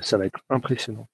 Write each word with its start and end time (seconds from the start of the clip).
ça 0.00 0.18
va 0.18 0.26
être 0.26 0.40
impressionnant. 0.48 1.08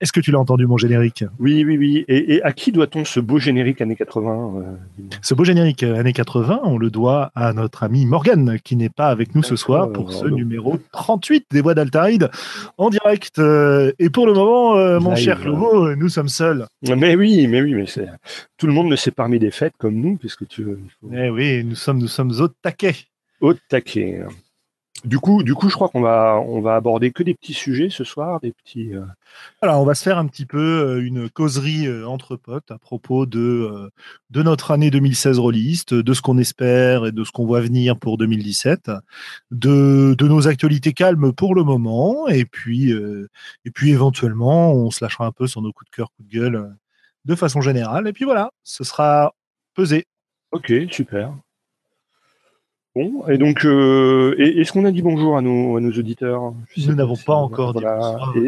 Est-ce 0.00 0.12
que 0.12 0.20
tu 0.20 0.30
l'as 0.30 0.38
entendu, 0.38 0.66
mon 0.66 0.76
générique? 0.76 1.24
Oui, 1.40 1.64
oui, 1.64 1.76
oui. 1.76 2.04
Et, 2.06 2.40
à 2.42 2.52
qui 2.52 2.70
doit-on 2.70 3.04
ce 3.04 3.18
beau 3.18 3.40
générique 3.40 3.80
années 3.80 3.96
80 3.96 4.54
euh, 4.56 4.62
Ce 5.22 5.34
beau 5.34 5.42
générique 5.42 5.82
euh, 5.82 5.98
années 5.98 6.12
80, 6.12 6.60
on 6.62 6.78
le 6.78 6.88
doit 6.88 7.32
à 7.34 7.52
notre 7.52 7.82
ami 7.82 8.06
Morgan, 8.06 8.58
qui 8.62 8.76
n'est 8.76 8.90
pas 8.90 9.08
avec 9.08 9.34
nous 9.34 9.42
ce 9.42 9.56
soir 9.56 9.90
pour 9.90 10.12
ce 10.12 10.26
numéro 10.26 10.78
38 10.92 11.46
des 11.50 11.60
Voix 11.62 11.74
d'Altaride 11.74 12.30
en 12.76 12.90
direct. 12.90 13.40
Euh, 13.40 13.90
et 13.98 14.08
pour 14.08 14.26
le 14.26 14.34
moment, 14.34 15.00
mon 15.00 15.16
cher 15.16 15.40
nous 15.44 16.08
sommes 16.08 16.28
seuls. 16.28 16.66
Mais 16.82 17.16
oui, 17.16 17.48
mais 17.48 17.60
oui, 17.60 17.74
mais 17.74 17.86
c'est... 17.86 18.08
tout 18.56 18.68
le 18.68 18.72
monde 18.72 18.88
ne 18.88 18.96
s'est 18.96 19.10
pas 19.10 19.24
remis 19.24 19.40
des 19.40 19.50
fêtes 19.50 19.74
comme 19.78 19.96
nous, 19.96 20.16
puisque 20.16 20.46
tu 20.46 20.62
veux. 20.62 20.78
Eh 21.12 21.28
oui, 21.28 21.64
nous 21.64 21.74
sommes, 21.74 21.98
nous 21.98 22.08
sommes 22.08 22.32
au 22.40 22.46
taquet. 22.46 22.94
Au 23.40 23.52
taquet. 23.54 24.22
Du 25.04 25.18
coup, 25.18 25.42
du 25.42 25.54
coup, 25.54 25.68
je 25.68 25.74
crois 25.74 25.88
qu'on 25.88 26.00
va, 26.00 26.42
on 26.44 26.60
va 26.60 26.74
aborder 26.74 27.12
que 27.12 27.22
des 27.22 27.34
petits 27.34 27.52
sujets 27.52 27.88
ce 27.90 28.04
soir, 28.04 28.40
des 28.40 28.52
petits. 28.52 28.94
Euh, 28.94 29.04
Alors, 29.60 29.80
on 29.80 29.84
va 29.84 29.94
se 29.94 30.02
faire 30.02 30.18
un 30.18 30.26
petit 30.26 30.46
peu 30.46 30.58
euh, 30.58 31.04
une 31.04 31.30
causerie 31.30 31.86
euh, 31.86 32.06
entre 32.06 32.36
potes 32.36 32.70
à 32.70 32.78
propos 32.78 33.26
de 33.26 33.90
de 34.30 34.42
notre 34.42 34.70
année 34.70 34.90
2016 34.90 35.38
rôliste, 35.38 35.94
de 35.94 36.14
ce 36.14 36.22
qu'on 36.22 36.38
espère 36.38 37.06
et 37.06 37.12
de 37.12 37.24
ce 37.24 37.30
qu'on 37.32 37.46
voit 37.46 37.60
venir 37.60 37.98
pour 37.98 38.18
2017, 38.18 38.90
de, 39.50 40.14
de 40.14 40.28
nos 40.28 40.48
actualités 40.48 40.92
calmes 40.92 41.32
pour 41.32 41.54
le 41.54 41.64
moment, 41.64 42.28
et 42.28 42.44
puis 42.44 42.92
et 42.92 43.70
puis 43.70 43.90
éventuellement, 43.90 44.72
on 44.72 44.90
se 44.90 45.04
lâchera 45.04 45.26
un 45.26 45.32
peu 45.32 45.46
sur 45.46 45.62
nos 45.62 45.72
coups 45.72 45.90
de 45.90 45.96
cœur, 45.96 46.10
coups 46.12 46.28
de 46.28 46.34
gueule, 46.34 46.76
de 47.24 47.34
façon 47.34 47.60
générale, 47.60 48.06
et 48.08 48.12
puis 48.12 48.24
voilà, 48.24 48.50
ce 48.64 48.84
sera 48.84 49.32
pesé. 49.74 50.04
Ok, 50.52 50.72
super 50.90 51.32
et 53.28 53.38
donc, 53.38 53.64
euh, 53.64 54.34
est-ce 54.38 54.72
qu'on 54.72 54.84
a 54.84 54.90
dit 54.90 55.02
bonjour 55.02 55.36
à 55.36 55.42
nos, 55.42 55.76
à 55.76 55.80
nos 55.80 55.92
auditeurs? 55.92 56.52
Nous 56.76 56.94
n'avons 56.94 57.16
pas, 57.16 57.34
encore 57.34 57.74
dit 57.74 57.84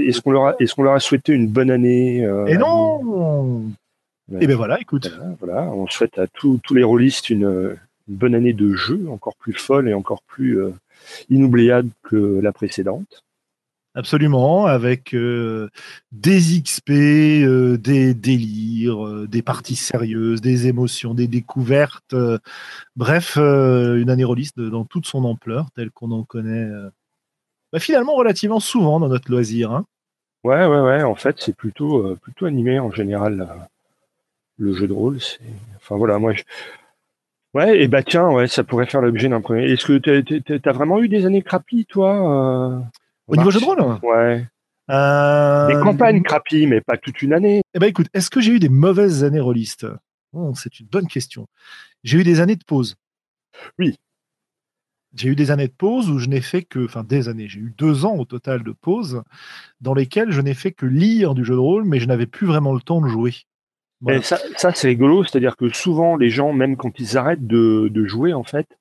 Est-ce 0.06 0.20
qu'on 0.20 0.32
leur, 0.32 0.46
a, 0.46 0.54
est 0.58 0.78
leur 0.78 0.94
a 0.94 1.00
souhaité 1.00 1.32
une 1.32 1.48
bonne 1.48 1.70
année 1.70 2.24
euh, 2.24 2.46
Et 2.46 2.56
non 2.56 3.62
Et 4.32 4.38
eh 4.40 4.46
bien 4.46 4.56
voilà, 4.56 4.80
écoute. 4.80 5.12
Voilà, 5.40 5.70
on 5.72 5.86
souhaite 5.88 6.18
à 6.18 6.26
tous 6.26 6.60
les 6.72 6.84
rôlistes 6.84 7.30
une, 7.30 7.76
bonne 8.10 8.34
année 8.34 8.52
de 8.52 8.74
jeu, 8.74 9.06
encore 9.10 9.36
plus 9.36 9.54
folle 9.54 9.88
et 9.88 9.94
encore 9.94 10.22
plus 10.22 10.60
euh, 10.60 10.72
inoubliable 11.30 11.90
que 12.02 12.40
la 12.42 12.52
précédente. 12.52 13.22
Absolument, 13.96 14.66
avec 14.66 15.14
euh, 15.14 15.68
des 16.12 16.38
XP, 16.62 16.90
euh, 16.90 17.76
des 17.76 18.14
délires, 18.14 19.04
euh, 19.04 19.26
des 19.26 19.42
parties 19.42 19.74
sérieuses, 19.74 20.40
des 20.40 20.68
émotions, 20.68 21.12
des 21.12 21.26
découvertes. 21.26 22.14
bref, 22.94 23.36
une 23.36 24.08
année 24.08 24.24
rôliste 24.24 24.60
dans 24.60 24.84
toute 24.84 25.06
son 25.06 25.24
ampleur, 25.24 25.70
telle 25.74 25.90
qu'on 25.90 26.12
en 26.12 26.22
connaît 26.22 26.68
bah, 27.72 27.80
finalement 27.80 28.14
relativement 28.14 28.60
souvent 28.60 29.00
dans 29.00 29.08
notre 29.08 29.30
loisir. 29.30 29.72
Hein. 29.72 29.86
Ouais, 30.44 30.66
ouais, 30.66 30.80
ouais. 30.80 31.02
En 31.02 31.16
fait, 31.16 31.36
c'est 31.40 31.54
plutôt, 31.54 32.16
plutôt 32.16 32.46
animé 32.46 32.78
en 32.78 32.92
général. 32.92 33.48
le 34.56 34.72
jeu 34.72 34.86
de 34.86 34.92
rôle, 34.92 35.18
Enfin 35.76 35.96
voilà, 35.96 36.18
moi 36.18 36.32
Ouais, 37.54 37.82
et 37.82 37.88
bah 37.88 38.04
tiens, 38.04 38.30
ouais, 38.30 38.46
ça 38.46 38.62
pourrait 38.62 38.86
faire 38.86 39.00
l'objet 39.00 39.28
d'un 39.28 39.40
premier. 39.40 39.64
Est-ce 39.72 39.84
que 39.84 39.98
tu 39.98 40.70
vraiment 40.70 41.00
eu 41.00 41.08
des 41.08 41.26
années 41.26 41.42
crappies, 41.42 41.86
toi 41.86 42.84
au 43.30 43.36
niveau 43.36 43.50
jeu 43.50 43.60
de 43.60 43.64
rôle 43.64 43.98
Ouais. 44.02 44.46
Euh... 44.90 45.68
Des 45.68 45.74
campagnes 45.74 46.22
crappy, 46.22 46.66
mais 46.66 46.80
pas 46.80 46.96
toute 46.96 47.22
une 47.22 47.32
année. 47.32 47.62
Eh 47.74 47.78
ben 47.78 47.86
écoute, 47.86 48.08
est-ce 48.12 48.28
que 48.28 48.40
j'ai 48.40 48.52
eu 48.52 48.58
des 48.58 48.68
mauvaises 48.68 49.22
années 49.22 49.40
rôlistes 49.40 49.86
oh, 50.32 50.52
C'est 50.56 50.80
une 50.80 50.86
bonne 50.86 51.06
question. 51.06 51.46
J'ai 52.02 52.18
eu 52.18 52.24
des 52.24 52.40
années 52.40 52.56
de 52.56 52.64
pause. 52.64 52.96
Oui. 53.78 53.96
J'ai 55.14 55.28
eu 55.28 55.36
des 55.36 55.50
années 55.50 55.68
de 55.68 55.72
pause 55.72 56.08
où 56.08 56.18
je 56.18 56.28
n'ai 56.28 56.40
fait 56.40 56.62
que, 56.62 56.84
enfin 56.84 57.04
des 57.04 57.28
années, 57.28 57.48
j'ai 57.48 57.60
eu 57.60 57.74
deux 57.76 58.04
ans 58.04 58.16
au 58.16 58.24
total 58.24 58.62
de 58.62 58.72
pause 58.72 59.22
dans 59.80 59.94
lesquelles 59.94 60.30
je 60.30 60.40
n'ai 60.40 60.54
fait 60.54 60.72
que 60.72 60.86
lire 60.86 61.34
du 61.34 61.44
jeu 61.44 61.54
de 61.54 61.60
rôle, 61.60 61.84
mais 61.84 62.00
je 62.00 62.06
n'avais 62.06 62.26
plus 62.26 62.46
vraiment 62.46 62.72
le 62.72 62.80
temps 62.80 63.00
de 63.00 63.08
jouer. 63.08 63.34
Ça, 64.22 64.38
ça 64.56 64.72
c'est 64.72 64.88
rigolo, 64.88 65.24
c'est-à-dire 65.24 65.56
que 65.56 65.68
souvent 65.68 66.16
les 66.16 66.30
gens, 66.30 66.52
même 66.52 66.76
quand 66.76 66.98
ils 66.98 67.18
arrêtent 67.18 67.46
de, 67.46 67.88
de 67.92 68.06
jouer, 68.06 68.32
en 68.32 68.44
fait, 68.44 68.78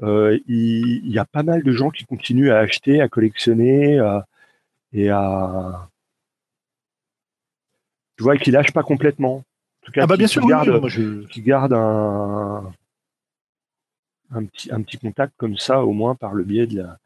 il, 0.00 1.08
y 1.08 1.18
a 1.18 1.24
pas 1.24 1.42
mal 1.42 1.62
de 1.62 1.72
gens 1.72 1.90
qui 1.90 2.04
continuent 2.04 2.50
à 2.50 2.58
acheter, 2.58 3.00
à 3.00 3.08
collectionner 3.08 4.00
et 4.92 5.10
à. 5.10 5.88
Tu 8.16 8.22
vois, 8.22 8.36
qui 8.36 8.50
lâchent 8.50 8.72
pas 8.72 8.82
complètement. 8.82 9.36
En 9.36 9.86
tout 9.86 9.92
cas, 9.92 10.02
ah 10.02 10.06
bah 10.06 10.16
bien 10.16 10.26
sûr, 10.26 10.42
qui 11.30 11.42
gardent 11.42 11.74
un, 11.74 12.72
un, 14.30 14.44
petit, 14.44 14.72
un 14.72 14.82
petit 14.82 14.98
contact 14.98 15.34
comme 15.36 15.58
ça, 15.58 15.84
au 15.84 15.92
moins 15.92 16.14
par 16.14 16.34
le 16.34 16.44
biais 16.44 16.66
de 16.66 16.78
la, 16.78 16.98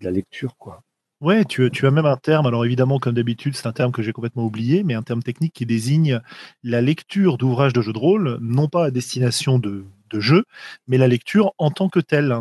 de 0.00 0.04
la 0.04 0.10
lecture, 0.10 0.56
quoi. 0.56 0.82
Ouais, 1.20 1.44
tu, 1.44 1.68
tu, 1.72 1.84
as 1.84 1.90
même 1.90 2.06
un 2.06 2.16
terme, 2.16 2.46
alors 2.46 2.64
évidemment, 2.64 3.00
comme 3.00 3.14
d'habitude, 3.14 3.56
c'est 3.56 3.66
un 3.66 3.72
terme 3.72 3.90
que 3.90 4.02
j'ai 4.02 4.12
complètement 4.12 4.44
oublié, 4.44 4.84
mais 4.84 4.94
un 4.94 5.02
terme 5.02 5.22
technique 5.22 5.52
qui 5.52 5.66
désigne 5.66 6.20
la 6.62 6.80
lecture 6.80 7.38
d'ouvrages 7.38 7.72
de 7.72 7.80
jeux 7.80 7.92
de 7.92 7.98
rôle, 7.98 8.38
non 8.40 8.68
pas 8.68 8.84
à 8.84 8.90
destination 8.92 9.58
de 9.58 9.84
de 10.10 10.20
jeu, 10.20 10.44
mais 10.86 10.98
la 10.98 11.08
lecture 11.08 11.52
en 11.58 11.70
tant 11.70 11.88
que 11.88 12.00
telle. 12.00 12.36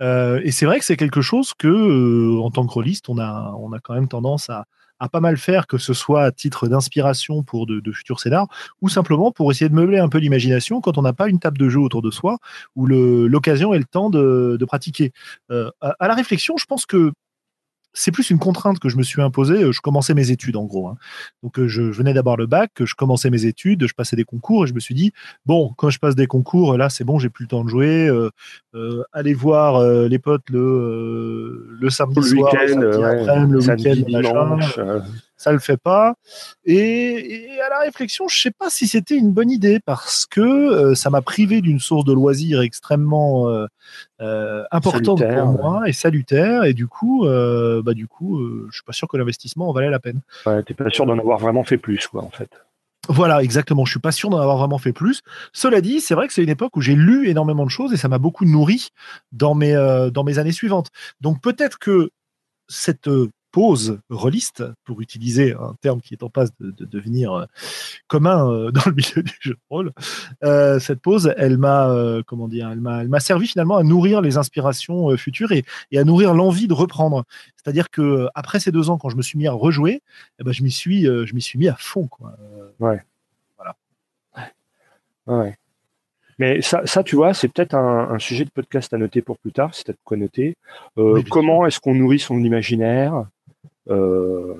Euh, 0.00 0.40
et 0.44 0.52
c'est 0.52 0.66
vrai 0.66 0.78
que 0.78 0.84
c'est 0.84 0.96
quelque 0.96 1.20
chose 1.20 1.54
que, 1.54 1.68
euh, 1.68 2.40
en 2.40 2.50
tant 2.50 2.66
que 2.66 2.72
rôliste, 2.72 3.08
on 3.08 3.18
a, 3.18 3.54
on 3.58 3.72
a 3.72 3.80
quand 3.80 3.94
même 3.94 4.08
tendance 4.08 4.50
à, 4.50 4.66
pas 5.12 5.20
mal 5.20 5.36
faire, 5.36 5.68
que 5.68 5.78
ce 5.78 5.94
soit 5.94 6.24
à 6.24 6.32
titre 6.32 6.66
d'inspiration 6.66 7.44
pour 7.44 7.66
de, 7.66 7.92
futurs 7.92 8.18
scénars, 8.18 8.48
ou 8.82 8.88
simplement 8.88 9.30
pour 9.30 9.50
essayer 9.52 9.68
de 9.68 9.74
meubler 9.74 9.98
un 9.98 10.08
peu 10.08 10.18
l'imagination 10.18 10.80
quand 10.80 10.98
on 10.98 11.02
n'a 11.02 11.12
pas 11.12 11.28
une 11.28 11.38
table 11.38 11.56
de 11.56 11.68
jeu 11.68 11.78
autour 11.78 12.02
de 12.02 12.10
soi, 12.10 12.38
où 12.74 12.86
l'occasion 12.86 13.72
et 13.74 13.78
le 13.78 13.84
temps 13.84 14.10
de, 14.10 14.58
pratiquer. 14.66 15.12
Euh, 15.50 15.70
à, 15.80 16.08
la 16.08 16.14
réflexion, 16.14 16.56
je 16.56 16.66
pense 16.66 16.84
que 16.84 17.12
c'est 17.98 18.12
plus 18.12 18.30
une 18.30 18.38
contrainte 18.38 18.78
que 18.78 18.88
je 18.88 18.96
me 18.96 19.02
suis 19.02 19.20
imposée. 19.20 19.64
Euh, 19.64 19.72
je 19.72 19.80
commençais 19.80 20.14
mes 20.14 20.30
études 20.30 20.56
en 20.56 20.64
gros. 20.64 20.88
Hein. 20.88 20.96
Donc 21.42 21.58
euh, 21.58 21.66
je, 21.66 21.82
venais 21.82 22.14
d'avoir 22.14 22.36
le 22.36 22.46
bac, 22.46 22.70
je 22.80 22.94
commençais 22.94 23.28
mes 23.28 23.44
études, 23.44 23.86
je 23.86 23.94
passais 23.94 24.14
des 24.14 24.24
concours 24.24 24.64
et 24.64 24.66
je 24.68 24.74
me 24.74 24.80
suis 24.80 24.94
dit 24.94 25.12
bon, 25.46 25.72
quand 25.76 25.90
je 25.90 25.98
passe 25.98 26.14
des 26.14 26.28
concours, 26.28 26.76
là 26.76 26.90
c'est 26.90 27.04
bon, 27.04 27.18
j'ai 27.18 27.28
plus 27.28 27.44
le 27.44 27.48
temps 27.48 27.64
de 27.64 27.68
jouer. 27.68 28.08
Euh, 28.08 29.02
aller 29.12 29.34
voir 29.34 29.82
les 29.82 30.18
potes 30.18 30.48
le, 30.50 31.66
le 31.80 31.90
samedi 31.90 32.22
soir, 32.22 32.52
le 32.54 33.58
week-end, 33.58 33.94
dimanche 34.06 34.78
ça 35.38 35.52
le 35.52 35.60
fait 35.60 35.76
pas. 35.76 36.14
Et, 36.66 37.48
à 37.64 37.70
la 37.70 37.78
réflexion, 37.78 38.28
je 38.28 38.38
sais 38.38 38.50
pas 38.50 38.68
si 38.68 38.86
c'était 38.86 39.16
une 39.16 39.30
bonne 39.30 39.50
idée 39.50 39.78
parce 39.80 40.26
que 40.26 40.40
euh, 40.40 40.94
ça 40.94 41.10
m'a 41.10 41.22
privé 41.22 41.62
d'une 41.62 41.78
source 41.78 42.04
de 42.04 42.12
loisirs 42.12 42.60
extrêmement 42.60 43.48
euh, 43.48 43.66
euh, 44.20 44.64
importante 44.70 45.22
pour 45.22 45.46
moi 45.46 45.88
et 45.88 45.92
salutaire. 45.92 46.64
Et 46.64 46.74
du 46.74 46.88
coup, 46.88 47.24
bah 47.24 47.94
du 47.94 48.06
coup, 48.06 48.44
je 48.68 48.74
suis 48.74 48.84
pas 48.84 48.92
sûr 48.92 49.08
que 49.08 49.16
l'investissement 49.16 49.70
en 49.70 49.72
valait 49.72 49.90
la 49.90 50.00
peine. 50.00 50.20
Ouais, 50.44 50.62
t'es 50.64 50.74
pas 50.74 50.90
sûr 50.90 51.06
d'en 51.06 51.18
avoir 51.18 51.38
vraiment 51.38 51.64
fait 51.64 51.78
plus, 51.78 52.06
quoi, 52.08 52.22
en 52.22 52.30
fait. 52.30 52.50
Voilà, 53.08 53.42
exactement. 53.42 53.86
Je 53.86 53.92
suis 53.92 54.00
pas 54.00 54.12
sûr 54.12 54.28
d'en 54.28 54.38
avoir 54.38 54.58
vraiment 54.58 54.76
fait 54.76 54.92
plus. 54.92 55.22
Cela 55.52 55.80
dit, 55.80 56.00
c'est 56.00 56.14
vrai 56.14 56.26
que 56.26 56.34
c'est 56.34 56.42
une 56.42 56.50
époque 56.50 56.76
où 56.76 56.82
j'ai 56.82 56.94
lu 56.94 57.28
énormément 57.28 57.64
de 57.64 57.70
choses 57.70 57.92
et 57.92 57.96
ça 57.96 58.08
m'a 58.08 58.18
beaucoup 58.18 58.44
nourri 58.44 58.88
dans 59.32 59.54
mes, 59.54 59.72
dans 60.12 60.24
mes 60.24 60.38
années 60.38 60.52
suivantes. 60.52 60.88
Donc 61.20 61.40
peut-être 61.40 61.78
que 61.78 62.10
cette 62.68 63.08
pause 63.58 63.98
rôliste, 64.08 64.62
pour 64.84 65.00
utiliser 65.00 65.52
un 65.52 65.74
terme 65.80 66.00
qui 66.00 66.14
est 66.14 66.22
en 66.22 66.30
passe 66.30 66.50
de, 66.60 66.84
devenir 66.84 67.32
euh, 67.32 67.46
commun 68.06 68.48
euh, 68.48 68.70
dans 68.70 68.82
le 68.86 68.92
milieu 68.92 69.24
du 69.24 69.36
jeu 69.40 69.54
de 69.54 69.60
rôle, 69.68 69.90
euh, 70.44 70.78
cette 70.78 71.00
pause, 71.00 71.34
elle 71.36 71.58
m'a, 71.58 71.92
comment 72.28 72.46
dire, 72.46 72.70
elle 72.70 72.80
m'a, 72.80 73.02
elle 73.02 73.08
m'a 73.08 73.18
servi 73.18 73.48
finalement 73.48 73.76
à 73.76 73.82
nourrir 73.82 74.20
les 74.20 74.36
inspirations 74.36 75.16
futures 75.16 75.50
et, 75.50 75.64
à 75.96 76.04
nourrir 76.04 76.34
l'envie 76.34 76.68
de 76.68 76.72
reprendre. 76.72 77.24
C'est-à-dire 77.56 77.90
que 77.90 78.28
après 78.36 78.60
ces 78.60 78.70
deux 78.70 78.90
ans, 78.90 78.96
quand 78.96 79.08
je 79.08 79.16
me 79.16 79.22
suis 79.22 79.36
mis 79.36 79.48
à 79.48 79.52
rejouer, 79.52 80.02
eh 80.38 80.44
ben, 80.44 80.52
je 80.52 80.62
m'y 80.62 80.70
suis, 80.70 81.06
je 81.06 81.34
m'y 81.34 81.42
suis 81.42 81.58
mis 81.58 81.66
à 81.66 81.74
fond, 81.74 82.06
quoi. 82.06 82.36
Ouais. 82.78 83.02
Voilà. 83.56 83.74
Ouais. 85.26 85.58
Mais 86.38 86.62
ça, 86.62 86.86
ça, 86.86 87.02
tu 87.02 87.16
vois, 87.16 87.34
c'est 87.34 87.48
peut-être 87.48 87.74
un, 87.74 88.20
sujet 88.20 88.44
de 88.44 88.50
podcast 88.50 88.94
à 88.94 88.98
noter 88.98 89.20
pour 89.20 89.36
plus 89.36 89.50
tard, 89.50 89.74
c'est 89.74 89.86
peut-être 89.86 89.98
quoi 90.04 90.16
noter. 90.16 90.54
comment 91.28 91.66
est-ce 91.66 91.80
qu'on 91.80 91.96
nourrit 91.96 92.20
son 92.20 92.38
imaginaire? 92.38 93.26
Euh, 93.90 94.54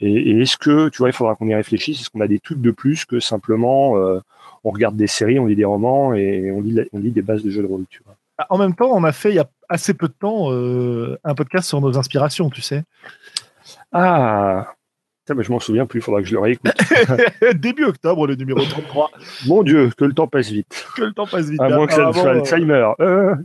et, 0.00 0.40
est-ce 0.40 0.56
que, 0.56 0.88
tu 0.88 0.98
vois, 0.98 1.08
il 1.08 1.12
faudra 1.12 1.34
qu'on 1.34 1.48
y 1.48 1.54
réfléchisse, 1.54 2.00
est-ce 2.00 2.10
qu'on 2.10 2.20
a 2.20 2.28
des 2.28 2.40
trucs 2.40 2.60
de 2.60 2.70
plus 2.70 3.04
que 3.04 3.20
simplement 3.20 3.96
euh, 3.96 4.20
on 4.64 4.70
regarde 4.70 4.96
des 4.96 5.06
séries, 5.06 5.38
on 5.38 5.46
lit 5.46 5.56
des 5.56 5.64
romans 5.64 6.14
et 6.14 6.50
on 6.50 6.60
lit, 6.60 6.80
on 6.92 6.98
lit 6.98 7.10
des 7.10 7.22
bases 7.22 7.42
de 7.42 7.50
jeux 7.50 7.62
de 7.62 7.68
rôle, 7.68 7.84
tu 7.88 8.02
vois? 8.04 8.16
Ah, 8.38 8.46
En 8.50 8.58
même 8.58 8.74
temps, 8.74 8.90
on 8.92 9.04
a 9.04 9.12
fait 9.12 9.30
il 9.30 9.36
y 9.36 9.40
a 9.40 9.48
assez 9.68 9.94
peu 9.94 10.08
de 10.08 10.14
temps 10.14 10.52
euh, 10.52 11.18
un 11.24 11.34
podcast 11.34 11.68
sur 11.68 11.80
nos 11.80 11.98
inspirations, 11.98 12.50
tu 12.50 12.62
sais. 12.62 12.82
Ah 13.92 14.74
mais 15.34 15.44
je 15.44 15.52
m'en 15.52 15.60
souviens 15.60 15.86
plus, 15.86 16.00
il 16.00 16.02
faudra 16.02 16.20
que 16.20 16.28
je 16.28 16.34
le 16.34 16.40
réécoute. 16.40 16.72
Début 17.54 17.84
octobre, 17.84 18.26
le 18.26 18.34
numéro 18.34 18.60
33. 18.60 19.10
Mon 19.46 19.62
Dieu, 19.62 19.90
que 19.96 20.04
le 20.04 20.12
temps 20.12 20.26
passe 20.26 20.50
vite. 20.50 20.86
Que 20.96 21.04
le 21.04 21.12
temps 21.12 21.26
passe 21.26 21.48
vite. 21.48 21.60
À 21.60 21.68
moins 21.68 21.86
que 21.86 21.94
ça 21.94 22.12
soit 22.12 22.30
Alzheimer. 22.30 22.92
Euh. 23.00 23.36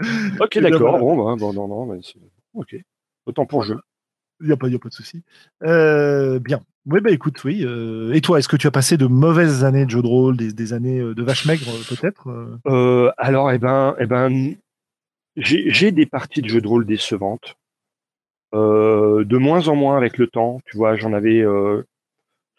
ok, 0.40 0.58
d'accord. 0.58 0.98
Bon, 0.98 1.16
bah, 1.16 1.36
bon, 1.38 1.52
non, 1.52 1.68
non, 1.68 1.86
mais 1.86 2.00
ok. 2.54 2.76
Autant 3.28 3.46
pour 3.46 3.62
jeu. 3.62 3.78
Il 4.40 4.46
n'y 4.46 4.52
a, 4.52 4.56
pas, 4.56 4.68
y 4.68 4.74
a 4.74 4.78
pas 4.78 4.88
de 4.88 4.94
souci. 4.94 5.22
Euh, 5.62 6.40
bien. 6.40 6.60
Oui, 6.86 7.00
bah 7.00 7.10
écoute, 7.10 7.44
oui. 7.44 7.64
Euh, 7.64 8.12
et 8.12 8.20
toi, 8.20 8.38
est-ce 8.38 8.48
que 8.48 8.56
tu 8.56 8.66
as 8.66 8.70
passé 8.72 8.96
de 8.96 9.06
mauvaises 9.06 9.64
années 9.64 9.84
de 9.84 9.90
jeu 9.90 10.02
de 10.02 10.06
rôle, 10.06 10.36
des, 10.36 10.52
des 10.52 10.72
années 10.72 11.00
de 11.00 11.22
vache 11.22 11.46
maigre, 11.46 11.70
peut-être 11.88 12.28
Alors, 13.18 13.52
eh 13.52 13.58
ben, 13.58 13.94
eh 14.00 14.06
ben, 14.06 14.56
j'ai 15.36 15.92
des 15.92 16.06
parties 16.06 16.42
de 16.42 16.48
jeu 16.48 16.60
de 16.60 16.66
rôle 16.66 16.86
décevantes. 16.86 17.56
Euh, 18.54 19.24
de 19.24 19.36
moins 19.36 19.68
en 19.68 19.76
moins 19.76 19.96
avec 19.96 20.18
le 20.18 20.26
temps. 20.26 20.60
Tu 20.66 20.76
vois, 20.76 20.96
j'en 20.96 21.12
avais 21.12 21.40
euh, 21.40 21.82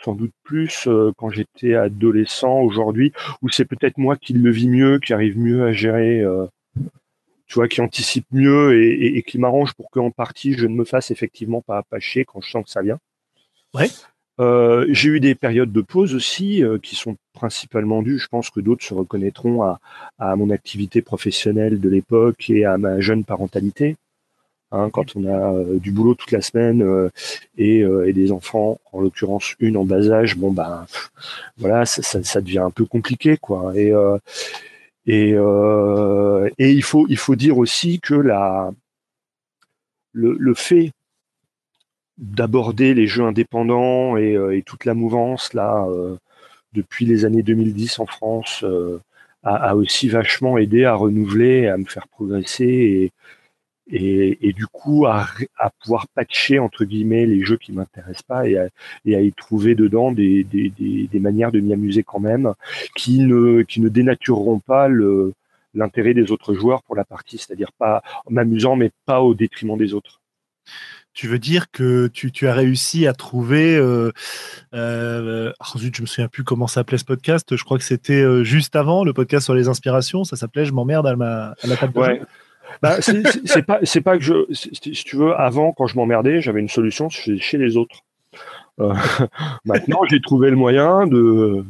sans 0.04 0.14
doute 0.14 0.34
plus 0.44 0.88
euh, 0.88 1.12
quand 1.18 1.30
j'étais 1.30 1.74
adolescent. 1.76 2.60
Aujourd'hui, 2.60 3.12
où 3.42 3.50
c'est 3.50 3.66
peut-être 3.66 3.98
moi 3.98 4.16
qui 4.16 4.34
le 4.34 4.52
vis 4.52 4.70
mieux, 4.70 5.00
qui 5.00 5.14
arrive 5.14 5.38
mieux 5.38 5.66
à 5.66 5.72
gérer, 5.72 6.24
tu 7.50 7.56
vois, 7.56 7.68
qui 7.68 7.82
anticipe 7.82 8.26
mieux 8.32 8.82
et, 8.82 9.22
qui 9.24 9.38
m'arrange 9.38 9.74
pour 9.74 9.90
qu'en 9.90 10.12
partie 10.12 10.54
je 10.54 10.68
ne 10.68 10.74
me 10.74 10.86
fasse 10.86 11.12
effectivement 11.12 11.62
pas 11.62 11.80
apacher 11.80 12.24
quand 12.24 12.40
je 12.40 12.50
sens 12.50 12.64
que 12.64 12.70
ça 12.70 12.82
vient. 12.82 13.00
Ouais. 13.74 13.90
j'ai 14.94 15.10
eu 15.10 15.20
des 15.20 15.36
périodes 15.36 15.74
de 15.74 15.82
pause 15.82 16.16
aussi 16.16 16.64
qui 16.82 16.96
sont 16.96 17.18
principalement 17.34 18.02
dues, 18.02 18.20
je 18.20 18.28
pense 18.28 18.50
que 18.50 18.62
d'autres 18.62 18.86
se 18.86 18.94
reconnaîtront 18.94 19.64
à, 19.64 19.82
à 20.18 20.38
mon 20.38 20.50
activité 20.52 21.02
professionnelle 21.02 21.82
de 21.82 21.90
l'époque 21.90 22.50
et 22.50 22.64
à 22.64 22.78
ma 22.78 23.02
jeune 23.02 23.26
parentalité. 23.26 23.98
Hein, 24.72 24.92
quand 24.92 25.16
on 25.16 25.26
a 25.26 25.54
euh, 25.54 25.80
du 25.80 25.92
boulot 25.92 26.14
toute 26.14 26.32
la 26.32 26.42
semaine 26.42 26.84
euh, 26.84 27.10
et, 27.58 27.82
euh, 27.82 28.08
et, 28.08 28.14
des 28.14 28.32
enfants, 28.32 28.80
en 28.94 29.02
l'occurrence 29.02 29.56
une 29.60 29.78
en 29.78 29.84
bas 29.84 30.12
âge, 30.12 30.38
bon 30.38 30.52
ben 30.52 30.86
voilà, 31.58 31.88
ça, 31.88 32.04
ça, 32.04 32.24
ça, 32.24 32.40
devient 32.40 32.60
un 32.60 32.70
peu 32.70 32.86
compliqué 32.86 33.38
quoi. 33.38 33.74
Et 33.76 33.92
et, 35.06 35.32
et 36.58 36.72
il 36.72 36.84
faut 36.84 37.06
il 37.10 37.18
faut 37.18 37.36
dire 37.36 37.58
aussi 37.58 38.00
que 38.00 38.14
la 38.14 38.72
le, 40.14 40.54
fait 40.54 40.92
d'aborder 42.18 42.94
les 42.94 43.08
jeux 43.08 43.24
indépendants 43.24 44.18
et, 44.18 44.34
et, 44.54 44.62
toute 44.64 44.86
la 44.86 44.94
mouvance 44.94 45.54
là 45.54 45.88
depuis 46.74 47.06
les 47.06 47.26
années 47.26 47.44
2010 47.44 48.00
en 48.00 48.06
France 48.06 48.64
a, 49.44 49.76
aussi 49.76 50.10
vachement 50.10 50.58
aidé 50.58 50.86
à 50.86 50.96
renouveler, 50.96 51.68
à 51.68 51.78
me 51.78 51.86
faire 51.86 52.08
progresser 52.08 53.12
et, 53.92 54.48
et, 54.48 54.54
du 54.54 54.68
coup 54.68 55.06
à, 55.06 55.28
à, 55.58 55.70
pouvoir 55.82 56.08
patcher 56.10 56.60
entre 56.60 56.86
guillemets 56.86 57.26
les 57.26 57.44
jeux 57.44 57.58
qui 57.58 57.72
m'intéressent 57.72 58.24
pas 58.24 58.48
et 58.48 58.58
à, 58.58 58.68
et 59.06 59.16
à, 59.16 59.22
y 59.22 59.32
trouver 59.34 59.76
dedans 59.76 60.12
des, 60.12 60.44
des, 60.44 60.70
des, 60.70 61.08
des 61.12 61.20
manières 61.20 61.52
de 61.52 61.60
m'y 61.60 61.74
amuser 61.74 62.04
quand 62.04 62.20
même 62.20 62.54
qui 62.96 63.20
ne 63.20 63.64
qui 63.64 63.82
ne 63.82 63.90
dénatureront 63.90 64.60
pas 64.60 64.88
le 64.88 65.34
l'intérêt 65.74 66.14
des 66.14 66.32
autres 66.32 66.54
joueurs 66.54 66.82
pour 66.84 66.96
la 66.96 67.06
partie, 67.06 67.38
c'est-à-dire 67.38 67.72
pas 67.78 68.02
en 68.26 68.32
m'amusant 68.32 68.76
mais 68.76 68.92
pas 69.06 69.22
au 69.22 69.34
détriment 69.34 69.78
des 69.78 69.94
autres. 69.94 70.20
Tu 71.14 71.28
veux 71.28 71.40
dire 71.40 71.70
que 71.72 72.08
tu, 72.08 72.32
tu 72.32 72.48
as 72.48 72.54
réussi 72.54 73.08
à 73.08 73.14
trouver. 73.14 73.76
Euh, 73.76 74.12
euh, 74.74 75.52
oh 75.60 75.78
zut, 75.78 75.96
je 75.96 76.02
me 76.02 76.08
souviens 76.08 76.28
plus 76.28 76.44
comment 76.44 76.68
s'appelait 76.68 77.00
ce 77.00 77.04
podcast. 77.04 77.56
Je 77.56 77.64
crois 77.64 77.78
que 77.78 77.84
c'était 77.84 78.22
euh, 78.22 78.44
juste 78.44 78.76
avant 78.76 79.04
le 79.04 79.12
podcast 79.12 79.46
sur 79.46 79.56
les 79.56 79.68
inspirations. 79.68 80.24
Ça 80.24 80.36
s'appelait 80.36 80.66
Je 80.66 80.72
m'emmerde 80.72 81.08
à, 81.08 81.16
ma, 81.16 81.56
à 81.62 81.68
la 81.68 81.76
table 81.76 81.94
de 81.94 82.00
ouais. 82.00 82.22
Bah, 82.82 82.98
c'est 83.02 83.66
pas, 83.66 83.80
pas 84.04 84.18
que 84.18 84.24
je, 84.24 84.34
si 84.52 85.04
tu 85.04 85.16
veux, 85.16 85.34
avant, 85.34 85.74
quand 85.74 85.88
je 85.88 85.96
m'emmerdais, 85.96 86.42
j'avais 86.42 86.60
une 86.60 86.70
solution 86.70 87.10
chez, 87.10 87.58
les 87.58 87.78
autres. 87.78 87.98
Euh, 88.80 88.94
maintenant, 89.66 90.02
j'ai 90.10 90.22
trouvé 90.22 90.50
le 90.50 90.56
moyen 90.56 91.08
de, 91.08 91.66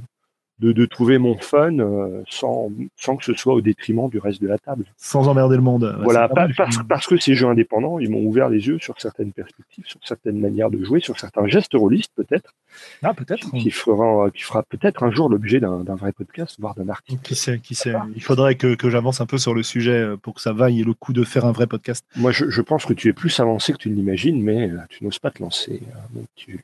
de, 0.60 0.72
de 0.74 0.86
trouver 0.86 1.18
mon 1.18 1.38
fun 1.38 1.80
euh, 1.80 2.22
sans, 2.30 2.70
sans 2.98 3.16
que 3.16 3.24
ce 3.24 3.34
soit 3.34 3.54
au 3.54 3.62
détriment 3.62 4.10
du 4.10 4.20
reste 4.20 4.42
de 4.42 4.48
la 4.48 4.58
table. 4.58 4.86
Sans 4.98 5.28
emmerder 5.28 5.56
le 5.56 5.62
monde. 5.62 5.98
voilà, 6.04 6.28
parce, 6.28 6.78
parce, 6.88 7.08
que 7.08 7.18
ces 7.18 7.34
jeux 7.34 7.48
indépendants, 7.48 8.00
ils 8.00 8.10
m'ont 8.10 8.24
ouvert 8.24 8.50
les 8.50 8.68
yeux 8.68 8.78
sur 8.80 9.00
certaines 9.00 9.32
perspectives, 9.32 9.86
sur 9.88 10.00
certaines 10.04 10.40
manières 10.40 10.70
de 10.70 10.84
jouer, 10.84 11.00
sur 11.00 11.20
certains 11.20 11.48
gestes 11.48 11.74
rôlistes 11.74 12.12
peut-être. 12.16 12.54
Ah, 13.02 13.14
peut-être. 13.14 13.50
Qui, 13.52 13.72
fera, 13.72 14.30
qui 14.32 14.44
fera 14.44 14.64
peut-être 14.64 15.04
un 15.04 15.12
jour 15.12 15.30
l'objet 15.30 15.60
d'un 15.60 15.96
vrai 15.96 16.12
podcast, 16.12 16.58
voire 16.60 16.76
d'un 16.76 16.90
article. 16.90 17.22
Qui 17.24 17.36
sait, 17.36 17.60
qui 17.60 17.74
sait. 17.76 17.94
Il 18.16 18.22
faudrait 18.22 18.56
que, 18.56 18.76
que 18.76 18.90
j'avance 18.90 19.22
un 19.22 19.26
peu 19.26 19.38
sur 19.38 19.54
le 19.54 19.64
sujet 19.64 19.92
euh, 19.92 20.18
pour 20.18 20.36
que 20.36 20.42
ça 20.42 20.54
vaille 20.54 20.84
le 20.84 20.94
coup 20.94 21.14
de 21.14 21.24
faire 21.24 21.46
un 21.46 21.52
vrai 21.52 21.68
podcast. 21.68 22.06
Moi, 22.16 22.32
je, 22.32 22.50
je 22.50 22.62
pense 22.62 22.86
que 22.86 22.94
tu 22.94 23.08
es 23.08 23.14
plus 23.14 23.40
avancé 23.40 23.74
que 23.74 23.78
tu 23.78 23.90
ne 23.90 23.96
l'imagines, 23.96 24.42
mais 24.42 24.70
euh, 24.70 24.78
tu 24.90 25.04
n'oses 25.04 25.20
pas 25.20 25.32
te 25.32 25.42
lancer. 25.42 25.82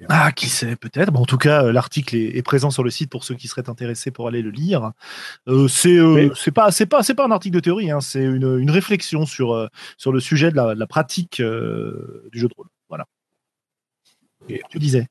ah, 0.09 0.31
qui 0.31 0.47
sait, 0.47 0.75
peut-être. 0.75 1.11
Bon, 1.11 1.21
en 1.21 1.25
tout 1.25 1.37
cas, 1.37 1.71
l'article 1.71 2.15
est, 2.15 2.37
est 2.37 2.43
présent 2.43 2.69
sur 2.69 2.83
le 2.83 2.91
site 2.91 3.09
pour 3.09 3.23
ceux 3.23 3.35
qui 3.35 3.47
seraient 3.47 3.69
intéressés 3.69 3.84
pour 4.11 4.27
aller 4.27 4.41
le 4.41 4.49
lire. 4.49 4.91
Euh, 5.47 5.67
c'est 5.67 5.97
euh, 5.97 6.33
c'est 6.35 6.51
pas 6.51 6.71
c'est 6.71 6.85
pas 6.85 7.03
c'est 7.03 7.15
pas 7.15 7.25
un 7.25 7.31
article 7.31 7.55
de 7.55 7.59
théorie, 7.59 7.91
hein, 7.91 8.01
c'est 8.01 8.23
une, 8.23 8.59
une, 8.59 8.71
réflexion 8.71 9.25
sur 9.25 9.53
euh, 9.53 9.67
sur 9.97 10.11
le 10.11 10.19
sujet 10.19 10.51
de 10.51 10.55
la, 10.55 10.75
la 10.75 10.87
pratique 10.87 11.39
euh, 11.39 12.27
du 12.31 12.39
jeu 12.39 12.47
de 12.47 12.53
rôle. 12.55 12.67
Voilà. 12.89 13.05
Et 14.49 14.61
tu 14.69 14.79
disais? 14.79 15.07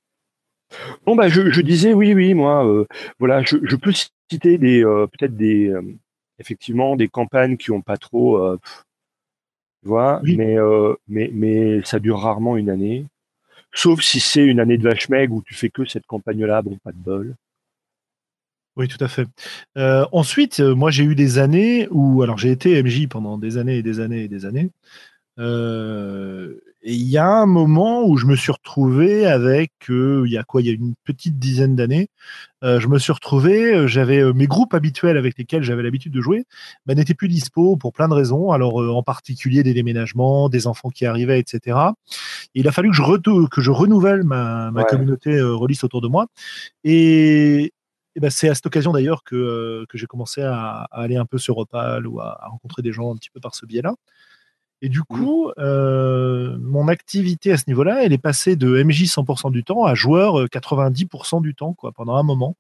Bon 1.07 1.15
bah 1.15 1.29
je, 1.29 1.51
je 1.51 1.61
disais 1.61 1.93
oui 1.93 2.15
oui 2.15 2.35
moi 2.35 2.85
voilà 3.21 3.43
je, 3.43 3.59
je, 3.63 3.77
peux 3.77 3.93
citer 3.93 4.59
des 4.59 4.83
peut-être 4.83 5.37
des 5.37 5.73
effectivement 6.41 6.97
des 6.97 7.07
campagnes 7.07 7.57
qui 7.57 7.71
ont 7.71 7.83
pas 7.83 7.97
trop 7.97 8.57
tu 8.57 9.89
vois 9.89 10.21
oui. 10.25 10.37
mais 10.37 10.57
mais 11.07 11.31
mais 11.33 11.85
ça 11.85 12.01
dure 12.01 12.19
rarement 12.19 12.57
une 12.57 12.71
année 12.71 13.07
sauf 13.73 14.01
si 14.01 14.19
c'est 14.19 14.45
une 14.45 14.59
année 14.59 14.79
de 14.79 14.83
vache 14.83 15.09
maigre 15.11 15.35
où 15.35 15.43
tu 15.43 15.55
fais 15.55 15.71
que 15.71 15.85
cette 15.85 16.07
campagne 16.07 16.45
là 16.45 16.61
bon 16.61 16.77
pas 16.83 16.93
de 16.93 16.99
bol 16.99 17.37
oui, 18.77 18.89
tout 18.89 19.03
à 19.03 19.09
fait. 19.09 19.29
Euh, 19.79 20.05
ensuite, 20.11 20.59
euh, 20.61 20.75
moi, 20.75 20.91
j'ai 20.91 21.05
eu 21.05 21.15
des 21.15 21.39
années 21.39 21.87
où, 21.91 22.23
alors, 22.23 22.39
j'ai 22.39 22.51
été 22.51 22.83
MJ 22.83 23.07
pendant 23.09 23.39
des 23.39 23.57
années 23.57 23.79
et 23.79 23.83
des 23.83 24.01
années 24.01 24.25
et 24.25 24.29
des 24.29 24.47
années. 24.47 24.71
Euh, 25.39 26.61
et 26.83 26.93
il 26.93 27.09
y 27.09 27.19
a 27.19 27.27
un 27.27 27.47
moment 27.47 28.05
où 28.07 28.17
je 28.17 28.27
me 28.27 28.37
suis 28.37 28.53
retrouvé 28.53 29.27
avec, 29.27 29.73
il 29.89 30.27
y 30.27 30.37
a 30.37 30.45
quoi, 30.45 30.61
il 30.61 30.67
y 30.67 30.71
a 30.71 30.73
une 30.73 30.95
petite 31.05 31.39
dizaine 31.39 31.75
d'années, 31.77 32.09
je 32.63 32.87
me 32.89 32.99
suis 32.99 33.13
retrouvé, 33.13 33.89
j'avais 33.89 34.33
mes 34.35 34.47
groupes 34.47 34.75
habituels 34.75 35.17
avec 35.17 35.39
lesquels 35.39 35.63
j'avais 35.63 35.83
l'habitude 35.83 36.13
de 36.13 36.21
jouer, 36.21 36.45
bah, 36.85 36.95
n'étaient 36.95 37.15
plus 37.15 37.29
dispo 37.29 37.77
pour 37.77 37.93
plein 37.95 38.09
de 38.09 38.13
raisons. 38.15 38.53
Alors, 38.53 38.77
en 38.77 39.03
particulier 39.03 39.63
des 39.63 39.73
déménagements, 39.73 40.51
des 40.51 40.67
enfants 40.67 40.91
qui 40.91 41.07
arrivaient, 41.07 41.41
etc. 41.41 41.79
Et 42.55 42.61
il 42.61 42.69
a 42.69 42.73
fallu 42.73 42.91
que 42.91 42.97
je, 42.97 43.49
que 43.49 43.61
je 43.63 43.71
renouvelle 43.71 44.23
ma, 44.23 44.71
ma 44.71 44.81
ouais. 44.83 44.87
communauté 44.87 45.41
release 45.41 45.85
autour 45.85 46.03
de 46.03 46.09
moi. 46.09 46.27
Et, 46.85 47.73
et 48.17 48.21
ben 48.21 48.31
c'est 48.31 48.49
à 48.49 48.55
cette 48.55 48.67
occasion 48.67 48.93
d'ailleurs 48.93 49.25
que, 49.25 49.35
euh, 49.35 49.87
que 49.89 49.99
j'ai 49.99 50.07
commencé 50.07 50.43
à, 50.43 50.87
à, 50.91 51.01
aller 51.03 51.17
un 51.17 51.27
peu 51.27 51.39
sur 51.39 51.59
Opal 51.59 52.07
ou 52.07 52.21
à, 52.21 52.45
à, 52.45 52.49
rencontrer 52.49 52.83
des 52.83 52.93
gens 52.93 53.13
un 53.13 53.17
petit 53.17 53.31
peu 53.31 53.41
par 53.41 53.55
ce 53.55 53.67
biais-là. 53.67 53.95
Et 54.83 54.89
du 54.89 55.01
mmh. 55.01 55.05
coup, 55.05 55.51
euh, 55.59 56.59
mon 56.61 56.89
activité 56.89 57.53
à 57.53 57.57
ce 57.57 57.65
niveau-là, 57.69 58.05
elle 58.05 58.13
est 58.13 58.19
passée 58.19 58.55
de 58.55 58.83
MJ 58.83 59.05
100% 59.05 59.51
du 59.51 59.65
temps 59.65 59.85
à 59.85 59.95
joueur 59.95 60.45
90% 60.45 61.39
euh, 61.39 61.41
du 61.41 61.55
temps, 61.55 61.73
quoi, 61.73 61.93
pendant 61.93 62.17
un 62.17 62.23
moment. 62.23 62.57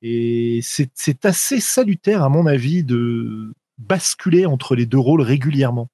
Et 0.00 0.60
c'est 0.62 1.24
assez 1.24 1.58
salutaire, 1.58 2.22
à 2.22 2.28
mon 2.28 2.46
avis, 2.46 2.84
de 2.84 3.52
basculer 3.78 4.46
entre 4.46 4.76
les 4.76 4.86
deux 4.86 4.98
rôles 4.98 5.22
régulièrement. 5.22 5.88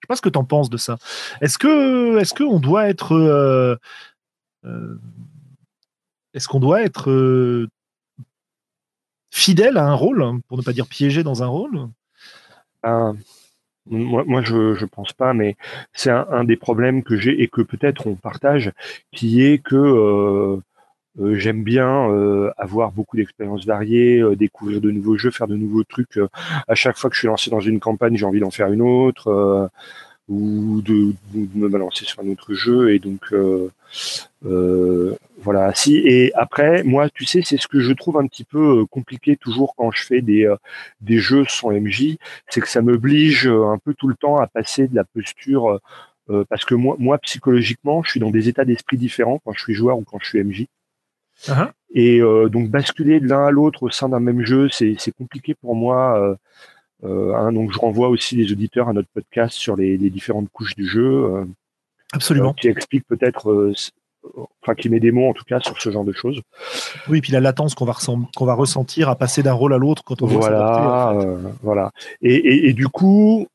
Je 0.00 0.04
sais 0.04 0.08
pas 0.08 0.16
ce 0.16 0.22
que 0.22 0.28
tu 0.28 0.38
en 0.38 0.44
penses 0.44 0.68
de 0.68 0.76
ça. 0.76 0.98
Est-ce 1.40 1.58
que, 1.58 2.18
est-ce 2.18 2.34
qu'on 2.34 2.60
doit 2.60 2.88
être, 2.88 3.12
euh, 3.12 3.76
euh, 4.66 4.98
est-ce 6.34 6.46
qu'on 6.46 6.60
doit 6.60 6.82
être 6.82 7.10
fidèle 9.48 9.78
à 9.78 9.86
un 9.86 9.94
rôle, 9.94 10.22
hein, 10.22 10.40
pour 10.46 10.58
ne 10.58 10.62
pas 10.62 10.74
dire 10.74 10.86
piégé 10.86 11.22
dans 11.22 11.42
un 11.42 11.46
rôle 11.46 11.88
euh, 12.84 13.14
moi, 13.86 14.42
je 14.42 14.78
ne 14.78 14.86
pense 14.86 15.14
pas, 15.14 15.32
mais 15.32 15.56
c'est 15.94 16.10
un, 16.10 16.44
des 16.44 16.56
problèmes 16.56 17.02
que 17.02 17.16
j'ai 17.16 17.42
et 17.42 17.48
que 17.48 17.62
peut-être 17.62 18.06
on 18.06 18.14
partage, 18.14 18.72
qui 19.10 19.42
est 19.42 19.56
que 19.56 19.74
euh, 19.74 20.60
euh, 21.18 21.34
j'aime 21.36 21.64
bien 21.64 22.10
euh, 22.10 22.50
avoir 22.58 22.92
beaucoup 22.92 23.16
d'expériences 23.16 23.64
variées, 23.64 24.22
découvrir 24.36 24.82
de 24.82 24.90
nouveaux 24.90 25.16
jeux, 25.16 25.30
faire 25.30 25.46
de 25.46 25.56
nouveaux 25.56 25.84
trucs. 25.84 26.20
à 26.68 26.74
chaque 26.74 26.98
fois 26.98 27.08
que 27.08 27.16
je 27.16 27.20
suis 27.20 27.28
lancé 27.28 27.50
dans 27.50 27.60
une 27.60 27.80
campagne, 27.80 28.16
j'ai 28.18 28.26
envie 28.26 28.40
d'en 28.40 28.50
faire 28.50 28.70
une 28.70 28.82
autre 28.82 29.70
ou 30.28 30.82
de, 30.82 31.14
de, 31.32 31.48
me 31.54 31.68
balancer 31.68 32.04
sur 32.04 32.20
un 32.20 32.28
autre 32.28 32.54
jeu. 32.54 32.92
Et 32.92 32.98
donc, 32.98 33.20
euh, 33.32 33.70
euh, 34.44 35.16
voilà. 35.38 35.74
Si, 35.74 35.96
et 35.96 36.32
après, 36.34 36.82
moi, 36.84 37.08
tu 37.08 37.24
sais, 37.24 37.40
c'est 37.42 37.56
ce 37.56 37.66
que 37.66 37.80
je 37.80 37.92
trouve 37.92 38.18
un 38.18 38.26
petit 38.26 38.44
peu 38.44 38.80
euh, 38.80 38.86
compliqué 38.86 39.36
toujours 39.36 39.74
quand 39.76 39.90
je 39.90 40.04
fais 40.04 40.20
des, 40.20 40.44
euh, 40.44 40.56
des 41.00 41.18
jeux 41.18 41.44
sans 41.48 41.70
MJ, 41.70 42.16
c'est 42.48 42.60
que 42.60 42.68
ça 42.68 42.82
m'oblige 42.82 43.46
un 43.46 43.78
peu 43.78 43.94
tout 43.94 44.08
le 44.08 44.14
temps 44.14 44.36
à 44.36 44.46
passer 44.46 44.86
de 44.88 44.94
la 44.94 45.04
posture. 45.04 45.80
Parce 46.50 46.66
que 46.66 46.74
moi, 46.74 46.94
moi, 46.98 47.16
psychologiquement, 47.20 48.02
je 48.02 48.10
suis 48.10 48.20
dans 48.20 48.30
des 48.30 48.50
états 48.50 48.66
d'esprit 48.66 48.98
différents 48.98 49.40
quand 49.42 49.54
je 49.54 49.62
suis 49.62 49.72
joueur 49.72 49.96
ou 49.96 50.04
quand 50.04 50.18
je 50.20 50.28
suis 50.28 50.44
MJ. 50.44 50.60
Uh 51.48 51.52
-huh. 51.52 51.70
Et 51.94 52.20
donc, 52.50 52.68
basculer 52.68 53.18
de 53.18 53.28
l'un 53.28 53.46
à 53.46 53.50
l'autre 53.50 53.84
au 53.84 53.90
sein 53.90 54.10
d'un 54.10 54.20
même 54.20 54.44
jeu, 54.44 54.68
c'est 54.68 55.16
compliqué 55.16 55.54
pour 55.54 55.74
moi 55.74 56.36
hein, 57.04 57.52
donc 57.52 57.72
je 57.72 57.78
renvoie 57.78 58.08
aussi 58.08 58.36
les 58.36 58.52
auditeurs 58.52 58.88
à 58.88 58.92
notre 58.92 59.08
podcast 59.08 59.54
sur 59.54 59.76
les, 59.76 59.96
les 59.96 60.10
différentes 60.10 60.48
couches 60.50 60.74
du 60.74 60.86
jeu. 60.86 61.24
Euh, 61.24 61.44
Absolument. 62.12 62.54
qui 62.54 62.68
explique 62.68 63.04
peut-être 63.06 63.74
enfin 64.62 64.74
qui 64.74 64.88
met 64.88 65.00
des 65.00 65.12
mots 65.12 65.28
en 65.28 65.32
tout 65.32 65.44
cas 65.44 65.60
sur 65.60 65.80
ce 65.80 65.90
genre 65.90 66.04
de 66.04 66.12
choses. 66.12 66.40
Oui, 67.08 67.18
et 67.18 67.20
puis 67.20 67.32
la 67.32 67.40
latence 67.40 67.74
qu'on 67.74 67.84
va, 67.84 67.94
qu'on 68.36 68.44
va 68.44 68.54
ressentir 68.54 69.08
à 69.08 69.16
passer 69.16 69.42
d'un 69.42 69.52
rôle 69.52 69.74
à 69.74 69.78
l'autre 69.78 70.02
quand 70.04 70.22
on 70.22 70.26
voilà, 70.26 71.12
euh, 71.12 71.38
voilà. 71.62 71.92
Et, 72.22 72.68
et, 72.68 72.72
du 72.72 72.88
coup, 72.88 73.46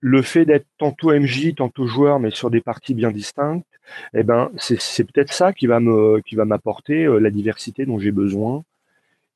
le 0.00 0.22
fait 0.22 0.44
d'être 0.44 0.66
tantôt 0.78 1.12
MJ, 1.12 1.54
tantôt 1.54 1.86
joueur, 1.86 2.20
mais 2.20 2.30
sur 2.30 2.50
des 2.50 2.60
parties 2.60 2.94
bien 2.94 3.10
distinctes, 3.10 3.66
eh 4.14 4.22
ben 4.22 4.50
c'est 4.56 5.04
peut-être 5.04 5.32
ça 5.32 5.52
qui 5.52 5.66
va 5.66 5.80
me 5.80 6.20
qui 6.20 6.36
va 6.36 6.44
m'apporter 6.44 7.04
euh, 7.04 7.18
la 7.18 7.30
diversité 7.30 7.86
dont 7.86 7.98
j'ai 7.98 8.12
besoin 8.12 8.62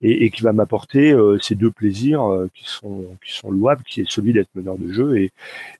et, 0.02 0.24
et, 0.24 0.30
qui 0.30 0.42
va 0.42 0.52
m'apporter 0.52 1.12
euh, 1.12 1.38
ces 1.40 1.54
deux 1.54 1.70
plaisirs 1.70 2.22
qui 2.54 2.64
sont 2.66 3.06
qui 3.24 3.32
sont 3.32 3.50
louables, 3.50 3.82
qui 3.84 4.02
est 4.02 4.10
celui 4.10 4.32
d'être 4.32 4.50
meneur 4.54 4.76
de 4.76 4.92
jeu 4.92 5.18
et, 5.18 5.32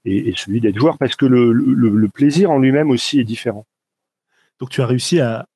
et, 0.05 0.33
celui 0.37 0.61
d'être 0.61 0.79
joueur, 0.79 0.99
parce 0.99 1.17
que 1.17 1.27
le, 1.27 1.53
le, 1.53 1.91
le 1.91 2.09
plaisir 2.09 2.51
en 2.51 2.59
lui-même 2.59 2.91
aussi 2.91 3.21
est 3.21 3.25
différent. 3.25 3.67
Donc 4.61 4.71
tu 4.71 4.81
as 4.83 4.87
réussi 4.87 5.21
à, 5.21 5.47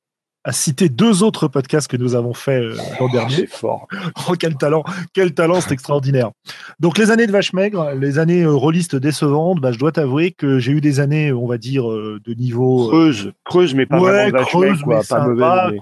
citer 0.50 0.88
deux 0.88 1.22
autres 1.22 1.46
podcasts 1.46 1.90
que 1.90 1.98
nous 1.98 2.14
avons 2.14 2.32
fait 2.32 2.62
euh, 2.62 2.74
l'an 2.74 3.06
oh, 3.06 3.08
dernier. 3.12 3.34
C'est 3.34 3.46
fort. 3.46 3.86
Oh, 4.28 4.34
quel 4.38 4.56
talent, 4.56 4.82
quel 5.12 5.34
talent, 5.34 5.60
c'est 5.60 5.72
extraordinaire. 5.72 6.30
Donc 6.80 6.96
les 6.96 7.10
années 7.10 7.26
de 7.26 7.32
vache 7.32 7.52
maigre, 7.52 7.92
les 7.92 8.18
années 8.18 8.42
euh, 8.42 8.52
rôlistes 8.52 8.96
décevantes, 8.96 9.60
bah, 9.60 9.72
je 9.72 9.78
dois 9.78 9.92
t'avouer 9.92 10.32
que 10.32 10.58
j'ai 10.58 10.72
eu 10.72 10.80
des 10.80 11.00
années, 11.00 11.32
on 11.32 11.46
va 11.46 11.58
dire, 11.58 11.90
euh, 11.90 12.18
de 12.24 12.32
niveau 12.32 12.88
creuse, 12.88 13.32
creuse, 13.44 13.74
mais 13.74 13.84
pas 13.84 14.00
ouais, 14.00 14.30
vraiment 14.30 14.44
creuse, 14.44 14.82
quoi, 14.82 15.02
pas 15.06 15.26
mauvais. 15.26 15.78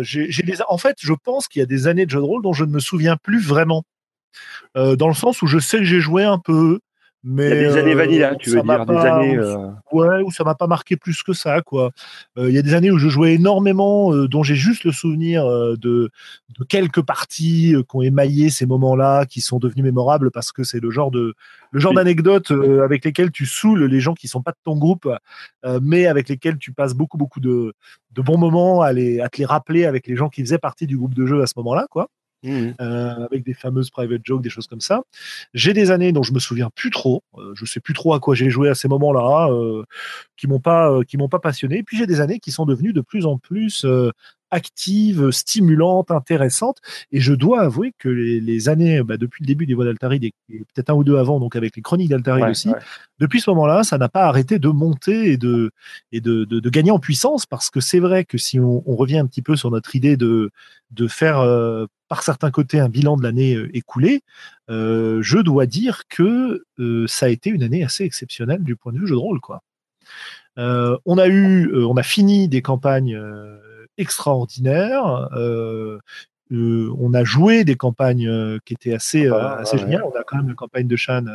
J'ai, 0.00 0.30
En 0.68 0.78
fait, 0.78 0.96
je 1.00 1.12
pense 1.12 1.48
qu'il 1.48 1.60
y 1.60 1.62
a 1.62 1.66
des 1.66 1.86
années 1.86 2.06
de 2.06 2.10
jeux 2.10 2.18
de 2.18 2.24
rôle 2.24 2.42
dont 2.42 2.52
je 2.52 2.64
ne 2.64 2.70
me 2.70 2.80
souviens 2.80 3.16
plus 3.16 3.40
vraiment. 3.40 3.84
dans 4.74 5.08
le 5.08 5.14
sens 5.14 5.42
où 5.42 5.46
je 5.46 5.58
sais 5.58 5.78
que 5.78 5.84
j'ai 5.84 6.00
joué 6.00 6.24
un 6.24 6.38
peu, 6.38 6.80
mais 7.24 7.50
il 7.50 7.62
y 7.62 7.64
a 7.64 7.68
des 7.72 7.76
années 7.76 7.94
vanilla, 7.94 8.36
tu 8.36 8.50
veux 8.50 8.62
dire, 8.62 8.86
des 8.86 8.96
années. 8.96 9.36
Euh, 9.36 9.70
ouais, 9.92 10.22
où 10.22 10.30
ça 10.30 10.44
m'a 10.44 10.54
pas 10.54 10.68
marqué 10.68 10.96
plus 10.96 11.22
que 11.24 11.32
ça, 11.32 11.60
quoi. 11.62 11.90
Euh, 12.36 12.48
il 12.48 12.54
y 12.54 12.58
a 12.58 12.62
des 12.62 12.74
années 12.74 12.92
où 12.92 12.98
je 12.98 13.08
jouais 13.08 13.34
énormément, 13.34 14.14
euh, 14.14 14.28
dont 14.28 14.44
j'ai 14.44 14.54
juste 14.54 14.84
le 14.84 14.92
souvenir 14.92 15.44
de, 15.44 15.76
de, 15.76 16.64
quelques 16.68 17.02
parties 17.02 17.74
qui 17.88 17.96
ont 17.96 18.02
émaillé 18.02 18.50
ces 18.50 18.66
moments-là, 18.66 19.26
qui 19.26 19.40
sont 19.40 19.58
devenus 19.58 19.84
mémorables 19.84 20.30
parce 20.30 20.52
que 20.52 20.62
c'est 20.62 20.80
le 20.80 20.90
genre 20.90 21.10
de 21.10 21.34
le 21.70 21.80
genre 21.80 21.92
d'anecdotes 21.92 22.50
avec 22.50 23.04
lesquelles 23.04 23.30
tu 23.30 23.44
saoules 23.44 23.84
les 23.84 24.00
gens 24.00 24.14
qui 24.14 24.26
sont 24.26 24.40
pas 24.40 24.52
de 24.52 24.58
ton 24.64 24.76
groupe, 24.76 25.08
mais 25.82 26.06
avec 26.06 26.28
lesquels 26.28 26.56
tu 26.56 26.72
passes 26.72 26.94
beaucoup 26.94 27.18
beaucoup 27.18 27.40
de, 27.40 27.74
de 28.12 28.22
bons 28.22 28.38
moments 28.38 28.80
à, 28.80 28.92
les, 28.92 29.20
à 29.20 29.28
te 29.28 29.38
les 29.38 29.44
rappeler 29.44 29.84
avec 29.84 30.06
les 30.06 30.16
gens 30.16 30.28
qui 30.28 30.40
faisaient 30.42 30.58
partie 30.58 30.86
du 30.86 30.96
groupe 30.96 31.14
de 31.14 31.26
jeu 31.26 31.42
à 31.42 31.46
ce 31.46 31.54
moment-là, 31.56 31.86
quoi. 31.90 32.08
Mmh. 32.44 32.70
Euh, 32.80 33.24
avec 33.24 33.44
des 33.44 33.54
fameuses 33.54 33.90
private 33.90 34.20
jokes, 34.22 34.42
des 34.42 34.50
choses 34.50 34.68
comme 34.68 34.80
ça. 34.80 35.02
J'ai 35.54 35.72
des 35.72 35.90
années 35.90 36.12
dont 36.12 36.22
je 36.22 36.32
me 36.32 36.38
souviens 36.38 36.70
plus 36.74 36.90
trop. 36.90 37.24
Euh, 37.36 37.52
je 37.54 37.64
sais 37.64 37.80
plus 37.80 37.94
trop 37.94 38.14
à 38.14 38.20
quoi 38.20 38.36
j'ai 38.36 38.48
joué 38.48 38.68
à 38.68 38.76
ces 38.76 38.86
moments-là, 38.86 39.48
euh, 39.50 39.82
qui 40.36 40.46
m'ont 40.46 40.60
pas, 40.60 41.00
qui 41.04 41.16
m'ont 41.16 41.28
pas 41.28 41.40
passionné. 41.40 41.82
puis 41.82 41.96
j'ai 41.96 42.06
des 42.06 42.20
années 42.20 42.38
qui 42.38 42.52
sont 42.52 42.64
devenues 42.64 42.92
de 42.92 43.00
plus 43.00 43.26
en 43.26 43.38
plus 43.38 43.84
active, 44.50 45.30
stimulante, 45.30 46.10
intéressante. 46.10 46.78
Et 47.12 47.20
je 47.20 47.34
dois 47.34 47.62
avouer 47.62 47.92
que 47.98 48.08
les, 48.08 48.68
années, 48.68 49.02
bah, 49.02 49.16
depuis 49.16 49.44
le 49.44 49.46
début 49.46 49.66
des 49.66 49.74
voix 49.74 49.84
d'Altaride 49.84 50.24
et 50.24 50.32
peut-être 50.48 50.90
un 50.90 50.94
ou 50.94 51.04
deux 51.04 51.16
avant, 51.16 51.40
donc 51.40 51.56
avec 51.56 51.76
les 51.76 51.82
chroniques 51.82 52.10
d'Altaride 52.10 52.48
aussi, 52.48 52.70
depuis 53.18 53.40
ce 53.40 53.50
moment-là, 53.50 53.82
ça 53.82 53.98
n'a 53.98 54.08
pas 54.08 54.24
arrêté 54.24 54.58
de 54.58 54.68
monter 54.68 55.32
et 55.32 55.36
de, 55.36 55.70
et 56.12 56.20
de, 56.20 56.44
de, 56.44 56.70
gagner 56.70 56.90
en 56.90 56.98
puissance 56.98 57.46
parce 57.46 57.70
que 57.70 57.80
c'est 57.80 57.98
vrai 57.98 58.24
que 58.24 58.38
si 58.38 58.60
on, 58.60 58.82
revient 58.86 59.18
un 59.18 59.26
petit 59.26 59.42
peu 59.42 59.56
sur 59.56 59.70
notre 59.70 59.94
idée 59.94 60.16
de, 60.16 60.50
de 60.90 61.06
faire 61.08 61.38
euh, 61.38 61.86
par 62.08 62.22
certains 62.22 62.50
côtés 62.50 62.80
un 62.80 62.88
bilan 62.88 63.16
de 63.16 63.22
l'année 63.22 63.54
euh, 63.54 63.76
écoulée, 63.76 64.22
euh, 64.70 65.20
je 65.22 65.38
dois 65.38 65.66
dire 65.66 66.02
que 66.08 66.64
ça 67.06 67.26
a 67.26 67.28
été 67.28 67.50
une 67.50 67.62
année 67.62 67.84
assez 67.84 68.04
exceptionnelle 68.04 68.62
du 68.62 68.76
point 68.76 68.92
de 68.92 68.98
vue 68.98 69.06
jeu 69.06 69.14
de 69.14 69.20
rôle. 69.20 69.40
Quoi. 69.40 69.62
on 70.56 71.18
a 71.18 71.28
eu, 71.28 71.74
on 71.74 71.96
a 71.96 72.02
fini 72.02 72.48
des 72.48 72.62
campagnes. 72.62 73.14
Euh, 73.14 73.58
euh, 76.50 76.90
on 76.98 77.12
a 77.12 77.24
joué 77.24 77.64
des 77.64 77.76
campagnes 77.76 78.26
euh, 78.26 78.58
qui 78.64 78.74
étaient 78.74 78.94
assez, 78.94 79.26
assez 79.26 79.78
géniales. 79.78 80.04
On 80.04 80.18
a 80.18 80.22
quand 80.24 80.36
même 80.36 80.48
la 80.48 80.54
campagne 80.54 80.86
de 80.86 80.96
Shan 80.96 81.26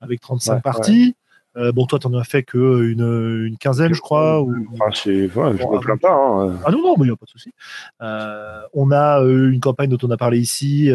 avec 0.00 0.20
35 0.20 0.62
parties. 0.62 1.16
bon, 1.54 1.86
toi, 1.86 1.98
tu 1.98 2.08
n'en 2.08 2.18
as 2.18 2.24
fait 2.24 2.42
qu'une 2.42 3.00
une 3.00 3.56
quinzaine, 3.58 3.94
je 3.94 4.00
crois. 4.00 4.42
Ou... 4.42 4.66
Enfin, 4.72 4.90
c'est, 4.92 5.28
je 5.28 5.38
me 5.38 5.78
plains 5.78 5.96
pas. 5.96 6.12
Hein. 6.12 6.58
Ah 6.64 6.70
non, 6.70 6.82
non, 6.82 6.94
mais 6.98 7.04
il 7.04 7.08
n'y 7.08 7.12
a 7.12 7.16
pas 7.16 7.26
de 7.26 7.30
souci. 7.30 7.52
on 8.00 8.90
a 8.92 9.20
une 9.22 9.60
campagne 9.60 9.88
dont 9.88 10.06
on 10.06 10.10
a 10.10 10.16
parlé 10.16 10.38
ici. 10.38 10.90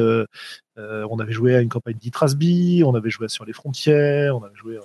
on 0.78 1.20
avait 1.20 1.34
joué 1.34 1.56
à 1.56 1.62
une 1.62 1.70
campagne 1.70 1.96
d'Itrasby, 1.96 2.84
on 2.86 2.94
avait 2.94 3.10
joué 3.10 3.30
sur 3.30 3.46
les 3.46 3.54
frontières, 3.54 4.38
on 4.38 4.44
avait 4.44 4.56
joué 4.56 4.78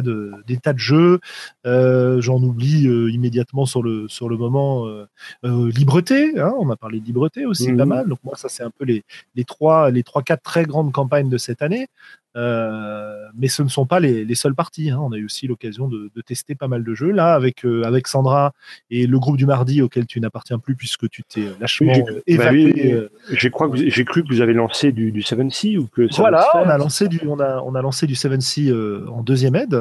de, 0.00 0.32
des 0.46 0.56
tas 0.56 0.72
de 0.72 0.78
jeux. 0.78 1.20
Euh, 1.66 2.20
j'en 2.20 2.40
oublie 2.42 2.86
euh, 2.86 3.10
immédiatement 3.10 3.66
sur 3.66 3.82
le, 3.82 4.08
sur 4.08 4.28
le 4.28 4.36
moment. 4.36 4.86
Euh, 4.86 5.70
Libreté, 5.70 6.38
hein, 6.38 6.54
on 6.58 6.70
a 6.70 6.76
parlé 6.76 7.00
de 7.00 7.04
Libreté 7.04 7.46
aussi, 7.46 7.72
pas 7.72 7.84
mhm. 7.84 7.88
mal. 7.88 8.08
Donc 8.08 8.20
moi, 8.22 8.34
ça 8.36 8.48
c'est 8.48 8.62
un 8.62 8.70
peu 8.70 8.84
les, 8.84 9.02
les 9.34 9.44
trois, 9.44 9.90
les 9.90 10.02
trois, 10.04 10.22
quatre 10.22 10.42
très 10.42 10.64
grandes 10.64 10.92
campagnes 10.92 11.28
de 11.28 11.38
cette 11.38 11.62
année. 11.62 11.88
Euh, 12.36 13.16
mais 13.34 13.48
ce 13.48 13.62
ne 13.62 13.68
sont 13.68 13.86
pas 13.86 13.98
les, 13.98 14.24
les 14.24 14.34
seules 14.34 14.54
parties. 14.54 14.90
Hein. 14.90 15.00
On 15.02 15.12
a 15.12 15.16
eu 15.16 15.24
aussi 15.24 15.46
l'occasion 15.48 15.88
de, 15.88 16.10
de, 16.14 16.20
tester 16.20 16.54
pas 16.54 16.68
mal 16.68 16.84
de 16.84 16.94
jeux. 16.94 17.10
Là, 17.10 17.34
avec, 17.34 17.64
euh, 17.64 17.82
avec 17.84 18.06
Sandra 18.06 18.52
et 18.90 19.06
le 19.06 19.18
groupe 19.18 19.36
du 19.36 19.46
mardi 19.46 19.82
auquel 19.82 20.06
tu 20.06 20.20
n'appartiens 20.20 20.58
plus 20.58 20.76
puisque 20.76 21.08
tu 21.08 21.24
t'es 21.24 21.42
lâchement 21.60 21.92
évacué. 22.26 22.94
Bah 22.94 23.36
j'ai 23.74 24.04
cru 24.04 24.22
que 24.22 24.28
vous 24.28 24.40
avez 24.40 24.52
lancé 24.52 24.92
du, 24.92 25.10
du 25.10 25.20
7C 25.22 25.76
ou 25.76 25.86
que 25.86 26.08
Voilà, 26.16 26.46
on 26.54 26.68
a 26.68 26.78
lancé 26.78 27.08
du, 27.08 27.20
on 27.26 27.40
a, 27.40 27.60
on 27.62 27.74
a 27.74 27.82
lancé 27.82 28.06
du 28.06 28.14
7C 28.14 28.70
euh, 28.70 29.06
en 29.10 29.22
deuxième 29.22 29.56
aide. 29.56 29.76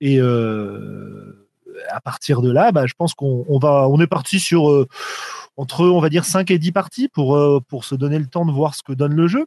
et 0.00 0.20
à 1.88 2.00
partir 2.00 2.42
de 2.42 2.52
là, 2.52 2.72
bah, 2.72 2.86
je 2.86 2.94
pense 2.96 3.14
qu'on 3.14 3.44
on 3.48 3.58
va, 3.58 3.88
on 3.88 4.00
est 4.00 4.06
parti 4.06 4.38
sur 4.38 4.86
entre, 5.60 5.86
on 5.86 6.00
va 6.00 6.08
dire, 6.08 6.24
5 6.24 6.50
et 6.50 6.58
10 6.58 6.72
parties 6.72 7.08
pour, 7.08 7.38
pour 7.68 7.84
se 7.84 7.94
donner 7.94 8.18
le 8.18 8.26
temps 8.26 8.46
de 8.46 8.52
voir 8.52 8.74
ce 8.74 8.82
que 8.82 8.92
donne 8.92 9.14
le 9.14 9.28
jeu. 9.28 9.46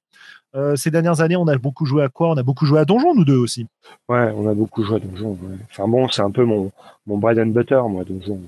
Euh, 0.55 0.75
ces 0.75 0.91
dernières 0.91 1.22
années, 1.22 1.36
on 1.36 1.48
a 1.48 1.58
beaucoup 1.58 1.86
joué 1.86 2.03
à 2.03 2.10
quoi? 2.10 2.29
On 2.29 2.38
a 2.38 2.43
beaucoup 2.43 2.65
joué 2.65 2.79
à 2.79 2.86
Donjon, 2.86 3.15
nous 3.15 3.25
deux 3.25 3.38
aussi. 3.38 3.65
Ouais, 4.08 4.32
on 4.36 4.48
a 4.48 4.53
beaucoup 4.53 4.84
joué 4.84 4.98
à 4.98 5.00
Donjon. 5.00 5.38
Enfin 5.72 5.88
bon, 5.88 6.08
c'est 6.10 6.22
un 6.22 6.29
peu 6.29 6.46
mon, 6.46 6.72
mon 7.08 7.17
bread 7.17 7.39
and 7.39 7.48
butter, 7.48 7.82
moi, 7.89 8.03
Donjon. 8.03 8.39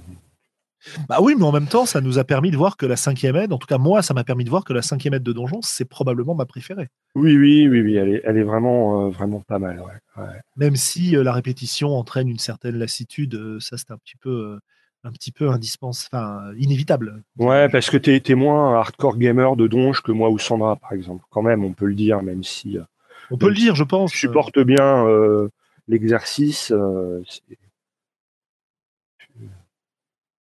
Bah 1.09 1.17
oui, 1.19 1.33
mais 1.35 1.45
en 1.45 1.51
même 1.51 1.65
temps, 1.65 1.87
ça 1.87 1.99
nous 1.99 2.19
a 2.19 2.23
permis 2.23 2.51
de 2.51 2.57
voir 2.57 2.77
que 2.77 2.85
la 2.85 2.95
cinquième 2.95 3.35
aide, 3.37 3.51
en 3.51 3.57
tout 3.57 3.65
cas 3.65 3.79
moi, 3.79 4.03
ça 4.03 4.13
m'a 4.13 4.23
permis 4.23 4.43
de 4.43 4.51
voir 4.51 4.63
que 4.63 4.71
la 4.71 4.83
cinquième 4.83 5.15
aide 5.15 5.23
de 5.23 5.33
Donjon, 5.33 5.61
c'est 5.63 5.85
probablement 5.85 6.35
ma 6.35 6.45
préférée. 6.45 6.89
Oui, 7.15 7.35
oui, 7.35 7.67
oui, 7.67 7.81
oui, 7.81 7.95
elle 7.95 8.09
est, 8.09 8.21
elle 8.23 8.37
est 8.37 8.43
vraiment, 8.43 9.07
euh, 9.07 9.09
vraiment 9.09 9.39
pas 9.39 9.57
mal. 9.57 9.81
Même 10.57 10.75
si 10.75 11.17
euh, 11.17 11.23
la 11.23 11.33
répétition 11.33 11.97
entraîne 11.97 12.29
une 12.29 12.37
certaine 12.37 12.77
lassitude, 12.77 13.57
ça 13.59 13.77
c'est 13.77 13.89
un 13.89 13.97
petit 13.97 14.17
peu 14.17 14.59
un 15.05 15.11
petit 15.11 15.31
peu 15.31 15.49
indispensable, 15.49 16.09
enfin 16.13 16.53
inévitable. 16.57 17.23
Ouais, 17.37 17.69
parce 17.69 17.89
que 17.89 17.97
tu 17.97 18.11
es, 18.15 18.35
moins 18.35 18.79
hardcore 18.79 19.17
gamer 19.17 19.55
de 19.55 19.67
Donge 19.67 20.01
que 20.01 20.11
moi 20.11 20.29
ou 20.29 20.39
Sandra, 20.39 20.75
par 20.75 20.93
exemple. 20.93 21.23
Quand 21.29 21.41
même, 21.41 21.63
on 21.63 21.73
peut 21.73 21.85
le 21.85 21.95
dire, 21.95 22.21
même 22.23 22.43
si. 22.43 22.77
Euh, 22.77 22.83
on 23.31 23.37
peut 23.37 23.49
le 23.49 23.55
dire, 23.55 23.75
je 23.75 23.83
pense. 23.83 24.13
Je 24.13 24.19
supporte 24.19 24.59
bien 24.59 25.05
euh, 25.07 25.49
l'exercice. 25.87 26.71
Euh, 26.71 27.21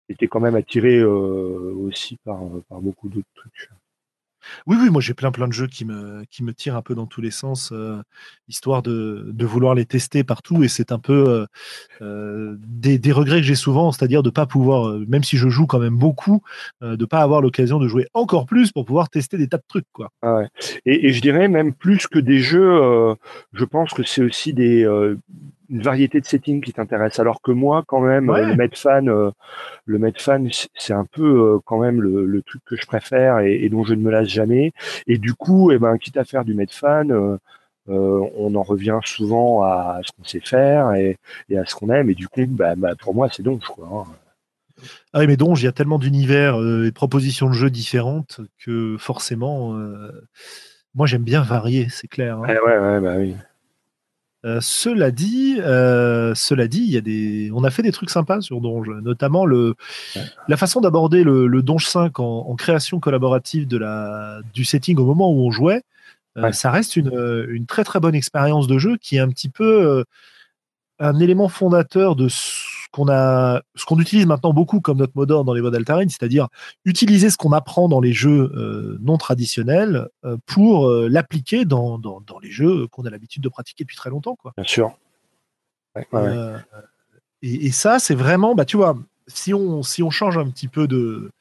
J'étais 0.10 0.28
quand 0.28 0.42
même 0.42 0.56
attiré 0.56 1.00
euh, 1.00 1.74
aussi 1.78 2.18
par, 2.26 2.40
par 2.70 2.82
beaucoup 2.82 3.08
d'autres 3.08 3.28
trucs. 3.36 3.70
Oui, 4.68 4.78
oui, 4.80 4.90
moi 4.90 5.02
j'ai 5.02 5.14
plein 5.14 5.32
plein 5.32 5.48
de 5.48 5.54
jeux 5.54 5.68
qui 5.68 5.86
me, 5.86 6.24
qui 6.30 6.44
tirent 6.54 6.76
un 6.76 6.82
peu 6.82 6.96
dans 6.96 7.06
tous 7.06 7.22
les 7.22 7.32
sens, 7.32 7.72
euh, 7.72 8.02
histoire 8.48 8.82
de, 8.82 9.34
vouloir 9.42 9.76
les 9.76 9.86
tester 9.86 10.24
partout. 10.24 10.64
Et 10.64 10.68
c'est 10.68 10.92
un 10.92 11.00
peu 11.00 11.30
euh, 11.30 11.46
euh, 12.02 12.56
des, 12.60 13.12
regrets 13.12 13.42
que 13.42 13.48
j'ai 13.48 13.56
souvent, 13.56 13.92
c'est-à-dire 13.92 14.24
de 14.24 14.30
pas 14.30 14.46
pouvoir, 14.46 14.98
même 15.08 15.24
si 15.24 15.38
je 15.38 15.50
joue 15.50 15.68
quand 15.68 15.80
même 15.80 15.98
beaucoup, 15.98 16.42
de 16.82 17.06
pas 17.06 17.20
avoir 17.20 17.42
l'occasion 17.42 17.80
de 17.80 17.88
jouer 17.88 18.08
encore 18.14 18.46
plus 18.46 18.72
pour 18.72 18.86
pouvoir 18.86 19.10
tester 19.10 19.38
des 19.38 19.48
tas 19.48 19.58
de 19.58 19.64
trucs. 19.68 19.86
Quoi. 19.92 20.10
Ah 20.22 20.42
et, 20.86 21.12
je 21.12 21.22
dirais 21.22 21.48
même 21.48 21.74
plus 21.74 22.08
que 22.08 22.20
des 22.20 22.40
jeux, 22.40 23.16
je 23.54 23.66
pense 23.66 23.94
que 23.94 24.04
c'est 24.04 24.24
aussi 24.24 24.54
des, 24.54 24.86
une 25.70 25.82
variété 25.82 26.20
de 26.20 26.26
settings 26.26 26.62
qui 26.62 26.74
t'intéresse. 26.74 27.20
Alors 27.20 27.42
que 27.42 27.52
moi, 27.52 27.84
quand 27.88 28.02
même, 28.02 28.30
euh, 28.30 28.46
le 28.48 28.56
Medfan, 28.56 29.08
euh, 29.08 29.32
le 29.86 30.00
Medfan, 30.00 30.48
c'est 30.76 30.94
un 30.94 31.06
peu 31.06 31.56
euh, 31.56 31.60
quand 31.66 31.80
même 31.80 32.02
le, 32.02 32.42
truc 32.42 32.62
que 32.66 32.76
je 32.76 32.86
préfère 32.86 33.40
et, 33.40 33.70
dont 33.70 33.84
je 33.84 33.94
ne 33.94 34.02
me 34.02 34.12
lasse 34.12 34.28
jamais. 34.28 34.72
Et 35.08 35.18
du 35.18 35.34
coup, 35.34 35.72
eh 35.72 35.80
ben, 35.80 35.98
quitte 35.98 36.18
à 36.18 36.26
faire 36.26 36.44
du 36.44 36.54
Medfan, 36.54 37.10
euh, 37.10 37.38
on 37.88 38.56
en 38.56 38.64
revient 38.64 39.00
souvent 39.04 39.64
à 39.64 40.00
ce 40.04 40.12
qu'on 40.12 40.24
sait 40.24 40.40
faire 40.40 40.94
et, 40.94 41.18
à 41.56 41.66
ce 41.66 41.76
qu'on 41.76 41.90
aime. 41.90 42.10
Et 42.10 42.16
du 42.16 42.28
coup, 42.28 42.46
bah, 42.48 42.76
bah 42.76 42.96
pour 43.00 43.16
moi, 43.16 43.30
c'est 43.32 43.44
donc 43.44 43.64
quoi. 43.64 43.88
Hein. 43.92 44.12
Ah 45.14 45.20
oui, 45.20 45.28
mais 45.28 45.38
donc, 45.38 45.60
il 45.60 45.66
y 45.66 45.68
a 45.68 45.72
tellement 45.72 46.00
d'univers 46.00 46.56
et 46.56 46.88
de 46.88 46.94
propositions 46.94 47.48
de 47.48 47.54
jeux 47.54 47.70
différentes 47.70 48.42
que 48.66 48.98
forcément, 48.98 49.74
moi, 50.94 51.08
j'aime 51.08 51.24
bien 51.24 51.42
varier, 51.42 51.88
c'est 51.90 52.08
clair. 52.08 52.40
Hein. 52.40 52.48
Eh 52.50 52.60
ouais, 52.60 52.78
ouais, 52.78 53.00
bah 53.00 53.16
oui. 53.18 53.36
Euh, 54.46 54.60
cela 54.62 55.12
dit, 55.12 55.58
euh, 55.60 56.36
cela 56.36 56.68
dit, 56.68 56.80
il 56.80 56.92
y 56.92 56.98
a 56.98 57.02
des, 57.02 57.50
on 57.54 57.64
a 57.64 57.72
fait 57.72 57.82
des 57.82 57.94
trucs 57.94 58.10
sympas 58.10 58.42
sur 58.42 58.60
Donge, 58.60 58.90
notamment 59.02 59.46
le, 59.46 59.76
la 60.50 60.58
façon 60.58 60.82
d'aborder 60.82 61.24
le, 61.24 61.48
le 61.48 61.62
Donge 61.62 61.88
5 61.88 62.20
en, 62.20 62.56
création 62.56 63.00
collaborative 63.00 63.68
de 63.68 63.78
la, 63.78 64.42
du 64.54 64.66
setting 64.66 64.98
au 64.98 65.06
moment 65.06 65.32
où 65.32 65.48
on 65.48 65.52
jouait. 65.52 65.84
Euh, 66.38 66.52
ça 66.52 66.72
reste 66.72 66.98
une, 66.98 67.14
une, 67.50 67.66
très 67.66 67.84
très 67.84 68.00
bonne 68.00 68.16
expérience 68.16 68.68
de 68.68 68.78
jeu 68.80 68.98
qui 68.98 69.16
est 69.16 69.20
un 69.20 69.30
petit 69.30 69.50
peu 69.50 70.04
un 71.00 71.20
élément 71.20 71.48
fondateur 71.48 72.16
de 72.16 72.28
ce 72.84 72.88
qu'on 72.92 73.08
a, 73.10 73.62
ce 73.76 73.86
qu'on 73.86 74.00
utilise 74.00 74.26
maintenant 74.26 74.54
beaucoup 74.54 74.82
comme 74.82 74.98
notre 74.98 75.14
mot 75.16 75.26
d'ordre 75.26 75.46
dans 75.46 75.54
les 75.54 75.62
modes 75.62 75.76
Altarin, 75.76 76.08
c'est-à-dire 76.10 76.50
utiliser 76.84 77.30
ce 77.30 77.38
qu'on 77.38 77.54
apprend 77.54 77.88
dans 77.88 78.02
les 78.02 78.12
jeux 78.12 78.52
euh, 78.56 78.98
non 79.02 79.18
traditionnels 79.18 80.10
euh, 80.26 80.38
pour 80.46 80.90
euh, 80.90 81.08
l'appliquer 81.10 81.64
dans, 81.66 81.98
dans, 81.98 82.20
dans, 82.22 82.40
les 82.40 82.52
jeux 82.52 82.88
qu'on 82.88 83.06
a 83.06 83.10
l'habitude 83.10 83.42
de 83.42 83.50
pratiquer 83.50 83.86
depuis 83.86 83.96
très 83.96 84.10
longtemps. 84.10 84.36
Quoi. 84.36 84.54
Bien 84.58 84.66
sûr. 84.66 84.98
Et, 87.42 87.68
et, 87.68 87.72
ça, 87.72 88.00
c'est 88.00 88.16
vraiment, 88.16 88.56
bah, 88.56 88.66
tu 88.66 88.78
vois, 88.78 88.98
si 89.28 89.54
on, 89.54 89.84
si 89.84 90.04
on 90.04 90.10
change 90.10 90.38
un 90.38 90.50
petit 90.50 90.68
peu 90.68 90.88
de, 90.88 91.32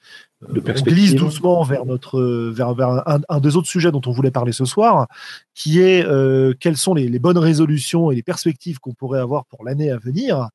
de 0.48 0.60
on 0.66 0.82
glisse 0.82 1.14
doucement 1.14 1.62
vers 1.62 1.86
notre 1.86 2.20
vers, 2.50 2.74
vers 2.74 2.88
un, 3.06 3.20
un, 3.28 3.40
des 3.40 3.56
autres 3.56 3.68
sujets 3.68 3.92
dont 3.92 4.00
on 4.06 4.10
voulait 4.10 4.30
parler 4.30 4.52
ce 4.52 4.64
soir, 4.64 5.06
qui 5.54 5.80
est 5.80 6.04
euh, 6.04 6.52
quelles 6.58 6.76
sont 6.76 6.94
les, 6.94 7.08
les, 7.08 7.18
bonnes 7.18 7.38
résolutions 7.38 8.10
et 8.10 8.16
les 8.16 8.22
perspectives 8.22 8.78
qu'on 8.80 8.94
pourrait 8.94 9.20
avoir 9.20 9.44
pour 9.46 9.64
l'année 9.64 9.90
à 9.90 9.98
venir. 9.98 10.48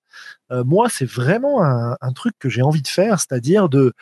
Euh, 0.51 0.63
moi, 0.63 0.87
c'est 0.89 1.09
vraiment 1.09 1.63
un, 1.63 1.95
un, 2.01 2.11
truc 2.11 2.35
que 2.39 2.49
j'ai 2.49 2.61
envie 2.61 2.81
de 2.81 2.87
faire, 2.87 3.19
c'est-à-dire 3.19 3.69
de 3.69 3.93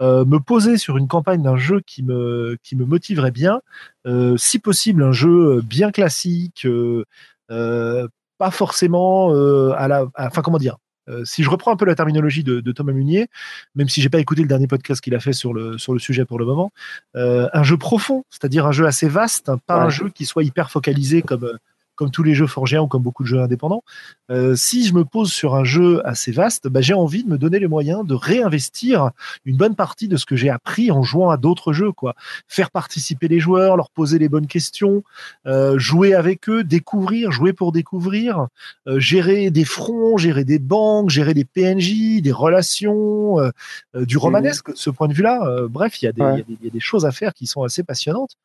euh, 0.00 0.24
me 0.24 0.38
poser 0.38 0.78
sur 0.78 0.96
une 0.96 1.08
campagne 1.08 1.42
d'un 1.42 1.56
jeu 1.56 1.80
qui 1.86 2.02
me 2.02 2.56
qui 2.62 2.76
me 2.76 2.84
motiverait 2.84 3.30
bien, 3.30 3.60
euh, 4.06 4.36
si 4.36 4.58
possible 4.58 5.02
un 5.02 5.12
jeu 5.12 5.60
bien 5.62 5.90
classique, 5.90 6.66
euh, 6.66 8.08
pas 8.38 8.50
forcément 8.50 9.30
à 9.74 9.88
la, 9.88 10.06
enfin 10.16 10.42
comment 10.42 10.58
dire, 10.58 10.76
euh, 10.76 10.83
si 11.24 11.42
je 11.42 11.50
reprends 11.50 11.72
un 11.72 11.76
peu 11.76 11.84
la 11.84 11.94
terminologie 11.94 12.44
de, 12.44 12.60
de 12.60 12.72
Thomas 12.72 12.92
Munier, 12.92 13.28
même 13.74 13.88
si 13.88 14.00
j'ai 14.00 14.08
pas 14.08 14.18
écouté 14.18 14.42
le 14.42 14.48
dernier 14.48 14.66
podcast 14.66 15.00
qu'il 15.00 15.14
a 15.14 15.20
fait 15.20 15.32
sur 15.32 15.52
le, 15.52 15.78
sur 15.78 15.92
le 15.92 15.98
sujet 15.98 16.24
pour 16.24 16.38
le 16.38 16.44
moment, 16.44 16.72
euh, 17.16 17.48
un 17.52 17.62
jeu 17.62 17.76
profond, 17.76 18.24
c'est-à-dire 18.30 18.66
un 18.66 18.72
jeu 18.72 18.86
assez 18.86 19.08
vaste, 19.08 19.48
hein, 19.48 19.58
pas 19.66 19.78
ouais. 19.78 19.84
un 19.84 19.88
jeu 19.90 20.08
qui 20.10 20.26
soit 20.26 20.44
hyper 20.44 20.70
focalisé 20.70 21.22
comme 21.22 21.44
euh, 21.44 21.56
comme 21.96 22.10
tous 22.10 22.22
les 22.22 22.34
jeux 22.34 22.46
forgéens 22.46 22.82
ou 22.82 22.86
comme 22.86 23.02
beaucoup 23.02 23.22
de 23.22 23.28
jeux 23.28 23.40
indépendants, 23.40 23.82
euh, 24.30 24.54
si 24.56 24.86
je 24.86 24.94
me 24.94 25.04
pose 25.04 25.32
sur 25.32 25.54
un 25.54 25.64
jeu 25.64 26.06
assez 26.06 26.32
vaste, 26.32 26.68
bah, 26.68 26.80
j'ai 26.80 26.94
envie 26.94 27.24
de 27.24 27.28
me 27.28 27.38
donner 27.38 27.58
les 27.58 27.68
moyens 27.68 28.06
de 28.06 28.14
réinvestir 28.14 29.10
une 29.44 29.56
bonne 29.56 29.74
partie 29.74 30.08
de 30.08 30.16
ce 30.16 30.26
que 30.26 30.36
j'ai 30.36 30.50
appris 30.50 30.90
en 30.90 31.02
jouant 31.02 31.30
à 31.30 31.36
d'autres 31.36 31.72
jeux, 31.72 31.92
quoi. 31.92 32.14
Faire 32.48 32.70
participer 32.70 33.28
les 33.28 33.40
joueurs, 33.40 33.76
leur 33.76 33.90
poser 33.90 34.18
les 34.18 34.28
bonnes 34.28 34.46
questions, 34.46 35.02
euh, 35.46 35.78
jouer 35.78 36.14
avec 36.14 36.48
eux, 36.48 36.64
découvrir, 36.64 37.32
jouer 37.32 37.52
pour 37.52 37.72
découvrir, 37.72 38.48
euh, 38.86 38.98
gérer 38.98 39.50
des 39.50 39.64
fronts, 39.64 40.16
gérer 40.16 40.44
des 40.44 40.58
banques, 40.58 41.10
gérer 41.10 41.34
des 41.34 41.44
PNJ, 41.44 42.20
des 42.22 42.32
relations, 42.32 43.40
euh, 43.40 43.50
euh, 43.96 44.04
du 44.04 44.18
romanesque 44.18 44.72
de 44.72 44.76
ce 44.76 44.90
point 44.90 45.08
de 45.08 45.14
vue-là. 45.14 45.40
Euh, 45.46 45.68
bref, 45.68 46.02
il 46.02 46.06
y, 46.06 46.22
ouais. 46.22 46.44
y, 46.48 46.64
y, 46.64 46.68
a 46.68 46.70
des 46.70 46.80
choses 46.80 47.06
à 47.06 47.12
faire 47.12 47.34
qui 47.34 47.46
sont 47.46 47.62
assez 47.62 47.82
passionnantes. 47.82 48.36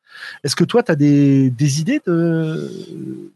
Est-ce 0.44 0.56
que 0.56 0.64
toi, 0.64 0.82
tu 0.82 0.92
as 0.92 0.96
des, 0.96 1.50
des 1.50 1.80
idées 1.80 2.00
de 2.06 2.70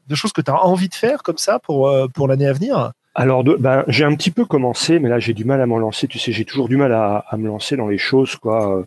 de 0.07 0.15
choses 0.15 0.33
que 0.33 0.41
tu 0.41 0.51
as 0.51 0.65
envie 0.65 0.89
de 0.89 0.95
faire 0.95 1.23
comme 1.23 1.39
ça 1.39 1.59
pour, 1.59 1.89
euh, 1.89 2.09
pour 2.09 2.29
l'année 2.29 2.47
à 2.47 2.53
venir 2.53 2.93
alors, 3.17 3.45
ben, 3.45 3.85
j'ai 3.87 4.03
un 4.03 4.15
petit 4.17 4.33
peu 4.33 4.45
commencé, 4.45 4.99
mais 4.99 5.09
là, 5.09 5.21
j'ai 5.21 5.35
du 5.35 5.45
mal 5.45 5.61
à 5.61 5.67
m'en 5.67 5.79
lancer. 5.79 6.09
Tu 6.09 6.19
sais, 6.19 6.33
j'ai 6.33 6.45
toujours 6.45 6.69
du 6.69 6.77
mal 6.77 6.93
à, 6.93 7.19
à, 7.29 7.37
me 7.37 7.47
lancer 7.47 7.77
dans 7.77 7.87
les 7.87 7.97
choses, 7.97 8.35
quoi. 8.35 8.85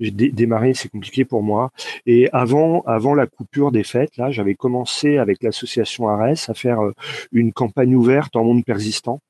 J'ai 0.00 0.10
dé 0.10 0.30
démarré, 0.30 0.74
c'est 0.74 0.90
compliqué 0.90 1.24
pour 1.24 1.42
moi. 1.42 1.70
Et 2.04 2.28
avant, 2.34 2.82
avant 2.82 3.14
la 3.14 3.26
coupure 3.26 3.72
des 3.72 3.82
fêtes, 3.82 4.18
là, 4.18 4.30
j'avais 4.30 4.54
commencé 4.54 5.16
avec 5.16 5.42
l'association 5.42 6.10
Ares 6.10 6.48
à 6.48 6.54
faire 6.54 6.84
euh, 6.84 6.92
une 7.32 7.54
campagne 7.54 7.94
ouverte 7.94 8.36
en 8.36 8.44
monde 8.44 8.66
persistant. 8.66 9.20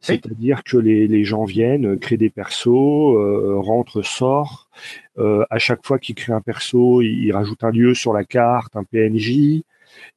C'est-à-dire 0.00 0.62
que 0.62 0.76
les, 0.76 1.08
les, 1.08 1.24
gens 1.24 1.44
viennent, 1.44 1.98
créent 1.98 2.16
des 2.16 2.30
persos, 2.30 2.68
euh, 2.68 3.56
rentrent, 3.58 4.02
sortent. 4.02 4.68
Euh, 5.18 5.44
à 5.50 5.58
chaque 5.58 5.84
fois 5.84 5.98
qu'ils 5.98 6.14
créent 6.14 6.34
un 6.34 6.40
perso, 6.40 7.02
ils, 7.02 7.24
ils, 7.24 7.32
rajoutent 7.32 7.64
un 7.64 7.70
lieu 7.70 7.94
sur 7.94 8.12
la 8.12 8.24
carte, 8.24 8.76
un 8.76 8.84
PNJ. 8.84 9.62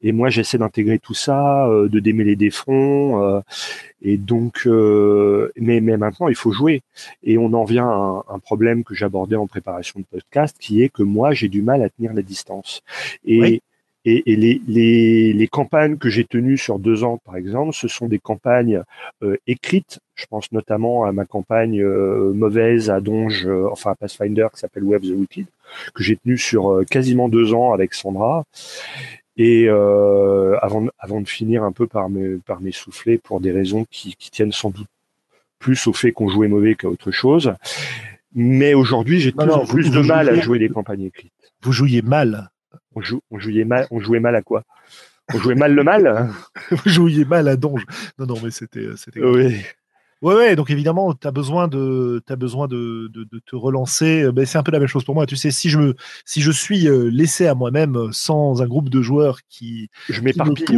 Et 0.02 0.12
moi, 0.12 0.30
j'essaie 0.30 0.58
d'intégrer 0.58 1.00
tout 1.00 1.14
ça, 1.14 1.68
euh, 1.68 1.90
de 1.90 2.00
démêler 2.00 2.36
des 2.36 2.50
fronts. 2.50 3.22
Euh, 3.24 3.42
et 4.02 4.18
donc, 4.18 4.64
euh, 4.66 5.52
mais, 5.58 5.82
mais 5.82 5.98
maintenant, 5.98 6.30
il 6.30 6.36
faut 6.36 6.52
jouer. 6.52 6.82
Et 7.24 7.38
on 7.38 7.54
en 7.54 7.66
vient 7.66 7.88
à 7.88 8.24
un, 8.30 8.36
un 8.36 8.40
problème 8.40 8.84
que 8.84 8.96
j'abordais 8.96 9.36
en 9.36 9.48
préparation 9.48 10.00
de 10.00 10.06
podcast, 10.06 10.56
qui 10.60 10.82
est 10.82 10.90
que 10.90 11.04
moi, 11.04 11.34
j'ai 11.34 11.50
du 11.50 11.62
mal 11.62 11.84
à 11.84 11.90
tenir 11.90 12.14
la 12.14 12.22
distance. 12.22 12.82
Et, 13.26 13.42
oui. 13.42 13.62
Et, 14.06 14.32
et 14.32 14.38
les, 14.38 14.62
les, 14.66 15.34
les, 15.34 15.48
campagnes 15.50 15.98
que 15.98 16.10
j'ai 16.10 16.24
tenues 16.24 16.58
sur 16.58 16.80
deux 16.80 17.04
ans, 17.04 17.20
par 17.26 17.36
exemple, 17.36 17.74
ce 17.74 17.90
sont 17.90 18.08
des 18.08 18.18
campagnes 18.18 18.82
écrites. 19.46 20.00
Je 20.16 20.26
pense 20.26 20.54
notamment 20.54 21.04
à 21.04 21.12
ma 21.12 21.26
campagne 21.26 21.84
mauvaise 21.84 22.90
à 22.90 23.02
Donge, 23.02 23.46
enfin 23.70 23.92
à 23.92 23.96
Pathfinder, 23.96 24.48
qui 24.54 24.62
s'appelle 24.62 24.86
Web 24.86 25.02
the 25.02 25.14
Wicked, 25.14 25.48
que 25.94 26.02
j'ai 26.02 26.16
tenue 26.16 26.38
sur 26.38 26.82
quasiment 26.90 27.28
deux 27.28 27.54
ans 27.54 27.74
avec 27.74 27.94
Sandra. 27.94 28.46
Et 29.40 29.70
euh, 29.70 30.58
avant, 30.62 30.88
avant 31.00 31.22
de 31.22 31.28
finir 31.28 31.64
un 31.64 31.72
peu 31.72 31.88
par 31.88 32.10
m'essouffler 32.10 33.18
par 33.18 33.24
pour 33.24 33.40
des 33.40 33.54
raisons 33.54 33.86
qui, 33.90 34.14
qui, 34.18 34.30
tiennent 34.30 34.52
sans 34.52 34.70
doute 34.70 34.90
plus 35.60 35.88
au 35.88 35.94
fait 35.94 36.12
qu'on 36.12 36.28
jouait 36.28 36.50
mauvais 36.50 36.76
qu'à 36.76 36.90
autre 36.90 37.10
chose. 37.12 37.54
Mais 38.36 38.74
aujourd'hui, 38.74 39.22
j'ai 39.22 39.32
toujours 39.32 39.66
plus 39.66 39.88
vous, 39.88 39.94
de 39.94 40.00
vous 40.00 40.08
mal 40.08 40.28
jouiez, 40.28 40.40
à 40.40 40.42
jouer 40.42 40.60
des 40.60 40.68
campagnes 40.68 41.04
écrites. 41.04 41.32
Vous 41.62 41.72
jouiez 41.72 42.02
mal. 42.02 42.50
On, 42.96 43.02
jou, 43.02 43.22
on, 43.32 43.40
mal. 43.66 43.88
On 43.92 44.02
jouait 44.02 44.20
mal 44.20 44.36
à 44.36 44.42
quoi? 44.42 44.66
On 45.34 45.38
jouait 45.38 45.56
mal 45.56 45.74
le 45.74 45.84
mal? 45.84 46.32
Vous 46.72 46.90
jouiez 46.90 47.24
mal 47.24 47.48
à 47.48 47.56
Donge. 47.56 47.86
Non, 48.18 48.26
non, 48.26 48.36
mais 48.44 48.52
c'était. 48.52 48.88
Oui. 49.16 49.62
Ouais, 50.22 50.36
ouais, 50.36 50.56
donc 50.58 50.70
évidemment, 50.70 51.14
tu 51.14 51.26
as 51.26 51.32
besoin 51.32 51.70
de, 51.70 52.22
as 52.28 52.36
besoin 52.36 52.68
de, 52.68 53.10
de, 53.14 53.24
de 53.24 53.40
te 53.40 53.56
relancer. 53.56 54.30
Ben, 54.34 54.46
c'est 54.46 54.58
un 54.58 54.64
peu 54.64 54.72
la 54.72 54.80
même 54.80 54.88
chose 54.90 55.06
pour 55.06 55.16
moi. 55.16 55.26
Tu 55.26 55.38
sais, 55.38 55.50
si 55.50 55.70
je 55.70 55.80
me, 55.80 55.96
si 56.26 56.42
je 56.42 56.52
suis 56.52 56.90
euh, 56.90 57.10
laissé 57.10 57.48
à 57.48 57.56
moi-même 57.56 58.12
sans 58.12 58.62
un 58.62 58.68
groupe 58.68 58.90
de 58.90 59.02
joueurs 59.02 59.40
qui, 59.48 59.90
je 60.10 60.22
m'éparpille, 60.22 60.78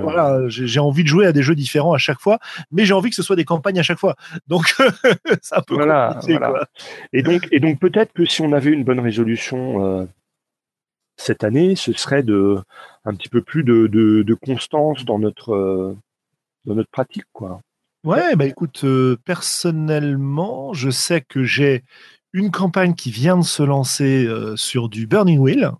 voilà, 0.00 0.48
j'ai 0.48 0.78
envie 0.78 1.02
de 1.02 1.08
jouer 1.08 1.26
à 1.26 1.32
des 1.32 1.42
jeux 1.42 1.56
différents 1.56 1.92
à 1.92 1.98
chaque 1.98 2.20
fois, 2.20 2.38
mais 2.70 2.84
j'ai 2.84 2.94
envie 2.94 3.10
que 3.10 3.16
ce 3.16 3.22
soit 3.24 3.34
des 3.34 3.44
campagnes 3.44 3.80
à 3.80 3.82
chaque 3.82 3.98
fois. 3.98 4.14
Donc, 4.46 4.76
c'est 5.42 5.56
un 5.56 5.62
peu 5.62 5.74
voilà, 5.74 6.10
compliqué. 6.14 6.38
Voilà. 6.38 6.50
Quoi. 6.50 6.68
Et 7.12 7.22
donc, 7.22 7.48
et 7.50 7.58
donc 7.58 7.80
peut-être 7.80 8.12
que 8.12 8.24
si 8.26 8.42
on 8.42 8.52
avait 8.52 8.70
une 8.70 8.84
bonne 8.84 9.00
résolution 9.00 9.84
euh, 9.84 10.06
cette 11.16 11.42
année, 11.42 11.74
ce 11.74 11.92
serait 11.94 12.22
de 12.22 12.58
un 13.04 13.14
petit 13.14 13.28
peu 13.28 13.40
plus 13.42 13.64
de, 13.64 13.88
de, 13.88 14.22
de 14.22 14.34
constance 14.34 15.04
dans 15.04 15.18
notre, 15.18 15.52
euh, 15.52 15.96
dans 16.64 16.74
notre 16.74 16.90
pratique, 16.90 17.24
quoi. 17.32 17.60
Ouais, 18.06 18.36
bah 18.36 18.46
écoute, 18.46 18.84
euh, 18.84 19.16
personnellement, 19.24 20.72
je 20.72 20.90
sais 20.90 21.20
que 21.20 21.42
j'ai 21.42 21.82
une 22.32 22.52
campagne 22.52 22.94
qui 22.94 23.10
vient 23.10 23.36
de 23.36 23.42
se 23.42 23.64
lancer 23.64 24.24
euh, 24.24 24.54
sur 24.54 24.88
du 24.88 25.08
Burning 25.08 25.40
Wheel. 25.40 25.72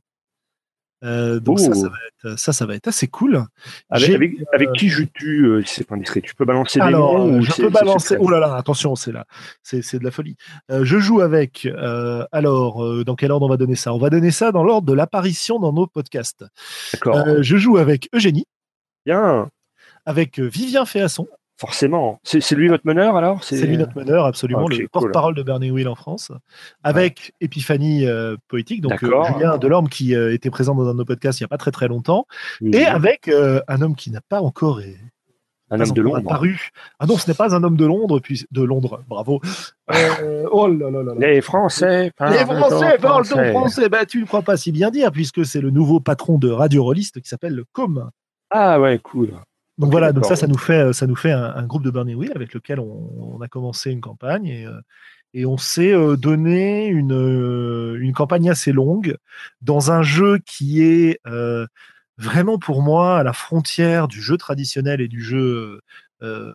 Euh, 1.05 1.39
donc 1.39 1.61
ça, 1.61 1.73
ça 1.73 1.89
va, 1.89 1.97
être, 2.09 2.37
ça, 2.37 2.53
ça 2.53 2.67
va 2.67 2.75
être 2.75 2.89
assez 2.89 3.07
cool. 3.07 3.45
Avec, 3.91 4.11
avec, 4.11 4.33
avec 4.53 4.73
qui 4.73 4.89
joues-tu 4.89 5.63
C'est 5.67 5.87
pas 5.87 5.95
indiscret? 5.95 6.21
Tu 6.21 6.35
peux 6.35 6.45
balancer 6.45 6.81
des 6.81 6.87
Alors, 6.87 7.17
noms 7.17 7.41
Je 7.41 7.63
peux 7.63 7.69
balancer. 7.69 8.17
Oh 8.19 8.29
là 8.29 8.41
là, 8.41 8.57
attention, 8.57 8.97
c'est 8.97 9.13
là, 9.13 9.25
c'est 9.63 9.99
de 9.99 10.05
la 10.05 10.11
folie. 10.11 10.35
je 10.69 10.99
joue 10.99 11.21
avec. 11.21 11.69
alors, 12.33 13.05
dans 13.05 13.15
quel 13.15 13.31
ordre 13.31 13.47
on 13.47 13.51
va 13.51 13.57
donner 13.57 13.77
ça? 13.77 13.95
On 13.95 13.99
va 13.99 14.11
donner 14.11 14.33
ça 14.33 14.51
dans 14.51 14.65
l'ordre 14.65 14.89
de 14.89 14.95
l'apparition 14.95 15.61
dans 15.61 15.73
nos 15.73 15.87
podcasts. 15.87 16.45
D'accord. 16.93 17.41
je 17.41 17.57
joue 17.57 17.77
avec 17.77 18.09
Eugénie. 18.13 18.47
Bien. 19.05 19.49
Avec 20.07 20.41
Vivien 20.41 20.87
Féasson. 20.87 21.29
Forcément. 21.59 22.21
C'est 22.23 22.53
lui 22.53 22.69
votre 22.69 22.87
meneur 22.87 23.17
alors? 23.17 23.43
C'est 23.43 23.65
lui 23.67 23.79
notre 23.79 23.97
meneur, 23.97 24.27
absolument, 24.27 24.65
okay, 24.65 24.83
le 24.83 24.89
porte-parole 24.89 25.35
cool. 25.35 25.43
de 25.43 25.43
Burning 25.43 25.73
Wheel 25.73 25.89
en 25.89 25.95
France, 25.95 26.31
avec 26.85 27.33
ouais. 27.41 27.47
Épiphanie 27.47 28.07
euh, 28.07 28.37
Poétique, 28.49 28.83
donc 28.83 29.03
euh, 29.03 29.25
Julien 29.25 29.57
Delorme 29.57 29.89
qui 29.89 30.15
euh, 30.15 30.35
était 30.35 30.51
présent 30.51 30.75
dans 30.75 30.87
un 30.87 30.93
de 30.93 30.99
nos 30.99 31.07
podcasts 31.07 31.41
il 31.41 31.45
n'y 31.45 31.47
a 31.47 31.49
pas 31.49 31.57
très 31.57 31.71
très 31.71 31.89
longtemps, 31.89 32.27
oui. 32.61 32.73
et 32.75 32.85
avec 32.85 33.31
un 33.69 33.81
homme 33.81 33.97
qui 33.97 34.11
n'a 34.11 34.21
pas 34.21 34.43
encore 34.43 34.81
un 35.71 35.81
homme 35.81 35.93
de 35.93 36.03
Londres. 36.03 36.19
Apparu. 36.19 36.71
Ah 36.99 37.07
non, 37.07 37.17
ce 37.17 37.29
n'est 37.29 37.35
pas 37.35 37.55
un 37.55 37.65
homme 37.65 37.77
de 37.77 37.87
Londres, 37.87 38.21
puis 38.21 38.45
de 38.51 38.63
Londres, 38.63 39.03
bravo. 39.09 39.41
Oh 40.53 40.69
là 40.69 40.91
là 40.91 41.03
là 41.03 41.13
Les 41.17 41.41
Français 41.41 42.13
Les 42.21 42.45
Français 42.45 42.99
parlent 42.99 43.25
français. 43.25 43.51
français. 43.51 43.89
Bah, 43.89 44.05
tu 44.05 44.21
ne 44.21 44.27
crois 44.27 44.43
pas 44.43 44.57
si 44.57 44.73
bien 44.73 44.91
dire, 44.91 45.11
puisque 45.11 45.45
c'est 45.47 45.61
le 45.61 45.71
nouveau 45.71 46.01
patron 46.01 46.39
de 46.39 46.51
Radio 46.51 46.85
Rolliste 46.85 47.21
qui 47.21 47.29
s'appelle 47.29 47.55
le 47.55 47.65
Com. 47.73 48.11
Ah 48.51 48.81
ouais, 48.81 48.99
cool. 49.03 49.31
Donc 49.79 49.91
voilà, 49.91 50.13
donc 50.13 50.25
ça, 50.25 50.37
ça 50.37 50.47
nous 50.47 50.57
fait, 50.59 50.93
ça 50.93 51.07
nous 51.07 51.17
fait 51.17 51.33
un, 51.33 51.55
un 51.55 51.67
groupe 51.67 51.83
de 51.83 51.91
Burning 51.91 52.17
Wheel 52.17 52.33
avec 52.35 52.55
lequel 52.55 52.81
on, 52.81 53.37
on, 53.37 53.41
a 53.43 53.49
commencé 53.49 53.91
une 53.91 54.01
campagne 54.01 54.47
et, 54.47 54.67
euh, 54.67 54.81
et 55.35 55.45
on 55.45 55.59
s'est 55.59 55.93
euh, 55.93 56.17
donné 56.17 56.87
une, 56.87 57.13
euh, 57.13 57.99
une 58.01 58.15
campagne 58.15 58.49
assez 58.49 58.73
longue 58.73 59.17
dans 59.61 59.93
un 59.93 60.03
jeu 60.03 60.39
qui 60.47 60.83
est 60.83 61.21
euh, 61.27 61.67
vraiment 62.17 62.59
pour 62.59 62.81
moi 62.81 63.19
à 63.19 63.23
la 63.23 63.35
frontière 63.35 64.09
du 64.09 64.23
jeu 64.23 64.39
traditionnel 64.39 65.03
et 65.03 65.09
du 65.09 65.23
jeu 65.23 65.81
euh, 66.23 66.53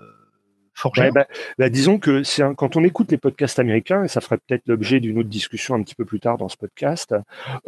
forgé. 0.73 1.03
Ouais, 1.03 1.11
bah, 1.11 1.27
bah, 1.57 1.69
disons 1.69 1.99
que 1.99 2.23
c'est 2.23 2.43
quand 2.55 2.75
on 2.75 2.83
écoute 2.83 3.11
les 3.11 3.17
podcasts 3.17 3.59
américains, 3.59 4.03
et 4.03 4.07
ça 4.07 4.21
ferait 4.21 4.37
peut-être 4.37 4.63
l'objet 4.67 4.99
d'une 4.99 5.19
autre 5.19 5.29
discussion 5.29 5.75
un 5.75 5.83
petit 5.83 5.95
peu 5.95 6.05
plus 6.05 6.19
tard 6.19 6.37
dans 6.37 6.49
ce 6.49 6.57
podcast, 6.57 7.15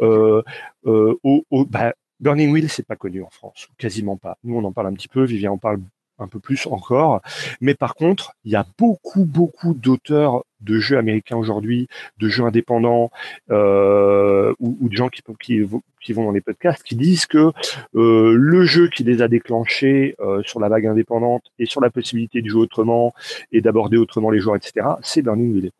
euh, 0.00 0.42
euh, 0.86 1.14
au, 1.22 1.44
au, 1.50 1.64
bah, 1.64 1.94
Burning 2.24 2.50
Wheel, 2.50 2.70
c'est 2.70 2.86
pas 2.86 2.96
connu 2.96 3.22
en 3.22 3.28
France, 3.28 3.68
quasiment 3.76 4.16
pas. 4.16 4.38
Nous, 4.44 4.56
on 4.56 4.64
en 4.64 4.72
parle 4.72 4.86
un 4.86 4.94
petit 4.94 5.08
peu, 5.08 5.24
Vivien 5.24 5.52
en 5.52 5.58
parle 5.58 5.80
un 6.18 6.26
peu 6.26 6.40
plus 6.40 6.66
encore. 6.66 7.20
Mais 7.60 7.74
par 7.74 7.94
contre, 7.94 8.32
il 8.44 8.52
y 8.52 8.56
a 8.56 8.64
beaucoup, 8.78 9.26
beaucoup 9.26 9.74
d'auteurs 9.74 10.42
de 10.62 10.78
jeux 10.78 10.96
américains 10.96 11.36
aujourd'hui, 11.36 11.86
de 12.18 12.28
jeux 12.30 12.44
indépendants, 12.44 13.10
euh, 13.50 14.54
ou, 14.58 14.88
de 14.88 14.96
gens 14.96 15.10
qui, 15.10 15.60
vont 15.60 16.24
dans 16.24 16.30
les 16.30 16.40
podcasts, 16.40 16.82
qui 16.82 16.96
disent 16.96 17.26
que 17.26 17.52
euh, 17.94 18.34
le 18.34 18.64
jeu 18.64 18.88
qui 18.88 19.04
les 19.04 19.20
a 19.20 19.28
déclenchés 19.28 20.14
euh, 20.20 20.42
sur 20.44 20.60
la 20.60 20.70
vague 20.70 20.86
indépendante 20.86 21.42
et 21.58 21.66
sur 21.66 21.82
la 21.82 21.90
possibilité 21.90 22.40
de 22.40 22.48
jouer 22.48 22.62
autrement 22.62 23.12
et 23.52 23.60
d'aborder 23.60 23.98
autrement 23.98 24.30
les 24.30 24.40
joueurs, 24.40 24.56
etc., 24.56 24.86
c'est 25.02 25.20
Burning 25.20 25.52
Wheel. 25.52 25.70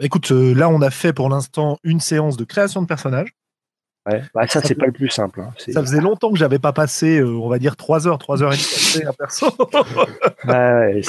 Bah, 0.00 0.04
écoute, 0.04 0.32
là, 0.32 0.68
on 0.68 0.82
a 0.82 0.90
fait 0.90 1.12
pour 1.12 1.28
l'instant 1.28 1.78
une 1.84 2.00
séance 2.00 2.36
de 2.36 2.42
création 2.42 2.82
de 2.82 2.88
personnages. 2.88 3.32
Ouais, 4.10 4.20
bah, 4.34 4.48
ça, 4.48 4.60
c'est 4.60 4.74
pas 4.74 4.86
le 4.86 4.92
plus 4.92 5.08
simple. 5.08 5.40
Hein. 5.40 5.52
Ça 5.56 5.80
faisait 5.80 6.00
longtemps 6.00 6.32
que 6.32 6.38
j'avais 6.38 6.58
pas 6.58 6.72
passé, 6.72 7.20
euh, 7.20 7.38
on 7.38 7.48
va 7.48 7.60
dire, 7.60 7.76
3 7.76 8.08
heures, 8.08 8.18
3 8.18 8.42
heures 8.42 8.52
et 8.52 8.56
demie 8.56 9.06
un 9.06 9.12
perso. 9.12 9.46
ouais, 10.48 11.02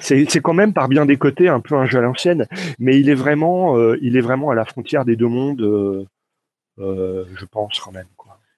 c'est 0.00 0.40
quand 0.40 0.54
même 0.54 0.72
par 0.72 0.88
bien 0.88 1.06
des 1.06 1.18
côtés 1.18 1.48
un 1.48 1.60
peu 1.60 1.76
un 1.76 1.86
jeu 1.86 1.98
à 1.98 2.02
l'ancienne, 2.02 2.46
mais 2.80 2.98
il 2.98 3.08
est 3.08 3.14
vraiment, 3.14 3.78
euh, 3.78 3.96
il 4.02 4.16
est 4.16 4.20
vraiment 4.20 4.50
à 4.50 4.56
la 4.56 4.64
frontière 4.64 5.04
des 5.04 5.14
deux 5.14 5.28
mondes, 5.28 5.60
euh, 5.62 6.04
je 6.78 7.44
pense 7.44 7.78
quand 7.78 7.92
même. 7.92 8.06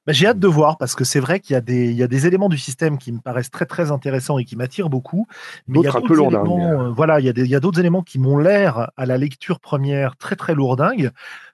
Bah, 0.06 0.14
j'ai 0.14 0.26
hâte 0.26 0.38
de 0.38 0.48
voir 0.48 0.78
parce 0.78 0.94
que 0.94 1.04
c'est 1.04 1.20
vrai 1.20 1.38
qu'il 1.38 1.52
y, 1.52 1.56
a 1.58 1.60
des, 1.60 1.90
il 1.90 1.96
y 1.96 2.02
a 2.02 2.06
des 2.06 2.26
éléments 2.26 2.48
du 2.48 2.56
système 2.56 2.96
qui 2.96 3.12
me 3.12 3.18
paraissent 3.18 3.50
très 3.50 3.66
très 3.66 3.90
intéressants 3.90 4.38
et 4.38 4.46
qui 4.46 4.56
m'attirent 4.56 4.88
beaucoup. 4.88 5.26
Mais 5.66 5.80
il 5.80 5.84
y 5.84 5.86
a 5.86 5.94
un 5.94 6.00
peu 6.00 6.18
éléments, 6.18 6.90
voilà, 6.92 7.20
il 7.20 7.26
y 7.26 7.28
a, 7.28 7.32
il 7.36 7.46
y 7.46 7.54
a 7.54 7.60
d'autres 7.60 7.78
éléments 7.78 8.00
qui 8.00 8.18
m'ont 8.18 8.38
l'air 8.38 8.90
à 8.96 9.04
la 9.04 9.18
lecture 9.18 9.60
première 9.60 10.16
très 10.16 10.34
très 10.34 10.54
lourdingue. 10.54 11.10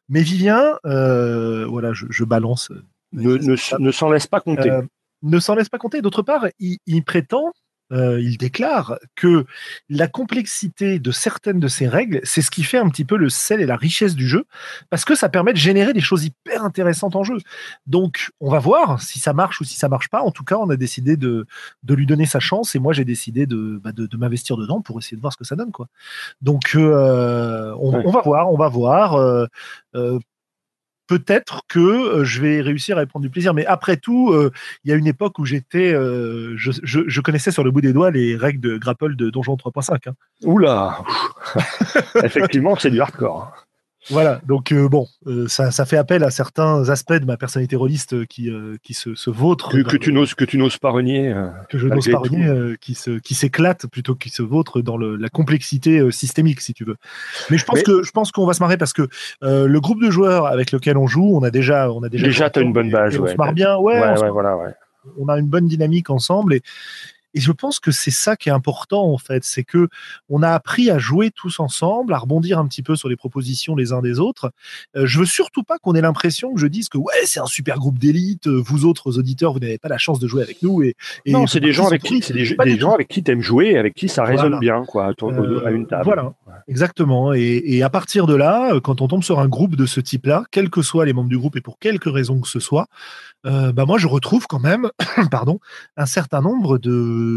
Mais 0.08 0.22
Vivien, 0.22 0.78
euh, 0.84 1.66
voilà, 1.66 1.92
je, 1.92 2.24
balance. 2.24 2.70
Euh, 2.70 3.38
ne, 3.78 3.90
s'en 3.90 4.10
laisse 4.10 4.26
pas 4.26 4.40
compter. 4.40 4.70
Euh, 4.70 4.82
ne 5.22 5.38
s'en 5.38 5.54
laisse 5.54 5.68
pas 5.68 5.78
compter. 5.78 6.02
D'autre 6.02 6.22
part, 6.22 6.46
il, 6.58 7.04
prétend, 7.04 7.52
il 7.90 8.36
déclare 8.38 8.98
que 9.14 9.46
la 9.88 10.08
complexité 10.08 10.98
de 10.98 11.10
certaines 11.12 11.60
de 11.60 11.68
ces 11.68 11.88
règles, 11.88 12.20
c'est 12.24 12.42
ce 12.42 12.50
qui 12.50 12.62
fait 12.62 12.78
un 12.78 12.88
petit 12.88 13.04
peu 13.04 13.16
le 13.16 13.28
sel 13.28 13.60
et 13.60 13.66
la 13.66 13.76
richesse 13.76 14.14
du 14.14 14.26
jeu, 14.26 14.46
parce 14.90 15.04
que 15.04 15.14
ça 15.14 15.28
permet 15.28 15.52
de 15.52 15.58
générer 15.58 15.92
des 15.92 16.00
choses 16.00 16.24
hyper 16.24 16.64
intéressantes 16.64 17.16
en 17.16 17.24
jeu. 17.24 17.38
Donc, 17.86 18.30
on 18.40 18.50
va 18.50 18.58
voir 18.58 19.00
si 19.00 19.18
ça 19.18 19.32
marche 19.32 19.60
ou 19.60 19.64
si 19.64 19.76
ça 19.76 19.88
marche 19.88 20.08
pas. 20.08 20.22
En 20.22 20.30
tout 20.30 20.44
cas, 20.44 20.56
on 20.56 20.70
a 20.70 20.76
décidé 20.76 21.16
de, 21.16 21.46
de 21.82 21.94
lui 21.94 22.06
donner 22.06 22.26
sa 22.26 22.40
chance, 22.40 22.74
et 22.74 22.78
moi, 22.78 22.92
j'ai 22.92 23.04
décidé 23.04 23.46
de, 23.46 23.80
bah, 23.82 23.92
de, 23.92 24.16
m'investir 24.16 24.56
dedans 24.56 24.80
pour 24.80 24.98
essayer 24.98 25.16
de 25.16 25.20
voir 25.20 25.32
ce 25.32 25.38
que 25.38 25.44
ça 25.44 25.56
donne. 25.56 25.72
Quoi. 25.72 25.88
Donc, 26.40 26.72
on, 26.74 26.80
on, 26.80 28.10
va 28.10 28.20
voir, 28.22 28.52
on 28.52 28.56
va 28.56 28.68
voir. 28.68 29.14
Euh, 29.14 30.18
peut-être 31.06 31.62
que 31.68 31.80
euh, 31.80 32.24
je 32.24 32.40
vais 32.40 32.60
réussir 32.60 32.98
à 32.98 33.06
prendre 33.06 33.22
du 33.22 33.30
plaisir. 33.30 33.54
Mais 33.54 33.66
après 33.66 33.96
tout, 33.96 34.30
euh, 34.30 34.50
il 34.84 34.90
y 34.90 34.92
a 34.92 34.96
une 34.96 35.06
époque 35.06 35.38
où 35.38 35.44
j'étais, 35.44 35.92
je, 35.92 37.20
connaissais 37.20 37.50
sur 37.50 37.64
le 37.64 37.70
bout 37.70 37.80
des 37.80 37.92
doigts 37.92 38.10
les 38.10 38.36
règles 38.36 38.60
de 38.60 38.76
grapple 38.76 39.16
de 39.16 39.30
Donjon 39.30 39.54
3.5. 39.54 40.08
Hein. 40.08 40.14
Oula 40.44 40.98
Effectivement, 42.22 42.76
c'est 42.76 42.90
du 42.90 43.00
hardcore. 43.00 43.66
Voilà, 44.10 44.40
donc 44.46 44.70
euh, 44.72 44.88
bon, 44.88 45.06
euh, 45.26 45.48
ça, 45.48 45.70
ça, 45.70 45.86
fait 45.86 45.96
appel 45.96 46.24
à 46.24 46.30
certains 46.30 46.88
aspects 46.90 47.14
de 47.14 47.24
ma 47.24 47.36
personnalité 47.36 47.74
rôliste 47.74 48.26
qui, 48.26 48.50
euh, 48.50 48.76
qui 48.82 48.92
se, 48.92 49.14
se 49.14 49.30
vautrent. 49.30 49.70
Que, 49.70 49.82
que 49.82 49.96
tu 49.96 50.12
n'oses 50.12 50.34
que 50.34 50.44
tu 50.44 50.58
n'oses 50.58 50.76
pas 50.76 50.90
renier. 50.90 51.34
que 51.70 51.78
je 51.78 51.88
n'ose 51.88 52.08
pas 52.10 52.18
renier, 52.18 52.76
qui 52.80 52.94
se 52.94 53.18
qui 53.18 53.34
s'éclate 53.34 53.86
plutôt 53.86 54.14
qu'il 54.14 54.32
se 54.32 54.42
vautre 54.42 54.82
dans 54.82 54.96
le, 54.96 55.16
la 55.16 55.28
complexité 55.30 56.10
systémique, 56.10 56.60
si 56.60 56.74
tu 56.74 56.84
veux. 56.84 56.96
Mais 57.50 57.56
je 57.56 57.64
pense 57.64 57.82
que 57.82 58.02
je 58.02 58.10
pense 58.10 58.30
qu'on 58.30 58.46
va 58.46 58.52
se 58.52 58.62
marrer 58.62 58.76
parce 58.76 58.92
que 58.92 59.08
le 59.40 59.78
groupe 59.78 60.02
de 60.02 60.10
joueurs 60.10 60.46
avec 60.46 60.72
lequel 60.72 60.98
on 60.98 61.06
joue, 61.06 61.36
on 61.36 61.42
a 61.42 61.50
déjà 61.50 61.90
on 61.90 62.02
a 62.02 62.08
déjà. 62.08 62.26
Déjà, 62.26 62.50
as 62.54 62.60
une 62.60 62.72
bonne 62.72 62.90
base. 62.90 63.18
on 63.18 63.26
se 63.26 63.36
marre 63.36 63.52
bien, 63.52 63.76
ouais. 63.76 63.98
ouais, 63.98 64.30
voilà, 64.30 64.56
ouais. 64.56 64.74
On 65.18 65.28
a 65.28 65.38
une 65.38 65.48
bonne 65.48 65.66
dynamique 65.66 66.10
ensemble 66.10 66.54
et 66.54 66.62
et 67.34 67.40
je 67.40 67.52
pense 67.52 67.80
que 67.80 67.90
c'est 67.90 68.10
ça 68.10 68.36
qui 68.36 68.48
est 68.48 68.52
important 68.52 69.04
en 69.04 69.18
fait, 69.18 69.44
c'est 69.44 69.64
que 69.64 69.88
on 70.28 70.42
a 70.42 70.50
appris 70.50 70.90
à 70.90 70.98
jouer 70.98 71.30
tous 71.30 71.60
ensemble, 71.60 72.14
à 72.14 72.18
rebondir 72.18 72.58
un 72.58 72.66
petit 72.66 72.82
peu 72.82 72.96
sur 72.96 73.08
les 73.08 73.16
propositions 73.16 73.76
les 73.76 73.92
uns 73.92 74.02
des 74.02 74.20
autres. 74.20 74.52
Euh, 74.96 75.06
je 75.06 75.20
veux 75.20 75.26
surtout 75.26 75.62
pas 75.62 75.78
qu'on 75.78 75.94
ait 75.94 76.00
l'impression 76.00 76.52
que 76.54 76.60
je 76.60 76.66
dise 76.66 76.88
que 76.88 76.98
ouais 76.98 77.12
c'est 77.24 77.40
un 77.40 77.46
super 77.46 77.78
groupe 77.78 77.98
d'élite, 77.98 78.46
euh, 78.46 78.62
vous 78.64 78.84
autres 78.84 79.18
auditeurs 79.18 79.52
vous 79.52 79.60
n'avez 79.60 79.78
pas 79.78 79.88
la 79.88 79.98
chance 79.98 80.18
de 80.18 80.28
jouer 80.28 80.42
avec 80.42 80.62
nous 80.62 80.82
et, 80.82 80.94
non 81.26 81.46
c'est 81.46 81.60
des 81.60 81.72
gens 81.72 81.86
avec 81.86 82.02
qui 82.02 82.22
c'est 82.22 82.32
des, 82.32 82.44
gens 82.78 82.92
avec 82.92 83.08
qui 83.08 83.22
t'aimes 83.22 83.40
jouer, 83.40 83.76
avec 83.76 83.94
qui 83.94 84.08
ça 84.08 84.24
résonne 84.24 84.58
bien 84.58 84.84
quoi 84.84 85.12
à 85.64 85.70
une 85.70 85.86
table. 85.86 86.04
Voilà, 86.04 86.32
exactement. 86.68 87.32
Et, 87.34 87.62
et, 87.64 87.82
à 87.82 87.90
partir 87.90 88.26
de 88.26 88.34
là, 88.34 88.74
euh, 88.74 88.80
quand 88.80 89.00
on 89.00 89.08
tombe 89.08 89.22
sur 89.22 89.40
un 89.40 89.48
groupe 89.48 89.76
de 89.76 89.86
ce 89.86 90.00
type-là, 90.00 90.44
quels 90.50 90.70
que 90.70 90.82
soient 90.82 91.04
les 91.04 91.12
membres 91.12 91.28
du 91.28 91.38
groupe 91.38 91.56
et 91.56 91.60
pour 91.60 91.78
quelque 91.78 92.08
raison 92.08 92.40
que 92.40 92.48
ce 92.48 92.60
soit, 92.60 92.86
euh, 93.46 93.72
bah 93.72 93.84
moi 93.84 93.98
je 93.98 94.06
retrouve 94.06 94.46
quand 94.46 94.60
même 94.60 94.90
pardon 95.30 95.58
un 95.96 96.06
certain 96.06 96.40
nombre 96.40 96.78
de, 96.78 96.90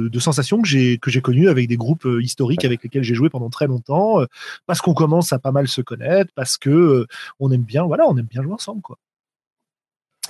de 0.10 0.20
sensations 0.20 0.62
que 0.62 0.68
j'ai 0.68 0.98
que 0.98 1.10
j'ai 1.12 1.22
connues 1.22 1.50
avec 1.50 1.68
des 1.68 1.78
groupes 1.78 2.06
euh, 2.06 2.22
historiques 2.22 2.66
avec 2.66 2.84
lesquels 2.84 3.04
j'ai 3.04 3.16
joué 3.16 3.30
pendant 3.30 3.50
très 3.50 3.68
longtemps 3.68 4.22
euh, 4.22 4.26
parce 4.66 4.82
qu'on 4.82 4.94
commence 4.94 5.34
à 5.34 5.40
pas 5.40 5.52
mal 5.52 5.68
se 5.68 5.82
connaître 5.82 6.32
parce 6.36 6.58
que 6.58 7.06
on 7.40 7.52
aime 7.52 7.64
bien 7.64 7.84
voilà 7.84 8.06
on 8.08 8.18
aime 8.18 8.26
bien 8.26 8.44
jouer 8.44 8.54
ensemble 8.54 8.82
quoi 8.82 8.98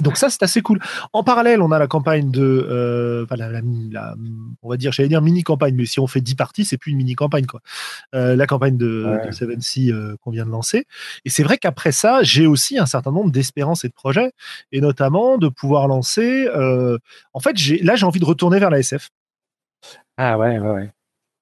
donc 0.02 0.18
ça, 0.18 0.30
c'est 0.30 0.44
assez 0.44 0.62
cool. 0.62 0.80
En 1.14 1.24
parallèle, 1.24 1.62
on 1.62 1.72
a 1.72 1.80
la 1.80 1.88
campagne 1.88 2.30
de, 2.30 2.42
euh, 2.70 3.26
la, 3.32 4.14
on 4.62 4.70
va 4.70 4.78
dire, 4.78 4.92
j'allais 4.92 5.10
dire 5.10 5.22
mini 5.22 5.44
campagne, 5.44 5.76
mais 5.76 5.86
si 5.86 6.00
on 6.00 6.08
fait 6.08 6.22
10 6.22 6.36
parties, 6.36 6.66
c'est 6.66 6.78
plus 6.78 6.92
une 6.92 6.98
mini 6.98 7.16
campagne 7.16 7.46
quoi. 7.46 7.62
Euh, 8.14 8.36
la 8.36 8.46
campagne 8.48 8.78
de, 8.78 9.20
Seven 9.32 9.62
Sea 9.62 9.92
euh, 9.92 10.16
qu'on 10.22 10.32
vient 10.32 10.46
de 10.46 10.52
lancer. 10.52 10.86
Et 11.26 11.30
c'est 11.30 11.44
vrai 11.44 11.58
qu'après 11.58 11.92
ça, 11.92 12.22
j'ai 12.24 12.46
aussi 12.46 12.78
un 12.78 12.86
certain 12.86 13.12
nombre 13.12 13.32
d'espérances 13.32 13.86
et 13.86 13.90
de 13.90 13.94
projets, 13.94 14.32
et 14.72 14.82
notamment 14.82 15.38
de 15.38 15.48
pouvoir 15.48 15.88
lancer. 15.88 16.48
en 17.34 17.40
fait, 17.40 17.58
j'ai 17.58 17.80
là, 17.80 17.96
j'ai 17.96 18.06
envie 18.06 18.20
de 18.20 18.26
retourner 18.26 18.60
vers 18.60 18.70
la 18.70 18.80
SF. 18.80 19.10
Ah 20.18 20.38
ouais, 20.38 20.60
ouais, 20.60 20.70
ouais. 20.70 20.90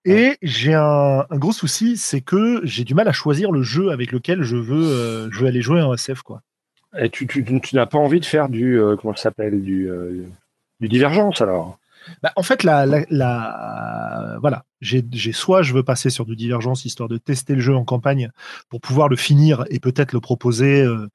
Et 0.05 0.37
j'ai 0.43 0.75
un, 0.75 1.25
gros 1.31 1.51
souci, 1.51 1.97
c'est 1.97 2.21
que 2.21 2.61
j'ai 2.63 2.83
du 2.83 2.93
mal 2.93 3.07
à 3.07 3.11
choisir 3.11 3.51
le 3.51 3.63
jeu 3.63 3.89
avec 3.89 4.11
lequel 4.11 4.43
je 4.43 4.55
veux, 4.55 5.29
je 5.31 5.39
veux 5.39 5.47
aller 5.47 5.61
jouer 5.61 5.81
en 5.81 5.93
SF 5.93 6.21
quoi. 6.21 6.41
Et 6.97 7.09
tu, 7.09 7.27
n'as 7.73 7.85
pas 7.85 7.97
envie 7.97 8.19
de 8.19 8.25
faire 8.25 8.49
du 8.49 8.79
euh, 8.79 8.95
comment 8.95 9.15
ça 9.15 9.23
s'appelle 9.23 9.63
du, 9.63 9.89
euh, 9.89 10.23
du 10.79 10.87
divergence 10.87 11.41
alors? 11.41 11.77
Bah, 12.21 12.31
En 12.35 12.43
fait, 12.43 12.63
la, 12.63 12.85
voilà, 14.39 14.63
j'ai 14.81 15.31
soit 15.31 15.61
je 15.61 15.73
veux 15.73 15.83
passer 15.83 16.09
sur 16.09 16.25
du 16.25 16.35
divergence 16.35 16.85
histoire 16.85 17.09
de 17.09 17.17
tester 17.17 17.55
le 17.55 17.61
jeu 17.61 17.75
en 17.75 17.85
campagne 17.85 18.29
pour 18.69 18.81
pouvoir 18.81 19.07
le 19.07 19.15
finir 19.15 19.65
et 19.69 19.79
peut-être 19.79 20.13
le 20.13 20.19
proposer 20.19 20.81
euh, 20.81 21.07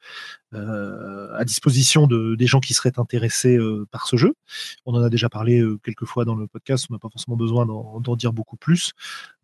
euh, 0.53 1.29
à 1.37 1.45
disposition 1.45 2.07
de, 2.09 2.35
des 2.35 2.47
gens 2.47 2.59
qui 2.59 2.75
seraient 2.75 2.99
intéressés 2.99 3.57
euh, 3.57 3.87
par 3.91 4.07
ce 4.07 4.17
jeu. 4.17 4.35
On 4.85 4.95
en 4.95 5.03
a 5.03 5.09
déjà 5.09 5.29
parlé 5.29 5.63
quelques 5.85 6.07
fois 6.07 6.25
dans 6.25 6.35
le 6.35 6.47
podcast, 6.47 6.87
on 6.91 6.95
n'a 6.95 6.99
pas 6.99 7.09
forcément 7.09 7.37
besoin 7.37 7.67
d'en 7.67 8.17
dire 8.17 8.33
beaucoup 8.33 8.57
plus. 8.57 8.93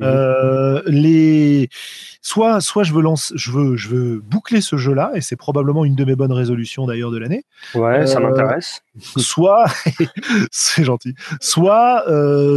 Les... 0.01 1.69
soit, 2.23 2.61
soit 2.61 2.83
je 2.83 2.93
veux, 2.93 3.03
lance... 3.03 3.33
je, 3.37 3.51
veux, 3.51 3.77
je 3.77 3.89
veux 3.89 4.21
boucler 4.21 4.61
ce 4.61 4.77
jeu-là, 4.77 5.13
et 5.15 5.21
c'est 5.21 5.37
probablement 5.37 5.85
une 5.85 5.95
de 5.95 6.05
mes 6.05 6.17
bonnes 6.17 6.33
résolutions 6.33 6.87
d'ailleurs 6.87 7.11
de 7.11 7.19
l'année. 7.19 7.45
Ouais, 7.75 8.07
ça 8.07 8.19
m'intéresse. 8.19 8.83
Soit, 8.99 9.67
c'est 10.51 10.85
gentil, 10.85 11.15
soit, 11.41 12.05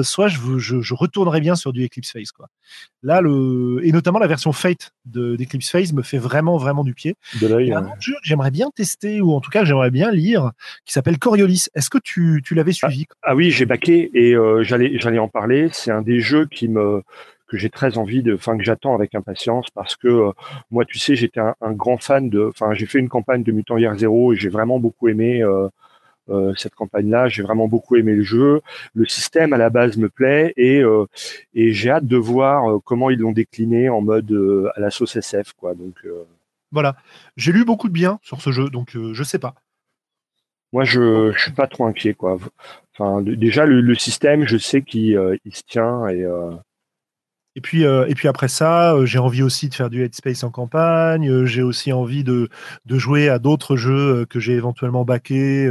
soit 0.03 0.27
je, 0.27 0.39
veux, 0.39 0.57
je, 0.57 0.81
je, 0.81 0.93
retournerai 0.93 1.41
bien 1.41 1.48
sur 1.55 1.73
du 1.73 1.85
Eclipse 1.85 2.11
Phase. 2.11 2.31
Quoi. 2.31 2.47
Là, 3.03 3.21
le... 3.21 3.79
et 3.83 3.91
notamment 3.91 4.19
la 4.19 4.27
version 4.27 4.51
Fate 4.51 4.91
d'Eclipse 5.05 5.69
Phase 5.69 5.93
me 5.93 6.03
fait 6.03 6.17
vraiment, 6.17 6.57
vraiment 6.57 6.83
du 6.83 6.93
pied. 6.93 7.15
De 7.41 7.47
l'œil 7.47 7.73
j'aimerais 8.21 8.51
bien 8.51 8.69
tester, 8.75 9.21
ou 9.21 9.33
en 9.33 9.41
tout 9.41 9.49
cas 9.49 9.63
j'aimerais 9.63 9.91
bien 9.91 10.11
lire, 10.11 10.51
qui 10.85 10.93
s'appelle 10.93 11.17
Coriolis. 11.17 11.65
Est-ce 11.75 11.89
que 11.89 11.97
tu, 11.97 12.41
tu 12.43 12.55
l'avais 12.55 12.71
suivi 12.71 13.05
ah, 13.23 13.35
oui, 13.35 13.51
j'ai 13.51 13.65
baqué 13.65 14.09
et 14.13 14.33
euh, 14.33 14.63
j'allais 14.63 14.97
j'allais 14.97 15.19
en 15.19 15.27
parler. 15.27 15.69
C'est 15.71 15.91
un 15.91 16.01
des 16.01 16.19
jeux 16.19 16.45
qui 16.45 16.67
me 16.67 17.03
que 17.47 17.57
j'ai 17.57 17.69
très 17.69 17.97
envie 17.97 18.21
de, 18.21 18.35
enfin 18.35 18.57
que 18.57 18.63
j'attends 18.63 18.93
avec 18.93 19.15
impatience 19.15 19.69
parce 19.71 19.95
que 19.95 20.07
euh, 20.07 20.31
moi, 20.71 20.85
tu 20.85 20.99
sais, 20.99 21.15
j'étais 21.15 21.39
un, 21.39 21.73
grand 21.73 22.01
fan 22.01 22.29
de, 22.29 22.47
enfin 22.47 22.73
j'ai 22.73 22.85
fait 22.85 22.99
une 22.99 23.09
campagne 23.09 23.43
de 23.43 23.51
Mutant 23.51 23.77
Year 23.77 23.97
Zero 23.97 24.33
et 24.33 24.35
j'ai 24.35 24.49
vraiment 24.49 24.79
beaucoup 24.79 25.07
aimé. 25.07 25.41
Euh, 25.43 25.67
cette 26.55 26.75
campagne-là, 26.75 27.27
j'ai 27.27 27.43
vraiment 27.43 27.67
beaucoup 27.67 27.95
aimé 27.95 28.13
le 28.13 28.23
jeu. 28.23 28.61
Le 28.93 29.05
système 29.05 29.53
à 29.53 29.57
la 29.57 29.69
base 29.69 29.97
me 29.97 30.09
plaît 30.09 30.53
et 30.57 30.81
et 31.53 31.71
j'ai 31.73 31.89
hâte 31.89 32.05
de 32.05 32.17
voir 32.17 32.79
comment 32.83 33.09
ils 33.09 33.19
l'ont 33.19 33.31
décliné 33.31 33.89
en 33.89 34.01
mode 34.01 34.31
à 34.75 34.79
la 34.79 34.89
sauce 34.91 35.15
SF, 35.15 35.53
quoi. 35.53 35.73
Donc 35.73 35.95
voilà. 36.71 36.95
J'ai 37.37 37.51
lu 37.51 37.65
beaucoup 37.65 37.87
de 37.87 37.93
bien 37.93 38.19
sur 38.21 38.41
ce 38.41 38.51
jeu, 38.51 38.69
donc 38.69 38.95
euh, 38.95 39.13
je 39.13 39.23
sais 39.23 39.39
pas. 39.39 39.55
Moi, 40.71 40.83
je, 40.83 41.31
je 41.31 41.41
suis 41.41 41.51
pas 41.51 41.67
trop 41.67 41.85
inquiet, 41.85 42.13
quoi. 42.13 42.37
Enfin, 42.93 43.21
déjà 43.21 43.65
le, 43.65 43.95
système, 43.95 44.47
je 44.47 44.57
sais 44.57 44.81
qu'il 44.81 45.17
euh, 45.17 45.35
se 45.51 45.63
tient 45.63 46.07
et. 46.09 46.25
Euh, 47.49 47.59
et 47.59 47.61
puis, 47.61 47.83
et 47.83 48.15
puis 48.15 48.27
après 48.27 48.47
ça, 48.47 48.95
j'ai 49.05 49.19
envie 49.19 49.43
aussi 49.43 49.69
de 49.69 49.75
faire 49.75 49.89
du 49.89 50.03
Headspace 50.03 50.43
en 50.43 50.51
campagne. 50.51 51.45
j'ai 51.45 51.61
aussi 51.61 51.91
envie 51.91 52.23
de, 52.23 52.49
de 52.85 52.97
jouer 52.97 53.29
à 53.29 53.39
d'autres 53.39 53.75
jeux 53.75 54.25
que 54.29 54.39
j'ai 54.39 54.53
éventuellement 54.53 55.05
baqués, 55.05 55.69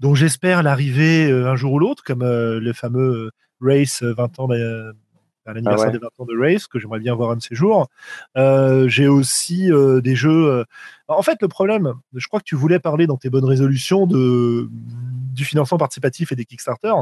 dont 0.00 0.14
j'espère 0.14 0.62
l'arrivée 0.62 1.30
un 1.30 1.56
jour 1.56 1.72
ou 1.74 1.78
l'autre, 1.78 2.02
comme 2.04 2.22
le 2.22 2.72
fameux 2.72 3.30
Race 3.60 4.02
20 4.02 4.38
ans 4.38 4.48
l'anniversaire 5.54 5.88
ah 5.88 5.92
des 5.92 5.98
20 5.98 6.08
ans 6.18 6.24
de 6.26 6.38
Race, 6.38 6.66
que 6.66 6.78
j'aimerais 6.78 7.00
bien 7.00 7.14
voir 7.14 7.30
un 7.30 7.36
de 7.36 7.42
ces 7.42 7.54
jours. 7.54 7.88
Euh, 8.36 8.88
j'ai 8.88 9.08
aussi 9.08 9.72
euh, 9.72 10.00
des 10.00 10.14
jeux. 10.14 10.50
Euh, 10.50 10.64
en 11.08 11.22
fait, 11.22 11.38
le 11.40 11.48
problème, 11.48 11.94
je 12.14 12.26
crois 12.28 12.40
que 12.40 12.44
tu 12.44 12.54
voulais 12.54 12.78
parler 12.78 13.06
dans 13.06 13.16
tes 13.16 13.30
bonnes 13.30 13.44
résolutions 13.44 14.06
de, 14.06 14.68
du 15.38 15.44
financement 15.44 15.78
participatif 15.78 16.32
et 16.32 16.36
des 16.36 16.44
Kickstarter, 16.44 16.92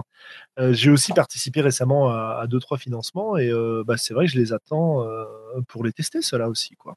j'ai 0.58 0.90
aussi 0.90 1.12
participé 1.12 1.62
récemment 1.62 2.10
à, 2.10 2.46
deux 2.46 2.60
trois 2.60 2.78
financements 2.78 3.36
et 3.36 3.50
bah, 3.86 3.96
c'est 3.96 4.14
vrai 4.14 4.26
que 4.26 4.32
je 4.32 4.38
les 4.38 4.52
attends 4.52 5.04
pour 5.68 5.82
les 5.84 5.92
tester 5.92 6.20
cela 6.22 6.48
aussi 6.48 6.76
quoi. 6.76 6.96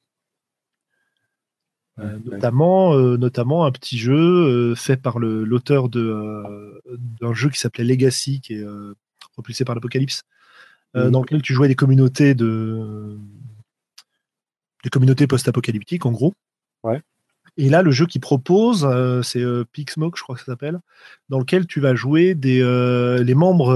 notamment, 1.97 2.93
notamment 3.17 3.65
un 3.65 3.71
petit 3.71 3.97
jeu 3.97 4.75
fait 4.75 4.97
par 4.97 5.19
l'auteur 5.19 5.87
d'un 5.89 7.33
jeu 7.33 7.49
qui 7.49 7.59
s'appelait 7.59 7.85
Legacy, 7.85 8.41
qui 8.41 8.55
est 8.55 8.65
propulsé 9.31 9.63
par 9.63 9.75
l'Apocalypse, 9.75 10.23
mmh. 10.93 11.09
dans 11.09 11.21
lequel 11.21 11.41
tu 11.41 11.53
jouais 11.53 11.69
des 11.69 11.75
communautés 11.75 12.35
de 12.35 13.17
des 14.83 14.89
communautés 14.89 15.27
post-apocalyptiques 15.27 16.05
en 16.05 16.11
gros. 16.11 16.33
Ouais. 16.83 17.01
Et 17.57 17.69
là, 17.69 17.81
le 17.81 17.91
jeu 17.91 18.05
qu'il 18.05 18.21
propose, 18.21 18.85
euh, 18.85 19.21
c'est 19.21 19.41
euh, 19.41 19.63
je 19.75 20.21
crois 20.21 20.35
que 20.35 20.41
ça 20.41 20.45
s'appelle, 20.45 20.79
dans 21.29 21.39
lequel 21.39 21.67
tu 21.67 21.79
vas 21.79 21.95
jouer 21.95 22.35
des, 22.35 22.61
euh, 22.61 23.23
les 23.23 23.35
membres 23.35 23.73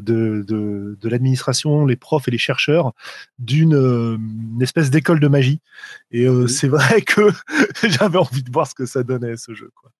de, 0.00 0.44
de, 0.46 0.98
de 1.00 1.08
l'administration, 1.08 1.86
les 1.86 1.96
profs 1.96 2.28
et 2.28 2.30
les 2.30 2.38
chercheurs 2.38 2.92
d'une 3.38 4.58
espèce 4.60 4.90
d'école 4.90 5.20
de 5.20 5.28
magie. 5.28 5.60
Et 6.10 6.26
c'est 6.48 6.68
vrai 6.68 7.02
que 7.02 7.30
j'avais 7.88 8.18
envie 8.18 8.42
de 8.42 8.50
voir 8.50 8.66
ce 8.66 8.74
que 8.74 8.86
ça 8.86 9.02
donnait, 9.02 9.36
ce 9.36 9.54
jeu. 9.54 9.70
Quoi. 9.74 9.90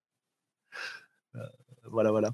voilà, 1.91 2.11
voilà. 2.11 2.31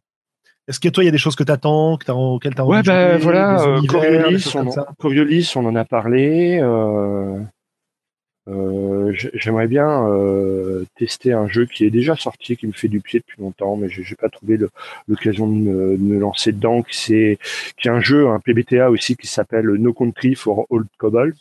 Est-ce 0.69 0.81
que 0.81 0.89
toi, 0.89 1.05
il 1.05 1.07
y 1.07 1.09
a 1.09 1.13
des 1.13 1.19
choses 1.19 1.37
que 1.37 1.45
tu 1.45 1.53
attends, 1.53 1.93
auxquelles 1.95 2.55
tu 2.55 2.61
as 2.61 2.65
envie 2.65 2.77
ouais, 2.77 2.83
de 2.83 2.89
ben, 2.89 3.19
voilà, 3.19 3.79
Coriolis, 3.87 4.53
on, 4.57 4.71
Coriolis, 4.99 5.53
on 5.55 5.65
en 5.65 5.77
a 5.77 5.85
parlé. 5.85 6.61
Euh, 8.49 9.13
j'aimerais 9.35 9.67
bien 9.67 10.09
euh, 10.09 10.85
tester 10.97 11.33
un 11.33 11.49
jeu 11.49 11.67
qui 11.67 11.85
est 11.85 11.91
déjà 11.91 12.15
sorti, 12.15 12.57
qui 12.57 12.67
me 12.67 12.73
fait 12.73 12.89
du 12.89 13.01
pied 13.01 13.21
depuis 13.21 13.41
longtemps, 13.41 13.77
mais 13.77 13.89
j'ai 13.89 14.15
pas 14.15 14.29
trouvé 14.29 14.59
l'occasion 15.09 15.49
de, 15.49 15.97
me 15.99 16.19
lancer 16.19 16.53
dedans. 16.53 16.83
Qui 16.83 17.15
est, 17.15 17.39
qui 17.77 17.89
est 17.89 17.91
un 17.91 18.01
jeu, 18.01 18.29
un 18.29 18.39
PBTA 18.39 18.91
aussi, 18.91 19.17
qui 19.17 19.27
s'appelle 19.27 19.67
No 19.67 19.93
Country 19.93 20.35
for 20.35 20.67
Old 20.71 20.87
Cobbles. 20.99 21.35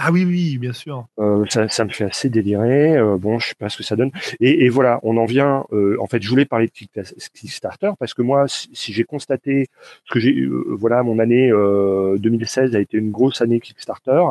Ah 0.00 0.12
oui, 0.12 0.24
oui, 0.24 0.58
bien 0.58 0.72
sûr. 0.72 1.08
Euh, 1.18 1.44
ça, 1.48 1.84
me 1.84 1.90
fait 1.90 2.04
assez 2.04 2.30
délirer. 2.30 2.96
Euh, 2.96 3.16
bon, 3.18 3.40
je 3.40 3.48
sais 3.48 3.56
pas 3.56 3.68
ce 3.68 3.76
que 3.76 3.82
ça 3.82 3.96
donne. 3.96 4.12
Et, 4.38 4.68
voilà, 4.68 5.00
on 5.02 5.16
en 5.16 5.24
vient. 5.24 5.64
Euh, 5.72 5.96
en 6.00 6.06
fait, 6.06 6.22
je 6.22 6.28
voulais 6.28 6.44
parler 6.44 6.68
de 6.68 7.02
Kickstarter 7.34 7.90
parce 7.98 8.14
que 8.14 8.22
moi, 8.22 8.44
si, 8.46 8.92
j'ai 8.92 9.02
constaté 9.02 9.66
ce 10.04 10.12
que 10.12 10.20
j'ai, 10.20 10.46
voilà, 10.68 11.02
mon 11.02 11.18
année 11.18 11.50
2016 11.50 12.76
a 12.76 12.80
été 12.80 12.96
une 12.96 13.10
grosse 13.10 13.40
année 13.42 13.58
Kickstarter. 13.58 14.22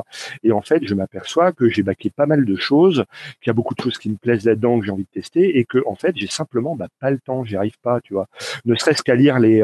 Et 0.42 0.54
en 0.54 0.62
fait, 0.62 0.88
je 0.88 0.96
m'aperçois 0.96 1.52
que 1.52 1.68
j'ai 1.68 1.84
baqué 1.84 2.12
pas 2.12 2.28
mal 2.28 2.46
de 2.46 2.56
choses, 2.56 3.04
qu'il 3.42 3.50
y 3.50 3.52
a 3.52 3.54
beaucoup 3.54 3.76
de 3.76 3.82
choses 3.82 3.98
qui 3.98 4.10
me 4.10 4.16
plaisent 4.16 4.46
là-dedans 4.46 4.80
que 4.80 4.86
j'ai 4.86 4.92
envie 4.92 5.04
de 5.04 5.22
tester, 5.22 5.58
et 5.60 5.66
que 5.66 5.80
en 5.86 5.96
fait, 5.96 6.16
j'ai 6.16 6.28
simplement 6.28 6.78
bah, 6.78 6.88
pas 7.02 7.12
le 7.12 7.20
temps. 7.20 7.44
J'y 7.44 7.58
arrive 7.58 7.78
pas, 7.82 8.00
tu 8.00 8.14
vois. 8.14 8.28
Ne 8.64 8.74
serait-ce 8.76 9.04
qu'à 9.04 9.16
lire 9.16 9.38
les 9.38 9.62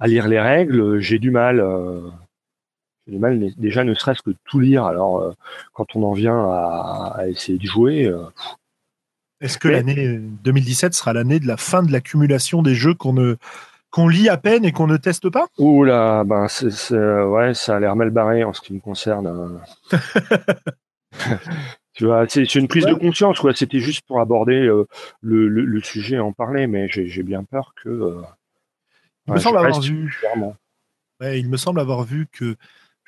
à 0.00 0.06
lire 0.06 0.28
les 0.28 0.38
règles, 0.38 1.00
j'ai 1.00 1.18
du 1.18 1.30
mal 1.30 1.64
du 3.08 3.18
mal 3.18 3.52
déjà 3.56 3.84
ne 3.84 3.94
serait-ce 3.94 4.22
que 4.22 4.30
tout 4.44 4.60
lire. 4.60 4.84
Alors, 4.84 5.20
euh, 5.20 5.32
quand 5.72 5.96
on 5.96 6.02
en 6.02 6.12
vient 6.12 6.38
à, 6.38 7.22
essayer 7.28 7.58
de 7.58 7.66
jouer. 7.66 8.06
Euh, 8.06 8.22
Est-ce 9.40 9.58
que 9.58 9.68
l'année 9.68 10.18
2017 10.18 10.94
sera 10.94 11.12
l'année 11.12 11.40
de 11.40 11.46
la 11.46 11.56
fin 11.56 11.82
de 11.82 11.92
l'accumulation 11.92 12.62
des 12.62 12.74
jeux 12.74 12.94
qu'on 12.94 13.12
ne 13.12 13.36
qu'on 13.90 14.06
lit 14.06 14.28
à 14.28 14.36
peine 14.36 14.66
et 14.66 14.72
qu'on 14.72 14.86
ne 14.86 14.98
teste 14.98 15.30
pas? 15.30 15.46
Ouh 15.56 15.82
là, 15.84 16.22
ben 16.24 16.46
ouais, 17.30 17.54
ça 17.54 17.76
a 17.76 17.80
l'air 17.80 17.96
mal 17.96 18.10
barré 18.10 18.44
en 18.44 18.52
ce 18.52 18.60
qui 18.60 18.74
me 18.74 18.80
concerne. 18.80 19.26
Hein. 19.26 19.98
tu 21.94 22.04
vois, 22.04 22.26
c'est 22.28 22.54
une 22.54 22.68
prise 22.68 22.84
de 22.84 22.92
conscience, 22.92 23.40
quoi. 23.40 23.54
C'était 23.54 23.80
juste 23.80 24.06
pour 24.06 24.20
aborder 24.20 24.66
euh, 24.66 24.86
le, 25.22 25.48
le, 25.48 25.80
sujet 25.80 26.16
et 26.16 26.20
en 26.20 26.32
parler, 26.32 26.66
mais 26.66 26.86
j'ai 26.90 27.22
bien 27.22 27.44
peur 27.44 27.72
que. 27.82 28.20
il 29.26 29.32
me 29.32 29.38
semble 29.38 29.56
avoir 29.56 29.80
vu. 29.80 30.20
Ouais, 31.20 31.40
il 31.40 31.48
me 31.48 31.56
semble 31.56 31.80
avoir 31.80 32.04
vu 32.04 32.28
que 32.30 32.56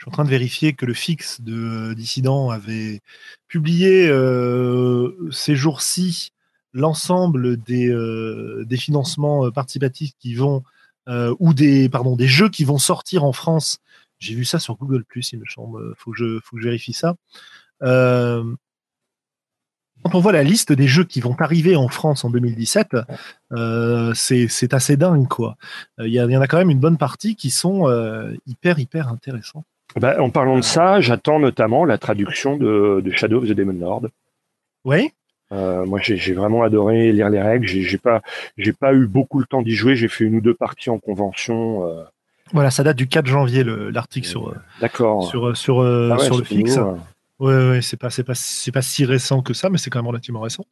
je 0.00 0.04
suis 0.04 0.08
en 0.08 0.12
train 0.12 0.24
de 0.24 0.30
vérifier 0.30 0.72
que 0.72 0.86
le 0.86 0.94
fixe 0.94 1.42
de 1.42 1.92
Dissident 1.92 2.48
avait 2.48 3.02
publié 3.48 4.08
euh, 4.08 5.28
ces 5.30 5.54
jours-ci 5.54 6.30
l'ensemble 6.72 7.58
des, 7.58 7.88
euh, 7.90 8.64
des 8.64 8.78
financements 8.78 9.44
euh, 9.44 9.50
participatifs 9.50 10.12
qui 10.18 10.34
vont 10.34 10.62
ou 11.40 11.54
des 11.54 11.88
pardon 11.88 12.14
des 12.14 12.28
jeux 12.28 12.48
qui 12.48 12.64
vont 12.64 12.78
sortir 12.78 13.24
en 13.24 13.32
France. 13.32 13.80
J'ai 14.20 14.34
vu 14.34 14.44
ça 14.44 14.60
sur 14.60 14.76
Google 14.76 15.04
il 15.16 15.40
me 15.40 15.44
semble. 15.44 15.92
Faut 15.96 16.12
que 16.12 16.16
je 16.16 16.38
faut 16.44 16.56
que 16.56 16.62
je 16.62 16.68
vérifie 16.68 16.92
ça. 16.92 17.16
quand 17.80 18.54
on 20.14 20.20
voit 20.20 20.32
la 20.32 20.44
liste 20.44 20.72
des 20.72 20.86
jeux 20.86 21.04
qui 21.04 21.20
vont 21.20 21.34
arriver 21.40 21.74
en 21.74 21.88
France 21.88 22.24
en 22.24 22.30
2017, 22.30 22.96
c'est 24.14 24.72
assez 24.72 24.96
dingue 24.96 25.26
quoi. 25.26 25.56
Il 25.98 26.06
y, 26.06 26.18
y, 26.18 26.36
en 26.36 26.40
a 26.40 26.46
quand 26.46 26.58
même 26.58 26.70
une 26.70 26.78
bonne 26.80 26.96
partie 26.96 27.34
qui 27.34 27.50
sont 27.50 27.86
hyper 28.46 28.78
hyper 28.78 29.08
intéressants. 29.08 29.64
Bah, 29.96 30.22
en 30.22 30.30
parlant 30.30 30.56
de 30.56 30.62
ça, 30.62 31.00
j'attends 31.00 31.40
notamment 31.40 31.84
la 31.84 31.98
traduction 31.98 32.56
de, 32.56 33.02
Shadow 33.12 33.38
of 33.38 33.48
the 33.48 33.52
Demon 33.52 33.78
Lord. 33.80 34.08
Oui. 34.84 35.12
Euh, 35.52 35.84
moi, 35.84 35.98
j'ai 36.00 36.32
vraiment 36.32 36.62
adoré 36.62 37.12
lire 37.12 37.28
les 37.28 37.42
règles. 37.42 37.66
J'ai 37.66 37.98
pas, 37.98 38.22
j'ai 38.56 38.72
pas 38.72 38.94
eu 38.94 39.06
beaucoup 39.06 39.40
le 39.40 39.46
temps 39.46 39.62
d'y 39.62 39.74
jouer. 39.74 39.96
J'ai 39.96 40.08
fait 40.08 40.24
une 40.24 40.36
ou 40.36 40.40
deux 40.40 40.54
parties 40.54 40.90
en 40.90 40.98
convention. 40.98 41.88
Euh. 41.88 42.04
Voilà, 42.52 42.70
ça 42.70 42.84
date 42.84 42.96
du 42.96 43.08
4 43.08 43.26
janvier 43.26 43.64
l'article 43.64 44.26
sur. 44.26 44.50
Euh, 44.50 44.56
d'accord. 44.80 45.24
Sur 45.24 45.56
sur 45.56 45.80
ah 45.80 46.18
sur 46.18 46.38
le 46.38 46.44
fixe. 46.44 46.78
Oui, 47.40 47.52
ouais, 47.52 47.70
ouais 47.70 47.82
c'est 47.82 47.96
pas 47.96 48.10
c'est 48.10 48.22
pas 48.22 48.34
c'est 48.34 48.72
pas 48.72 48.82
si 48.82 49.04
récent 49.04 49.42
que 49.42 49.54
ça, 49.54 49.70
mais 49.70 49.78
c'est 49.78 49.90
quand 49.90 49.98
même 49.98 50.08
relativement 50.08 50.40
récent. 50.40 50.64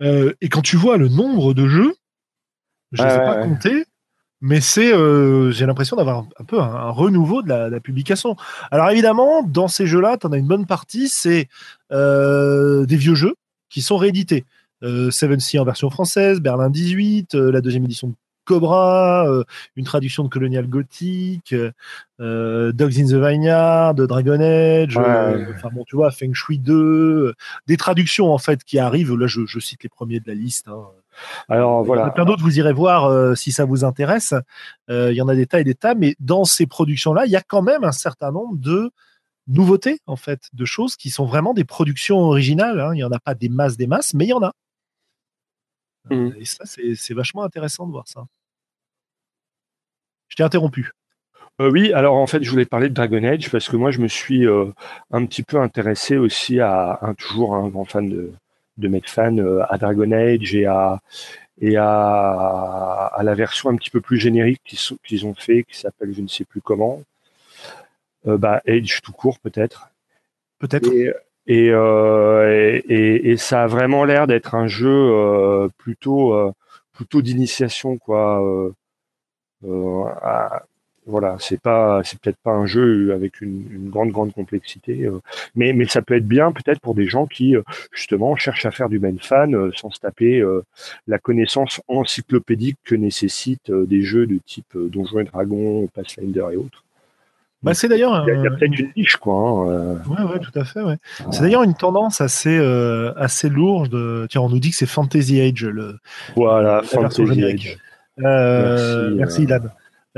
et 0.00 0.48
quand 0.48 0.62
tu 0.62 0.76
vois 0.76 0.96
le 0.96 1.08
nombre 1.08 1.54
de 1.54 1.68
jeux, 1.68 1.94
je 2.90 3.02
ne 3.02 3.08
les 3.08 3.14
ai 3.14 3.18
pas 3.18 3.42
comptés 3.42 3.84
mais 4.42 4.60
c'est, 4.60 4.92
euh, 4.92 5.52
j'ai 5.52 5.66
l'impression 5.66 5.96
d'avoir 5.96 6.26
un 6.38 6.44
peu 6.44 6.58
un, 6.58 6.90
renouveau 6.90 7.42
de 7.42 7.48
la, 7.48 7.80
publication. 7.80 8.36
Alors 8.72 8.90
évidemment, 8.90 9.44
dans 9.44 9.68
ces 9.68 9.86
jeux-là, 9.86 10.18
tu 10.18 10.26
en 10.26 10.32
as 10.32 10.36
une 10.36 10.48
bonne 10.48 10.66
partie, 10.66 11.08
c'est 11.08 11.48
euh, 11.92 12.84
des 12.84 12.96
vieux 12.96 13.14
jeux 13.14 13.36
qui 13.70 13.82
sont 13.82 13.96
réédités. 13.96 14.44
Euh, 14.82 15.12
Seven 15.12 15.38
Sea 15.38 15.60
en 15.60 15.64
version 15.64 15.90
française, 15.90 16.40
Berlin 16.40 16.70
18, 16.70 17.34
la 17.34 17.60
deuxième 17.60 17.84
édition 17.84 18.08
de 18.08 18.14
Cobra, 18.44 19.24
une 19.76 19.84
traduction 19.84 20.24
de 20.24 20.28
Colonial 20.28 20.66
Gothic, 20.66 21.54
Dogs 22.18 22.98
in 22.98 23.06
the 23.06 23.14
Vineyard, 23.14 23.94
Dragon 23.94 24.40
Age, 24.40 24.96
enfin 24.96 25.68
bon, 25.72 25.84
tu 25.86 25.94
vois, 25.94 26.10
Feng 26.10 26.34
Shui 26.34 26.58
2, 26.58 27.32
des 27.68 27.76
traductions 27.76 28.32
en 28.32 28.38
fait 28.38 28.64
qui 28.64 28.80
arrivent. 28.80 29.14
Là, 29.14 29.28
je, 29.28 29.60
cite 29.60 29.84
les 29.84 29.88
premiers 29.88 30.18
de 30.18 30.26
la 30.26 30.34
liste. 30.34 30.66
Hein. 30.66 30.88
Alors 31.48 31.82
voilà. 31.82 32.02
Il 32.02 32.04
y 32.04 32.08
en 32.08 32.10
a 32.10 32.14
plein 32.14 32.24
d'autres, 32.24 32.42
vous 32.42 32.58
irez 32.58 32.72
voir 32.72 33.06
euh, 33.06 33.34
si 33.34 33.52
ça 33.52 33.64
vous 33.64 33.84
intéresse. 33.84 34.34
Euh, 34.90 35.12
il 35.12 35.16
y 35.16 35.22
en 35.22 35.28
a 35.28 35.34
des 35.34 35.46
tas 35.46 35.60
et 35.60 35.64
des 35.64 35.74
tas, 35.74 35.94
mais 35.94 36.16
dans 36.20 36.44
ces 36.44 36.66
productions-là, 36.66 37.26
il 37.26 37.32
y 37.32 37.36
a 37.36 37.42
quand 37.42 37.62
même 37.62 37.84
un 37.84 37.92
certain 37.92 38.32
nombre 38.32 38.56
de 38.56 38.90
nouveautés, 39.48 40.00
en 40.06 40.16
fait, 40.16 40.48
de 40.52 40.64
choses 40.64 40.96
qui 40.96 41.10
sont 41.10 41.26
vraiment 41.26 41.54
des 41.54 41.64
productions 41.64 42.18
originales. 42.18 42.80
Hein. 42.80 42.90
Il 42.94 42.96
n'y 42.96 43.04
en 43.04 43.12
a 43.12 43.20
pas 43.20 43.34
des 43.34 43.48
masses, 43.48 43.76
des 43.76 43.86
masses, 43.86 44.14
mais 44.14 44.26
il 44.26 44.28
y 44.28 44.32
en 44.32 44.42
a. 44.42 44.52
Euh, 46.10 46.30
mmh. 46.30 46.34
Et 46.38 46.44
ça, 46.44 46.64
c'est 46.66 47.14
vachement 47.14 47.42
intéressant 47.42 47.86
de 47.86 47.92
voir 47.92 48.08
ça. 48.08 48.24
Je 50.28 50.36
t'ai 50.36 50.42
interrompu. 50.42 50.92
oui, 51.58 51.92
alors 51.92 52.16
en 52.16 52.26
fait, 52.26 52.42
je 52.42 52.50
voulais 52.50 52.64
parler 52.64 52.88
de 52.88 52.94
Dragon 52.94 53.22
Age 53.22 53.50
parce 53.50 53.68
que 53.68 53.76
moi, 53.76 53.90
je 53.90 54.00
me 54.00 54.08
suis 54.08 54.46
un 54.46 55.26
petit 55.26 55.42
peu 55.42 55.60
intéressé 55.60 56.16
aussi 56.16 56.58
à 56.58 56.98
un, 57.02 57.14
toujours 57.14 57.54
un 57.54 57.68
grand 57.68 57.84
fan 57.84 58.08
de, 58.08 58.32
de 58.82 58.88
mettre 58.88 59.08
fan 59.08 59.40
euh, 59.40 59.62
à 59.68 59.78
Dragon 59.78 60.12
Age 60.12 60.54
et 60.54 60.66
à 60.66 61.00
et 61.60 61.76
à, 61.76 63.10
à 63.14 63.22
la 63.22 63.34
version 63.34 63.70
un 63.70 63.76
petit 63.76 63.90
peu 63.90 64.00
plus 64.00 64.18
générique 64.18 64.60
qu'ils 65.04 65.26
ont 65.26 65.34
fait, 65.34 65.62
qui 65.64 65.78
s'appelle 65.78 66.12
je 66.12 66.20
ne 66.20 66.26
sais 66.26 66.44
plus 66.44 66.60
comment, 66.60 67.00
euh, 68.26 68.36
bah, 68.36 68.60
Age 68.66 69.00
tout 69.02 69.12
court 69.12 69.38
peut-être. 69.38 69.90
Peut-être. 70.58 70.90
Et, 71.46 71.70
euh, 71.70 72.80
et, 72.88 73.30
et, 73.30 73.36
ça 73.36 73.64
a 73.64 73.66
vraiment 73.66 74.04
l'air 74.04 74.26
d'être 74.26 74.54
un 74.54 74.68
jeu 74.68 75.68
plutôt 75.76 76.52
plutôt 76.92 77.22
d'initiation 77.22 77.96
quoi. 77.98 78.72
À, 79.64 80.62
voilà, 81.06 81.36
c'est 81.40 81.60
pas, 81.60 82.00
c'est 82.04 82.18
peut-être 82.20 82.38
pas 82.38 82.52
un 82.52 82.66
jeu 82.66 83.12
avec 83.12 83.40
une, 83.40 83.90
grande 83.90 84.10
grande 84.10 84.32
complexité, 84.32 85.04
euh, 85.04 85.20
mais 85.56 85.72
mais 85.72 85.86
ça 85.86 86.00
peut 86.00 86.14
être 86.14 86.28
bien 86.28 86.52
peut-être 86.52 86.80
pour 86.80 86.94
des 86.94 87.06
gens 87.06 87.26
qui 87.26 87.56
euh, 87.56 87.62
justement 87.90 88.36
cherchent 88.36 88.66
à 88.66 88.70
faire 88.70 88.88
du 88.88 89.00
main 89.00 89.16
fan 89.20 89.54
euh, 89.54 89.70
sans 89.74 89.90
se 89.90 89.98
taper 89.98 90.42
la 91.06 91.18
connaissance 91.18 91.80
encyclopédique 91.88 92.78
que 92.84 92.94
nécessitent 92.94 93.72
des 93.72 94.02
jeux 94.02 94.26
de 94.26 94.38
type 94.44 94.76
Donjons 94.76 95.20
et 95.20 95.24
Dragons, 95.24 95.88
Pathfinder 95.92 96.46
et 96.52 96.56
autres. 96.56 96.84
Bah, 97.62 97.74
c'est 97.74 97.88
d'ailleurs. 97.88 98.24
Il 98.26 98.42
y 98.42 98.46
a, 98.46 98.50
peut-être 98.50 98.78
une 98.80 98.92
niche, 98.96 99.16
quoi. 99.16 99.34
Hein, 99.34 100.00
ouais, 100.08 100.32
ouais, 100.32 100.38
tout 100.40 100.56
à 100.58 100.64
fait. 100.64 100.82
Ouais. 100.82 100.96
C'est 101.30 101.42
d'ailleurs 101.42 101.62
une 101.62 101.74
tendance 101.74 102.20
assez, 102.20 102.58
assez 103.16 103.48
lourde. 103.48 104.26
Tiens, 104.28 104.42
on 104.42 104.48
nous 104.48 104.58
dit 104.58 104.70
que 104.70 104.76
c'est 104.76 104.86
Fantasy 104.86 105.40
Age. 105.40 105.64
Le, 105.64 105.98
voilà, 106.36 106.82
Fantasy 106.82 107.44
Age. 107.44 107.78
merci, 108.16 109.14
merci 109.16 109.42
Ilan. 109.44 109.60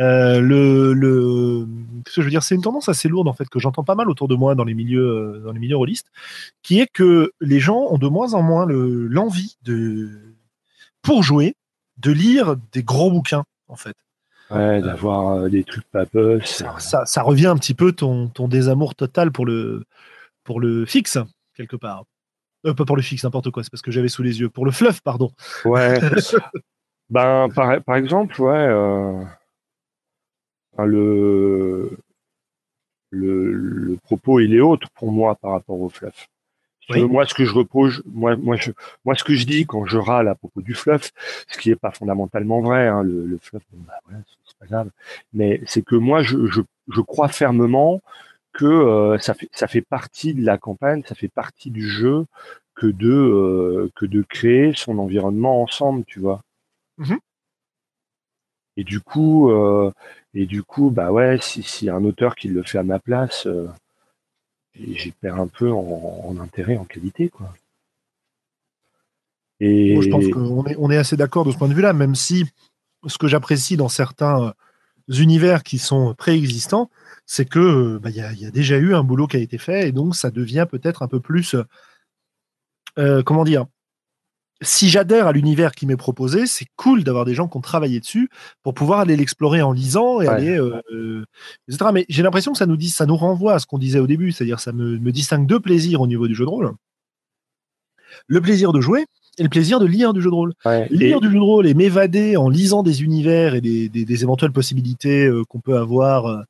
Euh, 0.00 0.40
le, 0.40 0.92
le, 0.92 1.66
ce 2.08 2.16
que 2.16 2.20
je 2.20 2.26
veux 2.26 2.30
dire, 2.30 2.42
c'est 2.42 2.54
une 2.54 2.62
tendance 2.62 2.88
assez 2.88 3.08
lourde 3.08 3.28
en 3.28 3.32
fait 3.32 3.48
que 3.48 3.60
j'entends 3.60 3.84
pas 3.84 3.94
mal 3.94 4.10
autour 4.10 4.26
de 4.26 4.34
moi 4.34 4.54
dans 4.54 4.64
les 4.64 4.74
milieux, 4.74 5.06
euh, 5.06 5.42
dans 5.44 5.52
les 5.52 5.60
milieux 5.60 5.76
rôlistes, 5.76 6.10
qui 6.62 6.80
est 6.80 6.88
que 6.92 7.32
les 7.40 7.60
gens 7.60 7.86
ont 7.90 7.98
de 7.98 8.08
moins 8.08 8.34
en 8.34 8.42
moins 8.42 8.66
l'envie 8.68 9.56
de, 9.62 10.34
pour 11.02 11.22
jouer, 11.22 11.54
de 11.98 12.10
lire 12.10 12.56
des 12.72 12.82
gros 12.82 13.10
bouquins, 13.10 13.44
en 13.68 13.76
fait. 13.76 13.96
Ouais, 14.50 14.82
d'avoir 14.82 15.48
des 15.48 15.64
trucs 15.64 15.86
papeux. 15.90 16.40
Ça, 16.44 17.06
ça, 17.06 17.22
revient 17.22 17.46
un 17.46 17.56
petit 17.56 17.72
peu 17.72 17.92
ton, 17.92 18.28
ton 18.28 18.46
désamour 18.46 18.94
total 18.94 19.32
pour 19.32 19.46
le, 19.46 19.84
pour 20.42 20.60
le 20.60 20.84
fixe, 20.84 21.18
quelque 21.54 21.76
part. 21.76 22.04
pas 22.62 22.74
pour 22.74 22.96
le 22.96 23.02
fixe, 23.02 23.24
n'importe 23.24 23.50
quoi, 23.50 23.62
c'est 23.62 23.70
parce 23.70 23.80
que 23.80 23.90
j'avais 23.90 24.08
sous 24.08 24.22
les 24.22 24.40
yeux. 24.40 24.50
Pour 24.50 24.66
le 24.66 24.70
fluff, 24.70 25.00
pardon. 25.00 25.30
Ouais. 25.64 25.98
ben, 27.10 27.48
par, 27.54 27.82
par, 27.82 27.96
exemple, 27.96 28.40
ouais. 28.42 29.24
Le, 30.78 31.96
le, 33.10 33.96
propos 34.02 34.40
il 34.40 34.54
est 34.54 34.60
autre 34.60 34.88
pour 34.94 35.12
moi 35.12 35.36
par 35.36 35.52
rapport 35.52 35.80
au 35.80 35.88
fluff. 35.88 36.28
Moi, 36.90 37.24
ce 37.24 37.32
que 37.32 37.46
je 37.46 37.54
repose, 37.54 38.02
moi, 38.04 38.36
moi, 38.36 38.56
je, 38.56 38.70
moi, 39.06 39.14
ce 39.14 39.24
que 39.24 39.34
je 39.34 39.46
dis 39.46 39.64
quand 39.64 39.86
je 39.86 39.96
râle 39.96 40.28
à 40.28 40.34
propos 40.34 40.60
du 40.60 40.74
fluff, 40.74 41.12
ce 41.48 41.58
qui 41.58 41.70
est 41.70 41.76
pas 41.76 41.90
fondamentalement 41.90 42.60
vrai, 42.60 42.88
hein, 42.88 43.02
le, 43.02 43.24
le, 43.24 43.38
fluff, 43.38 43.62
bah 43.72 43.94
c'est 44.12 44.58
pas 44.58 44.66
grave, 44.66 44.90
mais 45.32 45.62
c'est 45.64 45.82
que 45.82 45.96
moi, 45.96 46.22
je, 46.22 46.46
je, 46.46 46.60
je, 46.92 47.00
crois 47.00 47.28
fermement 47.28 48.02
que 48.52 48.66
euh, 48.66 49.18
ça 49.18 49.32
fait 49.32 49.48
ça 49.52 49.66
fait 49.66 49.80
partie 49.80 50.34
de 50.34 50.44
la 50.44 50.58
campagne, 50.58 51.02
ça 51.06 51.14
fait 51.14 51.28
partie 51.28 51.70
du 51.70 51.88
jeu 51.88 52.26
que 52.74 52.86
de 52.86 53.10
euh, 53.10 53.90
que 53.94 54.04
de 54.04 54.22
créer 54.22 54.74
son 54.74 54.98
environnement 54.98 55.62
ensemble, 55.62 56.04
tu 56.04 56.20
vois. 56.20 56.42
Mmh 56.98 57.16
et 58.76 58.84
du 58.84 59.00
coup, 59.00 59.50
euh, 59.50 59.92
et 60.34 60.46
du 60.46 60.62
coup, 60.62 60.90
bah 60.90 61.12
ouais, 61.12 61.38
si, 61.40 61.88
un 61.88 62.04
auteur 62.04 62.34
qui 62.34 62.48
le 62.48 62.62
fait 62.62 62.78
à 62.78 62.82
ma 62.82 62.98
place, 62.98 63.46
euh, 63.46 63.68
j'y 64.74 65.12
perds 65.12 65.40
un 65.40 65.46
peu 65.46 65.70
en, 65.70 66.36
intérêt, 66.40 66.76
en 66.76 66.84
qualité, 66.84 67.28
quoi. 67.28 67.52
Et... 69.60 70.00
Je 70.02 70.10
pense 70.10 70.28
qu'on 70.28 70.66
est, 70.66 70.76
on 70.78 70.90
est 70.90 70.96
assez 70.96 71.16
d'accord 71.16 71.44
de 71.44 71.52
ce 71.52 71.56
point 71.56 71.68
de 71.68 71.74
vue-là, 71.74 71.92
même 71.92 72.16
si 72.16 72.44
ce 73.06 73.16
que 73.18 73.28
j'apprécie 73.28 73.76
dans 73.76 73.88
certains 73.88 74.52
univers 75.08 75.62
qui 75.62 75.78
sont 75.78 76.14
préexistants, 76.14 76.90
c'est 77.24 77.48
que 77.48 77.98
bah, 77.98 78.10
il 78.10 78.16
y, 78.16 78.42
y, 78.42 78.46
a 78.46 78.50
déjà 78.50 78.76
eu 78.78 78.94
un 78.94 79.04
boulot 79.04 79.28
qui 79.28 79.36
a 79.36 79.40
été 79.40 79.58
fait, 79.58 79.88
et 79.88 79.92
donc 79.92 80.16
ça 80.16 80.32
devient 80.32 80.66
peut-être 80.68 81.02
un 81.02 81.08
peu 81.08 81.20
plus, 81.20 81.54
euh, 82.98 83.22
comment 83.22 83.44
dire, 83.44 83.66
si 84.64 84.88
j'adhère 84.88 85.26
à 85.26 85.32
l'univers 85.32 85.72
qui 85.72 85.86
m'est 85.86 85.96
proposé, 85.96 86.46
c'est 86.46 86.66
cool 86.76 87.04
d'avoir 87.04 87.24
des 87.24 87.34
gens 87.34 87.48
qui 87.48 87.56
ont 87.56 87.60
travaillé 87.60 88.00
dessus 88.00 88.28
pour 88.62 88.74
pouvoir 88.74 89.00
aller 89.00 89.16
l'explorer 89.16 89.62
en 89.62 89.72
lisant 89.72 90.20
et 90.20 90.26
aller, 90.26 90.58
euh, 90.58 90.80
euh, 90.92 91.24
etc. 91.68 91.90
Mais 91.92 92.06
j'ai 92.08 92.22
l'impression 92.22 92.52
que 92.52 92.58
ça 92.58 92.66
nous 92.66 92.76
dit, 92.76 92.90
ça 92.90 93.06
nous 93.06 93.16
renvoie 93.16 93.54
à 93.54 93.58
ce 93.58 93.66
qu'on 93.66 93.78
disait 93.78 94.00
au 94.00 94.06
début, 94.06 94.32
c'est-à-dire 94.32 94.60
ça 94.60 94.72
me, 94.72 94.98
me 94.98 95.12
distingue 95.12 95.46
deux 95.46 95.60
plaisirs 95.60 96.00
au 96.00 96.06
niveau 96.06 96.26
du 96.26 96.34
jeu 96.34 96.44
de 96.44 96.50
rôle. 96.50 96.72
Le 98.26 98.40
plaisir 98.40 98.72
de 98.72 98.80
jouer 98.80 99.06
et 99.38 99.42
le 99.42 99.48
plaisir 99.48 99.80
de 99.80 99.86
lire 99.86 100.12
du 100.12 100.20
jeu 100.20 100.30
de 100.30 100.34
rôle. 100.34 100.52
lire 100.90 101.20
du 101.20 101.28
jeu 101.28 101.34
de 101.34 101.40
rôle 101.40 101.66
et 101.66 101.74
m'évader 101.74 102.36
en 102.36 102.48
lisant 102.48 102.82
des 102.82 103.02
univers 103.02 103.54
et 103.54 103.60
des, 103.60 103.88
des, 103.88 104.22
éventuelles 104.22 104.52
possibilités 104.52 105.26
euh, 105.26 105.42
qu'on 105.48 105.60
peut 105.60 105.76
avoir 105.76 106.26
euh, 106.26 106.42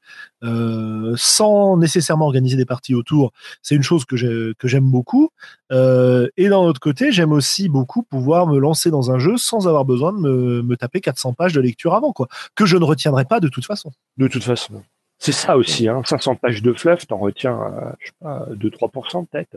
euh, 0.45 1.15
sans 1.17 1.77
nécessairement 1.77 2.27
organiser 2.27 2.57
des 2.57 2.67
parties 2.67 2.95
autour, 2.95 3.33
c'est 3.63 3.75
une 3.75 3.83
chose 3.83 4.05
que 4.05 4.17
j'aime 4.17 4.91
beaucoup. 4.91 5.31
Euh, 5.73 6.29
et 6.37 6.49
d'un 6.49 6.59
autre 6.59 6.81
côté, 6.81 7.13
j'aime 7.13 7.33
aussi 7.33 7.69
beaucoup 7.69 8.03
pouvoir 8.03 8.47
me 8.47 8.59
lancer 8.59 8.91
dans 8.91 9.11
un 9.11 9.19
jeu 9.19 9.37
sans 9.37 9.67
avoir 9.67 9.85
besoin 9.85 10.13
de 10.13 10.19
me, 10.19 10.63
me 10.63 10.77
taper 10.77 11.01
400 11.01 11.33
pages 11.33 11.53
de 11.53 11.61
lecture 11.61 11.95
avant, 11.95 12.13
quoi, 12.13 12.29
que 12.55 12.67
je 12.67 12.77
ne 12.77 12.85
retiendrai 12.85 13.25
pas 13.25 13.41
de 13.41 13.49
toute 13.49 13.65
façon. 13.65 13.91
De 14.19 14.29
toute 14.29 14.45
façon. 14.45 14.83
C'est 15.25 15.33
ça 15.33 15.57
aussi, 15.57 15.89
hein. 15.89 16.03
500 16.05 16.37
pages 16.37 16.61
de 16.61 16.75
fluff, 16.75 17.07
t'en 17.07 17.17
retiens, 17.17 17.59
euh, 17.59 17.93
je 17.99 18.09
sais 18.09 18.13
pas, 18.21 18.47
2-3% 18.51 19.25
peut-être. 19.25 19.57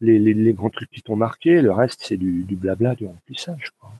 Les, 0.00 0.18
les, 0.18 0.32
les, 0.32 0.54
grands 0.54 0.70
trucs 0.70 0.88
qui 0.90 1.02
t'ont 1.02 1.16
marqué, 1.16 1.60
le 1.60 1.70
reste, 1.70 2.00
c'est 2.02 2.16
du, 2.16 2.44
du, 2.44 2.56
blabla, 2.56 2.94
du 2.94 3.04
remplissage. 3.04 3.72
Quoi. 3.78 3.90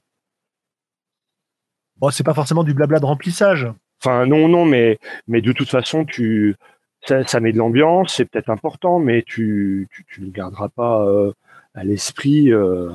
Bon, 1.99 2.09
c'est 2.09 2.25
pas 2.25 2.33
forcément 2.33 2.65
du 2.65 2.73
blabla 2.73 2.99
de 2.99 3.05
remplissage. 3.05 3.69
Enfin, 4.01 4.25
non, 4.25 4.49
non, 4.49 4.65
mais, 4.65 4.99
mais 5.29 5.43
de 5.43 5.53
toute 5.53 5.69
façon, 5.69 6.07
tu, 6.07 6.57
ça, 7.03 7.23
ça 7.25 7.41
met 7.41 7.53
de 7.53 7.59
l'ambiance, 7.59 8.15
c'est 8.15 8.25
peut-être 8.25 8.49
important, 8.49 8.99
mais 8.99 9.21
tu, 9.21 9.89
tu, 9.91 10.07
tu, 10.09 10.23
le 10.23 10.31
garderas 10.31 10.71
pas 10.71 11.05
euh, 11.05 11.35
à 11.75 11.85
l'esprit. 11.85 12.51
Euh, 12.55 12.89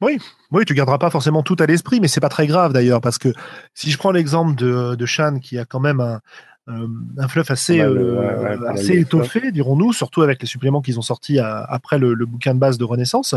oui, 0.00 0.18
oui, 0.52 0.64
tu 0.64 0.74
garderas 0.74 0.98
pas 0.98 1.10
forcément 1.10 1.42
tout 1.42 1.56
à 1.58 1.66
l'esprit, 1.66 2.00
mais 2.00 2.08
c'est 2.08 2.20
pas 2.20 2.28
très 2.28 2.46
grave 2.46 2.72
d'ailleurs, 2.72 3.00
parce 3.00 3.18
que 3.18 3.32
si 3.74 3.90
je 3.90 3.98
prends 3.98 4.12
l'exemple 4.12 4.54
de, 4.54 4.94
de 4.94 5.06
Shan, 5.06 5.38
qui 5.40 5.58
a 5.58 5.64
quand 5.64 5.80
même 5.80 6.00
un, 6.00 6.20
euh, 6.68 6.86
un 7.16 7.28
fluff 7.28 7.50
assez, 7.50 7.80
euh, 7.80 8.58
assez 8.68 8.98
étoffé, 8.98 9.52
dirons-nous, 9.52 9.94
surtout 9.94 10.20
avec 10.20 10.40
les 10.42 10.46
suppléments 10.46 10.82
qu'ils 10.82 10.98
ont 10.98 11.02
sortis 11.02 11.38
après 11.38 11.98
le, 11.98 12.14
bouquin 12.26 12.54
de 12.54 12.58
base 12.58 12.76
de 12.76 12.84
Renaissance. 12.84 13.34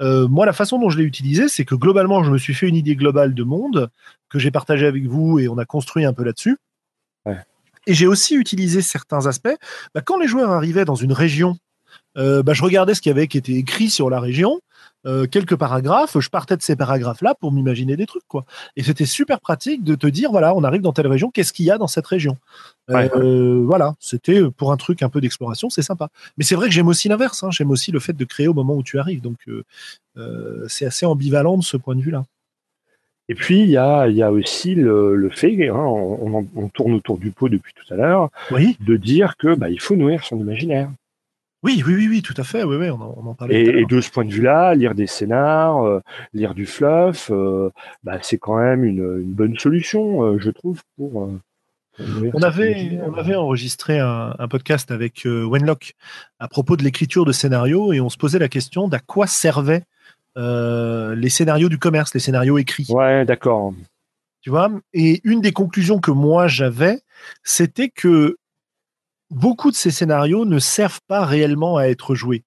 Euh, 0.00 0.28
moi, 0.28 0.46
la 0.46 0.52
façon 0.52 0.78
dont 0.78 0.88
je 0.88 0.98
l'ai 0.98 1.04
utilisé, 1.04 1.48
c'est 1.48 1.64
que 1.64 1.74
globalement, 1.74 2.22
je 2.22 2.30
me 2.30 2.38
suis 2.38 2.54
fait 2.54 2.68
une 2.68 2.76
idée 2.76 2.94
globale 2.94 3.34
de 3.34 3.42
monde 3.42 3.90
que 4.28 4.38
j'ai 4.38 4.50
partagé 4.50 4.86
avec 4.86 5.06
vous 5.06 5.38
et 5.38 5.48
on 5.48 5.58
a 5.58 5.64
construit 5.64 6.04
un 6.04 6.12
peu 6.12 6.22
là-dessus. 6.22 6.56
Et 7.86 7.92
j'ai 7.92 8.06
aussi 8.06 8.34
utilisé 8.36 8.82
certains 8.82 9.26
aspects. 9.26 9.54
Bah, 9.94 10.00
quand 10.00 10.18
les 10.18 10.28
joueurs 10.28 10.50
arrivaient 10.50 10.84
dans 10.84 10.94
une 10.94 11.12
région, 11.12 11.56
bah, 12.14 12.52
je 12.52 12.62
regardais 12.62 12.94
ce 12.94 13.00
qui 13.00 13.10
avait 13.10 13.24
été 13.24 13.56
écrit 13.56 13.90
sur 13.90 14.10
la 14.10 14.20
région 14.20 14.60
euh, 15.06 15.26
quelques 15.26 15.56
paragraphes, 15.56 16.18
je 16.18 16.30
partais 16.30 16.56
de 16.56 16.62
ces 16.62 16.76
paragraphes-là 16.76 17.34
pour 17.34 17.52
m'imaginer 17.52 17.96
des 17.96 18.06
trucs, 18.06 18.26
quoi. 18.26 18.44
Et 18.76 18.82
c'était 18.82 19.06
super 19.06 19.40
pratique 19.40 19.84
de 19.84 19.94
te 19.94 20.06
dire, 20.06 20.30
voilà, 20.30 20.54
on 20.54 20.64
arrive 20.64 20.82
dans 20.82 20.92
telle 20.92 21.06
région, 21.06 21.30
qu'est-ce 21.30 21.52
qu'il 21.52 21.66
y 21.66 21.70
a 21.70 21.78
dans 21.78 21.86
cette 21.86 22.06
région? 22.06 22.36
Euh, 22.90 23.62
Voilà, 23.64 23.94
c'était 24.00 24.42
pour 24.56 24.72
un 24.72 24.76
truc 24.76 25.02
un 25.02 25.08
peu 25.08 25.20
d'exploration, 25.20 25.70
c'est 25.70 25.82
sympa. 25.82 26.08
Mais 26.36 26.44
c'est 26.44 26.54
vrai 26.54 26.68
que 26.68 26.74
j'aime 26.74 26.88
aussi 26.88 27.08
l'inverse, 27.08 27.42
hein. 27.42 27.50
j'aime 27.50 27.70
aussi 27.70 27.92
le 27.92 28.00
fait 28.00 28.14
de 28.14 28.24
créer 28.24 28.48
au 28.48 28.54
moment 28.54 28.74
où 28.74 28.82
tu 28.82 28.98
arrives, 28.98 29.20
donc 29.20 29.38
euh, 30.16 30.64
c'est 30.68 30.86
assez 30.86 31.06
ambivalent 31.06 31.58
de 31.58 31.64
ce 31.64 31.76
point 31.76 31.96
de 31.96 32.00
vue-là. 32.00 32.24
Et 33.28 33.34
puis, 33.34 33.60
il 33.60 33.70
y 33.70 33.78
a, 33.78 34.06
y 34.08 34.22
a 34.22 34.30
aussi 34.30 34.74
le, 34.74 35.16
le 35.16 35.30
fait, 35.30 35.68
hein, 35.68 35.74
on, 35.76 36.46
on, 36.54 36.68
tourne 36.68 36.92
autour 36.92 37.16
du 37.16 37.30
pot 37.30 37.48
depuis 37.48 37.72
tout 37.72 37.92
à 37.92 37.96
l'heure, 37.96 38.28
oui. 38.50 38.76
de 38.80 38.96
dire 38.96 39.36
que 39.38 39.54
bah, 39.54 39.70
il 39.70 39.80
faut 39.80 39.96
nourrir 39.96 40.24
son 40.24 40.38
imaginaire. 40.38 40.90
Oui, 41.64 41.82
oui, 41.86 41.94
oui, 41.96 42.08
oui, 42.08 42.22
tout 42.22 42.34
à 42.36 42.44
fait. 42.44 42.62
Oui, 42.62 42.76
oui, 42.76 42.90
on, 42.90 43.00
en, 43.00 43.34
parlait. 43.34 43.62
Et, 43.64 43.86
de 43.86 44.00
ce 44.02 44.10
point 44.10 44.26
de 44.26 44.30
vue-là, 44.30 44.74
lire 44.74 44.94
des 44.94 45.06
scénars, 45.06 45.82
euh, 45.82 46.00
lire 46.34 46.54
du 46.54 46.66
fluff, 46.66 47.30
euh, 47.30 47.70
bah, 48.02 48.18
c'est 48.20 48.36
quand 48.36 48.58
même 48.58 48.84
une, 48.84 49.22
une 49.22 49.32
bonne 49.32 49.58
solution, 49.58 50.22
euh, 50.24 50.38
je 50.38 50.50
trouve, 50.50 50.82
pour. 50.98 51.30
on 51.98 52.42
avait, 52.42 53.00
on 53.02 53.14
avait 53.14 53.34
enregistré 53.34 53.98
un, 53.98 54.36
un 54.38 54.46
podcast 54.46 54.90
avec 54.90 55.24
Wenlock 55.24 55.94
à 56.38 56.48
propos 56.48 56.76
de 56.76 56.82
l'écriture 56.82 57.24
de 57.24 57.32
scénarios 57.32 57.94
et 57.94 58.00
on 58.00 58.10
se 58.10 58.18
posait 58.18 58.38
la 58.38 58.48
question 58.48 58.86
d'à 58.86 58.98
quoi 58.98 59.26
servaient 59.26 59.84
les 60.36 61.28
scénarios 61.30 61.70
du 61.70 61.78
commerce, 61.78 62.12
les 62.12 62.20
scénarios 62.20 62.58
écrits. 62.58 62.88
Ouais, 62.90 63.24
d'accord. 63.24 63.72
Tu 64.42 64.50
vois? 64.50 64.70
Et 64.92 65.22
une 65.24 65.40
des 65.40 65.52
conclusions 65.52 65.98
que 65.98 66.10
moi 66.10 66.46
j'avais, 66.46 67.00
c'était 67.42 67.88
que 67.88 68.36
beaucoup 69.34 69.70
de 69.70 69.76
ces 69.76 69.90
scénarios 69.90 70.44
ne 70.44 70.58
servent 70.58 71.00
pas 71.06 71.24
réellement 71.24 71.76
à 71.76 71.84
être 71.84 72.14
joués. 72.14 72.44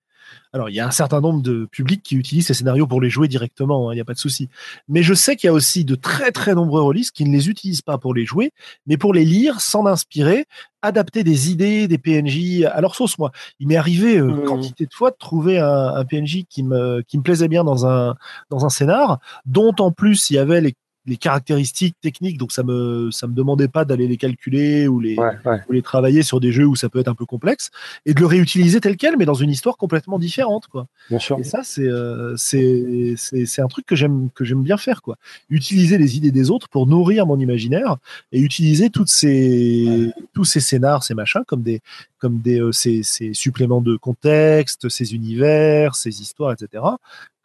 Alors, 0.53 0.69
il 0.69 0.75
y 0.75 0.79
a 0.79 0.87
un 0.87 0.91
certain 0.91 1.21
nombre 1.21 1.41
de 1.41 1.67
publics 1.71 2.01
qui 2.01 2.15
utilisent 2.15 2.47
ces 2.47 2.53
scénarios 2.53 2.87
pour 2.87 3.01
les 3.01 3.09
jouer 3.09 3.27
directement, 3.27 3.89
hein, 3.89 3.93
il 3.93 3.95
n'y 3.95 4.01
a 4.01 4.05
pas 4.05 4.13
de 4.13 4.19
souci. 4.19 4.49
Mais 4.87 5.03
je 5.03 5.13
sais 5.13 5.35
qu'il 5.35 5.47
y 5.47 5.49
a 5.49 5.53
aussi 5.53 5.85
de 5.85 5.95
très 5.95 6.31
très 6.31 6.55
nombreux 6.55 6.81
releases 6.81 7.11
qui 7.11 7.25
ne 7.25 7.31
les 7.31 7.49
utilisent 7.49 7.81
pas 7.81 7.97
pour 7.97 8.13
les 8.13 8.25
jouer, 8.25 8.51
mais 8.85 8.97
pour 8.97 9.13
les 9.13 9.25
lire, 9.25 9.61
s'en 9.61 9.85
inspirer, 9.85 10.45
adapter 10.81 11.23
des 11.23 11.51
idées, 11.51 11.87
des 11.87 11.97
PNJ 11.97 12.63
à 12.63 12.81
leur 12.81 12.95
sauce. 12.95 13.17
Moi, 13.17 13.31
il 13.59 13.67
m'est 13.67 13.77
arrivé 13.77 14.17
euh, 14.17 14.27
mmh. 14.27 14.43
quantité 14.45 14.85
de 14.85 14.93
fois 14.93 15.11
de 15.11 15.17
trouver 15.17 15.59
un, 15.59 15.93
un, 15.95 16.05
PNJ 16.05 16.45
qui 16.49 16.63
me 16.63 17.01
qui 17.07 17.17
me 17.17 17.23
plaisait 17.23 17.49
bien 17.49 17.63
dans 17.63 17.85
un 17.85 18.15
dans 18.49 18.65
un 18.65 18.69
scénar, 18.69 19.19
dont 19.45 19.75
en 19.79 19.91
plus 19.91 20.29
il 20.29 20.35
y 20.35 20.39
avait 20.39 20.61
les 20.61 20.75
les 21.07 21.17
caractéristiques 21.17 21.95
techniques, 22.01 22.37
donc 22.37 22.51
ça 22.51 22.63
me 22.63 23.09
ça 23.11 23.27
me 23.27 23.33
demandait 23.33 23.69
pas 23.69 23.85
d'aller 23.85 24.07
les 24.07 24.17
calculer 24.17 24.87
ou 24.87 24.99
les 24.99 25.15
ou 25.17 25.71
les 25.71 25.81
travailler 25.81 26.21
sur 26.21 26.39
des 26.39 26.51
jeux 26.51 26.65
où 26.65 26.75
ça 26.75 26.89
peut 26.89 26.99
être 26.99 27.07
un 27.07 27.15
peu 27.15 27.25
complexe 27.25 27.71
et 28.05 28.13
de 28.13 28.19
le 28.19 28.25
réutiliser 28.25 28.81
tel 28.81 28.97
quel, 28.97 29.17
mais 29.17 29.25
dans 29.25 29.33
une 29.33 29.49
histoire 29.49 29.77
complètement 29.77 30.19
différente, 30.19 30.67
quoi. 30.67 30.87
Bien 31.09 31.19
sûr. 31.19 31.39
Et 31.39 31.43
ça 31.43 31.61
c'est 31.63 31.87
euh, 31.87 32.35
c'est 32.35 33.15
c'est 33.17 33.61
un 33.61 33.67
truc 33.67 33.85
que 33.85 33.95
j'aime 33.95 34.29
que 34.35 34.43
j'aime 34.43 34.63
bien 34.63 34.77
faire, 34.77 35.01
quoi. 35.01 35.17
Utiliser 35.49 35.97
les 35.97 36.17
idées 36.17 36.31
des 36.31 36.51
autres 36.51 36.67
pour 36.67 36.87
nourrir 36.87 37.25
mon 37.25 37.39
imaginaire 37.39 37.97
et 38.33 38.41
utiliser 38.41 38.89
toutes 38.89 39.09
ces 39.09 40.11
tous 40.33 40.45
ces 40.45 40.59
scénars, 40.59 41.03
ces 41.03 41.13
machins 41.13 41.43
comme 41.47 41.61
des 41.63 41.79
comme 42.19 42.39
des 42.39 42.59
euh, 42.59 42.71
ces, 42.73 43.01
ces 43.03 43.33
suppléments 43.33 43.81
de 43.81 43.95
contexte, 43.95 44.89
ces 44.89 45.15
univers, 45.15 45.95
ces 45.95 46.21
histoires, 46.21 46.51
etc 46.51 46.83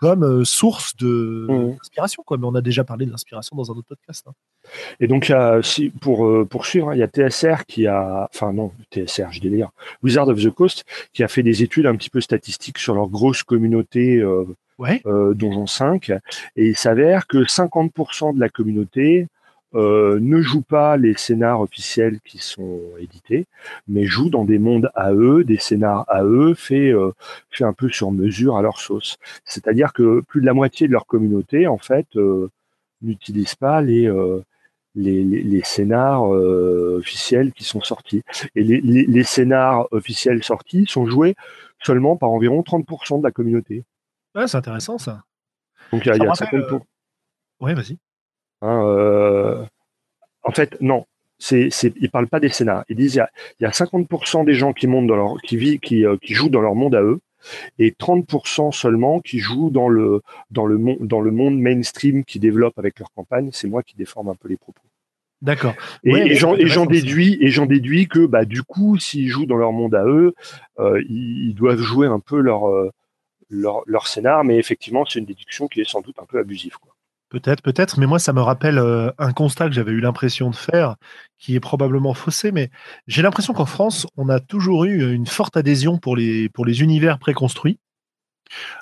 comme 0.02 0.24
euh, 0.24 0.44
source 0.44 0.96
de 0.96 1.46
mmh. 1.48 1.70
d'inspiration. 1.76 2.24
Quoi. 2.26 2.36
Mais 2.36 2.46
on 2.46 2.56
a 2.56 2.60
déjà 2.60 2.82
parlé 2.82 3.06
de 3.06 3.12
l'inspiration 3.12 3.54
dans 3.54 3.70
un 3.70 3.74
autre 3.76 3.86
podcast. 3.86 4.26
Hein. 4.26 4.32
Et 4.98 5.06
donc, 5.06 5.32
si, 5.62 5.90
pour 5.90 6.26
euh, 6.26 6.44
poursuivre, 6.44 6.88
hein, 6.88 6.94
il 6.96 6.98
y 6.98 7.04
a 7.04 7.06
TSR 7.06 7.66
qui 7.68 7.86
a, 7.86 8.28
enfin 8.34 8.52
non, 8.52 8.72
TSR, 8.90 9.30
je 9.30 9.40
délire, 9.40 9.70
Wizard 10.02 10.26
of 10.26 10.42
the 10.42 10.50
Coast, 10.50 10.84
qui 11.12 11.22
a 11.22 11.28
fait 11.28 11.44
des 11.44 11.62
études 11.62 11.86
un 11.86 11.94
petit 11.94 12.10
peu 12.10 12.20
statistiques 12.20 12.80
sur 12.80 12.96
leur 12.96 13.06
grosse 13.06 13.44
communauté 13.44 14.16
euh, 14.16 14.44
ouais. 14.80 15.00
Donjon 15.04 15.68
5. 15.68 16.10
Et 16.56 16.70
il 16.70 16.76
s'avère 16.76 17.28
que 17.28 17.38
50% 17.38 18.34
de 18.34 18.40
la 18.40 18.48
communauté 18.48 19.28
ne 19.74 20.40
joue 20.40 20.62
pas 20.62 20.96
les 20.96 21.14
scénars 21.14 21.60
officiels 21.60 22.20
qui 22.24 22.38
sont 22.38 22.80
édités, 22.98 23.46
mais 23.88 24.04
joue 24.04 24.30
dans 24.30 24.44
des 24.44 24.58
mondes 24.58 24.90
à 24.94 25.12
eux, 25.12 25.44
des 25.44 25.58
scénars 25.58 26.04
à 26.08 26.24
eux, 26.24 26.54
fait, 26.54 26.92
fait 27.50 27.64
un 27.64 27.72
peu 27.72 27.88
sur 27.88 28.12
mesure 28.12 28.56
à 28.56 28.62
leur 28.62 28.78
sauce. 28.78 29.16
C'est-à-dire 29.44 29.92
que 29.92 30.20
plus 30.20 30.40
de 30.40 30.46
la 30.46 30.54
moitié 30.54 30.86
de 30.86 30.92
leur 30.92 31.06
communauté, 31.06 31.66
en 31.66 31.78
fait, 31.78 32.06
n'utilise 33.00 33.54
pas 33.54 33.80
les, 33.80 34.10
les, 34.94 35.24
les, 35.24 35.62
scénars 35.62 36.22
officiels 36.22 37.52
qui 37.52 37.64
sont 37.64 37.80
sortis. 37.80 38.22
Et 38.54 38.62
les, 38.62 38.80
les, 38.80 39.24
scénars 39.24 39.86
officiels 39.90 40.42
sortis 40.44 40.86
sont 40.86 41.06
joués 41.06 41.34
seulement 41.82 42.16
par 42.16 42.30
environ 42.30 42.60
30% 42.60 43.18
de 43.18 43.24
la 43.24 43.30
communauté. 43.30 43.84
Ouais, 44.34 44.46
c'est 44.46 44.56
intéressant 44.56 44.98
ça. 44.98 45.24
Donc 45.92 46.06
il 46.06 46.08
y 46.08 46.12
a, 46.12 46.16
y 46.16 46.26
a 46.26 46.32
50%. 46.32 46.80
Ouais, 47.60 47.74
vas-y. 47.74 47.98
Hein, 48.62 48.84
euh, 48.86 49.64
en 50.42 50.52
fait, 50.52 50.80
non. 50.80 51.04
C'est, 51.38 51.68
c'est, 51.70 51.92
ils 51.96 52.08
parlent 52.08 52.28
pas 52.28 52.38
des 52.38 52.48
scénars. 52.48 52.84
Ils 52.88 52.96
disent 52.96 53.14
il 53.14 53.18
y 53.18 53.20
a, 53.20 53.30
il 53.58 53.64
y 53.64 53.66
a 53.66 53.70
50% 53.70 54.44
des 54.44 54.54
gens 54.54 54.72
qui 54.72 54.86
montent 54.86 55.08
dans 55.08 55.16
leur, 55.16 55.42
qui 55.42 55.56
vivent, 55.56 55.80
qui, 55.80 56.06
euh, 56.06 56.16
qui 56.22 56.34
jouent 56.34 56.50
dans 56.50 56.60
leur 56.60 56.76
monde 56.76 56.94
à 56.94 57.02
eux, 57.02 57.18
et 57.80 57.90
30% 57.90 58.70
seulement 58.70 59.20
qui 59.20 59.40
jouent 59.40 59.70
dans 59.70 59.88
le, 59.88 60.22
dans 60.52 60.66
le 60.66 60.78
monde, 60.78 60.98
dans 61.00 61.20
le 61.20 61.32
monde 61.32 61.58
mainstream 61.58 62.24
qui 62.24 62.38
développe 62.38 62.78
avec 62.78 63.00
leur 63.00 63.10
campagne. 63.12 63.50
C'est 63.52 63.66
moi 63.66 63.82
qui 63.82 63.96
déforme 63.96 64.28
un 64.28 64.36
peu 64.36 64.48
les 64.48 64.56
propos. 64.56 64.82
D'accord. 65.40 65.74
Et, 66.04 66.36
j'en, 66.36 66.54
et 66.54 66.68
j'en 66.68 66.86
déduis, 66.86 67.36
et 67.40 67.48
j'en 67.48 67.66
déduis 67.66 68.06
que, 68.06 68.26
bah, 68.26 68.44
du 68.44 68.62
coup, 68.62 68.96
s'ils 68.98 69.26
jouent 69.26 69.46
dans 69.46 69.56
leur 69.56 69.72
monde 69.72 69.96
à 69.96 70.04
eux, 70.04 70.34
euh, 70.78 71.02
ils, 71.08 71.48
ils, 71.48 71.54
doivent 71.54 71.80
jouer 71.80 72.06
un 72.06 72.20
peu 72.20 72.38
leur, 72.38 72.70
leur, 73.50 73.82
leur 73.86 74.06
scénar, 74.06 74.44
mais 74.44 74.58
effectivement, 74.58 75.04
c'est 75.04 75.18
une 75.18 75.24
déduction 75.24 75.66
qui 75.66 75.80
est 75.80 75.90
sans 75.90 76.00
doute 76.00 76.20
un 76.20 76.26
peu 76.26 76.38
abusive. 76.38 76.76
Quoi. 76.78 76.91
Peut-être, 77.32 77.62
peut-être, 77.62 77.98
mais 77.98 78.04
moi, 78.04 78.18
ça 78.18 78.34
me 78.34 78.42
rappelle 78.42 78.76
euh, 78.76 79.10
un 79.16 79.32
constat 79.32 79.68
que 79.68 79.74
j'avais 79.74 79.92
eu 79.92 80.00
l'impression 80.00 80.50
de 80.50 80.54
faire, 80.54 80.96
qui 81.38 81.54
est 81.54 81.60
probablement 81.60 82.12
faussé, 82.12 82.52
mais 82.52 82.70
j'ai 83.06 83.22
l'impression 83.22 83.54
qu'en 83.54 83.64
France, 83.64 84.06
on 84.18 84.28
a 84.28 84.38
toujours 84.38 84.84
eu 84.84 85.14
une 85.14 85.26
forte 85.26 85.56
adhésion 85.56 85.96
pour 85.96 86.14
les, 86.14 86.50
pour 86.50 86.66
les 86.66 86.82
univers 86.82 87.18
préconstruits. 87.18 87.78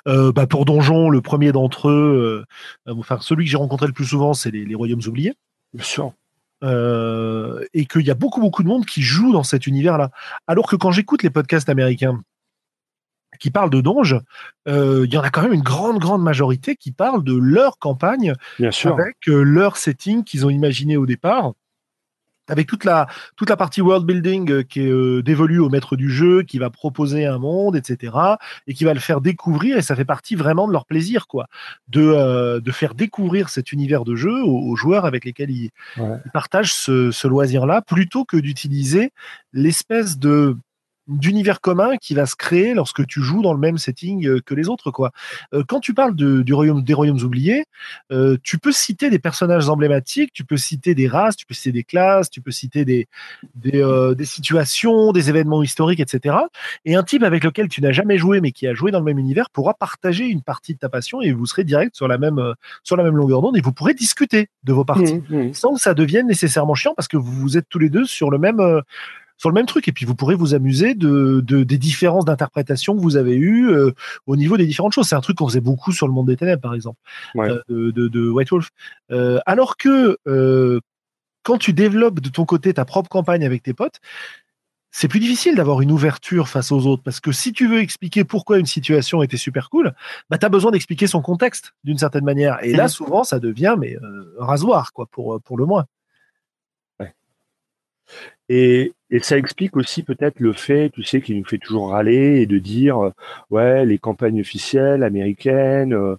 Euh, 0.05 0.33
bah 0.33 0.47
pour 0.47 0.65
Donjon, 0.65 1.09
le 1.09 1.21
premier 1.21 1.53
d'entre 1.53 1.87
eux, 1.87 2.45
euh, 2.89 2.93
enfin 2.93 3.19
celui 3.21 3.45
que 3.45 3.51
j'ai 3.51 3.55
rencontré 3.55 3.87
le 3.87 3.93
plus 3.93 4.07
souvent, 4.07 4.33
c'est 4.33 4.51
les, 4.51 4.65
les, 4.65 4.75
Royaumes 4.75 5.07
oubliés. 5.07 5.33
Bien 5.73 5.85
sûr. 5.85 6.13
Et 6.61 7.85
qu'il 7.85 8.05
y 8.05 8.11
a 8.11 8.15
beaucoup 8.15 8.41
beaucoup 8.41 8.63
de 8.63 8.67
monde 8.67 8.85
qui 8.85 9.01
joue 9.01 9.31
dans 9.31 9.43
cet 9.43 9.65
univers-là. 9.65 10.11
Alors 10.45 10.67
que 10.67 10.75
quand 10.75 10.91
j'écoute 10.91 11.23
les 11.23 11.29
podcasts 11.29 11.69
américains, 11.69 12.21
qui 13.41 13.51
parlent 13.51 13.69
de 13.71 13.81
Donge, 13.81 14.17
euh, 14.69 15.03
il 15.05 15.13
y 15.13 15.17
en 15.17 15.21
a 15.21 15.29
quand 15.29 15.41
même 15.41 15.51
une 15.53 15.63
grande, 15.63 15.99
grande 15.99 16.21
majorité 16.23 16.75
qui 16.77 16.91
parlent 16.91 17.23
de 17.23 17.35
leur 17.35 17.79
campagne 17.79 18.33
Bien 18.59 18.71
sûr. 18.71 18.93
avec 18.93 19.17
euh, 19.27 19.41
leur 19.43 19.75
setting 19.75 20.23
qu'ils 20.23 20.45
ont 20.45 20.49
imaginé 20.49 20.95
au 20.95 21.05
départ 21.05 21.51
avec 22.47 22.67
toute 22.67 22.83
la, 22.83 23.07
toute 23.37 23.49
la 23.49 23.55
partie 23.55 23.79
world 23.81 24.05
building 24.05 24.51
euh, 24.51 24.63
qui 24.63 24.81
est 24.81 24.89
euh, 24.91 25.21
dévolue 25.23 25.59
au 25.59 25.69
maître 25.69 25.95
du 25.95 26.09
jeu, 26.09 26.41
qui 26.43 26.57
va 26.59 26.69
proposer 26.69 27.25
un 27.25 27.37
monde, 27.37 27.77
etc., 27.77 28.13
et 28.67 28.73
qui 28.73 28.83
va 28.83 28.93
le 28.93 28.99
faire 28.99 29.21
découvrir, 29.21 29.77
et 29.77 29.81
ça 29.81 29.95
fait 29.95 30.05
partie 30.05 30.35
vraiment 30.35 30.67
de 30.67 30.73
leur 30.73 30.85
plaisir, 30.85 31.27
quoi, 31.27 31.47
de, 31.87 32.01
euh, 32.01 32.59
de 32.59 32.71
faire 32.71 32.93
découvrir 32.93 33.47
cet 33.47 33.71
univers 33.71 34.03
de 34.03 34.15
jeu 34.15 34.33
aux, 34.43 34.69
aux 34.69 34.75
joueurs 34.75 35.05
avec 35.05 35.23
lesquels 35.23 35.51
ils, 35.51 35.69
Ouais. 35.97 36.17
ils 36.25 36.31
partagent 36.31 36.73
ce, 36.73 37.11
ce 37.11 37.27
loisir-là, 37.27 37.81
plutôt 37.83 38.25
que 38.25 38.35
d'utiliser 38.37 39.11
l'espèce 39.53 40.17
de 40.17 40.57
d'univers 41.07 41.61
commun 41.61 41.97
qui 41.97 42.13
va 42.13 42.25
se 42.25 42.35
créer 42.35 42.73
lorsque 42.73 43.05
tu 43.05 43.21
joues 43.21 43.41
dans 43.41 43.53
le 43.53 43.59
même 43.59 43.77
setting 43.77 44.27
euh, 44.27 44.39
que 44.45 44.53
les 44.53 44.69
autres 44.69 44.91
quoi. 44.91 45.11
Euh, 45.53 45.63
quand 45.67 45.79
tu 45.79 45.93
parles 45.93 46.15
de, 46.15 46.41
du 46.41 46.53
royaume 46.53 46.83
des 46.83 46.93
royaumes 46.93 47.21
oubliés, 47.21 47.65
euh, 48.11 48.37
tu 48.43 48.57
peux 48.57 48.71
citer 48.71 49.09
des 49.09 49.19
personnages 49.19 49.69
emblématiques, 49.69 50.31
tu 50.33 50.43
peux 50.43 50.57
citer 50.57 50.95
des 50.95 51.07
races, 51.07 51.35
tu 51.35 51.45
peux 51.45 51.53
citer 51.53 51.71
des 51.71 51.83
classes, 51.83 52.29
tu 52.29 52.41
peux 52.41 52.51
citer 52.51 52.85
des 52.85 53.07
des, 53.55 53.81
euh, 53.81 54.15
des 54.15 54.25
situations, 54.25 55.11
des 55.11 55.29
événements 55.29 55.63
historiques, 55.63 55.99
etc. 55.99 56.35
Et 56.85 56.95
un 56.95 57.03
type 57.03 57.23
avec 57.23 57.43
lequel 57.43 57.67
tu 57.67 57.81
n'as 57.81 57.91
jamais 57.91 58.17
joué 58.17 58.41
mais 58.41 58.51
qui 58.51 58.67
a 58.67 58.73
joué 58.73 58.91
dans 58.91 58.99
le 58.99 59.05
même 59.05 59.19
univers 59.19 59.49
pourra 59.49 59.73
partager 59.73 60.25
une 60.25 60.41
partie 60.41 60.73
de 60.73 60.79
ta 60.79 60.89
passion 60.89 61.21
et 61.21 61.31
vous 61.31 61.45
serez 61.45 61.63
direct 61.63 61.95
sur 61.95 62.07
la 62.07 62.17
même 62.17 62.53
sur 62.83 62.95
la 62.95 63.03
même 63.03 63.15
longueur 63.17 63.41
d'onde 63.41 63.57
et 63.57 63.61
vous 63.61 63.73
pourrez 63.73 63.93
discuter 63.93 64.49
de 64.63 64.73
vos 64.73 64.85
parties 64.85 65.11
Mmh, 65.11 65.35
mmh. 65.35 65.53
sans 65.53 65.73
que 65.73 65.79
ça 65.79 65.93
devienne 65.93 66.27
nécessairement 66.27 66.75
chiant 66.75 66.93
parce 66.95 67.07
que 67.07 67.17
vous 67.17 67.57
êtes 67.57 67.67
tous 67.69 67.79
les 67.79 67.89
deux 67.89 68.05
sur 68.05 68.29
le 68.29 68.37
même 68.37 68.81
sur 69.41 69.49
le 69.49 69.55
même 69.55 69.65
truc 69.65 69.87
et 69.87 69.91
puis 69.91 70.05
vous 70.05 70.13
pourrez 70.13 70.35
vous 70.35 70.53
amuser 70.53 70.93
de, 70.93 71.41
de 71.43 71.63
des 71.63 71.79
différences 71.79 72.25
d'interprétation 72.25 72.95
que 72.95 73.01
vous 73.01 73.17
avez 73.17 73.35
eues 73.35 73.71
euh, 73.71 73.91
au 74.27 74.35
niveau 74.35 74.55
des 74.55 74.67
différentes 74.67 74.93
choses. 74.93 75.07
C'est 75.07 75.15
un 75.15 75.21
truc 75.21 75.37
qu'on 75.37 75.47
faisait 75.47 75.61
beaucoup 75.61 75.91
sur 75.91 76.05
le 76.07 76.13
monde 76.13 76.27
des 76.27 76.37
ténèbres 76.37 76.61
par 76.61 76.75
exemple 76.75 76.99
Ouais. 77.33 77.49
euh, 77.71 77.91
de, 77.91 78.29
White 78.29 78.51
Wolf. 78.51 78.69
Euh, 79.09 79.39
alors 79.47 79.77
que 79.77 80.19
quand 81.41 81.57
tu 81.57 81.73
développes 81.73 82.19
de 82.19 82.29
ton 82.29 82.45
côté 82.45 82.71
ta 82.71 82.85
propre 82.85 83.09
campagne 83.09 83.43
avec 83.43 83.63
tes 83.63 83.73
potes, 83.73 83.99
c'est 84.91 85.07
plus 85.07 85.19
difficile 85.19 85.55
d'avoir 85.55 85.81
une 85.81 85.91
ouverture 85.91 86.47
face 86.47 86.71
aux 86.71 86.85
autres 86.85 87.01
parce 87.01 87.19
que 87.19 87.31
si 87.31 87.51
tu 87.51 87.67
veux 87.67 87.79
expliquer 87.79 88.23
pourquoi 88.23 88.59
une 88.59 88.67
situation 88.67 89.23
était 89.23 89.37
super 89.37 89.71
cool, 89.71 89.95
bah 90.29 90.37
tu 90.37 90.45
as 90.45 90.49
besoin 90.49 90.69
d'expliquer 90.69 91.07
son 91.07 91.23
contexte 91.23 91.73
d'une 91.83 91.97
certaine 91.97 92.25
manière. 92.25 92.63
Et 92.63 92.73
là, 92.73 92.87
souvent, 92.87 93.23
ça 93.23 93.39
devient 93.39 93.75
mais 93.79 93.95
euh, 93.95 94.35
rasoir 94.37 94.93
quoi 94.93 95.07
pour 95.07 95.41
pour 95.41 95.57
le 95.57 95.65
moins. 95.65 95.85
Et, 98.49 98.93
ça 99.21 99.37
explique 99.37 99.77
aussi 99.77 100.03
peut-être 100.03 100.39
le 100.39 100.53
fait, 100.53 100.89
tu 100.89 101.03
sais, 101.03 101.21
qui 101.21 101.35
nous 101.35 101.45
fait 101.45 101.57
toujours 101.57 101.91
râler 101.91 102.41
et 102.41 102.45
de 102.45 102.59
dire, 102.59 102.99
euh, 102.99 103.11
ouais, 103.49 103.85
les 103.85 103.97
campagnes 103.97 104.41
officielles 104.41 105.03
américaines, 105.03 105.93
euh, 105.93 106.17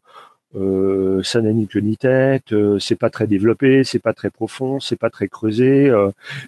euh, 0.54 1.22
ça 1.22 1.40
n'a 1.42 1.52
ni 1.52 1.66
queue 1.68 1.80
ni 1.80 1.96
tête, 1.96 2.54
c'est 2.78 2.96
pas 2.96 3.10
très 3.10 3.26
développé, 3.26 3.84
c'est 3.84 3.98
pas 3.98 4.14
très 4.14 4.30
profond, 4.30 4.80
c'est 4.80 4.96
pas 4.96 5.10
très 5.10 5.28
creusé. 5.28 5.90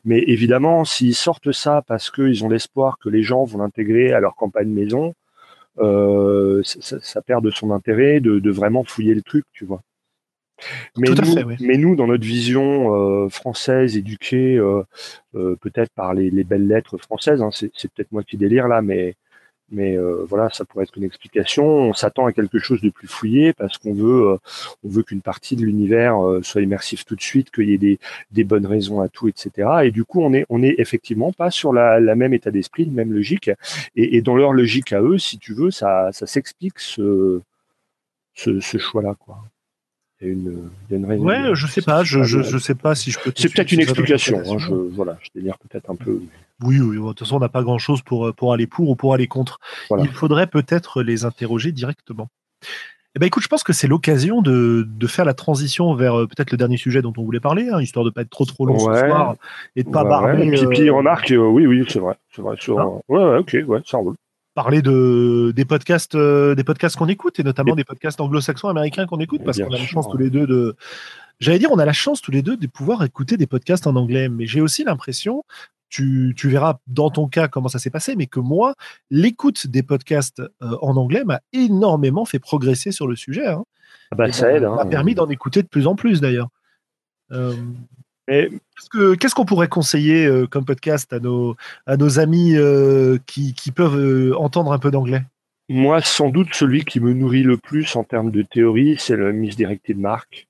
mais 0.04 0.20
évidemment, 0.26 0.84
s'ils 0.84 1.14
sortent 1.14 1.52
ça 1.52 1.82
parce 1.86 2.10
qu'ils 2.10 2.44
ont 2.44 2.48
l'espoir 2.48 2.98
que 2.98 3.08
les 3.10 3.22
gens 3.22 3.44
vont 3.44 3.58
l'intégrer 3.58 4.12
à 4.12 4.20
leur 4.20 4.36
campagne 4.36 4.68
maison, 4.68 5.14
ça, 6.64 7.22
perd 7.22 7.44
de 7.44 7.50
son 7.50 7.70
intérêt 7.72 8.20
de 8.20 8.50
vraiment 8.50 8.84
fouiller 8.84 9.14
le 9.14 9.22
truc, 9.22 9.44
tu 9.52 9.64
vois. 9.66 9.82
Mais 10.96 11.08
nous, 11.08 11.34
fait, 11.34 11.44
oui. 11.44 11.56
mais 11.60 11.76
nous, 11.76 11.96
dans 11.96 12.06
notre 12.06 12.24
vision 12.24 12.94
euh, 12.94 13.28
française, 13.28 13.96
éduquée 13.96 14.56
euh, 14.56 14.82
euh, 15.34 15.56
peut-être 15.60 15.90
par 15.94 16.14
les, 16.14 16.30
les 16.30 16.44
belles 16.44 16.66
lettres 16.66 16.98
françaises, 16.98 17.42
hein, 17.42 17.50
c'est 17.52 17.70
peut-être 17.92 18.12
moi 18.12 18.22
qui 18.22 18.36
délire 18.36 18.68
là, 18.68 18.82
mais 18.82 19.14
mais 19.70 19.96
voilà, 20.28 20.50
ça 20.52 20.64
pourrait 20.64 20.84
être 20.84 20.96
une 20.96 21.04
explication. 21.04 21.64
On 21.64 21.94
s'attend 21.94 22.26
à 22.26 22.32
quelque 22.32 22.58
chose 22.58 22.80
de 22.82 22.90
plus 22.90 23.08
fouillé 23.08 23.54
parce 23.54 23.78
qu'on 23.78 23.94
veut 23.94 24.38
on 24.84 24.88
veut 24.88 25.02
qu'une 25.02 25.22
partie 25.22 25.56
de 25.56 25.62
l'univers 25.64 26.16
soit 26.42 26.60
immersif 26.60 27.04
tout 27.04 27.16
de 27.16 27.22
suite, 27.22 27.50
qu'il 27.50 27.70
y 27.70 27.74
ait 27.74 27.78
des, 27.78 27.98
des 28.30 28.44
bonnes 28.44 28.66
raisons 28.66 29.00
à 29.00 29.08
tout, 29.08 29.26
etc. 29.26 29.68
Et 29.84 29.90
du 29.90 30.04
coup, 30.04 30.20
on 30.22 30.32
est 30.34 30.44
on 30.50 30.62
est 30.62 30.74
effectivement 30.78 31.32
pas 31.32 31.50
sur 31.50 31.72
la, 31.72 31.98
la 31.98 32.14
même 32.14 32.34
état 32.34 32.50
d'esprit, 32.50 32.84
la 32.84 32.92
même 32.92 33.12
logique. 33.12 33.50
Et, 33.96 34.16
et 34.16 34.22
dans 34.22 34.36
leur 34.36 34.52
logique 34.52 34.92
à 34.92 35.00
eux, 35.00 35.18
si 35.18 35.38
tu 35.38 35.54
veux, 35.54 35.70
ça 35.70 36.10
ça 36.12 36.26
s'explique 36.26 36.78
ce 36.78 37.40
ce, 38.34 38.60
ce 38.60 38.78
choix-là, 38.78 39.14
quoi. 39.18 39.42
Il 40.20 40.26
y 40.28 40.30
a 40.30 40.32
une, 40.32 40.70
il 40.88 40.92
y 40.92 40.94
a 40.94 40.98
une 40.98 41.06
raison. 41.06 41.24
Ouais, 41.24 41.54
je 41.54 41.66
sais 41.66 41.82
pas, 41.82 42.04
je, 42.04 42.22
je, 42.22 42.40
je 42.42 42.58
sais 42.58 42.74
pas 42.74 42.94
si 42.94 43.10
je 43.10 43.18
peux. 43.18 43.32
C'est 43.36 43.52
peut-être 43.52 43.72
une 43.72 43.80
explication. 43.80 44.38
Hein, 44.38 44.58
je, 44.58 44.72
voilà, 44.72 45.18
je 45.20 45.28
délire 45.34 45.58
peut-être 45.58 45.90
un 45.90 45.96
peu. 45.96 46.20
Oui, 46.62 46.78
oui, 46.80 46.96
de 46.96 47.02
toute 47.02 47.18
façon, 47.18 47.36
on 47.36 47.40
n'a 47.40 47.48
pas 47.48 47.62
grand-chose 47.62 48.00
pour, 48.02 48.32
pour 48.34 48.52
aller 48.52 48.66
pour 48.68 48.88
ou 48.88 48.96
pour 48.96 49.12
aller 49.12 49.26
contre. 49.26 49.58
Voilà. 49.88 50.04
Il 50.04 50.10
faudrait 50.10 50.46
peut-être 50.46 51.02
les 51.02 51.24
interroger 51.24 51.72
directement. 51.72 52.28
Eh 53.16 53.20
ben, 53.20 53.26
écoute, 53.26 53.42
je 53.44 53.48
pense 53.48 53.62
que 53.62 53.72
c'est 53.72 53.86
l'occasion 53.86 54.40
de, 54.42 54.84
de 54.88 55.06
faire 55.06 55.24
la 55.24 55.34
transition 55.34 55.94
vers 55.94 56.18
euh, 56.18 56.26
peut-être 56.26 56.50
le 56.50 56.56
dernier 56.56 56.76
sujet 56.76 57.00
dont 57.02 57.12
on 57.16 57.22
voulait 57.22 57.38
parler, 57.40 57.68
hein, 57.70 57.80
histoire 57.80 58.04
de 58.04 58.10
pas 58.10 58.22
être 58.22 58.30
trop 58.30 58.44
trop 58.44 58.66
long 58.66 58.74
Ouais. 58.74 58.94
ce 59.00 59.06
soir 59.06 59.36
et 59.76 59.84
de 59.84 59.90
pas 59.90 60.02
Ouais, 60.02 60.08
barber, 60.08 60.50
ouais. 60.50 60.56
Pipi 60.68 60.88
euh, 60.88 60.94
remarque, 60.94 61.30
euh, 61.30 61.36
oui, 61.46 61.66
oui, 61.66 61.84
c'est 61.88 62.00
vrai. 62.00 62.16
C'est 62.34 62.42
vrai. 62.42 62.56
sur- 62.58 62.78
Hein 62.80 63.00
ouais, 63.08 63.22
ouais, 63.22 63.38
ok, 63.38 63.56
ouais, 63.68 63.80
ça 63.84 63.98
roule. 63.98 64.14
Parler 64.54 64.82
de 64.82 65.52
des 65.54 65.64
podcasts, 65.64 66.14
euh, 66.14 66.54
des 66.54 66.64
podcasts 66.64 66.96
qu'on 66.96 67.08
écoute 67.08 67.38
et 67.40 67.42
notamment 67.42 67.74
des 67.74 67.84
podcasts 67.84 68.20
anglo-saxons 68.20 68.68
américains 68.68 69.06
qu'on 69.06 69.18
écoute 69.20 69.42
parce 69.44 69.56
Bien 69.56 69.66
qu'on 69.66 69.74
a 69.74 69.78
la 69.78 69.84
chance 69.86 70.08
tous 70.08 70.16
les 70.18 70.30
deux 70.30 70.46
de. 70.46 70.76
J'allais 71.40 71.58
dire, 71.58 71.70
on 71.72 71.78
a 71.78 71.84
la 71.84 71.92
chance 71.92 72.22
tous 72.22 72.30
les 72.30 72.42
deux 72.42 72.56
de 72.56 72.66
pouvoir 72.68 73.02
écouter 73.02 73.36
des 73.36 73.46
podcasts 73.48 73.86
en 73.88 73.96
anglais, 73.96 74.28
mais 74.28 74.46
j'ai 74.46 74.60
aussi 74.60 74.84
l'impression, 74.84 75.42
tu, 75.88 76.32
tu 76.36 76.48
verras 76.48 76.78
dans 76.86 77.10
ton 77.10 77.26
cas 77.28 77.48
comment 77.48 77.68
ça 77.68 77.80
s'est 77.80 77.90
passé, 77.90 78.14
mais 78.16 78.26
que 78.26 78.38
moi, 78.38 78.74
l'écoute 79.10 79.66
des 79.66 79.82
podcasts 79.82 80.40
euh, 80.40 80.76
en 80.80 80.96
anglais 80.96 81.24
m'a 81.24 81.40
énormément 81.52 82.24
fait 82.24 82.38
progresser 82.38 82.92
sur 82.92 83.08
le 83.08 83.16
sujet. 83.16 83.48
Hein, 83.48 83.64
Ah 84.12 84.16
bah, 84.16 84.30
ça 84.32 84.46
m'a- 84.46 84.52
aide. 84.52 84.64
Hein. 84.64 84.76
m'a 84.76 84.86
permis 84.86 85.16
d'en 85.16 85.28
écouter 85.28 85.62
de 85.62 85.68
plus 85.68 85.88
en 85.88 85.96
plus 85.96 86.20
d'ailleurs. 86.20 86.48
Euh, 87.32 87.54
Qu'est-ce 88.26 88.88
que- 88.90 89.14
qu'est-ce 89.14 89.34
qu'on 89.34 89.44
pourrait 89.44 89.68
conseiller 89.68 90.24
euh, 90.26 90.46
comme 90.46 90.64
podcast 90.64 91.12
à 91.12 91.20
nos, 91.20 91.56
à 91.86 91.96
nos 91.96 92.18
amis 92.18 92.56
euh, 92.56 93.18
qui, 93.26 93.54
qui 93.54 93.70
peuvent 93.70 93.98
euh, 93.98 94.36
entendre 94.38 94.72
un 94.72 94.78
peu 94.78 94.90
d'anglais? 94.90 95.22
Moi, 95.68 96.00
sans 96.02 96.28
doute, 96.30 96.54
celui 96.54 96.84
qui 96.84 97.00
me 97.00 97.12
nourrit 97.12 97.42
le 97.42 97.56
plus 97.56 97.96
en 97.96 98.04
termes 98.04 98.30
de 98.30 98.42
théorie, 98.42 98.96
c'est 98.98 99.16
le 99.16 99.32
Misdirected 99.32 99.98
Mark. 99.98 100.46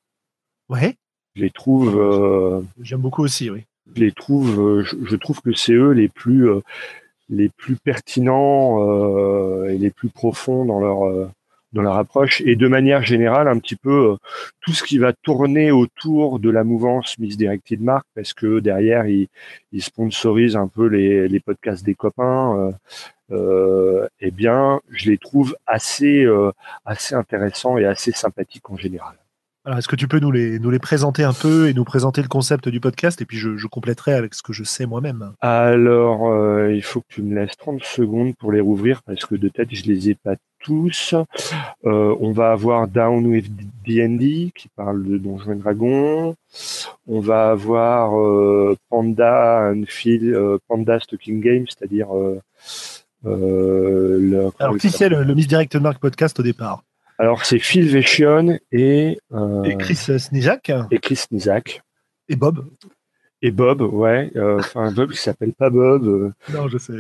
Ouais, 0.69 0.97
Je 1.37 1.43
les 1.43 1.51
trouve, 1.51 2.65
j'aime 2.81 3.01
beaucoup 3.01 3.23
aussi, 3.23 3.51
oui. 3.51 3.65
je 3.95 4.01
les 4.01 4.13
trouve, 4.13 4.83
je, 4.83 4.97
je 5.05 5.17
trouve 5.17 5.41
que 5.41 5.53
c'est 5.53 5.73
eux 5.75 5.91
les 5.93 6.09
plus, 6.09 6.49
les 7.29 7.49
plus 7.49 7.77
pertinents 7.77 9.65
et 9.67 9.79
les 9.79 9.91
plus 9.91 10.09
profonds 10.09 10.65
dans 10.65 10.81
leur, 10.81 11.31
dans 11.75 11.83
leur 11.83 11.97
approche 11.97 12.41
et 12.47 12.57
de 12.57 12.69
manière 12.69 13.03
générale 13.03 13.49
un 13.49 13.59
petit 13.59 13.77
peu 13.77 14.13
euh, 14.13 14.17
tout 14.61 14.73
ce 14.73 14.83
qui 14.83 14.99
va 14.99 15.13
tourner 15.13 15.71
autour 15.71 16.39
de 16.39 16.49
la 16.49 16.65
mouvance 16.65 17.19
Misdirected 17.19 17.83
Mark 17.83 18.07
parce 18.15 18.33
que 18.33 18.61
derrière 18.61 19.07
ils, 19.07 19.29
ils 19.73 19.83
sponsorisent 19.83 20.57
un 20.57 20.69
peu 20.69 20.87
les, 20.87 21.29
les 21.29 21.41
podcasts 21.41 21.85
des 21.85 21.95
copains. 21.95 22.57
Euh, 22.57 22.73
euh, 23.31 24.07
eh 24.21 24.31
bien, 24.31 24.81
je 24.91 25.11
les 25.11 25.19
trouve 25.19 25.57
assez 25.67 26.27
assez 26.85 27.15
intéressants 27.15 27.79
et 27.79 27.87
assez 27.87 28.13
sympathiques 28.13 28.71
en 28.71 28.77
général. 28.77 29.17
Est-ce 29.67 29.89
que 29.89 29.97
tu 29.97 30.09
peux 30.09 30.19
nous 30.19 30.31
les, 30.31 30.59
nous 30.59 30.69
les 30.69 30.79
présenter 30.79 31.25
un 31.25 31.33
peu 31.33 31.69
et 31.69 31.73
nous 31.73 31.85
présenter 31.85 32.21
le 32.21 32.29
concept 32.29 32.69
du 32.69 32.81
podcast? 32.81 33.23
Et 33.23 33.25
puis 33.25 33.39
je, 33.39 33.57
je 33.57 33.67
compléterai 33.67 34.13
avec 34.13 34.35
ce 34.35 34.43
que 34.43 34.53
je 34.53 34.63
sais 34.63 34.85
moi-même. 34.85 35.33
Alors, 35.41 36.29
euh, 36.29 36.71
il 36.75 36.83
faut 36.83 37.01
que 37.01 37.07
tu 37.09 37.23
me 37.23 37.35
laisses 37.35 37.57
30 37.57 37.83
secondes 37.83 38.37
pour 38.37 38.53
les 38.53 38.61
rouvrir 38.61 39.03
parce 39.05 39.25
que 39.25 39.35
de 39.35 39.49
tête, 39.49 39.69
je 39.73 39.85
les 39.85 40.11
ai 40.11 40.17
pas 40.17 40.35
tous. 40.65 41.15
Euh, 41.85 42.17
on 42.21 42.33
va 42.33 42.51
avoir 42.51 42.89
Down 42.89 43.25
with 43.27 43.47
D&D 43.87 44.51
qui 44.57 44.69
parle 44.75 45.05
de 45.05 45.19
Donjons 45.19 45.53
et 45.53 45.57
Dragons. 45.57 46.35
On 47.07 47.21
va 47.21 47.51
avoir 47.51 48.19
euh, 48.19 48.77
Panda 48.89 49.71
and 49.71 49.85
Phil, 49.87 50.35
euh, 50.35 50.59
Panda 50.67 50.99
Stocking 50.99 51.41
Game, 51.41 51.67
c'est-à-dire... 51.69 52.09
Le, 53.27 54.51
Alors, 54.59 54.77
qui 54.77 54.91
c'est 54.91 55.09
le, 55.09 55.23
le 55.23 55.81
Mark 55.81 55.99
podcast 55.99 56.39
au 56.41 56.43
départ? 56.43 56.83
Alors, 57.19 57.45
c'est 57.45 57.59
Phil 57.59 57.89
Vechon 57.89 58.59
et, 58.71 59.19
et 59.65 59.77
Chris 59.79 59.97
Snizak. 59.97 60.73
Et 60.91 60.99
Chris 60.99 61.17
Snizak. 61.17 61.83
Et 62.29 62.37
Bob. 62.37 62.67
Et 63.41 63.51
Bob, 63.51 63.81
ouais. 63.81 64.31
Enfin, 64.37 64.93
Bob 64.93 65.13
qui 65.13 65.19
s'appelle 65.19 65.55
pas 65.55 65.71
Bob. 65.71 66.33
Non, 66.53 66.69
je 66.69 66.77
sais. 66.77 66.93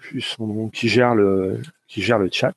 plus 0.00 0.20
son 0.20 0.46
nom, 0.46 0.68
qui 0.68 0.88
gère 0.88 1.14
le, 1.14 1.62
qui 1.88 2.02
gère 2.02 2.18
le 2.18 2.28
chat. 2.30 2.54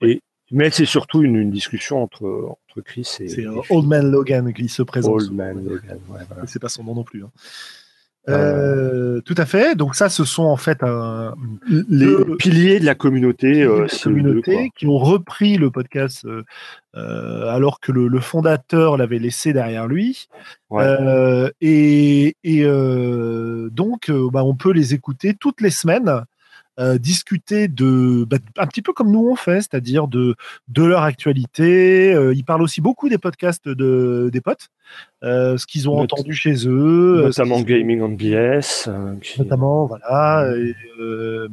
Et, 0.00 0.20
mais 0.50 0.70
c'est 0.70 0.84
surtout 0.84 1.22
une, 1.22 1.36
une, 1.36 1.50
discussion 1.50 2.02
entre, 2.02 2.26
entre 2.26 2.80
Chris 2.82 3.08
et. 3.20 3.28
C'est 3.28 3.46
Old 3.46 3.86
Man 3.86 4.10
Logan 4.10 4.52
qui 4.52 4.68
se 4.68 4.82
présente. 4.82 5.14
Old 5.14 5.32
Man 5.32 5.64
Logan, 5.64 5.98
ouais, 6.08 6.20
voilà. 6.28 6.46
C'est 6.46 6.60
pas 6.60 6.68
son 6.68 6.84
nom 6.84 6.94
non 6.94 7.04
plus. 7.04 7.24
Hein. 7.24 7.30
Euh, 8.28 9.20
tout 9.20 9.34
à 9.36 9.44
fait. 9.44 9.74
Donc 9.74 9.94
ça, 9.94 10.08
ce 10.08 10.24
sont 10.24 10.44
en 10.44 10.56
fait 10.56 10.78
les 11.88 12.14
piliers 12.38 12.80
de 12.80 12.86
la 12.86 12.94
communauté, 12.94 13.62
euh, 13.62 13.86
la 13.90 13.98
communauté 13.98 14.70
qui 14.76 14.86
ont 14.86 14.98
repris 14.98 15.58
le 15.58 15.70
podcast 15.70 16.24
euh, 16.24 17.48
alors 17.48 17.80
que 17.80 17.92
le, 17.92 18.08
le 18.08 18.20
fondateur 18.20 18.96
l'avait 18.96 19.18
laissé 19.18 19.52
derrière 19.52 19.86
lui. 19.86 20.28
Ouais. 20.70 21.52
Et, 21.60 22.36
et 22.44 22.64
donc, 23.70 24.10
bah, 24.10 24.44
on 24.44 24.54
peut 24.54 24.72
les 24.72 24.94
écouter 24.94 25.34
toutes 25.34 25.60
les 25.60 25.70
semaines 25.70 26.24
euh, 26.80 26.98
discuter 26.98 27.68
de 27.68 28.24
bah, 28.24 28.38
un 28.58 28.66
petit 28.66 28.82
peu 28.82 28.92
comme 28.92 29.10
nous 29.10 29.28
on 29.30 29.36
fait, 29.36 29.60
c'est-à-dire 29.60 30.08
de 30.08 30.34
de 30.68 30.84
leur 30.84 31.02
actualité. 31.02 32.12
Euh, 32.12 32.34
ils 32.34 32.44
parlent 32.44 32.62
aussi 32.62 32.80
beaucoup 32.80 33.08
des 33.08 33.18
podcasts 33.18 33.68
de 33.68 34.30
des 34.32 34.40
potes, 34.40 34.68
euh, 35.24 35.56
ce 35.56 35.66
qu'ils 35.66 35.88
ont 35.88 35.96
Not 35.96 36.04
entendu 36.04 36.34
chez 36.34 36.68
eux, 36.68 37.22
notamment 37.24 37.60
Gaming 37.60 38.02
on 38.02 38.10
BS, 38.10 38.88
qui... 39.22 39.40
notamment 39.40 39.86
voilà, 39.86 40.46
euh, 41.00 41.48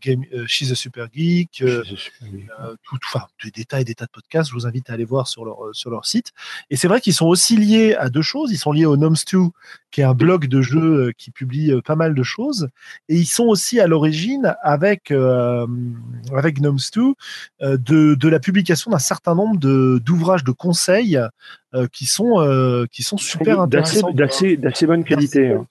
Game, 0.00 0.24
She's 0.46 0.70
a 0.70 0.74
Super 0.74 1.08
Geek, 1.12 1.62
a 1.62 1.84
super 1.84 2.28
geek. 2.30 2.46
tout, 2.82 2.98
enfin 3.06 3.26
des 3.44 3.50
détails, 3.50 3.84
des 3.84 3.94
tas 3.94 4.06
de 4.06 4.10
podcasts. 4.10 4.50
Je 4.50 4.54
vous 4.54 4.66
invite 4.66 4.88
à 4.90 4.94
aller 4.94 5.04
voir 5.04 5.28
sur 5.28 5.44
leur 5.44 5.58
sur 5.72 5.90
leur 5.90 6.06
site. 6.06 6.32
Et 6.70 6.76
c'est 6.76 6.88
vrai 6.88 7.00
qu'ils 7.00 7.14
sont 7.14 7.26
aussi 7.26 7.56
liés 7.56 7.94
à 7.94 8.08
deux 8.08 8.22
choses. 8.22 8.50
Ils 8.52 8.58
sont 8.58 8.72
liés 8.72 8.86
au 8.86 8.96
Gnomes2, 8.96 9.50
qui 9.90 10.00
est 10.00 10.04
un 10.04 10.14
blog 10.14 10.46
de 10.46 10.62
jeux 10.62 11.12
qui 11.18 11.30
publie 11.30 11.72
pas 11.84 11.96
mal 11.96 12.14
de 12.14 12.22
choses, 12.22 12.68
et 13.08 13.16
ils 13.16 13.26
sont 13.26 13.44
aussi 13.44 13.80
à 13.80 13.86
l'origine 13.86 14.54
avec 14.62 15.10
euh, 15.10 15.66
avec 16.34 16.60
Gnomes2 16.60 17.14
euh, 17.62 17.76
de, 17.76 18.14
de 18.14 18.28
la 18.28 18.38
publication 18.38 18.90
d'un 18.90 18.98
certain 18.98 19.34
nombre 19.34 19.58
de 19.58 20.00
d'ouvrages 20.04 20.44
de 20.44 20.52
conseils 20.52 21.18
euh, 21.72 21.86
qui 21.86 22.06
sont 22.06 22.40
euh, 22.40 22.86
qui 22.90 23.04
sont 23.04 23.16
super 23.16 23.60
intéressants 23.60 24.10
d'assez 24.10 24.56
d'assez 24.56 24.86
bonne 24.86 25.04
qualité. 25.04 25.52
Hein. 25.52 25.66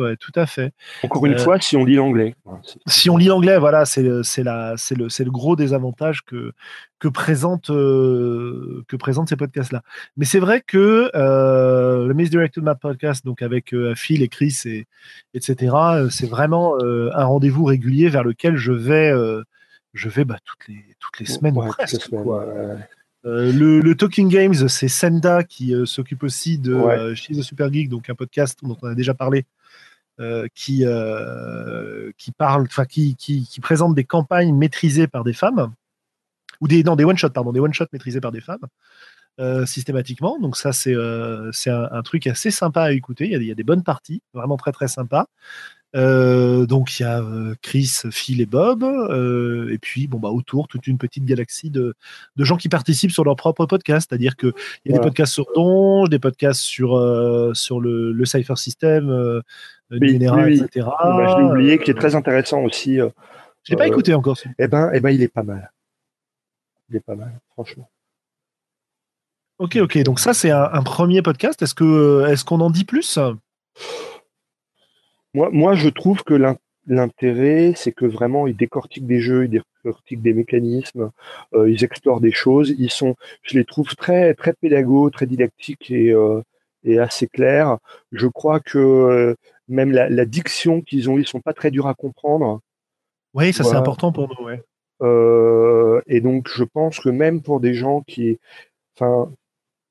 Ouais, 0.00 0.16
tout 0.16 0.32
à 0.34 0.46
fait. 0.46 0.72
Encore 1.04 1.24
une 1.26 1.34
euh, 1.34 1.38
fois, 1.38 1.60
si 1.60 1.76
on 1.76 1.84
lit 1.84 1.94
l'anglais. 1.94 2.34
Si 2.88 3.08
on 3.08 3.16
lit 3.16 3.26
l'anglais, 3.26 3.56
voilà, 3.56 3.84
c'est 3.84 4.24
c'est 4.24 4.42
la 4.42 4.74
c'est 4.76 4.96
le 4.96 5.08
c'est 5.08 5.22
le 5.22 5.30
gros 5.30 5.54
désavantage 5.54 6.24
que 6.24 6.50
que 6.98 7.06
présente 7.06 7.70
euh, 7.70 8.82
que 8.88 8.96
présentent 8.96 9.28
ces 9.28 9.36
podcasts 9.36 9.70
là. 9.70 9.82
Mais 10.16 10.24
c'est 10.24 10.40
vrai 10.40 10.62
que 10.66 11.10
le 11.14 12.12
Misdirected 12.12 12.64
Map 12.64 12.74
podcast, 12.74 13.24
donc 13.24 13.42
avec 13.42 13.72
Phil 13.94 14.22
et 14.22 14.28
Chris 14.28 14.62
et 14.64 14.88
etc. 15.34 15.76
C'est 16.10 16.28
vraiment 16.28 16.76
un 16.82 17.24
rendez-vous 17.24 17.64
régulier 17.64 18.08
vers 18.08 18.24
lequel 18.24 18.56
je 18.56 18.72
vais 18.72 19.12
je 19.94 20.08
vais 20.08 20.24
bah, 20.24 20.38
toutes 20.44 20.66
les 20.66 20.84
toutes 20.98 21.20
les 21.20 21.26
semaines 21.26 21.56
ouais, 21.56 21.68
presque. 21.68 22.10
Quoi. 22.10 22.44
Euh, 23.26 23.52
le, 23.52 23.80
le, 23.80 23.96
Talking 23.96 24.28
Games, 24.28 24.54
c'est 24.68 24.88
Senda 24.88 25.42
qui 25.42 25.74
euh, 25.74 25.84
s'occupe 25.84 26.22
aussi 26.22 26.58
de 26.58 26.74
ouais. 26.74 26.96
euh, 26.96 27.14
She's 27.14 27.38
a 27.38 27.42
Super 27.42 27.72
Geek, 27.72 27.88
donc 27.88 28.08
un 28.08 28.14
podcast 28.14 28.60
dont 28.62 28.76
on 28.82 28.88
a 28.88 28.94
déjà 28.94 29.14
parlé, 29.14 29.46
qui, 30.54 30.84
qui 32.16 32.32
parle, 32.32 32.62
enfin 32.62 32.84
qui, 32.86 33.16
qui, 33.16 33.46
qui, 33.46 33.60
présente 33.60 33.94
des 33.94 34.04
campagnes 34.04 34.54
maîtrisées 34.54 35.08
par 35.08 35.24
des 35.24 35.34
femmes 35.34 35.74
ou 36.62 36.68
des 36.68 36.82
non 36.82 36.96
des 36.96 37.04
one 37.04 37.18
shots 37.18 37.28
pardon 37.28 37.52
des 37.52 37.60
one 37.60 37.74
shots 37.74 37.84
maîtrisés 37.92 38.22
par 38.22 38.32
des 38.32 38.40
femmes. 38.40 39.66
systématiquement, 39.66 40.38
donc 40.38 40.56
ça 40.56 40.72
c'est 40.72 40.94
un, 40.94 42.02
truc 42.02 42.26
assez 42.28 42.50
sympa 42.50 42.84
à 42.84 42.92
écouter. 42.92 43.26
Il 43.26 43.32
y, 43.32 43.34
a, 43.34 43.38
il 43.38 43.46
y 43.46 43.52
a 43.52 43.54
des 43.54 43.64
bonnes 43.64 43.82
parties, 43.82 44.22
vraiment 44.32 44.56
très 44.56 44.72
très 44.72 44.88
sympa. 44.88 45.26
Euh, 45.96 46.66
donc 46.66 46.98
il 46.98 47.02
y 47.02 47.06
a 47.06 47.20
euh, 47.20 47.54
Chris, 47.62 48.02
Phil 48.10 48.40
et 48.40 48.46
Bob, 48.46 48.82
euh, 48.82 49.72
et 49.72 49.78
puis 49.78 50.06
bon 50.06 50.18
bah 50.18 50.28
autour 50.28 50.68
toute 50.68 50.86
une 50.86 50.98
petite 50.98 51.24
galaxie 51.24 51.70
de, 51.70 51.94
de 52.36 52.44
gens 52.44 52.58
qui 52.58 52.68
participent 52.68 53.12
sur 53.12 53.24
leur 53.24 53.36
propre 53.36 53.64
podcast, 53.64 54.08
c'est-à-dire 54.08 54.36
que 54.36 54.48
il 54.84 54.90
y 54.90 54.94
a 54.94 54.96
voilà. 54.96 54.98
des 54.98 55.08
podcasts 55.08 55.32
sur 55.32 55.46
Donge, 55.54 56.10
des 56.10 56.18
podcasts 56.18 56.60
sur 56.60 56.96
euh, 56.96 57.54
sur 57.54 57.80
le, 57.80 58.12
le 58.12 58.24
Cypher 58.26 58.56
System, 58.56 59.42
oui, 59.90 60.12
Numéra, 60.12 60.42
oui, 60.44 60.60
etc. 60.60 60.86
Bah, 61.02 61.26
je 61.30 61.38
l'ai 61.38 61.48
oublié, 61.48 61.78
qui 61.78 61.90
est 61.90 61.94
très 61.94 62.14
intéressant 62.14 62.62
aussi. 62.62 62.96
Je 62.96 63.70
l'ai 63.70 63.76
pas 63.76 63.88
écouté 63.88 64.12
encore. 64.12 64.36
Eh 64.58 64.68
ben, 64.68 64.90
eh 64.92 65.00
ben, 65.00 65.10
il 65.10 65.22
est 65.22 65.32
pas 65.32 65.42
mal. 65.42 65.72
Il 66.90 66.96
est 66.96 67.00
pas 67.00 67.14
mal, 67.14 67.32
franchement. 67.52 67.88
Ok, 69.58 69.76
ok. 69.76 70.02
Donc 70.02 70.20
ça, 70.20 70.34
c'est 70.34 70.50
un, 70.50 70.68
un, 70.70 70.82
premier 70.82 71.22
podcast. 71.22 71.62
Est-ce 71.62 71.74
que 71.74 72.26
est-ce 72.28 72.44
qu'on 72.44 72.60
en 72.60 72.70
dit 72.70 72.84
plus? 72.84 73.18
Moi, 75.36 75.50
moi, 75.52 75.74
je 75.74 75.90
trouve 75.90 76.24
que 76.24 76.34
l'intérêt, 76.86 77.74
c'est 77.76 77.92
que 77.92 78.06
vraiment, 78.06 78.46
ils 78.46 78.56
décortiquent 78.56 79.06
des 79.06 79.20
jeux, 79.20 79.44
ils 79.44 79.62
décortiquent 79.84 80.22
des 80.22 80.32
mécanismes, 80.32 81.10
euh, 81.52 81.70
ils 81.70 81.84
explorent 81.84 82.22
des 82.22 82.32
choses. 82.32 82.74
Ils 82.78 82.90
sont, 82.90 83.16
je 83.42 83.58
les 83.58 83.66
trouve 83.66 83.94
très, 83.96 84.32
très 84.32 84.54
pédagogues, 84.54 85.12
très 85.12 85.26
didactiques 85.26 85.90
et, 85.90 86.10
euh, 86.10 86.40
et 86.84 86.98
assez 86.98 87.26
clairs. 87.26 87.76
Je 88.12 88.26
crois 88.28 88.60
que 88.60 88.78
euh, 88.78 89.34
même 89.68 89.92
la, 89.92 90.08
la 90.08 90.24
diction 90.24 90.80
qu'ils 90.80 91.10
ont, 91.10 91.18
ils 91.18 91.26
sont 91.26 91.42
pas 91.42 91.52
très 91.52 91.70
durs 91.70 91.86
à 91.86 91.92
comprendre. 91.92 92.60
Oui, 93.34 93.52
ça 93.52 93.62
voilà. 93.62 93.76
c'est 93.76 93.80
important 93.82 94.12
pour 94.12 94.28
nous. 94.28 94.46
Ouais. 94.46 94.62
Et 96.06 96.22
donc, 96.22 96.48
je 96.48 96.64
pense 96.64 96.98
que 96.98 97.10
même 97.10 97.42
pour 97.42 97.60
des 97.60 97.74
gens 97.74 98.00
qui, 98.00 98.38
enfin, 98.94 99.30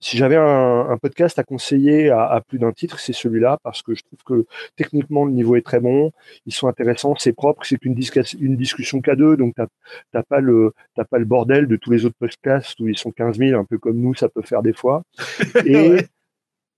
si 0.06 0.18
j'avais 0.18 0.36
un, 0.36 0.88
un, 0.92 0.98
podcast 0.98 1.40
à 1.40 1.44
conseiller 1.44 2.12
à, 2.12 2.28
à 2.28 2.40
plus 2.40 2.60
d'un 2.60 2.72
titre, 2.72 3.00
c'est 3.00 3.12
celui-là 3.12 3.58
parce 3.64 3.82
que 3.82 3.96
je 3.96 4.04
trouve 4.04 4.20
que 4.24 4.46
techniquement 4.76 5.26
le 5.26 5.32
niveau 5.32 5.56
est 5.56 5.66
très 5.66 5.80
bon, 5.80 6.12
ils 6.46 6.54
sont 6.54 6.68
intéressants, 6.68 7.16
c'est 7.18 7.34
propre, 7.34 7.66
c'est 7.66 7.84
une, 7.84 7.98
une, 8.40 8.56
discussion 8.56 9.02
qu'à 9.02 9.16
deux, 9.16 9.36
donc 9.36 9.56
t'as 9.56 10.24
pas 10.24 10.42
le 10.42 10.74
t'as 10.96 11.06
pas 11.06 11.18
le 11.18 11.26
bordel 11.26 11.68
de 11.68 11.76
tous 11.76 11.90
les 11.90 12.06
autres 12.06 12.18
podcasts 12.20 12.80
où 12.82 12.88
ils 12.88 12.98
sont 13.00 13.12
15 13.12 13.40
000, 13.40 13.60
un 13.60 13.66
peu 13.66 13.80
comme 13.80 13.98
nous, 13.98 14.14
ça 14.14 14.30
peut 14.30 14.44
faire 14.44 14.62
des 14.62 14.74
fois. 14.74 15.02
Et, 15.66 15.90
ouais. 15.90 16.08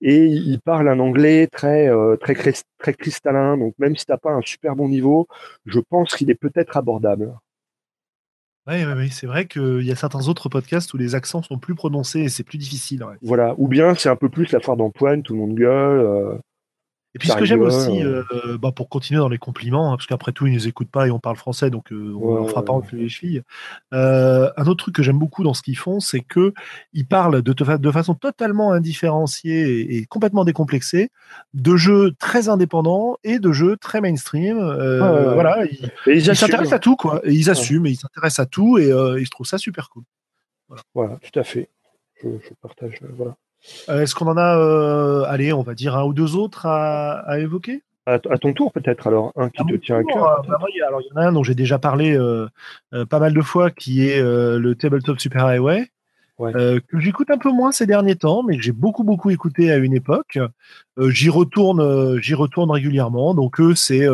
et 0.00 0.24
ils 0.24 0.60
parlent 0.60 0.88
un 0.88 0.98
anglais 0.98 1.48
très 1.48 1.86
euh, 1.90 2.16
très 2.16 2.34
très 2.34 2.94
cristallin, 2.94 3.58
donc 3.58 3.74
même 3.78 3.94
si 3.94 4.06
t'as 4.06 4.16
pas 4.16 4.32
un 4.32 4.40
super 4.40 4.74
bon 4.74 4.88
niveau, 4.88 5.28
je 5.66 5.80
pense 5.80 6.14
qu'il 6.14 6.30
est 6.30 6.34
peut-être 6.34 6.78
abordable. 6.78 7.34
Oui, 8.68 8.84
ouais, 8.84 9.08
c'est 9.10 9.26
vrai 9.26 9.46
qu'il 9.46 9.82
y 9.82 9.90
a 9.90 9.96
certains 9.96 10.28
autres 10.28 10.50
podcasts 10.50 10.92
où 10.92 10.98
les 10.98 11.14
accents 11.14 11.42
sont 11.42 11.58
plus 11.58 11.74
prononcés 11.74 12.20
et 12.20 12.28
c'est 12.28 12.42
plus 12.42 12.58
difficile. 12.58 13.02
Voilà, 13.22 13.54
ou 13.56 13.66
bien 13.66 13.94
c'est 13.94 14.10
un 14.10 14.16
peu 14.16 14.28
plus 14.28 14.52
la 14.52 14.60
foire 14.60 14.76
d'empoigne, 14.76 15.22
tout 15.22 15.32
le 15.32 15.38
monde 15.38 15.54
gueule. 15.54 16.00
Euh, 16.00 16.38
et 17.14 17.18
puis 17.18 17.28
ce 17.28 17.36
que 17.36 17.46
j'aime 17.46 17.62
aussi, 17.62 18.02
euh, 18.02 18.22
bah, 18.60 18.70
pour 18.70 18.90
continuer 18.90 19.18
dans 19.18 19.30
les 19.30 19.38
compliments, 19.38 19.92
hein, 19.92 19.96
parce 19.96 20.06
qu'après 20.06 20.32
tout, 20.32 20.46
ils 20.46 20.52
nous 20.52 20.68
écoutent 20.68 20.90
pas 20.90 21.06
et 21.06 21.10
on 21.10 21.18
parle 21.18 21.36
français, 21.36 21.70
donc 21.70 21.90
euh, 21.90 22.14
on 22.14 22.34
ne 22.34 22.40
ouais, 22.40 22.48
fera 22.48 22.62
pas 22.62 22.74
entre 22.74 22.94
les 22.94 23.08
chevilles. 23.08 23.42
Euh, 23.94 24.50
un 24.58 24.66
autre 24.66 24.84
truc 24.84 24.94
que 24.94 25.02
j'aime 25.02 25.18
beaucoup 25.18 25.42
dans 25.42 25.54
ce 25.54 25.62
qu'ils 25.62 25.78
font, 25.78 26.00
c'est 26.00 26.20
que 26.20 26.52
ils 26.92 27.06
parlent 27.06 27.40
de, 27.40 27.52
de 27.52 27.90
façon 27.90 28.14
totalement 28.14 28.72
indifférenciée 28.72 29.80
et, 29.80 29.96
et, 29.96 30.04
complètement 30.04 30.44
décomplexée 30.44 31.08
de 31.54 31.76
jeux 31.76 32.12
très 32.18 32.50
indépendants 32.50 33.16
et 33.24 33.38
de 33.38 33.52
jeux 33.52 33.78
très 33.78 34.02
mainstream. 34.02 34.58
Euh, 34.58 35.32
voilà, 35.32 35.64
ils, 35.64 35.90
ils 36.06 36.36
s'intéressent 36.36 36.74
à 36.74 36.78
tout, 36.78 36.96
quoi. 36.96 37.22
Et 37.24 37.32
ils 37.32 37.48
assument, 37.48 37.86
et 37.86 37.90
ils 37.90 37.96
s'intéressent 37.96 38.40
à 38.40 38.46
tout, 38.46 38.76
et, 38.76 38.88
et 38.88 39.24
je 39.24 39.30
trouve 39.30 39.46
ça 39.46 39.56
super 39.56 39.88
cool. 39.88 40.02
Voilà, 40.68 40.82
voilà 40.94 41.16
tout 41.22 41.38
à 41.38 41.42
fait. 41.42 41.70
Je, 42.22 42.28
je 42.42 42.54
partage. 42.60 42.98
voilà. 43.14 43.34
Euh, 43.88 44.02
Est-ce 44.02 44.14
qu'on 44.14 44.26
en 44.26 44.36
a, 44.36 44.58
euh, 44.58 45.24
allez, 45.26 45.52
on 45.52 45.62
va 45.62 45.74
dire 45.74 45.96
un 45.96 46.04
ou 46.04 46.12
deux 46.12 46.36
autres 46.36 46.66
à, 46.66 47.18
à 47.20 47.38
évoquer? 47.38 47.82
À, 48.06 48.18
ton 48.18 48.54
tour 48.54 48.72
peut-être 48.72 49.06
alors, 49.06 49.32
un 49.36 49.50
qui 49.50 49.62
te 49.66 49.74
tient 49.76 49.98
à 49.98 50.02
cœur. 50.02 50.42
Bah, 50.48 50.56
alors 50.86 51.02
il 51.02 51.08
y 51.10 51.12
en 51.12 51.20
a 51.20 51.26
un 51.26 51.32
dont 51.32 51.42
j'ai 51.42 51.54
déjà 51.54 51.78
parlé 51.78 52.18
pas 53.10 53.18
mal 53.18 53.34
de 53.34 53.42
fois, 53.42 53.70
qui 53.70 54.08
est 54.08 54.22
le 54.22 54.74
Tabletop 54.74 55.20
Super 55.20 55.44
Highway. 55.44 55.90
Euh, 56.40 56.78
que 56.88 57.00
j'écoute 57.00 57.30
un 57.30 57.38
peu 57.38 57.50
moins 57.50 57.72
ces 57.72 57.86
derniers 57.86 58.14
temps, 58.14 58.42
mais 58.42 58.56
que 58.56 58.62
j'ai 58.62 58.72
beaucoup 58.72 59.02
beaucoup 59.02 59.30
écouté 59.30 59.72
à 59.72 59.76
une 59.76 59.92
époque. 59.94 60.38
Euh, 60.98 61.10
j'y 61.10 61.30
retourne, 61.30 61.80
euh, 61.80 62.20
j'y 62.20 62.34
retourne 62.34 62.70
régulièrement. 62.70 63.34
Donc 63.34 63.60
c'est 63.74 64.06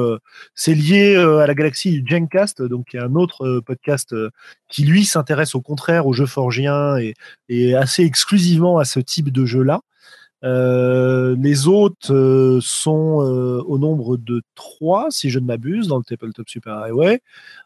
c'est 0.54 0.74
lié 0.74 1.16
à 1.16 1.46
la 1.46 1.54
galaxie 1.54 2.00
du 2.00 2.10
Gencast, 2.16 2.62
donc 2.62 2.94
y 2.94 2.98
a 2.98 3.04
un 3.04 3.14
autre 3.14 3.60
podcast 3.60 4.14
qui 4.68 4.84
lui 4.84 5.04
s'intéresse 5.04 5.54
au 5.54 5.60
contraire 5.60 6.06
aux 6.06 6.12
jeux 6.12 6.26
forgiens 6.26 6.96
et, 6.96 7.14
et 7.48 7.74
assez 7.74 8.04
exclusivement 8.04 8.78
à 8.78 8.84
ce 8.84 9.00
type 9.00 9.30
de 9.30 9.44
jeu-là. 9.44 9.80
Euh, 10.44 11.34
les 11.38 11.66
autres 11.68 12.12
euh, 12.12 12.60
sont 12.60 13.22
euh, 13.22 13.62
au 13.66 13.78
nombre 13.78 14.16
de 14.16 14.42
trois, 14.54 15.10
si 15.10 15.30
je 15.30 15.38
ne 15.38 15.46
m'abuse, 15.46 15.88
dans 15.88 15.96
le 15.96 16.04
Tabletop 16.04 16.48
Super 16.48 16.76
Highway. 16.78 17.20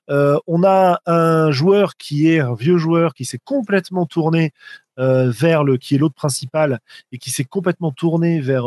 on 0.09 0.63
a 0.65 1.01
un 1.07 1.51
joueur 1.51 1.97
qui 1.97 2.31
est 2.31 2.41
un 2.41 2.55
vieux 2.55 2.79
joueur 2.79 3.15
qui 3.15 3.25
s'est 3.25 3.41
complètement 3.43 4.07
tourné 4.07 4.53
vers 4.97 5.63
le, 5.63 5.77
qui 5.77 5.95
est 5.95 5.99
l'autre 5.99 6.15
principal 6.15 6.81
et 7.13 7.19
qui 7.19 7.31
s'est 7.31 7.45
complètement 7.45 7.93
tourné 7.93 8.41
vers 8.41 8.67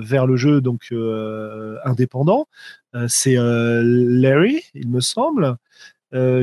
vers 0.00 0.26
le 0.26 0.36
jeu 0.36 0.60
donc 0.60 0.92
indépendant. 1.84 2.48
C'est 3.08 3.36
Larry, 3.36 4.62
il 4.74 4.88
me 4.88 5.00
semble. 5.00 5.56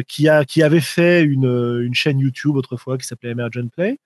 qui, 0.07 0.29
a, 0.29 0.45
qui 0.45 0.63
avait 0.63 0.79
fait 0.79 1.23
une, 1.23 1.81
une 1.83 1.93
chaîne 1.93 2.19
YouTube 2.19 2.55
autrefois 2.55 2.97
qui 2.97 3.05
s'appelait 3.07 3.31
Emergent 3.31 3.69
Play. 3.69 3.99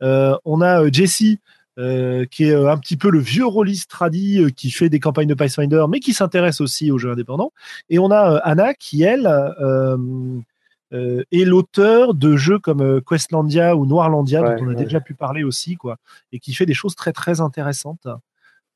on 0.00 0.60
a 0.60 0.90
Jesse 0.92 1.38
euh, 1.78 2.24
qui 2.24 2.44
est 2.44 2.54
euh, 2.54 2.72
un 2.72 2.76
petit 2.76 2.96
peu 2.96 3.08
le 3.08 3.20
vieux 3.20 3.46
rôliste 3.46 3.88
tradi 3.88 4.42
euh, 4.42 4.50
qui 4.50 4.68
fait 4.72 4.88
des 4.88 4.98
campagnes 4.98 5.28
de 5.28 5.34
Pathfinder, 5.34 5.84
mais 5.88 6.00
qui 6.00 6.12
s'intéresse 6.12 6.60
aussi 6.60 6.90
aux 6.90 6.98
jeux 6.98 7.12
indépendants. 7.12 7.52
Et 7.88 8.00
on 8.00 8.10
a 8.10 8.38
Anna 8.38 8.74
qui, 8.74 9.04
elle, 9.04 9.28
est 10.90 11.44
l'auteur 11.44 12.14
de 12.14 12.36
jeux 12.36 12.58
comme 12.58 13.00
Questlandia 13.02 13.76
ou 13.76 13.86
Noirlandia, 13.86 14.56
dont 14.56 14.64
on 14.64 14.70
a 14.70 14.74
déjà 14.74 15.00
pu 15.00 15.14
parler 15.14 15.44
aussi, 15.44 15.76
quoi, 15.76 15.98
et 16.32 16.40
qui 16.40 16.52
fait 16.52 16.66
des 16.66 16.74
choses 16.74 16.96
très 16.96 17.12
très 17.12 17.40
intéressantes. 17.40 18.08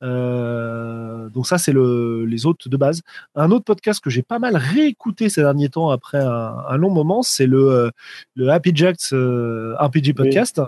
donc 0.01 1.45
ça, 1.45 1.57
c'est 1.57 1.73
le, 1.73 2.23
les 2.23 2.45
autres 2.45 2.69
de 2.69 2.77
base. 2.77 3.01
Un 3.35 3.51
autre 3.51 3.65
podcast 3.65 4.01
que 4.01 4.09
j'ai 4.09 4.23
pas 4.23 4.39
mal 4.39 4.55
réécouté 4.55 5.27
ces 5.27 5.41
derniers 5.41 5.69
temps 5.69 5.89
après 5.89 6.21
un, 6.21 6.77
long 6.77 6.91
moment, 6.91 7.21
c'est 7.21 7.47
le, 7.47 7.91
le 8.35 8.49
Happy 8.49 8.71
Jacks 8.73 9.11
RPG 9.11 10.13
podcast 10.15 10.61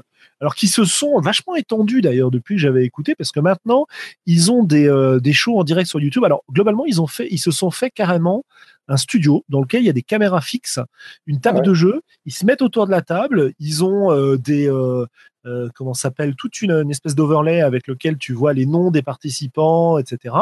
alors 0.46 0.54
qui 0.54 0.68
se 0.68 0.86
sont 0.86 1.20
vachement 1.20 1.56
étendus 1.56 2.02
d'ailleurs 2.02 2.30
depuis 2.30 2.54
que 2.54 2.62
j'avais 2.62 2.86
écouté, 2.86 3.16
parce 3.16 3.32
que 3.32 3.40
maintenant 3.40 3.88
ils 4.28 4.52
ont 4.52 4.64
des, 4.64 4.88
euh, 4.88 5.20
des 5.20 5.34
shows 5.34 5.58
en 5.58 5.64
direct 5.64 5.90
sur 5.90 6.00
YouTube. 6.00 6.24
Alors 6.24 6.44
globalement, 6.52 6.86
ils 6.86 7.02
ont 7.02 7.08
fait, 7.08 7.28
ils 7.32 7.40
se 7.40 7.50
sont 7.50 7.72
fait 7.72 7.90
carrément 7.90 8.46
un 8.88 8.98
studio 8.98 9.44
dans 9.50 9.60
lequel 9.60 9.82
il 9.82 9.88
y 9.88 9.90
a 9.90 9.94
des 9.94 10.04
caméras 10.04 10.42
fixes, 10.42 10.80
une 11.26 11.42
table 11.42 11.64
de 11.64 11.74
jeu. 11.74 12.04
Ils 12.28 12.32
se 12.32 12.46
mettent 12.46 12.62
autour 12.62 12.86
de 12.86 12.92
la 12.92 13.02
table. 13.02 13.54
Ils 13.58 13.84
ont 13.84 14.12
euh, 14.12 14.38
des 14.38 14.70
euh, 14.70 15.08
euh, 15.46 15.70
comment 15.76 15.94
s'appelle 15.94 16.36
toute 16.36 16.62
une, 16.62 16.90
espèce 16.90 17.16
d'overlay 17.16 17.62
avec 17.62 17.88
lequel 17.88 18.18
tu 18.18 18.34
vois 18.34 18.54
les 18.54 18.66
noms 18.66 18.92
des 18.92 19.02
participants, 19.02 19.98
etc. 19.98 20.36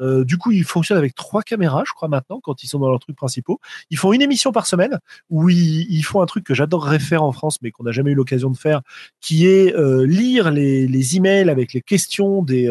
Euh, 0.00 0.24
du 0.24 0.38
coup, 0.38 0.50
ils 0.52 0.64
fonctionnent 0.64 0.98
avec 0.98 1.14
trois 1.14 1.42
caméras, 1.42 1.82
je 1.86 1.92
crois 1.92 2.08
maintenant, 2.08 2.40
quand 2.40 2.62
ils 2.62 2.66
sont 2.66 2.78
dans 2.78 2.90
leurs 2.90 3.00
trucs 3.00 3.16
principaux. 3.16 3.60
Ils 3.90 3.98
font 3.98 4.12
une 4.12 4.22
émission 4.22 4.52
par 4.52 4.66
semaine 4.66 4.98
où 5.28 5.48
ils, 5.48 6.02
font 6.02 6.22
un 6.22 6.26
truc 6.26 6.44
que 6.44 6.54
j'adorerais 6.54 6.98
faire 6.98 7.22
en 7.22 7.32
France, 7.32 7.58
mais 7.62 7.70
qu'on 7.70 7.84
n'a 7.84 7.92
jamais 7.92 8.12
eu 8.12 8.14
l'occasion 8.14 8.50
de 8.50 8.56
faire, 8.56 8.80
qui 9.20 9.46
est 9.46 9.74
euh, 9.76 10.06
lire 10.06 10.50
les, 10.50 11.16
emails 11.16 11.50
avec 11.50 11.72
les 11.72 11.80
questions 11.80 12.42
des, 12.42 12.70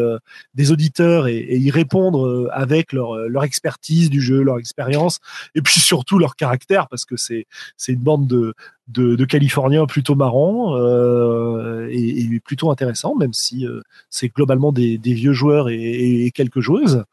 des 0.54 0.72
auditeurs 0.72 1.26
et, 1.26 1.56
y 1.56 1.70
répondre 1.70 2.48
avec 2.52 2.92
leur, 2.92 3.16
leur 3.28 3.44
expertise 3.44 4.08
du 4.08 4.20
jeu, 4.20 4.42
leur 4.42 4.58
expérience, 4.58 5.20
et 5.54 5.62
puis 5.62 5.80
surtout 5.80 6.18
leur 6.18 6.36
caractère, 6.36 6.88
parce 6.88 7.04
que 7.04 7.16
c'est 7.16 7.46
une 7.88 8.00
bande 8.00 8.26
de 8.26 8.54
de, 8.90 9.14
de 9.14 9.24
Californiens 9.24 9.86
plutôt 9.86 10.14
marrants 10.14 10.76
euh, 10.76 11.88
et, 11.90 12.40
plutôt 12.40 12.70
intéressants, 12.70 13.14
même 13.16 13.32
si 13.32 13.66
euh, 13.66 13.80
c'est 14.08 14.28
globalement 14.28 14.72
des, 14.72 14.98
vieux 14.98 15.32
joueurs 15.32 15.68
et, 15.68 16.30
quelques 16.34 16.60
joueuses. 16.60 17.04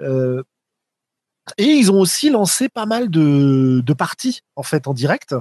Euh, 0.00 0.42
et 1.58 1.64
ils 1.64 1.90
ont 1.90 1.98
aussi 1.98 2.30
lancé 2.30 2.68
pas 2.68 2.86
mal 2.86 3.10
de, 3.10 3.82
de 3.84 3.92
parties 3.92 4.42
en 4.54 4.62
fait 4.62 4.86
en 4.86 4.94
direct 4.94 5.34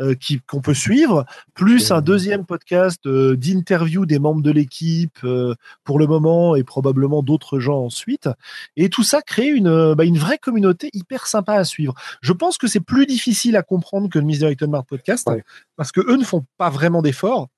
euh, 0.00 0.14
qu'on 0.48 0.60
peut 0.60 0.74
suivre, 0.74 1.24
plus 1.54 1.92
un 1.92 2.00
deuxième 2.00 2.44
podcast 2.44 3.06
euh, 3.06 3.36
d'interview 3.36 4.06
des 4.06 4.18
membres 4.18 4.42
de 4.42 4.50
l'équipe 4.50 5.18
euh, 5.24 5.54
pour 5.84 5.98
le 5.98 6.06
moment 6.06 6.56
et 6.56 6.64
probablement 6.64 7.22
d'autres 7.22 7.60
gens 7.60 7.84
ensuite. 7.84 8.28
Et 8.76 8.88
tout 8.88 9.04
ça 9.04 9.22
crée 9.22 9.48
une, 9.48 9.94
bah, 9.94 10.04
une 10.04 10.18
vraie 10.18 10.38
communauté 10.38 10.90
hyper 10.92 11.26
sympa 11.26 11.54
à 11.54 11.64
suivre. 11.64 11.94
Je 12.22 12.32
pense 12.32 12.58
que 12.58 12.66
c'est 12.66 12.80
plus 12.80 13.06
difficile 13.06 13.56
à 13.56 13.62
comprendre 13.62 14.08
que 14.08 14.18
le 14.18 14.24
Misdirected 14.24 14.68
Mart 14.68 14.86
podcast 14.86 15.28
parce 15.76 15.92
que 15.92 16.00
eux 16.00 16.16
ne 16.16 16.24
font 16.24 16.44
pas 16.58 16.70
vraiment 16.70 17.02
d'efforts 17.02 17.48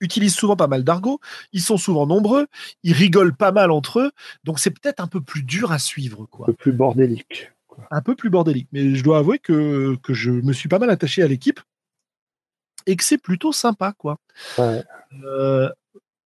utilisent 0.00 0.34
souvent 0.34 0.56
pas 0.56 0.66
mal 0.66 0.84
d'argot, 0.84 1.20
ils 1.52 1.60
sont 1.60 1.76
souvent 1.76 2.06
nombreux, 2.06 2.46
ils 2.82 2.92
rigolent 2.92 3.36
pas 3.36 3.52
mal 3.52 3.70
entre 3.70 4.00
eux, 4.00 4.10
donc 4.44 4.58
c'est 4.58 4.70
peut-être 4.70 5.00
un 5.00 5.06
peu 5.06 5.20
plus 5.20 5.42
dur 5.42 5.72
à 5.72 5.78
suivre. 5.78 6.26
Quoi. 6.30 6.46
Un 6.46 6.52
peu 6.52 6.54
plus 6.54 6.72
bordélique. 6.72 7.52
Un 7.90 8.02
peu 8.02 8.14
plus 8.14 8.30
bordélique, 8.30 8.68
mais 8.72 8.94
je 8.94 9.02
dois 9.02 9.18
avouer 9.18 9.38
que, 9.38 9.96
que 10.02 10.12
je 10.12 10.30
me 10.30 10.52
suis 10.52 10.68
pas 10.68 10.78
mal 10.78 10.90
attaché 10.90 11.22
à 11.22 11.28
l'équipe 11.28 11.60
et 12.86 12.96
que 12.96 13.04
c'est 13.04 13.18
plutôt 13.18 13.52
sympa. 13.52 13.92
quoi. 13.96 14.18
Euh, 14.58 15.68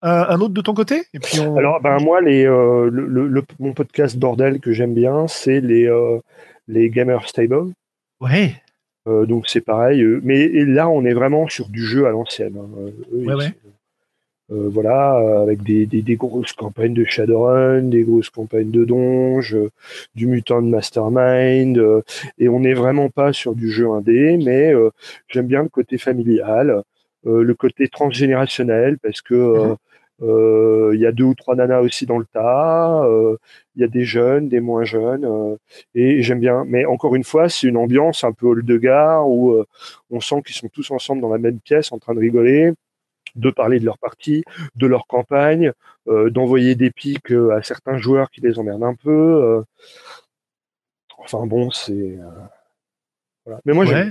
un, 0.03 0.41
autre 0.41 0.55
de 0.55 0.61
ton 0.61 0.75
côté? 0.75 1.05
Et 1.15 1.19
puis 1.19 1.41
Alors, 1.41 1.81
ben, 1.81 1.99
moi, 1.99 2.21
les, 2.21 2.47
euh, 2.47 2.91
le, 2.91 3.43
mon 3.59 3.73
podcast 3.73 4.17
bordel 4.17 4.61
que 4.61 4.73
j'aime 4.73 4.95
bien, 4.95 5.27
c'est 5.29 5.61
les, 5.61 5.87
euh, 5.87 6.19
les 6.69 6.91
Gamer 6.91 7.27
Stable. 7.29 7.73
Ouais. 8.21 8.55
Euh, 9.07 9.27
donc 9.27 9.49
c'est 9.49 9.61
pareil. 9.61 10.03
Euh, 10.03 10.21
mais 10.23 10.49
là, 10.65 10.89
on 10.89 11.05
est 11.05 11.13
vraiment 11.13 11.49
sur 11.49 11.69
du 11.69 11.85
jeu 11.85 12.07
à 12.07 12.11
l'ancienne. 12.11 12.57
Hein. 12.57 12.91
Euh, 14.53 14.69
voilà, 14.69 15.15
avec 15.41 15.63
des, 15.63 15.87
des, 15.87 16.17
grosses 16.17 16.53
campagnes 16.53 16.93
de 16.93 17.05
Shadowrun, 17.07 17.85
des 17.85 18.03
grosses 18.03 18.29
campagnes 18.29 18.71
de 18.71 18.85
Donge, 18.85 19.57
du 20.15 20.27
Mutant 20.27 20.61
Mastermind, 20.61 21.83
et 22.39 22.51
on 22.51 22.61
n'est 22.61 22.75
vraiment 22.75 23.09
pas 23.09 23.33
sur 23.33 23.55
du 23.55 23.71
jeu 23.71 23.91
indé, 23.91 24.37
mais 24.37 24.75
j'aime 25.29 25.47
bien 25.47 25.63
le 25.63 25.71
côté 25.71 25.97
familial, 25.97 26.83
le 27.25 27.55
côté 27.55 27.89
transgénérationnel, 27.89 28.99
parce 28.99 29.23
que 29.23 29.35
mhm. 29.71 29.77
Euh, 30.25 30.93
il 30.95 31.01
y 31.01 31.07
a 31.07 31.13
deux 31.13 31.25
ou 31.25 31.35
trois 31.35 31.55
nanas 31.55 31.81
aussi 31.81 32.07
dans 32.07 32.19
le 32.19 32.25
tas. 32.25 33.05
Euh, 33.05 33.37
il 33.77 33.83
y 33.83 33.85
a 33.85 33.89
des 33.89 34.05
jeunes, 34.05 34.49
des 34.49 34.61
moins 34.61 34.85
jeunes. 34.85 35.25
Euh, 35.25 35.57
et 35.95 36.23
j'aime 36.23 36.41
bien. 36.41 36.65
Mais 36.67 36.85
encore 36.87 37.15
une 37.15 37.25
fois, 37.25 37.49
c'est 37.49 37.67
une 37.67 37.77
ambiance 37.77 38.25
un 38.25 38.33
peu 38.33 38.47
hall 38.47 38.65
de 38.65 38.77
gare 38.77 39.29
où 39.29 39.63
on 40.11 40.21
sent 40.21 40.43
qu'ils 40.43 40.57
sont 40.57 40.69
tous 40.69 40.91
ensemble 40.91 41.21
dans 41.21 41.31
la 41.31 41.39
même 41.39 41.61
pièce 41.61 41.93
en 41.93 41.99
train 41.99 42.15
de 42.15 42.21
rigoler 42.21 42.73
de 43.37 43.51
parler 43.51 43.81
de 43.81 43.85
leur 43.85 43.99
partie, 43.99 44.45
de 44.77 44.87
leur 44.87 45.09
campagne, 45.09 45.73
d'envoyer 46.07 46.77
des 46.77 46.93
pics 46.93 47.33
à 47.33 47.63
certains 47.65 47.99
joueurs 47.99 48.31
qui 48.31 48.41
les 48.41 48.61
emmerdent 48.61 48.85
un 48.85 48.95
peu. 48.95 49.65
enfin 51.19 51.45
bon, 51.47 51.71
c'est. 51.71 52.17
Mais 53.65 53.73
moi, 53.73 53.87
ouais. 53.87 54.09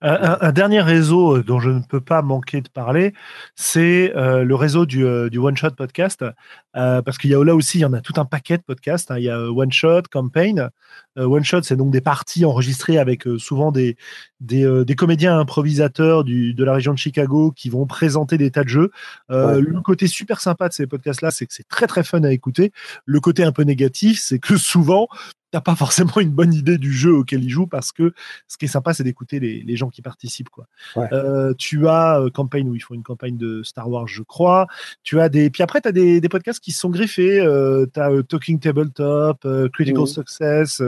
Un, 0.00 0.52
dernier 0.52 0.80
réseau 0.80 1.38
euh, 1.38 1.42
dont 1.42 1.58
je 1.58 1.70
ne 1.70 1.80
peux 1.80 2.00
pas 2.00 2.22
manquer 2.22 2.60
de 2.60 2.68
parler, 2.68 3.14
c'est 3.56 4.14
euh, 4.14 4.44
le 4.44 4.54
réseau 4.54 4.86
du, 4.86 5.04
euh, 5.04 5.28
One 5.36 5.56
Shot 5.56 5.72
Podcast, 5.72 6.24
parce 6.72 7.18
qu'il 7.18 7.30
y 7.30 7.34
a 7.34 7.42
là 7.42 7.56
aussi, 7.56 7.78
il 7.78 7.80
y 7.80 7.84
en 7.84 7.92
a 7.92 8.00
tout 8.00 8.12
un 8.16 8.24
paquet 8.24 8.56
de 8.56 8.62
podcasts. 8.62 9.10
Hein. 9.10 9.18
Il 9.18 9.24
y 9.24 9.30
a 9.30 9.50
One 9.50 9.72
Shot, 9.72 10.02
Campaign. 10.12 10.70
One 11.16 11.42
Shot, 11.42 11.62
c'est 11.62 11.74
donc 11.74 11.90
des 11.90 12.00
parties 12.00 12.44
enregistrées 12.44 12.98
avec 12.98 13.24
souvent 13.38 13.72
des, 13.72 13.96
des, 14.38 14.94
comédiens 14.96 15.36
improvisateurs 15.40 16.22
du, 16.22 16.54
de 16.54 16.64
la 16.64 16.74
région 16.74 16.92
de 16.92 16.98
Chicago 16.98 17.50
qui 17.50 17.68
vont 17.68 17.86
présenter 17.86 18.38
des 18.38 18.52
tas 18.52 18.62
de 18.62 18.68
jeux. 18.68 18.92
Le 19.28 19.80
côté 19.80 20.06
super 20.06 20.40
sympa 20.40 20.68
de 20.68 20.72
ces 20.72 20.86
podcasts-là, 20.86 21.32
c'est 21.32 21.46
que 21.46 21.52
c'est 21.52 21.66
très 21.66 21.88
très 21.88 22.04
fun 22.04 22.22
à 22.22 22.30
écouter. 22.30 22.72
Le 23.04 23.18
côté 23.18 23.42
un 23.42 23.50
peu 23.50 23.64
négatif, 23.64 24.20
c'est 24.22 24.38
que 24.38 24.56
souvent, 24.56 25.08
t'as 25.50 25.60
pas 25.60 25.74
forcément 25.74 26.18
une 26.20 26.30
bonne 26.30 26.52
idée 26.52 26.78
du 26.78 26.92
jeu 26.92 27.12
auquel 27.12 27.42
il 27.42 27.48
joue 27.50 27.66
parce 27.66 27.92
que 27.92 28.12
ce 28.46 28.56
qui 28.56 28.66
est 28.66 28.68
sympa, 28.68 28.92
c'est 28.92 29.04
d'écouter 29.04 29.40
les, 29.40 29.62
les, 29.62 29.76
gens 29.76 29.88
qui 29.88 30.02
participent. 30.02 30.50
Quoi. 30.50 30.66
Euh, 31.12 31.54
tu 31.56 31.88
as 31.88 32.20
euh, 32.20 32.30
Campagne 32.30 32.68
où 32.68 32.74
ils 32.74 32.80
font 32.80 32.94
une 32.94 33.02
campagne 33.02 33.36
de 33.36 33.62
Star 33.62 33.88
Wars, 33.88 34.06
je 34.06 34.22
crois. 34.22 34.66
Tu 35.02 35.20
as 35.20 35.28
des. 35.28 35.50
Puis 35.50 35.62
après, 35.62 35.80
tu 35.80 35.88
as 35.88 35.92
des, 35.92 36.20
des, 36.20 36.28
podcasts 36.28 36.62
qui 36.62 36.72
sont 36.72 36.90
greffés. 36.90 37.40
Euh, 37.40 37.86
tu 37.92 38.00
as 38.00 38.10
Talking 38.22 38.60
Tabletop, 38.60 39.46
Critical 39.72 40.06
Success, 40.06 40.82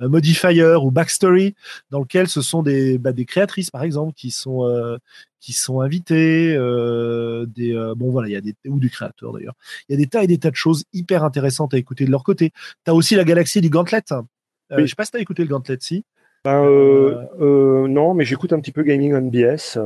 Modifier 0.00 0.76
ou 0.80 0.90
Backstory, 0.90 1.54
dans 1.90 2.00
lequel 2.00 2.28
ce 2.28 2.42
sont 2.42 2.62
des, 2.62 2.98
bah, 2.98 3.12
des 3.12 3.24
créatrices, 3.24 3.70
par 3.70 3.82
exemple, 3.82 4.12
qui 4.14 4.30
sont 4.30 4.98
qui 5.44 5.52
sont 5.52 5.82
invités, 5.82 6.56
euh, 6.56 7.44
des 7.44 7.74
euh, 7.74 7.94
bon 7.94 8.10
voilà, 8.10 8.28
il 8.28 8.32
y 8.32 8.36
a 8.36 8.40
des 8.40 8.54
ou 8.66 8.78
du 8.78 8.88
créateur 8.88 9.34
d'ailleurs. 9.34 9.52
Il 9.88 9.92
y 9.92 9.94
a 9.94 9.98
des 9.98 10.06
tas 10.06 10.24
et 10.24 10.26
des 10.26 10.38
tas 10.38 10.50
de 10.50 10.56
choses 10.56 10.84
hyper 10.94 11.22
intéressantes 11.22 11.74
à 11.74 11.76
écouter 11.76 12.06
de 12.06 12.10
leur 12.10 12.24
côté. 12.24 12.50
Tu 12.86 12.90
as 12.90 12.94
aussi 12.94 13.14
la 13.14 13.24
galaxie 13.24 13.60
du 13.60 13.68
Gauntlet. 13.68 14.02
Euh, 14.10 14.22
oui. 14.70 14.84
Je 14.84 14.86
sais 14.86 14.94
pas 14.94 15.04
si 15.04 15.10
tu 15.10 15.18
as 15.18 15.20
écouté 15.20 15.42
le 15.42 15.48
Gauntlet 15.50 15.76
si. 15.80 16.06
Ben, 16.46 16.64
non, 17.38 18.14
mais 18.14 18.24
j'écoute 18.24 18.54
un 18.54 18.60
petit 18.60 18.72
peu 18.72 18.84
Gaming 18.84 19.14
on 19.14 19.28
BS. 19.28 19.78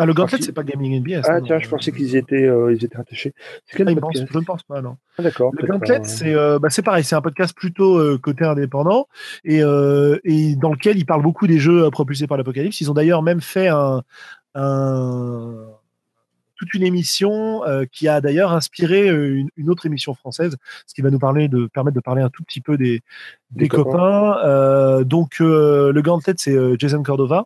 Ah, 0.00 0.06
le 0.06 0.14
Gauntlet, 0.14 0.38
c'est 0.40 0.52
pas 0.52 0.62
Gaming 0.62 0.98
NBS. 1.02 1.26
Ah, 1.28 1.42
tiens, 1.42 1.58
je 1.58 1.68
pensais 1.68 1.92
qu'ils 1.92 2.16
étaient, 2.16 2.46
euh, 2.46 2.72
ils 2.72 2.82
étaient 2.82 2.96
attachés. 2.96 3.34
C'est 3.66 3.76
quel 3.76 3.86
ah, 3.86 4.08
Je 4.14 4.38
ne 4.38 4.44
pense 4.44 4.62
pas, 4.62 4.80
non. 4.80 4.96
Ah, 5.18 5.22
d'accord. 5.22 5.52
Le 5.54 5.66
Gauntlet, 5.66 6.00
c'est 6.04 6.34
euh, 6.34 6.58
bah, 6.58 6.70
pareil, 6.82 7.04
c'est 7.04 7.16
un 7.16 7.20
podcast 7.20 7.54
plutôt 7.54 7.98
euh, 7.98 8.16
côté 8.16 8.46
indépendant 8.46 9.08
et, 9.44 9.58
et 9.58 10.56
dans 10.56 10.70
lequel 10.70 10.96
ils 10.96 11.04
parlent 11.04 11.22
beaucoup 11.22 11.46
des 11.46 11.58
jeux 11.58 11.90
propulsés 11.90 12.26
par 12.26 12.38
l'Apocalypse. 12.38 12.80
Ils 12.80 12.90
ont 12.90 12.94
d'ailleurs 12.94 13.22
même 13.22 13.42
fait 13.42 13.68
un, 13.68 14.02
un 14.54 15.70
toute 16.60 16.74
une 16.74 16.82
émission 16.82 17.64
euh, 17.64 17.86
qui 17.90 18.06
a 18.06 18.20
d'ailleurs 18.20 18.52
inspiré 18.52 19.08
euh, 19.08 19.42
une, 19.56 19.70
autre 19.70 19.86
émission 19.86 20.12
française, 20.14 20.56
ce 20.86 20.94
qui 20.94 21.00
va 21.00 21.08
nous 21.08 21.18
parler 21.18 21.48
de 21.48 21.66
permettre 21.66 21.94
de 21.94 22.02
parler 22.02 22.20
un 22.20 22.28
tout 22.28 22.44
petit 22.44 22.60
peu 22.60 22.76
des, 22.76 23.00
des, 23.50 23.66
copains. 23.66 24.36
Euh, 24.44 25.02
donc 25.02 25.38
le 25.38 25.98
gant 26.02 26.18
de 26.18 26.22
tête 26.22 26.38
c'est 26.38 26.54
Jason 26.78 27.02
Cordova 27.02 27.44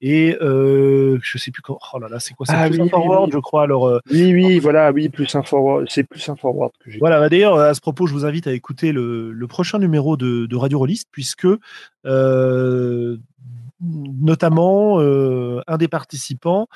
et 0.00 0.36
je 0.40 1.38
sais 1.38 1.50
plus 1.50 1.60
quand. 1.60 1.78
Oh 1.92 1.98
là 1.98 2.08
là, 2.08 2.18
c'est 2.20 2.32
quoi 2.32 2.46
C'est 2.46 2.54
ah 2.56 2.68
plus 2.70 2.80
un 2.80 2.88
forward, 2.88 3.30
je 3.32 3.38
crois. 3.38 3.64
Alors 3.64 4.00
oui, 4.10 4.32
oui, 4.32 4.58
voilà, 4.60 4.92
oui, 4.92 5.10
plus 5.10 5.34
un 5.34 5.42
forward. 5.42 5.86
C'est 5.90 6.04
plus 6.04 6.26
un 6.30 6.36
forward 6.36 6.72
que 6.82 6.90
j'ai. 6.90 6.98
Voilà. 6.98 7.20
Bah, 7.20 7.28
d'ailleurs, 7.28 7.58
à 7.58 7.74
ce 7.74 7.82
propos, 7.82 8.06
je 8.06 8.14
vous 8.14 8.24
invite 8.24 8.46
à 8.46 8.52
écouter 8.52 8.92
le, 8.92 9.32
le 9.32 9.46
prochain 9.46 9.78
numéro 9.78 10.16
de, 10.16 10.46
de 10.46 10.56
Radio 10.56 10.78
Rollist 10.78 11.08
puisque 11.12 11.48
notamment 13.80 15.00
un 15.00 15.76
des 15.76 15.88
participants 15.88 16.68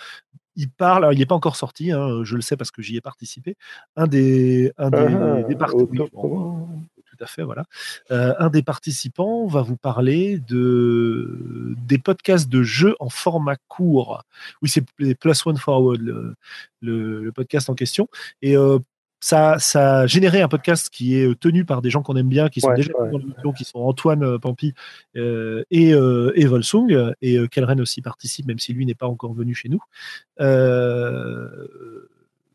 il 0.58 0.68
parle, 0.68 1.04
alors 1.04 1.12
il 1.12 1.18
n'est 1.20 1.26
pas 1.26 1.36
encore 1.36 1.56
sorti, 1.56 1.92
hein, 1.92 2.24
je 2.24 2.34
le 2.34 2.42
sais 2.42 2.56
parce 2.56 2.72
que 2.72 2.82
j'y 2.82 2.96
ai 2.96 3.00
participé, 3.00 3.56
un 3.96 4.08
des, 4.08 4.72
un 4.76 4.90
des, 4.90 5.52
ah, 5.52 5.54
participants. 5.56 6.08
tout 6.10 7.16
à 7.20 7.26
fait, 7.26 7.44
voilà. 7.44 7.64
Euh, 8.10 8.34
un 8.40 8.50
des 8.50 8.64
participants 8.64 9.46
va 9.46 9.62
vous 9.62 9.76
parler 9.76 10.40
de, 10.40 11.76
des 11.86 11.98
podcasts 11.98 12.48
de 12.48 12.64
jeux 12.64 12.96
en 12.98 13.08
format 13.08 13.56
court. 13.68 14.24
Oui, 14.60 14.68
c'est 14.68 14.84
Plus 15.14 15.46
One 15.46 15.56
Forward, 15.56 16.00
le, 16.00 16.34
le, 16.80 17.30
podcast 17.30 17.70
en 17.70 17.74
question. 17.74 18.08
Et 18.42 18.56
euh, 18.56 18.80
ça, 19.20 19.58
ça 19.58 20.00
a 20.00 20.06
généré 20.06 20.40
un 20.40 20.48
podcast 20.48 20.90
qui 20.90 21.16
est 21.16 21.26
euh, 21.26 21.34
tenu 21.34 21.64
par 21.64 21.82
des 21.82 21.90
gens 21.90 22.02
qu'on 22.02 22.16
aime 22.16 22.28
bien, 22.28 22.48
qui 22.48 22.60
sont 22.60 22.72
déjà 22.74 22.92
dans 22.92 23.18
l'émission, 23.18 23.52
qui 23.52 23.64
sont 23.64 23.80
Antoine 23.80 24.22
euh, 24.22 24.38
Pampi 24.38 24.74
euh, 25.16 25.64
et, 25.70 25.92
euh, 25.92 26.32
et 26.36 26.46
Volsung, 26.46 27.12
et 27.20 27.38
Kelren 27.48 27.80
aussi 27.80 28.00
participe, 28.02 28.46
même 28.46 28.58
si 28.58 28.72
lui 28.72 28.86
n'est 28.86 28.94
pas 28.94 29.08
encore 29.08 29.34
venu 29.34 29.54
chez 29.54 29.68
nous. 29.68 29.80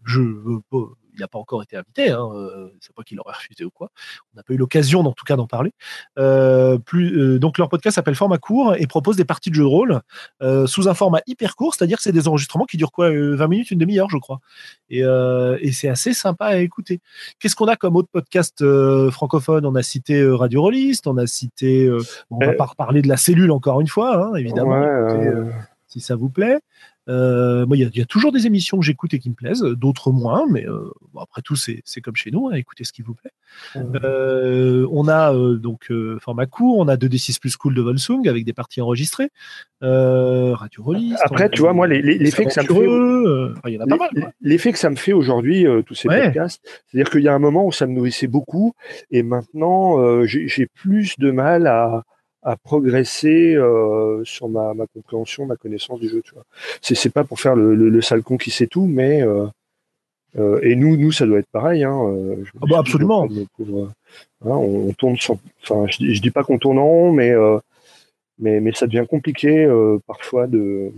je 0.06 0.22
il 1.14 1.20
n'a 1.20 1.28
pas 1.28 1.40
encore 1.40 1.64
été 1.64 1.78
invité, 1.78 2.10
hein, 2.10 2.30
euh, 2.34 2.70
c'est 2.80 2.94
pas 2.96 3.04
qu'il 3.04 3.20
aurait 3.20 3.34
refusé 3.38 3.64
ou 3.64 3.72
quoi. 3.72 3.90
On 4.34 4.38
n'a 4.38 4.44
pas 4.44 4.54
eu 4.54 4.58
l'occasion, 4.58 5.02
en 5.02 5.12
tout 5.12 5.26
cas, 5.26 5.36
d'en 5.36 5.48
parler. 5.48 5.72
Euh, 6.18 6.78
plus, 6.78 7.18
euh, 7.18 7.40
donc 7.40 7.58
leur 7.58 7.70
podcast 7.70 7.96
s'appelle 7.96 8.16
Format 8.16 8.38
court 8.38 8.76
et 8.76 8.88
propose 8.88 9.16
des 9.16 9.26
parties 9.26 9.50
de 9.50 9.56
jeux 9.56 9.64
de 9.64 9.68
rôle 9.68 10.02
sous 10.66 10.90
un 10.90 10.94
format 10.94 11.22
hyper 11.26 11.56
court, 11.56 11.74
c'est-à-dire 11.74 11.98
que 11.98 12.04
c'est 12.04 12.12
des 12.12 12.28
enregistrements 12.28 12.66
qui 12.66 12.78
durent 12.78 12.92
quoi, 12.92 13.10
20 13.10 13.48
minutes, 13.48 13.72
une 13.72 13.80
demi-heure, 13.80 14.10
je 14.10 14.18
crois. 14.18 14.40
Et, 14.90 15.00
et 15.00 15.72
c'est 15.72 15.88
assez 15.88 16.14
sympa 16.14 16.48
à 16.48 16.58
écouter. 16.58 17.00
Qu'est-ce 17.40 17.56
qu'on 17.56 17.68
a 17.68 17.76
comme 17.76 17.96
autre 17.96 18.10
podcast 18.12 18.64
francophone? 19.10 19.66
On 19.66 19.76
a 19.76 19.84
cité 19.84 20.26
Radio 20.26 20.62
Rollist, 20.62 21.08
on 21.08 21.18
a 21.18 21.28
cité, 21.28 21.90
on 22.30 22.40
va 22.40 22.54
pas 22.54 22.66
reparler 22.66 23.02
de 23.02 23.08
la 23.08 23.18
cellule 23.18 23.52
encore 23.52 23.80
une 23.80 23.88
fois, 23.88 24.18
hein, 24.18 24.36
évidemment. 24.36 24.84
si 25.88 26.02
ça 26.02 26.16
vous 26.16 26.30
plaît. 26.30 26.60
Euh, 27.10 27.66
il 27.72 27.92
y, 27.94 28.02
a 28.02 28.06
toujours 28.06 28.32
des 28.32 28.48
émissions 28.48 28.80
que 28.80 28.86
j'écoute 28.86 29.14
et 29.14 29.20
qui 29.20 29.30
me 29.30 29.36
plaisent, 29.36 29.62
d'autres 29.62 30.12
moins, 30.12 30.46
mais 30.50 30.66
euh, 30.66 30.90
après 31.20 31.42
tout, 31.42 31.56
c'est 31.56 31.84
comme 32.02 32.16
chez 32.16 32.32
nous, 32.32 32.48
hein, 32.48 32.56
écoutez 32.56 32.86
ce 32.86 32.94
qui 32.94 33.02
vous 33.02 33.14
plaît. 33.14 33.32
Euh, 33.76 34.88
on 34.92 35.08
a 35.08 35.34
donc 35.58 35.92
format 36.22 36.46
court, 36.46 36.78
on 36.80 36.88
a 36.88 36.96
2D6 36.96 37.40
plus 37.40 37.58
cool 37.58 37.76
de 37.76 37.82
Volsung 37.82 38.28
avec 38.28 38.46
des 38.46 38.54
parties 38.54 38.82
enregistrées, 38.82 39.30
Radio 39.82 40.84
Rollist. 40.84 41.20
Après, 41.24 41.50
tu 41.50 41.62
vois, 41.62 41.74
moi, 41.74 41.88
l'effet 41.88 42.46
que 42.46 42.54
ça 42.54 42.64
me 42.64 43.54
fait. 43.64 44.30
L'effet 44.42 44.72
que 44.72 44.80
ça 44.80 44.90
me 44.90 44.96
fait 44.96 45.14
aujourd'hui, 45.14 45.66
tous 45.86 45.96
ces 45.96 46.08
podcasts, 46.08 46.62
c'est-à-dire 46.88 47.12
qu'il 47.12 47.22
y 47.22 47.28
a 47.28 47.34
un 47.34 47.40
moment 47.40 47.66
où 47.66 47.72
ça 47.72 47.86
me 47.86 47.94
nourrissait 47.94 48.28
beaucoup, 48.28 48.74
et 49.12 49.24
maintenant, 49.24 50.24
j'ai 50.26 50.68
plus 50.68 51.18
de 51.20 51.32
mal 51.32 51.68
à 51.68 52.04
à 52.44 52.58
progresser 52.58 53.56
euh, 53.56 54.24
sur 54.26 54.50
ma, 54.50 54.74
ma, 54.74 54.86
compréhension, 54.88 55.46
ma 55.46 55.56
connaissance 55.56 56.00
du 56.00 56.10
jeu. 56.10 56.22
Tu 56.22 56.34
vois, 56.34 56.46
c'est 56.82 56.96
c'est 56.96 57.10
pas 57.10 57.24
pour 57.24 57.40
faire 57.40 57.56
le, 57.56 57.76
le, 57.76 57.90
le 57.90 58.02
sale 58.02 58.24
con 58.24 58.38
qui 58.38 58.52
sait 58.52 58.68
tout, 58.68 58.86
mais 58.86 59.22
euh, 59.22 59.48
euh, 60.38 60.60
et 60.62 60.76
nous 60.76 60.98
nous 60.98 61.12
ça 61.12 61.26
doit 61.26 61.40
être 61.40 61.52
pareil. 61.52 61.84
Hein, 61.84 61.98
ah 62.62 62.66
bah 62.70 62.80
absolument. 62.80 63.28
Hein, 63.30 63.88
on, 64.42 64.90
on, 64.90 64.94
tourne 64.94 65.18
sans, 65.18 65.40
enfin 65.62 65.86
je, 65.90 66.14
je, 66.14 66.22
dis 66.22 66.32
pas 66.32 66.44
qu'on 66.44 66.60
tourne 66.60 66.80
en 66.80 66.86
rond, 66.86 67.12
mais 67.12 67.34
mais 68.40 68.60
mais 68.60 68.74
ça 68.74 68.88
devient 68.88 69.06
compliqué 69.10 69.68
parfois 70.06 70.48
de 70.48 70.92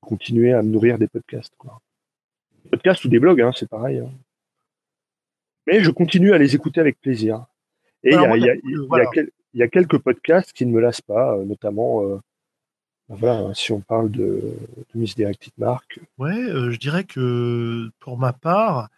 continuer 0.00 0.52
à 0.52 0.62
me 0.62 0.70
nourrir 0.70 0.98
des 0.98 1.08
podcasts. 1.08 1.54
Quoi. 1.56 1.80
Des 2.64 2.70
podcasts 2.70 3.04
ou 3.04 3.08
des 3.08 3.20
blogs, 3.20 3.40
hein, 3.40 3.52
c'est 3.54 3.68
pareil. 3.68 3.98
Hein. 3.98 4.10
Mais 5.68 5.80
je 5.80 5.90
continue 5.90 6.32
à 6.32 6.38
les 6.38 6.56
écouter 6.56 6.80
avec 6.80 7.00
plaisir. 7.00 7.44
Et 8.02 8.10
il 8.10 8.14
y 8.14 8.16
a, 8.16 8.36
y 8.36 8.50
a, 8.50 8.54
y 8.54 9.00
a 9.00 9.06
quel, 9.14 9.30
il 9.54 9.60
y 9.60 9.62
a 9.62 9.68
quelques 9.68 9.98
podcasts 9.98 10.52
qui 10.52 10.66
ne 10.66 10.72
me 10.72 10.80
lassent 10.80 11.00
pas, 11.00 11.34
euh, 11.34 11.44
notamment 11.44 12.02
euh, 12.02 12.20
ben 13.08 13.16
voilà, 13.16 13.38
hein, 13.38 13.54
si 13.54 13.72
on 13.72 13.80
parle 13.80 14.10
de, 14.10 14.40
de 14.94 14.98
Misdirected 14.98 15.52
Mark. 15.58 16.00
Ouais, 16.18 16.38
euh, 16.38 16.70
je 16.70 16.78
dirais 16.78 17.04
que 17.04 17.90
pour 18.00 18.16
ma 18.16 18.32
part, 18.32 18.88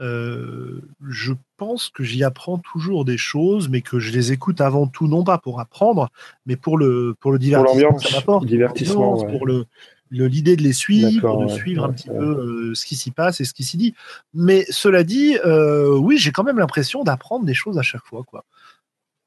euh, 0.00 0.80
je 1.06 1.32
pense 1.56 1.88
que 1.88 2.02
j'y 2.02 2.24
apprends 2.24 2.58
toujours 2.58 3.04
des 3.04 3.18
choses, 3.18 3.68
mais 3.68 3.82
que 3.82 3.98
je 3.98 4.10
les 4.12 4.32
écoute 4.32 4.60
avant 4.60 4.86
tout, 4.86 5.06
non 5.06 5.24
pas 5.24 5.38
pour 5.38 5.60
apprendre, 5.60 6.08
mais 6.46 6.56
pour 6.56 6.78
le, 6.78 7.14
pour 7.20 7.32
le 7.32 7.38
divertissement 7.38 7.98
ça 7.98 8.16
m'apporte. 8.16 8.46
Divertissement, 8.46 9.18
ouais. 9.18 9.30
Pour 9.38 9.46
le 9.46 9.66
l'idée 10.10 10.56
de 10.56 10.62
les 10.62 10.74
suivre, 10.74 11.42
de 11.42 11.48
suivre 11.48 11.84
un 11.84 11.92
petit 11.92 12.08
peu 12.08 12.14
euh, 12.14 12.74
ce 12.74 12.84
qui 12.84 12.96
s'y 12.96 13.10
passe 13.10 13.40
et 13.40 13.46
ce 13.46 13.54
qui 13.54 13.64
s'y 13.64 13.78
dit. 13.78 13.94
Mais 14.34 14.66
cela 14.68 15.04
dit, 15.04 15.38
oui, 15.44 16.18
j'ai 16.18 16.32
quand 16.32 16.44
même 16.44 16.58
l'impression 16.58 17.02
d'apprendre 17.02 17.46
des 17.46 17.54
choses 17.54 17.78
à 17.78 17.82
chaque 17.82 18.04
fois. 18.04 18.22
Quoi. 18.22 18.44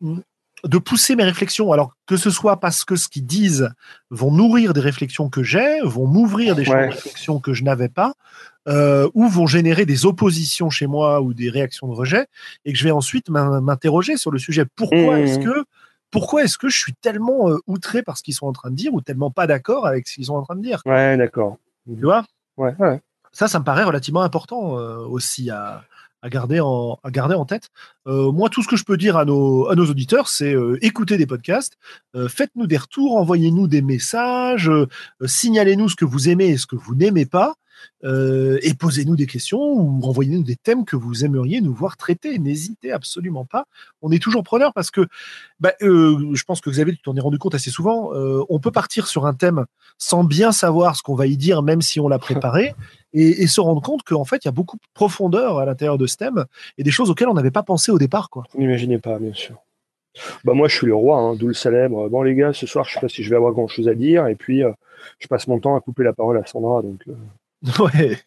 Mmh 0.02 0.20
de 0.66 0.78
pousser 0.78 1.16
mes 1.16 1.24
réflexions, 1.24 1.72
alors 1.72 1.96
que 2.08 2.18
ce 2.18 2.30
soit 2.30 2.60
parce 2.60 2.86
que 2.86 2.96
ce 2.96 3.08
qu'ils 3.08 3.26
disent 3.26 3.70
vont 4.10 4.32
nourrir 4.32 4.74
des 4.74 4.82
réflexions 4.82 5.30
que 5.30 5.44
j'ai, 5.44 5.80
vont 5.84 6.08
m'ouvrir 6.08 6.56
des 6.56 6.68
ouais. 6.68 6.90
réflexions 6.90 7.40
que 7.40 7.54
je 7.54 7.64
n'avais 7.64 7.90
pas, 7.90 8.14
euh, 8.68 9.10
ou 9.14 9.28
vont 9.28 9.48
générer 9.48 9.86
des 9.86 10.06
oppositions 10.06 10.70
chez 10.70 10.88
moi 10.88 11.22
ou 11.22 11.34
des 11.34 11.50
réactions 11.50 11.88
de 11.88 11.94
rejet, 11.94 12.26
et 12.66 12.74
que 12.74 12.80
je 12.80 12.84
vais 12.84 12.92
ensuite 12.92 13.30
m'interroger 13.30 14.18
sur 14.18 14.32
le 14.32 14.40
sujet. 14.40 14.66
Pourquoi 14.76 15.18
mmh. 15.18 15.24
est-ce 15.24 15.40
que 15.40 15.66
pourquoi 16.12 16.44
est-ce 16.44 16.58
que 16.58 16.70
je 16.70 16.78
suis 16.78 16.94
tellement 16.94 17.50
euh, 17.50 17.58
outré 17.68 18.02
par 18.02 18.18
ce 18.18 18.24
qu'ils 18.24 18.36
sont 18.36 18.48
en 18.48 18.54
train 18.54 18.70
de 18.70 18.76
dire 18.76 18.94
ou 18.94 19.02
tellement 19.02 19.32
pas 19.32 19.48
d'accord 19.48 19.86
avec 19.86 20.08
ce 20.08 20.14
qu'ils 20.14 20.26
sont 20.26 20.36
en 20.36 20.44
train 20.44 20.56
de 20.56 20.62
dire? 20.62 20.82
Ouais, 20.86 21.18
d'accord. 21.18 21.58
Tu 21.88 22.02
vois? 22.02 22.26
Ouais, 22.58 22.74
ouais. 22.80 23.02
Ça, 23.34 23.50
ça 23.50 23.60
me 23.60 23.66
paraît 23.66 23.84
relativement 23.84 24.22
important 24.22 24.80
euh, 24.80 25.00
aussi 25.00 25.50
à, 25.50 25.84
à 26.26 26.30
garder 26.30 26.60
en, 26.60 27.46
tête. 27.46 27.70
Euh, 28.08 28.32
moi, 28.32 28.50
tout 28.50 28.64
ce 28.64 28.68
que 28.68 28.76
je 28.76 28.84
peux 28.84 28.98
dire 28.98 29.16
à 29.16 29.26
nos, 29.26 29.68
auditeurs, 29.68 30.28
c'est 30.28 30.56
euh, 30.56 30.80
écoutez 30.82 31.18
des 31.18 31.28
podcasts, 31.28 31.78
euh, 32.16 32.28
faites-nous 32.28 32.66
des 32.66 32.78
retours, 32.78 33.16
envoyez-nous 33.16 33.68
des 33.68 33.84
messages, 33.84 34.72
signalez-nous 35.24 35.90
ce 35.90 35.96
que 35.96 36.06
vous 36.06 36.28
aimez 36.28 36.48
et 36.48 36.58
ce 36.58 36.66
que 36.66 36.76
vous 36.76 36.96
n'aimez 36.96 37.28
pas. 37.28 37.54
Euh, 38.04 38.60
et 38.62 38.74
posez-nous 38.74 39.16
des 39.16 39.26
questions 39.26 39.60
ou 39.60 40.02
envoyez-nous 40.04 40.44
des 40.44 40.56
thèmes 40.56 40.86
que 40.86 40.96
vous 40.96 41.26
aimeriez 41.26 41.62
nous 41.62 41.74
voir 41.74 41.98
traiter. 41.98 42.38
N'hésitez 42.40 42.92
absolument 42.92 43.46
pas. 43.46 43.66
On 44.02 44.12
est 44.12 44.22
toujours 44.22 44.44
preneur 44.44 44.74
parce 44.74 44.92
que 44.92 45.08
bah, 45.60 45.74
euh, 45.82 46.34
je 46.34 46.44
pense 46.44 46.62
que 46.62 46.70
Xavier, 46.70 46.94
tu 46.94 47.02
t'en 47.02 47.16
es 47.16 47.20
rendu 47.20 47.38
compte 47.38 47.56
assez 47.56 47.72
souvent. 47.72 48.14
Euh, 48.14 48.44
on 48.50 48.60
peut 48.60 48.72
partir 48.72 49.08
sur 49.08 49.26
un 49.26 49.34
thème 49.34 49.66
sans 49.98 50.24
bien 50.24 50.52
savoir 50.52 50.96
ce 50.96 51.04
qu'on 51.04 51.16
va 51.16 51.28
y 51.28 51.38
dire, 51.38 51.62
même 51.64 51.82
si 51.82 52.00
on 52.00 52.08
l'a 52.08 52.20
préparé, 52.20 52.76
et, 53.14 53.44
et, 53.44 53.48
se 53.48 53.62
rendre 53.62 53.82
compte 53.82 54.04
qu'en 54.04 54.26
fait, 54.26 54.44
il 54.44 54.48
y 54.48 54.50
a 54.50 54.52
beaucoup 54.52 54.76
de 54.76 54.82
profondeur 54.94 55.60
à 55.60 55.66
l'intérieur 55.66 55.98
de 55.98 56.06
ce 56.06 56.18
thème 56.18 56.46
et 56.78 56.84
des 56.84 56.92
choses 56.92 57.10
auxquelles 57.10 57.30
on 57.30 57.34
n'avait 57.34 57.52
pas 57.52 57.64
pensé 57.64 57.92
au 57.92 57.98
départ. 57.98 58.30
Quoi. 58.30 58.44
Vous 58.54 58.60
n'imaginez 58.60 59.00
pas, 59.00 59.18
bien 59.20 59.34
sûr. 59.34 59.56
Bah 60.44 60.54
moi, 60.54 60.68
je 60.68 60.76
suis 60.76 60.88
le 60.88 60.96
roi, 60.96 61.18
hein, 61.18 61.36
d'où 61.36 61.48
le 61.48 61.54
célèbre. 61.54 62.10
Bon, 62.10 62.22
les 62.22 62.36
gars, 62.36 62.54
ce 62.54 62.66
soir, 62.68 62.86
je 62.86 62.94
sais 62.94 63.00
pas 63.00 63.10
si 63.10 63.24
je 63.24 63.30
vais 63.30 63.36
avoir 63.36 63.52
grand 63.54 63.68
chose 63.68 63.88
à 63.88 63.96
dire, 63.96 64.28
et 64.28 64.36
puis 64.36 64.64
euh, 64.64 64.72
je 65.20 65.28
passe 65.28 65.48
mon 65.48 65.60
temps 65.60 65.76
à 65.76 65.82
couper 65.82 66.04
la 66.04 66.14
parole 66.14 66.38
à 66.38 66.46
Sandra, 66.46 66.82
donc. 66.82 67.02
Euh... 67.08 67.14
Ouais, 67.80 68.20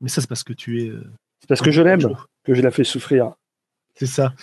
mais 0.00 0.08
ça 0.08 0.20
c'est 0.20 0.28
parce 0.28 0.44
que 0.44 0.52
tu 0.52 0.82
es. 0.82 0.88
Euh, 0.88 1.04
c'est 1.40 1.48
parce 1.48 1.62
que 1.62 1.70
je 1.70 1.82
l'aime, 1.82 2.16
que 2.44 2.54
je 2.54 2.62
la 2.62 2.70
fais 2.70 2.84
souffrir. 2.84 3.32
C'est 3.96 4.06
ça. 4.06 4.34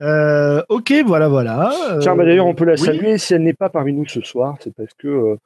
Euh, 0.00 0.62
ok, 0.70 0.92
voilà, 1.06 1.28
voilà. 1.28 1.72
Euh, 1.90 1.98
Tiens, 2.00 2.16
bah 2.16 2.24
d'ailleurs, 2.24 2.46
on 2.46 2.54
peut 2.54 2.64
la 2.64 2.78
saluer. 2.78 3.12
Oui. 3.12 3.18
Si 3.18 3.34
elle 3.34 3.42
n'est 3.42 3.52
pas 3.52 3.68
parmi 3.68 3.92
nous 3.92 4.08
ce 4.08 4.22
soir, 4.22 4.56
c'est 4.60 4.74
parce 4.74 4.94
que 4.96 5.08
euh, 5.08 5.36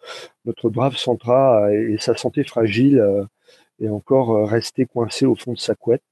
notre 0.45 0.71
brave 0.71 0.97
Sandra 0.97 1.73
et 1.73 1.97
sa 1.99 2.17
santé 2.17 2.45
fragile 2.45 3.01
euh, 3.01 3.25
est 3.83 3.89
encore 3.89 4.49
restée 4.49 4.87
coincée 4.87 5.27
au 5.27 5.35
fond 5.35 5.55
de 5.55 5.59
sa 5.59 5.75
couette. 5.75 6.03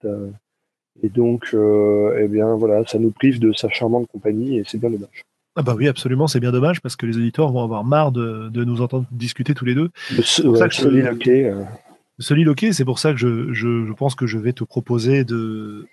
et 1.02 1.08
donc, 1.08 1.54
eh 1.54 2.28
bien, 2.28 2.54
voilà, 2.56 2.84
ça 2.86 2.98
nous 2.98 3.10
prive 3.10 3.38
de 3.38 3.52
sa 3.52 3.68
charmante 3.68 4.08
compagnie 4.08 4.58
et 4.58 4.64
c'est 4.66 4.78
bien 4.78 4.90
dommage. 4.90 5.22
Ah 5.56 5.62
bah 5.62 5.74
oui, 5.76 5.88
absolument, 5.88 6.26
c'est 6.26 6.38
bien 6.38 6.52
dommage 6.52 6.80
parce 6.80 6.96
que 6.96 7.06
les 7.06 7.16
auditeurs 7.16 7.50
vont 7.50 7.62
avoir 7.62 7.82
marre 7.82 8.12
de, 8.12 8.50
de 8.50 8.64
nous 8.64 8.82
entendre 8.82 9.06
discuter 9.10 9.54
tous 9.54 9.64
les 9.64 9.74
deux. 9.74 9.90
C'est 10.22 10.42
ça 10.56 10.68
que 10.68 10.74
je, 10.74 11.64
soliloquer, 12.18 12.72
c'est 12.72 12.84
pour 12.84 12.98
ça 12.98 13.12
que 13.12 13.18
je, 13.18 13.52
je, 13.52 13.86
je, 13.86 13.92
pense 13.92 14.14
que 14.14 14.26
je 14.26 14.38
vais 14.38 14.52
te 14.52 14.64
proposer 14.64 15.24
de, 15.24 15.86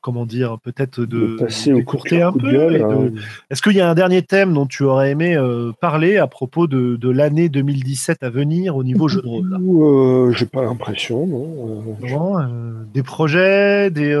comment 0.00 0.26
dire, 0.26 0.58
peut-être 0.62 1.00
de, 1.00 1.36
passer 1.38 1.72
au 1.72 1.82
court 1.82 2.04
un 2.12 2.32
peu. 2.32 2.82
Hein. 2.82 3.10
Est-ce 3.50 3.62
qu'il 3.62 3.72
y 3.72 3.80
a 3.80 3.88
un 3.88 3.94
dernier 3.94 4.22
thème 4.22 4.52
dont 4.52 4.66
tu 4.66 4.84
aurais 4.84 5.10
aimé 5.10 5.36
euh, 5.36 5.72
parler 5.80 6.18
à 6.18 6.26
propos 6.26 6.66
de, 6.66 6.96
de 6.96 7.10
l'année 7.10 7.48
2017 7.48 8.22
à 8.22 8.30
venir 8.30 8.76
au 8.76 8.84
niveau 8.84 9.08
jeu 9.08 9.22
de 9.22 9.26
rôle 9.26 9.54
euh, 9.54 10.32
J'ai 10.32 10.46
pas 10.46 10.62
l'impression, 10.62 11.26
non. 11.26 12.38
Euh, 12.38 12.84
des 12.92 13.02
projets, 13.02 13.90
des. 13.90 14.12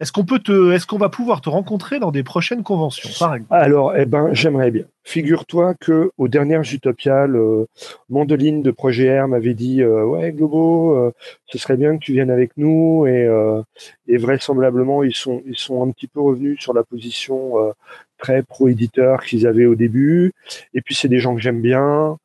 Est-ce 0.00 0.12
qu'on 0.12 0.24
peut 0.24 0.38
te, 0.38 0.72
est-ce 0.72 0.86
qu'on 0.86 0.98
va 0.98 1.08
pouvoir 1.08 1.40
te 1.40 1.48
rencontrer 1.48 1.98
dans 1.98 2.10
des 2.10 2.22
prochaines 2.22 2.62
conventions, 2.62 3.10
par 3.18 3.34
exemple? 3.34 3.54
Alors, 3.54 3.96
eh 3.96 4.06
ben, 4.06 4.28
j'aimerais 4.32 4.70
bien. 4.70 4.84
Figure-toi 5.02 5.74
que 5.74 6.10
aux 6.18 6.28
dernières 6.28 6.62
Utopiales, 6.72 7.38
Mandoline 8.08 8.62
de 8.62 8.70
Projet 8.70 9.20
R 9.20 9.28
m'avait 9.28 9.54
dit 9.54 9.84
ouais 9.84 10.30
Globo, 10.32 11.12
ce 11.46 11.58
serait 11.58 11.76
bien 11.76 11.96
que 11.96 12.04
tu 12.04 12.12
viennes 12.12 12.30
avec 12.30 12.52
nous 12.56 13.06
et, 13.06 13.28
et 14.06 14.16
vraisemblablement 14.18 15.02
ils 15.02 15.14
sont 15.14 15.42
ils 15.46 15.56
sont 15.56 15.82
un 15.82 15.90
petit 15.90 16.06
peu 16.06 16.20
revenus 16.20 16.60
sur 16.60 16.72
la 16.72 16.84
position 16.84 17.58
euh, 17.58 17.72
très 18.18 18.42
pro-éditeur 18.42 19.22
qu'ils 19.22 19.46
avaient 19.46 19.66
au 19.66 19.74
début. 19.74 20.32
Et 20.74 20.80
puis 20.80 20.94
c'est 20.94 21.08
des 21.08 21.18
gens 21.18 21.34
que 21.34 21.40
j'aime 21.40 21.60
bien. 21.60 22.18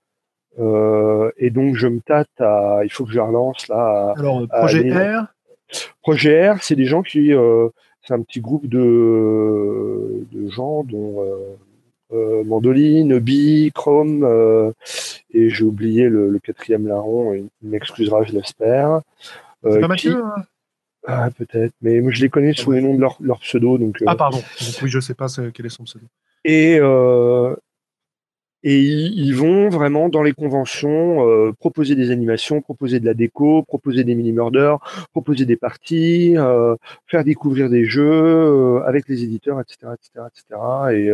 Euh, 0.59 1.31
et 1.37 1.49
donc 1.49 1.75
je 1.75 1.87
me 1.87 1.99
tâte 1.99 2.29
à, 2.39 2.79
il 2.83 2.91
faut 2.91 3.05
que 3.05 3.11
je 3.11 3.19
relance 3.19 3.67
là. 3.67 4.13
Alors 4.17 4.47
projet 4.47 4.89
R. 4.91 5.27
Projet 6.01 6.51
R, 6.51 6.63
c'est 6.63 6.75
des 6.75 6.85
gens 6.85 7.01
qui, 7.01 7.33
euh, 7.33 7.69
c'est 8.03 8.13
un 8.13 8.21
petit 8.21 8.39
groupe 8.39 8.67
de, 8.67 10.25
de 10.31 10.49
gens 10.49 10.83
dont 10.83 11.25
Mandoline, 12.45 13.19
Bi, 13.19 13.71
Chrome, 13.73 14.73
et 15.31 15.49
j'ai 15.49 15.63
oublié 15.63 16.09
le, 16.09 16.39
quatrième 16.39 16.87
larron, 16.87 17.33
il 17.33 17.49
m'excusera, 17.61 18.23
je 18.23 18.33
l'espère. 18.33 19.01
C'est 19.63 19.79
pas 19.79 19.87
Mathieu 19.87 20.23
hein 20.23 20.43
ah, 21.07 21.29
peut-être, 21.37 21.73
mais 21.81 22.01
je 22.11 22.21
les 22.21 22.29
connais 22.29 22.53
sous 22.53 22.71
le 22.71 22.81
nom 22.81 22.95
de 22.95 23.01
leur, 23.01 23.17
leur 23.19 23.39
pseudo. 23.39 23.77
Donc, 23.77 24.01
euh, 24.01 24.05
Ah, 24.07 24.15
pardon. 24.15 24.41
oui, 24.81 24.89
je 24.89 24.99
sais 24.99 25.13
pas 25.13 25.27
quel 25.53 25.65
est 25.65 25.69
son 25.69 25.83
pseudo. 25.83 26.05
Et, 26.43 26.77
euh, 26.79 27.55
et 28.63 28.79
ils, 28.79 29.35
vont 29.35 29.69
vraiment 29.69 30.09
dans 30.09 30.23
les 30.23 30.33
conventions 30.33 31.27
euh, 31.27 31.51
proposer 31.53 31.95
des 31.95 32.09
animations, 32.09 32.61
proposer 32.61 32.99
de 32.99 33.05
la 33.05 33.13
déco, 33.13 33.61
proposer 33.63 34.03
des 34.03 34.15
mini-murders, 34.15 34.79
proposer 35.11 35.45
des 35.45 35.57
parties, 35.57 36.35
faire 37.05 37.23
découvrir 37.23 37.69
des 37.69 37.85
jeux 37.85 38.81
avec 38.85 39.07
les 39.07 39.23
éditeurs, 39.23 39.61
etc. 39.61 39.93
etc., 39.93 40.25
etc. 40.27 40.61
Et, 40.93 41.11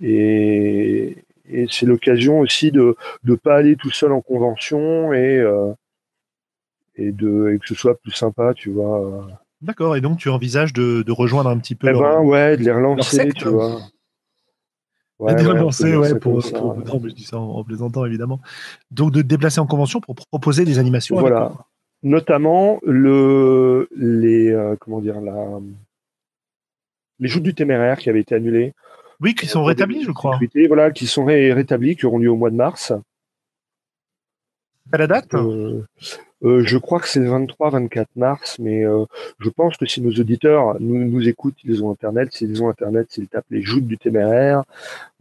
et, 0.00 1.24
et 1.48 1.66
c'est 1.70 1.86
l'occasion 1.86 2.40
aussi 2.40 2.70
de 2.70 2.96
ne 3.24 3.34
pas 3.34 3.56
aller 3.56 3.76
tout 3.76 3.90
seul 3.90 4.12
en 4.12 4.20
convention 4.20 5.12
et 5.12 5.44
et, 6.96 7.12
de, 7.12 7.52
et 7.54 7.58
que 7.58 7.66
ce 7.66 7.74
soit 7.74 7.98
plus 7.98 8.12
sympa, 8.12 8.52
tu 8.54 8.70
vois. 8.70 9.28
D'accord, 9.60 9.96
et 9.96 10.00
donc 10.00 10.18
tu 10.18 10.28
envisages 10.28 10.72
de, 10.72 11.02
de 11.02 11.12
rejoindre 11.12 11.50
un 11.50 11.58
petit 11.58 11.74
peu. 11.74 11.88
Eh 11.88 11.92
ben, 11.92 12.20
ouais, 12.20 12.56
de 12.56 12.64
les 12.64 12.72
relancer, 12.72 13.32
tu 13.32 13.48
vois. 13.48 13.80
Ouais, 15.18 15.34
de 15.34 15.40
les 15.40 15.46
relancer, 15.46 15.96
ouais, 15.96 16.16
pour, 16.18 16.40
pour, 16.84 17.08
je 17.08 17.12
dis 17.12 17.24
ça 17.24 17.38
en, 17.38 17.64
plaisantant 17.64 18.04
évidemment. 18.04 18.40
Donc 18.92 19.12
de 19.12 19.22
te 19.22 19.26
déplacer 19.26 19.60
en 19.60 19.66
convention 19.66 20.00
pour 20.00 20.14
proposer 20.14 20.64
des 20.64 20.78
animations. 20.78 21.18
Voilà. 21.18 21.52
Notamment 22.04 22.78
le, 22.84 23.88
les, 23.96 24.50
euh, 24.50 24.76
comment 24.78 25.00
dire, 25.00 25.20
la, 25.20 25.58
les 27.18 27.28
joutes 27.28 27.42
du 27.42 27.54
téméraire 27.54 27.98
qui 27.98 28.10
avaient 28.10 28.20
été 28.20 28.36
annulées. 28.36 28.74
Oui, 29.20 29.34
qui 29.34 29.46
sont 29.46 29.64
rétablis, 29.64 30.04
je 30.04 30.12
crois. 30.12 30.38
Voilà, 30.68 30.90
qui 30.90 31.06
sont 31.06 31.24
rétablis, 31.24 31.96
qui 31.96 32.06
auront 32.06 32.18
lieu 32.18 32.30
au 32.30 32.36
mois 32.36 32.50
de 32.50 32.56
mars. 32.56 32.92
À 34.90 34.96
la 34.96 35.06
date 35.06 35.34
euh, 35.34 35.82
euh, 36.44 36.62
Je 36.64 36.78
crois 36.78 37.00
que 37.00 37.08
c'est 37.08 37.20
le 37.20 37.28
23-24 37.28 38.06
mars, 38.16 38.58
mais 38.58 38.84
euh, 38.84 39.04
je 39.38 39.50
pense 39.50 39.76
que 39.76 39.86
si 39.86 40.00
nos 40.00 40.10
auditeurs 40.10 40.80
nous, 40.80 41.04
nous 41.04 41.28
écoutent, 41.28 41.58
ils 41.64 41.84
ont 41.84 41.90
Internet. 41.90 42.32
S'ils 42.32 42.62
ont 42.62 42.70
Internet, 42.70 43.08
s'ils 43.10 43.28
tapent 43.28 43.50
les 43.50 43.60
joutes 43.60 43.86
du 43.86 43.98
téméraire 43.98 44.62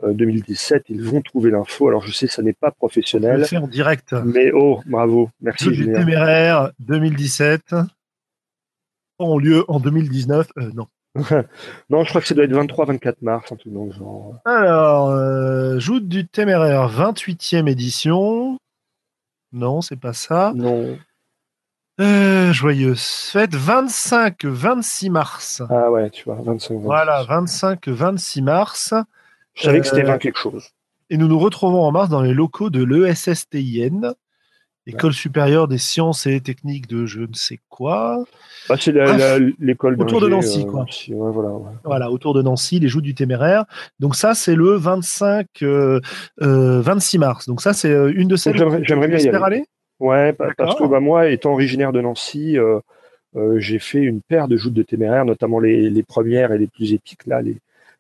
2017, 0.08 0.86
ils 0.90 1.02
vont 1.02 1.22
trouver 1.22 1.52
l'info. 1.52 1.90
Alors 1.90 2.04
je 2.04 2.14
sais, 2.14 2.28
ça 2.28 2.42
n'est 2.42 2.54
pas 2.54 2.72
professionnel. 2.72 3.46
Fais 3.46 3.58
en 3.58 3.68
direct. 3.68 4.14
Mais 4.26 4.52
oh, 4.54 4.82
bravo, 4.86 5.30
merci. 5.42 5.66
Joutes 5.66 5.88
du 5.88 5.92
téméraire 5.92 6.72
2017 6.80 7.76
ont 9.20 9.38
lieu 9.40 9.66
en 9.68 9.80
2019. 9.80 10.48
non. 10.76 10.88
non, 11.90 12.04
je 12.04 12.10
crois 12.10 12.22
que 12.22 12.28
ça 12.28 12.36
doit 12.36 12.46
être 12.46 12.54
23-24 12.54 13.16
mars, 13.22 13.54
dans 13.66 13.86
le 13.86 13.92
genre. 13.92 14.36
Alors, 14.46 15.10
euh, 15.10 15.80
Joute 15.80 16.08
du 16.08 16.28
téméraire, 16.28 16.90
28e 16.90 17.68
édition. 17.68 18.58
Non, 19.52 19.82
c'est 19.82 20.00
pas 20.00 20.14
ça. 20.14 20.52
Non. 20.56 20.98
Euh, 22.00 22.54
joyeuse 22.54 23.32
fête, 23.32 23.56
25-26 23.56 25.10
mars. 25.10 25.64
Ah 25.70 25.90
ouais, 25.90 26.12
tu 26.12 26.26
vois, 26.26 26.36
25 26.36 26.76
26. 26.76 26.86
Voilà, 26.86 27.24
25-26 27.24 28.44
mars. 28.44 28.94
Je 29.56 29.64
savais 29.64 29.80
que 29.80 29.88
c'était 29.88 30.04
20 30.04 30.14
euh, 30.14 30.18
quelque 30.20 30.38
chose. 30.38 30.70
Et 31.10 31.18
nous 31.18 31.28
nous 31.28 31.40
retrouvons 31.40 31.82
en 31.82 31.92
mars 31.92 32.10
dans 32.10 32.22
les 32.22 32.36
locaux 32.36 32.70
de 32.70 32.84
l'ESSTIN. 32.84 34.14
École 34.88 35.14
supérieure 35.14 35.68
des 35.68 35.78
sciences 35.78 36.26
et 36.28 36.40
techniques 36.40 36.88
de 36.88 37.06
je 37.06 37.20
ne 37.20 37.34
sais 37.34 37.60
quoi. 37.70 38.24
Bah, 38.70 38.76
c'est 38.80 38.94
l'école 39.60 40.02
autour 40.02 40.22
de 40.22 40.30
Nancy, 40.30 40.66
euh, 40.66 40.72
quoi. 40.72 40.86
voilà, 41.10 41.50
voilà, 41.84 42.12
autour 42.12 42.34
de 42.34 42.42
Nancy, 42.42 42.80
les 42.80 42.88
Joutes 42.88 43.04
du 43.04 43.14
Téméraire. 43.14 43.66
Donc 44.00 44.16
ça, 44.16 44.34
c'est 44.34 44.56
le 44.56 44.76
25, 44.76 45.48
26 45.60 45.66
euh, 45.66 46.02
euh, 46.42 47.20
mars. 47.20 47.48
Donc 47.48 47.62
ça, 47.62 47.74
c'est 47.74 47.92
une 48.14 48.30
de 48.30 48.38
celles. 48.38 48.58
J'aimerais 48.84 49.08
bien 49.10 49.18
y 49.18 49.28
aller. 49.30 49.66
Ouais, 50.00 50.32
parce 50.34 50.76
que 50.76 50.88
bah, 50.88 51.02
moi, 51.02 51.28
étant 51.30 51.52
originaire 51.52 51.92
de 51.92 52.00
Nancy, 52.00 52.58
j'ai 53.58 53.80
fait 53.80 54.00
une 54.00 54.22
paire 54.22 54.48
de 54.48 54.56
joutes 54.56 54.74
de 54.74 54.84
téméraire, 54.84 55.26
notamment 55.26 55.60
les, 55.60 55.90
les, 55.90 56.04
premières 56.04 56.54
et 56.54 56.58
les 56.58 56.68
plus 56.68 56.94
épiques 56.94 57.26
là, 57.26 57.42
les, 57.42 57.58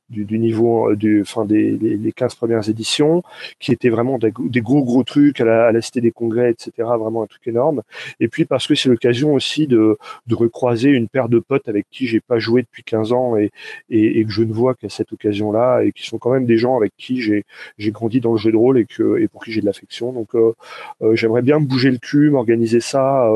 du, 0.09 0.39
niveau 0.39 0.91
euh, 0.91 0.95
du, 0.95 1.21
enfin 1.21 1.45
des 1.45 1.71
les, 1.77 2.11
15 2.11 2.35
premières 2.35 2.69
éditions, 2.69 3.23
qui 3.59 3.71
étaient 3.71 3.89
vraiment 3.89 4.17
des, 4.17 4.31
gros 4.61 4.83
gros 4.83 5.03
trucs 5.03 5.41
à 5.41 5.45
la, 5.45 5.67
à 5.67 5.71
la, 5.71 5.81
Cité 5.81 6.01
des 6.01 6.11
Congrès, 6.11 6.51
etc. 6.51 6.71
Vraiment 6.77 7.23
un 7.23 7.27
truc 7.27 7.47
énorme. 7.47 7.81
Et 8.19 8.27
puis 8.27 8.45
parce 8.45 8.67
que 8.67 8.75
c'est 8.75 8.89
l'occasion 8.89 9.33
aussi 9.33 9.67
de, 9.67 9.97
de 10.27 10.35
recroiser 10.35 10.89
une 10.89 11.07
paire 11.07 11.29
de 11.29 11.39
potes 11.39 11.67
avec 11.67 11.85
qui 11.91 12.07
j'ai 12.07 12.19
pas 12.19 12.39
joué 12.39 12.61
depuis 12.61 12.83
15 12.83 13.11
ans 13.13 13.37
et, 13.37 13.51
et, 13.89 14.19
et 14.19 14.25
que 14.25 14.31
je 14.31 14.43
ne 14.43 14.53
vois 14.53 14.75
qu'à 14.75 14.89
cette 14.89 15.13
occasion-là 15.13 15.81
et 15.83 15.91
qui 15.91 16.05
sont 16.05 16.17
quand 16.17 16.31
même 16.31 16.45
des 16.45 16.57
gens 16.57 16.77
avec 16.77 16.93
qui 16.97 17.21
j'ai 17.21 17.45
j'ai 17.77 17.91
grandi 17.91 18.21
dans 18.21 18.31
le 18.31 18.37
jeu 18.37 18.51
de 18.51 18.57
rôle 18.57 18.77
et 18.79 18.85
que 18.85 19.19
et 19.19 19.27
pour 19.27 19.43
qui 19.43 19.51
j'ai 19.51 19.61
de 19.61 19.65
l'affection. 19.65 20.11
Donc 20.13 20.35
euh, 20.35 20.53
euh, 21.01 21.15
j'aimerais 21.15 21.41
bien 21.41 21.59
bouger 21.59 21.91
le 21.91 21.97
cul, 21.97 22.29
m'organiser 22.29 22.79
ça. 22.79 23.29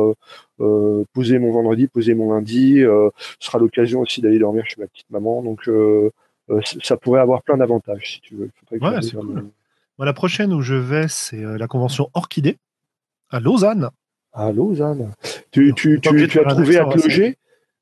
Euh, 0.62 1.04
poser 1.14 1.40
mon 1.40 1.52
vendredi, 1.52 1.88
poser 1.88 2.14
mon 2.14 2.34
lundi, 2.34 2.82
ce 2.82 3.12
sera 3.40 3.58
l'occasion 3.58 4.02
aussi 4.02 4.22
d'aller 4.22 4.38
dormir 4.40 4.64
chez 4.68 4.80
ma 4.80 4.88
petite 4.88 5.10
maman. 5.10 5.42
Donc 5.42 5.68
euh, 5.68 6.12
ça 6.84 6.98
pourrait 6.98 7.22
avoir 7.22 7.44
plein 7.44 7.58
d'avantages, 7.58 8.14
si 8.14 8.22
tu 8.22 8.36
veux. 8.36 8.52
la 10.00 10.14
prochaine 10.14 10.54
où 10.54 10.62
je 10.62 10.76
vais, 10.76 11.08
c'est 11.08 11.44
euh, 11.44 11.58
la 11.58 11.68
convention 11.68 12.10
Orchidée 12.14 12.58
à 13.30 13.40
Lausanne. 13.40 13.90
À 14.34 14.52
Lausanne. 14.52 15.12
Tu, 15.52 15.74
tu, 15.76 16.00
tu, 16.02 16.28
tu 16.28 16.40
as 16.40 16.46
trouvé 16.46 16.78
à 16.78 16.86
te 16.86 16.98
loger 16.98 17.38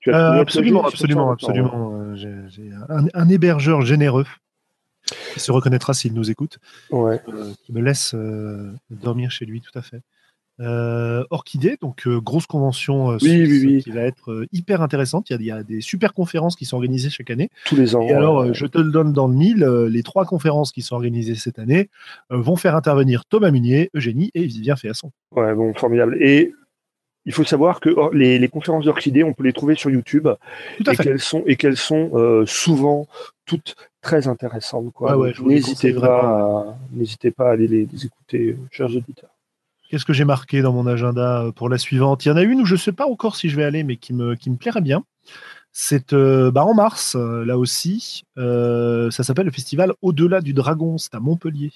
euh, 0.08 0.42
Absolument, 0.42 0.86
absolument, 0.86 1.32
absolument. 1.32 2.16
J'ai 2.16 2.72
un, 3.14 3.30
hébergeur 3.30 3.82
généreux 3.82 4.26
qui 5.34 5.40
se 5.40 5.52
reconnaîtra 5.52 5.94
s'il 5.94 6.14
nous 6.14 6.30
écoute, 6.30 6.60
ouais. 6.92 7.22
qui 7.66 7.74
me 7.74 7.82
laisse 7.82 8.16
dormir 8.90 9.32
chez 9.32 9.46
lui, 9.46 9.62
tout 9.62 9.78
à 9.78 9.82
fait. 9.82 10.02
Euh, 10.62 11.24
Orchidée, 11.30 11.78
donc 11.80 12.06
euh, 12.06 12.20
grosse 12.20 12.46
convention 12.46 13.12
euh, 13.12 13.18
qui 13.18 13.90
va 13.92 14.02
être 14.02 14.46
hyper 14.52 14.82
intéressante. 14.82 15.30
Il 15.30 15.42
y, 15.42 15.52
a, 15.52 15.64
des 15.64 15.80
super 15.80 16.14
conférences 16.14 16.58
qui 16.58 16.66
sont 16.66 16.76
organisées 16.76 17.10
chaque 17.10 17.30
année. 17.30 17.50
Tous 17.66 17.78
les 17.78 17.96
ans. 17.96 18.02
Et 18.02 18.12
alors, 18.12 18.54
je 18.54 18.66
te 18.66 18.78
le 18.78 18.92
donne 18.92 19.14
dans 19.14 19.28
le 19.28 19.36
mille. 19.36 19.64
les 19.64 20.04
trois 20.04 20.26
conférences 20.26 20.72
qui 20.72 20.82
sont 20.82 20.96
organisées 20.96 21.36
cette 21.36 21.60
année 21.60 21.90
vont 22.30 22.58
faire 22.58 22.76
intervenir 22.76 23.24
Thomas 23.26 23.52
Munier, 23.52 23.90
Eugénie 23.96 24.32
et 24.34 24.46
Vivien 24.46 24.76
Féasson. 24.76 25.12
Ouais, 25.36 25.54
bon, 25.56 25.74
formidable. 25.74 26.18
Et 26.22 26.54
il 27.26 27.34
faut 27.34 27.46
savoir 27.46 27.80
que 27.80 27.90
les, 28.14 28.48
conférences 28.50 28.86
d'Orchidée, 28.86 29.24
on 29.24 29.34
peut 29.34 29.44
les 29.44 29.54
trouver 29.54 29.76
sur 29.76 29.90
YouTube 29.90 30.28
et 30.80 30.96
qu'elles 30.98 31.20
sont 31.20 31.44
et 31.46 31.56
qu'elles 31.56 31.78
sont 31.78 32.44
souvent 32.46 33.08
toutes 33.46 33.76
très 34.02 34.28
intéressantes. 34.28 34.94
n'hésitez 35.46 35.94
pas, 35.94 36.78
n'hésitez 36.92 37.32
pas 37.32 37.50
à 37.50 37.52
aller 37.52 37.68
les 37.68 38.06
écouter, 38.06 38.58
chers 38.72 38.94
auditeurs. 38.94 39.30
Qu'est-ce 39.90 40.06
que 40.06 40.14
j'ai 40.14 40.24
marqué 40.24 40.62
dans 40.62 40.72
mon 40.72 40.86
agenda 40.86 41.42
euh, 41.42 41.52
pour 41.52 41.68
la 41.68 41.80
suivante? 41.80 42.24
Il 42.24 42.30
y 42.30 42.32
en 42.32 42.38
a 42.38 42.44
une 42.44 42.62
où 42.62 42.66
je 42.66 42.76
ne 42.76 42.80
sais 42.80 42.92
pas 42.92 43.08
encore 43.08 43.36
si 43.36 43.50
je 43.50 43.56
vais 43.56 43.64
aller, 43.64 43.84
mais 43.84 43.96
qui 43.96 44.14
me, 44.14 44.36
qui 44.36 44.52
me 44.52 44.56
plairait 44.56 44.82
bien. 44.82 45.04
C'est 45.72 46.14
euh, 46.14 46.52
bah, 46.52 46.64
en 46.64 46.76
mars, 46.76 47.16
euh, 47.16 47.44
là 47.44 47.58
aussi. 47.58 48.24
ça 48.38 49.24
s'appelle 49.24 49.48
le 49.48 49.52
festival 49.52 49.94
Au-delà 50.04 50.42
du 50.42 50.54
Dragon. 50.54 51.00
C'est 51.00 51.16
à 51.16 51.20
Montpellier. 51.20 51.72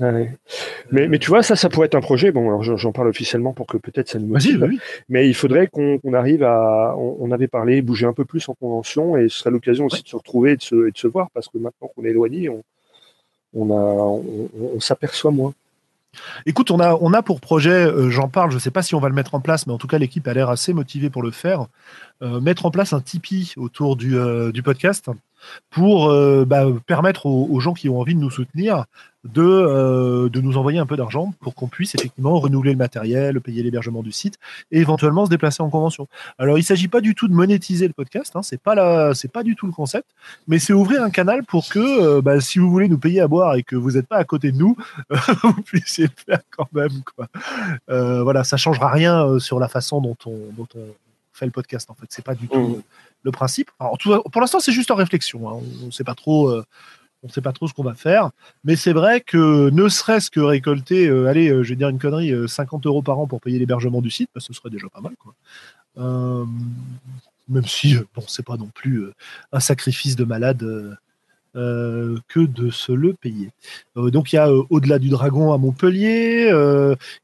mais, 0.00 1.06
mais 1.06 1.18
tu 1.20 1.28
vois, 1.28 1.44
ça, 1.44 1.54
ça 1.54 1.68
pourrait 1.68 1.86
être 1.86 1.94
un 1.94 2.00
projet. 2.00 2.32
Bon, 2.32 2.48
alors 2.48 2.64
j'en 2.64 2.90
parle 2.90 3.06
officiellement 3.06 3.52
pour 3.52 3.68
que 3.68 3.76
peut-être 3.76 4.08
ça 4.08 4.18
nous 4.18 4.26
motive. 4.26 4.68
Mais 5.08 5.28
il 5.28 5.34
faudrait 5.34 5.68
qu'on 5.68 6.00
arrive 6.12 6.42
à. 6.42 6.96
On, 6.98 7.30
avait 7.30 7.46
parlé, 7.46 7.82
bouger 7.82 8.06
un 8.06 8.14
peu 8.14 8.24
plus 8.24 8.48
en 8.48 8.54
convention 8.54 9.16
et 9.16 9.28
ce 9.28 9.38
serait 9.38 9.50
l'occasion 9.50 9.86
aussi 9.86 10.02
de 10.02 10.08
se 10.08 10.16
retrouver 10.16 10.52
et 10.52 10.56
de 10.56 10.62
se, 10.62 10.74
de 10.74 10.96
se 10.96 11.06
voir 11.06 11.28
parce 11.32 11.46
que 11.48 11.58
maintenant 11.58 11.88
qu'on 11.94 12.04
est 12.04 12.10
éloigné, 12.10 12.48
on, 12.48 12.64
on, 13.54 14.50
on 14.74 14.80
s'aperçoit 14.80 15.30
moins. 15.30 15.54
Écoute, 16.46 16.70
on 16.70 16.80
a, 16.80 16.94
on 17.00 17.12
a 17.12 17.22
pour 17.22 17.40
projet, 17.40 17.88
j'en 18.10 18.28
parle, 18.28 18.50
je 18.50 18.56
ne 18.56 18.60
sais 18.60 18.70
pas 18.70 18.82
si 18.82 18.94
on 18.94 19.00
va 19.00 19.08
le 19.08 19.14
mettre 19.14 19.34
en 19.34 19.40
place, 19.40 19.66
mais 19.66 19.72
en 19.72 19.78
tout 19.78 19.86
cas, 19.86 19.98
l'équipe 19.98 20.26
a 20.28 20.34
l'air 20.34 20.50
assez 20.50 20.72
motivée 20.72 21.10
pour 21.10 21.22
le 21.22 21.30
faire. 21.30 21.66
mettre 22.20 22.66
en 22.66 22.70
place 22.70 22.92
un 22.92 23.00
Tipeee 23.00 23.54
autour 23.56 23.96
du, 23.96 24.16
du 24.52 24.62
podcast 24.62 25.10
pour 25.70 26.08
euh, 26.08 26.44
bah, 26.44 26.66
permettre 26.86 27.26
aux, 27.26 27.60
gens 27.60 27.74
qui 27.74 27.88
ont 27.88 27.98
envie 27.98 28.14
de 28.14 28.20
nous 28.20 28.30
soutenir 28.30 28.84
de, 29.24 29.42
euh, 29.42 30.28
de 30.28 30.40
nous 30.40 30.58
envoyer 30.58 30.78
un 30.78 30.86
peu 30.86 30.96
d'argent 30.96 31.32
pour 31.40 31.54
qu'on 31.54 31.66
puisse 31.66 31.94
effectivement 31.94 32.38
renouveler 32.38 32.72
le 32.72 32.78
matériel, 32.78 33.40
payer 33.40 33.62
l'hébergement 33.62 34.02
du 34.02 34.12
site 34.12 34.38
et 34.70 34.80
éventuellement 34.80 35.24
se 35.24 35.30
déplacer 35.30 35.62
en 35.62 35.70
convention. 35.70 36.08
Alors 36.38 36.58
il 36.58 36.60
ne 36.60 36.66
s'agit 36.66 36.88
pas 36.88 37.00
du 37.00 37.14
tout 37.14 37.26
de 37.26 37.32
monétiser 37.32 37.86
le 37.86 37.94
podcast, 37.94 38.36
hein, 38.36 38.42
c'est 38.42 38.60
pas 38.60 38.74
pas 39.32 39.42
du 39.42 39.56
tout 39.56 39.66
le 39.66 39.72
concept, 39.72 40.08
mais 40.46 40.58
c'est 40.58 40.72
ouvrir 40.72 41.02
un 41.02 41.10
canal 41.10 41.44
pour 41.44 41.68
que 41.68 41.78
euh, 41.78 42.20
bah, 42.20 42.40
si 42.40 42.58
vous 42.58 42.70
voulez 42.70 42.88
nous 42.88 42.98
payer 42.98 43.20
à 43.20 43.28
boire 43.28 43.54
et 43.54 43.62
que 43.62 43.76
vous 43.76 43.92
n'êtes 43.92 44.06
pas 44.06 44.18
à 44.18 44.24
côté 44.24 44.52
de 44.52 44.58
nous, 44.58 44.76
vous 45.42 45.62
puissiez 45.62 46.04
le 46.04 46.24
faire 46.26 46.40
quand 46.50 46.68
même. 46.72 47.02
Quoi. 47.16 47.28
voilà, 47.88 48.44
ça 48.44 48.56
changera 48.56 48.90
rien 48.90 49.38
sur 49.38 49.58
la 49.58 49.68
façon 49.68 50.00
dont 50.00 50.16
on, 50.26 50.38
dont 50.56 50.68
on 50.76 50.86
fait 51.32 51.46
le 51.46 51.52
podcast 51.52 51.90
en 51.90 51.94
fait. 51.94 52.06
C'est 52.10 52.24
pas 52.24 52.34
du 52.34 52.46
tout 52.48 52.58
mmh 52.58 52.82
le 53.24 53.32
principe. 53.32 53.70
pour 53.78 54.40
l'instant, 54.40 54.60
c'est 54.60 54.72
juste 54.72 54.90
en 54.90 54.94
réflexion. 54.94 55.48
Hein. 55.48 55.60
On 55.82 55.86
ne 55.86 55.90
sait 55.90 56.04
pas 56.04 56.14
trop. 56.14 56.48
Euh, 56.48 56.64
pas 57.42 57.52
trop 57.52 57.66
ce 57.66 57.72
qu'on 57.72 57.82
va 57.82 57.94
faire, 57.94 58.32
mais 58.64 58.76
c'est 58.76 58.92
vrai 58.92 59.22
que 59.22 59.70
ne 59.70 59.88
serait-ce 59.88 60.30
que 60.30 60.40
récolter, 60.40 61.06
euh, 61.08 61.26
allez, 61.26 61.48
euh, 61.48 61.62
je 61.62 61.70
vais 61.70 61.76
dire 61.76 61.88
une 61.88 61.98
connerie, 61.98 62.34
50 62.46 62.84
euros 62.84 63.00
par 63.00 63.18
an 63.18 63.26
pour 63.26 63.40
payer 63.40 63.58
l'hébergement 63.58 64.02
du 64.02 64.10
site, 64.10 64.28
bah, 64.34 64.42
ce 64.42 64.52
serait 64.52 64.68
déjà 64.68 64.88
pas 64.90 65.00
mal, 65.00 65.14
même 67.48 67.64
si, 67.64 67.96
bon, 68.14 68.22
c'est 68.28 68.44
pas 68.44 68.58
non 68.58 68.68
plus 68.74 69.06
un 69.52 69.60
sacrifice 69.60 70.16
de 70.16 70.24
malade 70.24 70.98
euh, 71.56 72.18
que 72.26 72.40
de 72.40 72.70
se 72.70 72.90
le 72.90 73.12
payer. 73.12 73.50
Euh, 73.96 74.10
donc 74.10 74.32
il 74.32 74.36
y 74.36 74.38
a 74.40 74.48
euh, 74.48 74.64
Au-delà 74.70 74.98
du 74.98 75.08
dragon 75.08 75.52
à 75.52 75.58
Montpellier, 75.58 76.48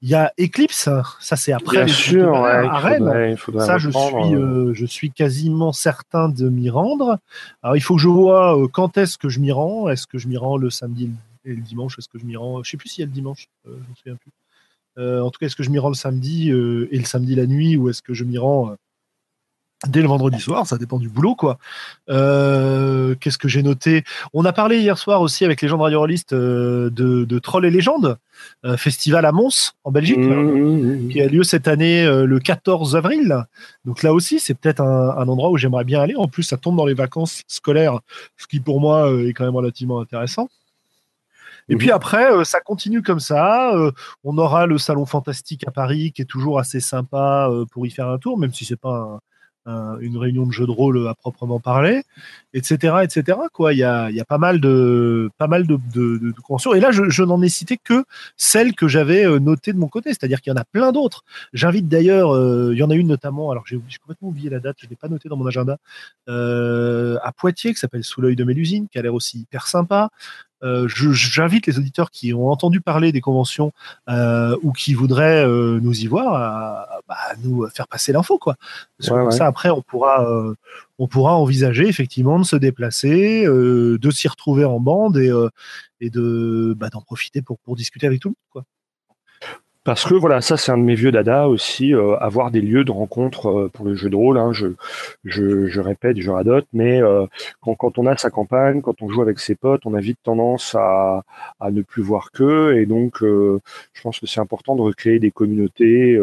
il 0.03 0.09
y 0.09 0.15
a 0.15 0.33
Eclipse, 0.39 0.89
ça 1.21 1.37
c'est 1.37 1.53
après 1.53 1.85
les 1.85 1.93
sûr, 1.93 2.33
à 2.35 2.79
Rennes. 2.79 3.37
ça 3.59 3.79
je 3.79 3.91
suis, 3.91 4.75
je 4.75 4.87
suis 4.87 5.11
quasiment 5.11 5.73
certain 5.73 6.29
de 6.29 6.49
m'y 6.49 6.71
rendre. 6.71 7.19
Alors 7.65 7.77
il 7.77 7.81
faut 7.81 7.97
que 7.97 8.03
je 8.03 8.09
vois 8.09 8.57
quand 8.73 8.97
est-ce 8.99 9.19
que 9.19 9.29
je 9.29 9.41
m'y 9.41 9.51
rends. 9.51 9.89
Est-ce 9.89 10.07
que 10.07 10.19
je 10.19 10.29
m'y 10.29 10.37
rends 10.37 10.57
le 10.57 10.71
samedi 10.71 11.11
et 11.45 11.55
le 11.55 11.63
dimanche? 11.63 11.99
Est-ce 11.99 12.09
que 12.09 12.19
je 12.19 12.25
m'y 12.25 12.37
rends? 12.37 12.63
Je 12.63 12.71
sais 12.71 12.77
plus 12.77 12.89
s'il 12.89 13.03
y 13.03 13.05
a 13.05 13.07
le 13.07 13.13
dimanche. 13.13 13.49
je 13.65 13.71
me 13.73 13.95
souviens 13.97 14.17
plus. 14.17 15.21
en 15.21 15.31
tout 15.31 15.41
cas, 15.41 15.47
est-ce 15.47 15.57
que 15.57 15.65
je 15.65 15.71
m'y 15.71 15.81
rends 15.81 15.89
le 15.89 15.95
samedi 15.95 16.51
et 16.51 16.99
le 16.99 17.05
samedi 17.05 17.35
la 17.35 17.47
nuit 17.47 17.77
ou 17.77 17.89
est-ce 17.89 18.03
que 18.03 18.15
je 18.15 18.23
m'y 18.23 18.39
rends 18.39 18.77
dès 19.89 20.03
le 20.03 20.09
vendredi 20.09 20.39
soir, 20.39 20.67
ça 20.67 20.77
dépend 20.77 20.99
du 20.99 21.09
boulot, 21.09 21.35
quoi. 21.35 21.59
Euh, 22.11 23.15
qu'est-ce 23.19 23.39
que 23.39 23.49
j'ai 23.49 23.63
noté? 23.63 24.05
On 24.35 24.45
a 24.45 24.53
parlé 24.53 24.79
hier 24.79 24.99
soir 24.99 25.23
aussi 25.23 25.45
avec 25.45 25.63
les 25.63 25.69
gens 25.69 25.79
de 25.79 25.83
Radio 25.83 26.01
Rollist 26.01 26.33
euh, 26.33 26.91
de, 26.91 27.25
de 27.25 27.39
Troll 27.39 27.65
et 27.65 27.71
Légendes, 27.71 28.19
euh, 28.67 28.77
festival 28.77 29.25
à 29.25 29.33
Mons, 29.33 29.73
en 29.85 29.91
Belgique, 29.91 30.19
mmh, 30.19 30.35
mmh, 30.35 31.07
mmh, 31.07 31.09
qui 31.09 31.21
a 31.23 31.29
lieu 31.29 31.43
cette 31.45 31.67
année 31.67 32.05
le 32.05 32.39
14 32.39 32.95
avril. 32.95 33.47
Donc 33.87 34.03
là 34.03 34.13
aussi, 34.13 34.39
c'est 34.39 34.55
peut-être 34.55 34.81
un, 34.81 35.17
un, 35.17 35.29
endroit 35.29 35.51
où 35.51 35.57
j'aimerais 35.57 35.85
bien 35.85 36.03
aller. 36.03 36.15
En 36.15 36.29
plus, 36.29 36.43
ça 36.43 36.59
tombe 36.59 36.77
dans 36.77 36.87
les 36.87 36.95
vacances 36.95 37.43
scolaires, 37.49 38.01
ce 38.37 38.47
qui 38.47 38.61
pour 38.61 38.81
moi 38.81 39.11
est 39.25 39.33
quand 39.33 39.45
même 39.45 39.57
relativement 39.57 40.01
intéressant. 40.01 40.49
Et 41.69 41.77
puis 41.77 41.93
après, 41.93 42.45
ça 42.45 42.61
continue 42.61 43.01
comme 43.01 43.21
ça. 43.21 43.73
on 44.25 44.39
aura 44.39 44.67
le 44.67 44.77
salon 44.77 45.07
fantastique 45.07 45.67
à 45.69 45.71
Paris 45.71 46.11
qui 46.11 46.23
est 46.23 46.25
toujours 46.25 46.59
assez 46.59 46.81
sympa 46.81 47.49
pour 47.71 47.87
y 47.87 47.91
faire 47.91 48.09
un 48.09 48.19
tour, 48.19 48.39
même 48.39 48.53
si 48.53 48.65
c'est 48.65 48.81
pas 48.81 48.97
un, 48.97 49.21
une 49.67 50.17
réunion 50.17 50.47
de 50.47 50.53
jeu 50.53 50.67
de 50.67 50.71
rôle 50.71 51.07
à 51.07 51.15
proprement 51.15 51.61
parler, 51.61 52.03
etc., 52.55 52.97
etc. 53.03 53.39
Quoi, 53.53 53.73
il 53.73 53.79
y 53.79 53.85
a, 53.85 54.11
pas 54.27 54.39
mal 54.39 54.61
de, 54.61 55.31
conventions. 56.43 56.75
Et 56.75 56.81
là, 56.81 56.91
je, 56.91 57.23
n'en 57.23 57.43
ai 57.43 57.49
cité 57.49 57.77
que 57.77 58.05
celles 58.37 58.75
que 58.75 58.89
j'avais 58.89 59.25
euh, 59.25 59.39
notées 59.39 59.73
de 59.73 59.79
mon 59.79 59.89
côté, 59.89 60.11
c'est-à-dire 60.11 60.41
qu'il 60.41 60.53
y 60.53 60.55
en 60.55 60.61
a 60.61 60.65
plein 60.65 60.93
d'autres. 60.93 61.25
J'invite 61.53 61.89
d'ailleurs, 61.89 62.35
euh, 62.35 62.71
il 62.73 62.79
y 62.79 62.83
en 62.83 62.91
a 62.91 62.95
une 62.95 63.09
notamment, 63.09 63.51
alors 63.51 63.65
j'ai 63.67 63.81
complètement 64.01 64.29
oublié 64.29 64.51
la 64.51 64.61
date, 64.61 64.77
je 64.81 64.89
l'ai 64.89 64.97
pas 64.97 65.09
noté 65.09 65.29
dans 65.29 65.37
mon 65.37 65.47
agenda, 65.47 65.79
euh, 66.29 67.19
à 67.23 67.33
Poitiers, 67.33 67.73
qui 67.73 67.79
s'appelle 67.79 68.05
Sous 68.05 68.21
l'œil 68.21 68.37
de 68.37 68.45
Mélusine, 68.45 68.89
qui 68.89 68.99
a 68.99 69.03
l'air 69.03 69.15
aussi 69.15 69.41
hyper 69.41 69.67
sympa. 69.67 70.11
Euh, 70.63 70.87
j'invite 70.89 71.67
les 71.67 71.79
auditeurs 71.79 72.11
qui 72.11 72.35
ont 72.35 72.51
entendu 72.51 72.81
parler 72.81 73.13
des 73.13 73.21
conventions 73.21 73.73
euh, 74.09 74.57
ou 74.63 74.73
qui 74.73 74.95
voudraient 74.95 75.45
euh, 75.45 75.81
nous 75.81 76.01
y 76.01 76.07
voir 76.07 76.35
à, 76.35 77.01
bah, 77.09 77.17
nous 77.43 77.67
faire 77.69 77.89
passer 77.89 78.13
l'info 78.13 78.39
quoi. 78.39 78.57
Parce 78.99 79.37
ça 79.37 79.47
après 79.47 79.71
on 79.71 79.83
pourra 79.83 80.27
on 80.99 81.07
pourra 81.07 81.35
envisager 81.37 81.89
effectivement 81.89 82.39
de 82.39 82.45
se 82.45 82.57
déplacer, 82.57 83.45
de 83.47 84.11
s'y 84.11 84.29
retrouver 84.29 84.65
en 84.65 84.81
bande 84.81 85.17
et, 85.17 85.33
et 86.01 86.11
de 86.11 86.75
bah, 86.77 86.89
d'en 86.91 87.01
profiter 87.01 87.43
pour 87.43 87.59
pour 87.61 87.77
discuter 87.77 88.07
avec 88.07 88.21
tout 88.21 88.29
le 88.29 88.33
monde 88.33 88.51
quoi. 88.51 88.65
Parce 89.83 90.05
que 90.05 90.15
voilà, 90.15 90.43
ça 90.43 90.59
c'est 90.59 90.71
un 90.71 90.77
de 90.77 90.83
mes 90.83 90.95
vieux 90.95 91.11
dada 91.11 91.49
aussi, 91.49 91.95
euh, 91.95 92.15
avoir 92.19 92.51
des 92.51 92.61
lieux 92.61 92.85
de 92.85 92.91
rencontre 92.91 93.49
euh, 93.49 93.71
pour 93.73 93.87
le 93.87 93.95
jeu 93.95 94.11
de 94.11 94.17
rôle. 94.17 94.37
Hein, 94.37 94.53
je, 94.53 94.67
je, 95.25 95.69
je, 95.69 95.81
répète, 95.81 96.21
je 96.21 96.31
radote, 96.31 96.67
mais 96.75 97.01
euh, 97.03 97.27
quand, 97.63 97.75
quand, 97.77 97.97
on 97.97 98.05
a 98.05 98.15
sa 98.19 98.29
campagne, 98.29 98.83
quand 98.83 99.01
on 99.01 99.09
joue 99.09 99.23
avec 99.23 99.39
ses 99.39 99.55
potes, 99.55 99.87
on 99.87 99.95
a 99.95 100.01
vite 100.01 100.19
tendance 100.23 100.75
à, 100.75 101.23
à 101.61 101.71
ne 101.71 101.81
plus 101.81 102.03
voir 102.03 102.31
qu'eux. 102.31 102.77
Et 102.77 102.85
donc, 102.85 103.21
je 103.23 104.03
pense 104.03 104.21
que 104.21 104.27
c'est 104.27 104.41
important 104.41 104.77
de 104.77 104.83
recréer 104.83 105.19
des 105.19 105.31
communautés 105.31 106.19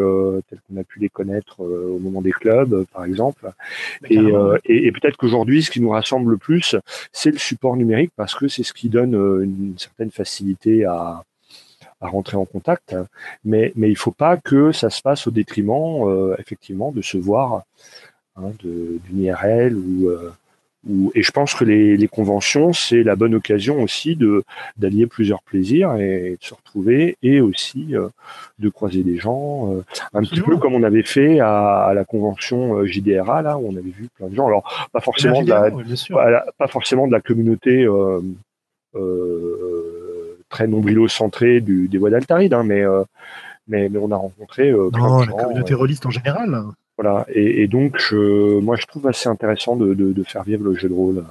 telles 0.48 0.60
qu'on 0.68 0.80
a 0.80 0.84
pu 0.84 1.00
les 1.00 1.08
connaître 1.08 1.60
au 1.60 1.98
moment 1.98 2.22
des 2.22 2.30
clubs, 2.30 2.84
par 2.92 3.04
exemple. 3.04 3.50
Et, 4.08 4.20
et, 4.66 4.86
et 4.86 4.92
peut-être 4.92 5.16
qu'aujourd'hui, 5.16 5.62
ce 5.64 5.70
qui 5.70 5.80
nous 5.80 5.90
rassemble 5.90 6.30
le 6.30 6.36
plus, 6.38 6.76
c'est 7.12 7.30
le 7.32 7.38
support 7.38 7.76
numérique, 7.76 8.12
parce 8.16 8.34
que 8.34 8.46
c'est 8.46 8.62
ce 8.62 8.72
qui 8.72 8.88
donne 8.88 9.14
une 9.14 9.74
certaine 9.78 10.10
facilité 10.10 10.84
à 10.84 11.24
à 12.00 12.08
rentrer 12.08 12.36
en 12.36 12.44
contact. 12.44 12.96
Mais, 13.44 13.72
mais 13.76 13.90
il 13.90 13.96
faut 13.96 14.12
pas 14.12 14.36
que 14.36 14.72
ça 14.72 14.90
se 14.90 15.00
fasse 15.00 15.26
au 15.26 15.30
détriment, 15.30 16.06
euh, 16.08 16.34
effectivement, 16.38 16.92
de 16.92 17.02
se 17.02 17.16
voir 17.16 17.62
hein, 18.36 18.52
d'une 18.60 19.20
IRL 19.20 19.76
ou, 19.76 20.08
euh, 20.08 20.32
ou, 20.88 21.10
et 21.16 21.22
je 21.22 21.32
pense 21.32 21.54
que 21.54 21.64
les, 21.64 21.96
les 21.96 22.06
conventions, 22.06 22.72
c'est 22.72 23.02
la 23.02 23.16
bonne 23.16 23.34
occasion 23.34 23.82
aussi 23.82 24.14
de 24.14 24.44
d'allier 24.76 25.08
plusieurs 25.08 25.42
plaisirs 25.42 25.96
et 25.96 26.38
de 26.40 26.44
se 26.44 26.54
retrouver 26.54 27.16
et 27.20 27.40
aussi 27.40 27.96
euh, 27.96 28.08
de 28.60 28.68
croiser 28.68 29.02
des 29.02 29.16
gens, 29.16 29.74
un 30.14 30.22
petit 30.22 30.40
peu 30.40 30.56
comme 30.56 30.74
on 30.74 30.84
avait 30.84 31.02
fait 31.02 31.40
à, 31.40 31.80
à, 31.80 31.94
la 31.94 32.04
convention 32.04 32.84
JDRA 32.86 33.42
là 33.42 33.58
où 33.58 33.68
on 33.68 33.76
avait 33.76 33.90
vu 33.90 34.08
plein 34.14 34.28
de 34.28 34.36
gens. 34.36 34.46
Alors 34.46 34.88
pas 34.92 35.00
forcément 35.00 35.42
de 35.42 35.48
la, 35.48 35.70
pas, 35.70 36.44
pas, 36.56 36.68
forcément 36.68 37.08
de 37.08 37.12
la 37.12 37.20
communauté 37.20 37.86
euh, 38.94 39.77
très 40.48 40.66
nombrilo-centré 40.66 41.60
du, 41.60 41.88
des 41.88 41.98
voies 41.98 42.10
d'Altaride, 42.10 42.54
hein, 42.54 42.64
mais, 42.64 42.82
euh, 42.82 43.04
mais, 43.66 43.88
mais, 43.88 43.98
on 43.98 44.10
a 44.10 44.16
rencontré 44.16 44.70
euh, 44.70 44.90
non, 44.92 45.20
la 45.20 45.32
communauté 45.32 45.74
euh, 45.74 45.86
en 46.04 46.10
général. 46.10 46.64
Voilà, 46.96 47.26
et, 47.28 47.62
et, 47.62 47.68
donc 47.68 47.96
je, 47.98 48.58
moi 48.60 48.76
je 48.76 48.86
trouve 48.86 49.06
assez 49.06 49.28
intéressant 49.28 49.76
de, 49.76 49.94
de, 49.94 50.12
de 50.12 50.22
faire 50.24 50.42
vivre 50.42 50.64
le 50.64 50.74
jeu 50.74 50.88
de 50.88 50.94
rôle. 50.94 51.24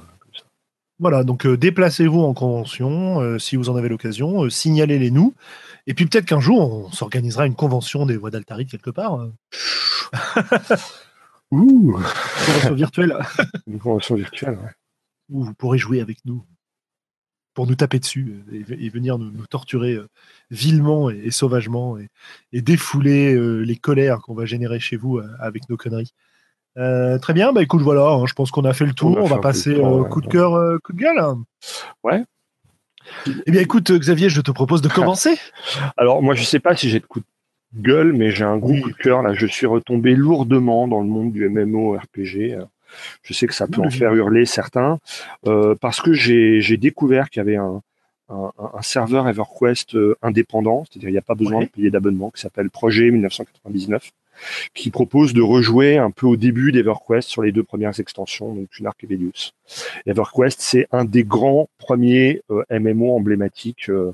Voilà, 1.00 1.22
donc 1.22 1.46
déplacez-vous 1.46 2.20
en 2.20 2.34
convention 2.34 3.38
si 3.38 3.54
vous 3.54 3.68
en 3.68 3.76
avez 3.76 3.88
l'occasion, 3.88 4.48
signalez-les 4.50 5.12
nous, 5.12 5.34
et 5.86 5.94
puis 5.94 6.06
peut-être 6.06 6.24
qu'un 6.24 6.40
jour 6.40 6.86
on 6.86 6.90
s'organisera 6.90 7.46
une 7.46 7.54
convention 7.54 8.04
des 8.04 8.16
voies 8.16 8.30
d'Altaride 8.30 8.68
quelque 8.68 8.90
part. 8.90 9.28
Ouh. 11.50 11.96
Une 11.96 12.02
convention 12.46 12.74
virtuelle. 12.74 13.16
une 13.66 13.78
convention 13.78 14.14
virtuelle, 14.16 14.58
ouais. 14.62 14.70
Où 15.30 15.44
vous 15.44 15.54
pourrez 15.54 15.78
jouer 15.78 16.00
avec 16.00 16.18
nous 16.24 16.42
pour 17.58 17.66
nous 17.66 17.74
taper 17.74 17.98
dessus 17.98 18.36
et, 18.52 18.88
venir 18.88 19.18
nous, 19.18 19.32
torturer 19.50 19.94
euh, 19.94 20.08
vilement 20.52 21.10
et, 21.10 21.32
sauvagement 21.32 21.98
et, 21.98 22.62
défouler 22.62 23.34
euh, 23.34 23.62
les 23.62 23.74
colères 23.74 24.20
qu'on 24.20 24.32
va 24.32 24.44
générer 24.44 24.78
chez 24.78 24.94
vous 24.94 25.18
euh, 25.18 25.26
avec 25.40 25.68
nos 25.68 25.76
conneries. 25.76 26.14
très 26.76 27.32
bien, 27.32 27.52
bah 27.52 27.60
écoute, 27.60 27.82
voilà, 27.82 28.10
hein, 28.10 28.26
je 28.28 28.34
pense 28.34 28.52
qu'on 28.52 28.64
a 28.64 28.72
fait 28.74 28.86
le 28.86 28.92
tour. 28.92 29.18
On, 29.18 29.24
va 29.24 29.38
passer 29.38 29.74
au 29.74 30.04
coup 30.04 30.20
de 30.20 30.28
cœur, 30.28 30.80
coup 30.84 30.92
de 30.92 30.98
gueule. 30.98 31.20
Ouais. 32.04 32.22
Eh 33.44 33.50
bien, 33.50 33.60
écoute, 33.60 33.90
Xavier, 33.90 34.28
je 34.28 34.40
te 34.40 34.52
propose 34.52 34.80
de 34.80 34.88
commencer. 34.98 35.36
Alors, 35.96 36.22
moi, 36.22 36.36
je 36.36 36.44
sais 36.44 36.60
pas 36.60 36.76
si 36.76 36.88
j'ai 36.88 37.00
de 37.00 37.06
coup 37.06 37.18
de 37.18 37.82
gueule, 37.82 38.12
mais 38.12 38.30
j'ai 38.30 38.44
un 38.44 38.58
gros 38.58 38.80
coup 38.80 38.92
de 38.92 39.02
cœur. 39.02 39.22
Là, 39.22 39.34
je 39.34 39.46
suis 39.46 39.66
retombé 39.66 40.14
lourdement 40.14 40.86
dans 40.86 41.00
le 41.00 41.08
monde 41.08 41.32
du 41.32 41.48
MMO 41.48 41.98
RPG. 41.98 42.68
Je 43.22 43.32
sais 43.32 43.46
que 43.46 43.54
ça 43.54 43.66
peut 43.66 43.80
en 43.80 43.90
faire 43.90 44.14
hurler 44.14 44.46
certains, 44.46 44.98
euh, 45.46 45.74
parce 45.80 46.00
que 46.00 46.12
j'ai 46.12 46.76
découvert 46.76 47.30
qu'il 47.30 47.40
y 47.40 47.42
avait 47.42 47.56
un, 47.56 47.82
un, 48.28 48.52
un, 48.74 48.82
serveur 48.82 49.28
EverQuest 49.28 49.94
euh, 49.94 50.16
indépendant, 50.22 50.84
c'est-à-dire 50.84 51.08
il 51.08 51.12
n'y 51.12 51.18
a 51.18 51.22
pas 51.22 51.34
besoin 51.34 51.62
de 51.62 51.68
payer 51.68 51.90
d'abonnement, 51.90 52.30
qui 52.30 52.40
s'appelle 52.40 52.70
Projet 52.70 53.10
1999, 53.10 54.10
qui 54.74 54.90
propose 54.90 55.32
de 55.32 55.42
rejouer 55.42 55.98
un 55.98 56.10
peu 56.10 56.26
au 56.26 56.36
début 56.36 56.72
d'EverQuest 56.72 57.28
sur 57.28 57.42
les 57.42 57.52
deux 57.52 57.64
premières 57.64 57.98
extensions, 58.00 58.54
donc 58.54 58.70
Tunark 58.70 59.02
et 59.04 59.06
Velius. 59.06 59.54
EverQuest, 60.06 60.60
c'est 60.60 60.86
un 60.92 61.04
des 61.04 61.24
grands 61.24 61.68
premiers 61.78 62.42
euh, 62.50 62.62
MMO 62.70 63.16
emblématiques, 63.16 63.90
euh, 63.90 64.12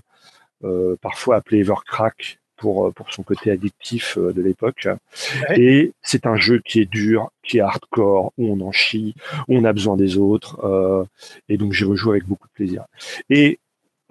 euh, 0.64 0.96
parfois 1.00 1.36
appelé 1.36 1.60
Evercrack, 1.60 2.38
pour, 2.56 2.86
euh, 2.86 2.90
pour 2.90 3.12
son 3.12 3.22
côté 3.22 3.50
addictif 3.50 4.18
euh, 4.18 4.32
de 4.32 4.42
l'époque. 4.42 4.88
Et 5.56 5.92
c'est 6.02 6.26
un 6.26 6.36
jeu 6.36 6.60
qui 6.64 6.80
est 6.80 6.90
dur, 6.90 7.30
qui 7.42 7.58
est 7.58 7.60
hardcore, 7.60 8.32
où 8.38 8.52
on 8.52 8.60
en 8.60 8.72
chie, 8.72 9.14
où 9.48 9.56
on 9.56 9.64
a 9.64 9.72
besoin 9.72 9.96
des 9.96 10.16
autres. 10.16 10.64
Euh, 10.64 11.04
et 11.48 11.56
donc 11.56 11.72
j'ai 11.72 11.84
rejoué 11.84 12.12
avec 12.12 12.26
beaucoup 12.26 12.48
de 12.48 12.52
plaisir. 12.52 12.84
Et 13.30 13.58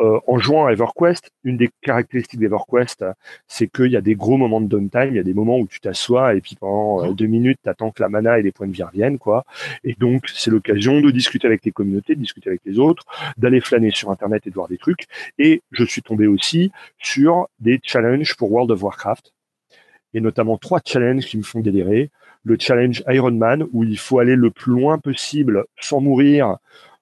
euh, 0.04 0.20
en 0.28 0.38
jouant 0.38 0.66
à 0.66 0.74
EverQuest, 0.74 1.32
une 1.46 1.56
des 1.56 1.70
caractéristiques 1.82 2.40
d'EverQuest, 2.40 3.06
c'est 3.48 3.68
qu'il 3.68 3.92
y 3.92 3.96
a 3.96 4.02
des 4.02 4.16
gros 4.16 4.36
moments 4.36 4.60
de 4.60 4.68
downtime, 4.68 5.10
il 5.12 5.16
y 5.16 5.20
a 5.20 5.24
des 5.24 5.34
moments 5.34 5.58
où 5.58 5.66
tu 5.66 5.80
t'assois 5.80 6.36
et 6.36 6.42
puis 6.42 6.58
pendant 6.60 7.06
euh, 7.06 7.14
deux 7.14 7.26
minutes, 7.26 7.58
tu 7.64 7.70
attends 7.70 7.92
que 7.92 8.04
la 8.04 8.10
mana 8.10 8.38
et 8.38 8.42
les 8.42 8.52
points 8.52 8.68
de 8.68 8.74
vie 8.74 8.84
reviennent, 8.84 9.18
quoi. 9.18 9.46
Et 9.86 9.96
donc, 9.98 10.28
c'est 10.28 10.52
l'occasion 10.52 11.00
de 11.00 11.10
discuter 11.10 11.48
avec 11.48 11.64
les 11.64 11.72
communautés, 11.72 12.16
de 12.16 12.20
discuter 12.20 12.50
avec 12.50 12.62
les 12.66 12.80
autres, 12.80 13.06
d'aller 13.38 13.62
flâner 13.62 13.92
sur 13.92 14.12
Internet 14.12 14.46
et 14.46 14.50
de 14.50 14.56
voir 14.56 14.68
des 14.68 14.78
trucs. 14.78 15.06
Et 15.40 15.62
je 15.72 15.86
suis 15.86 16.02
tombé 16.02 16.28
aussi 16.28 16.72
sur 16.98 17.48
des 17.60 17.80
challenges 17.82 18.36
pour 18.36 18.52
World 18.52 18.72
of 18.72 18.84
Warcraft, 18.84 19.32
et 20.14 20.20
notamment 20.20 20.58
trois 20.58 20.82
challenges 20.86 21.26
qui 21.26 21.38
me 21.38 21.44
font 21.44 21.62
délirer. 21.62 22.12
Le 22.44 22.58
challenge 22.60 23.04
Iron 23.08 23.32
Man, 23.32 23.66
où 23.72 23.86
il 23.86 23.98
faut 23.98 24.20
aller 24.20 24.36
le 24.36 24.52
plus 24.52 24.74
loin 24.74 24.98
possible 24.98 25.64
sans 25.80 26.02
mourir, 26.02 26.58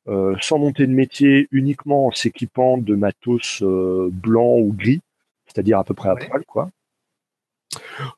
euh, 0.07 0.35
sans 0.41 0.57
monter 0.57 0.87
de 0.87 0.91
métier, 0.91 1.47
uniquement 1.51 2.07
en 2.07 2.11
s'équipant 2.11 2.77
de 2.77 2.95
matos 2.95 3.61
euh, 3.61 4.09
blanc 4.11 4.57
ou 4.57 4.73
gris, 4.73 5.01
c'est-à-dire 5.45 5.79
à 5.79 5.83
peu 5.83 5.93
près 5.93 6.09
à 6.09 6.15
poil, 6.15 6.43
quoi. 6.45 6.69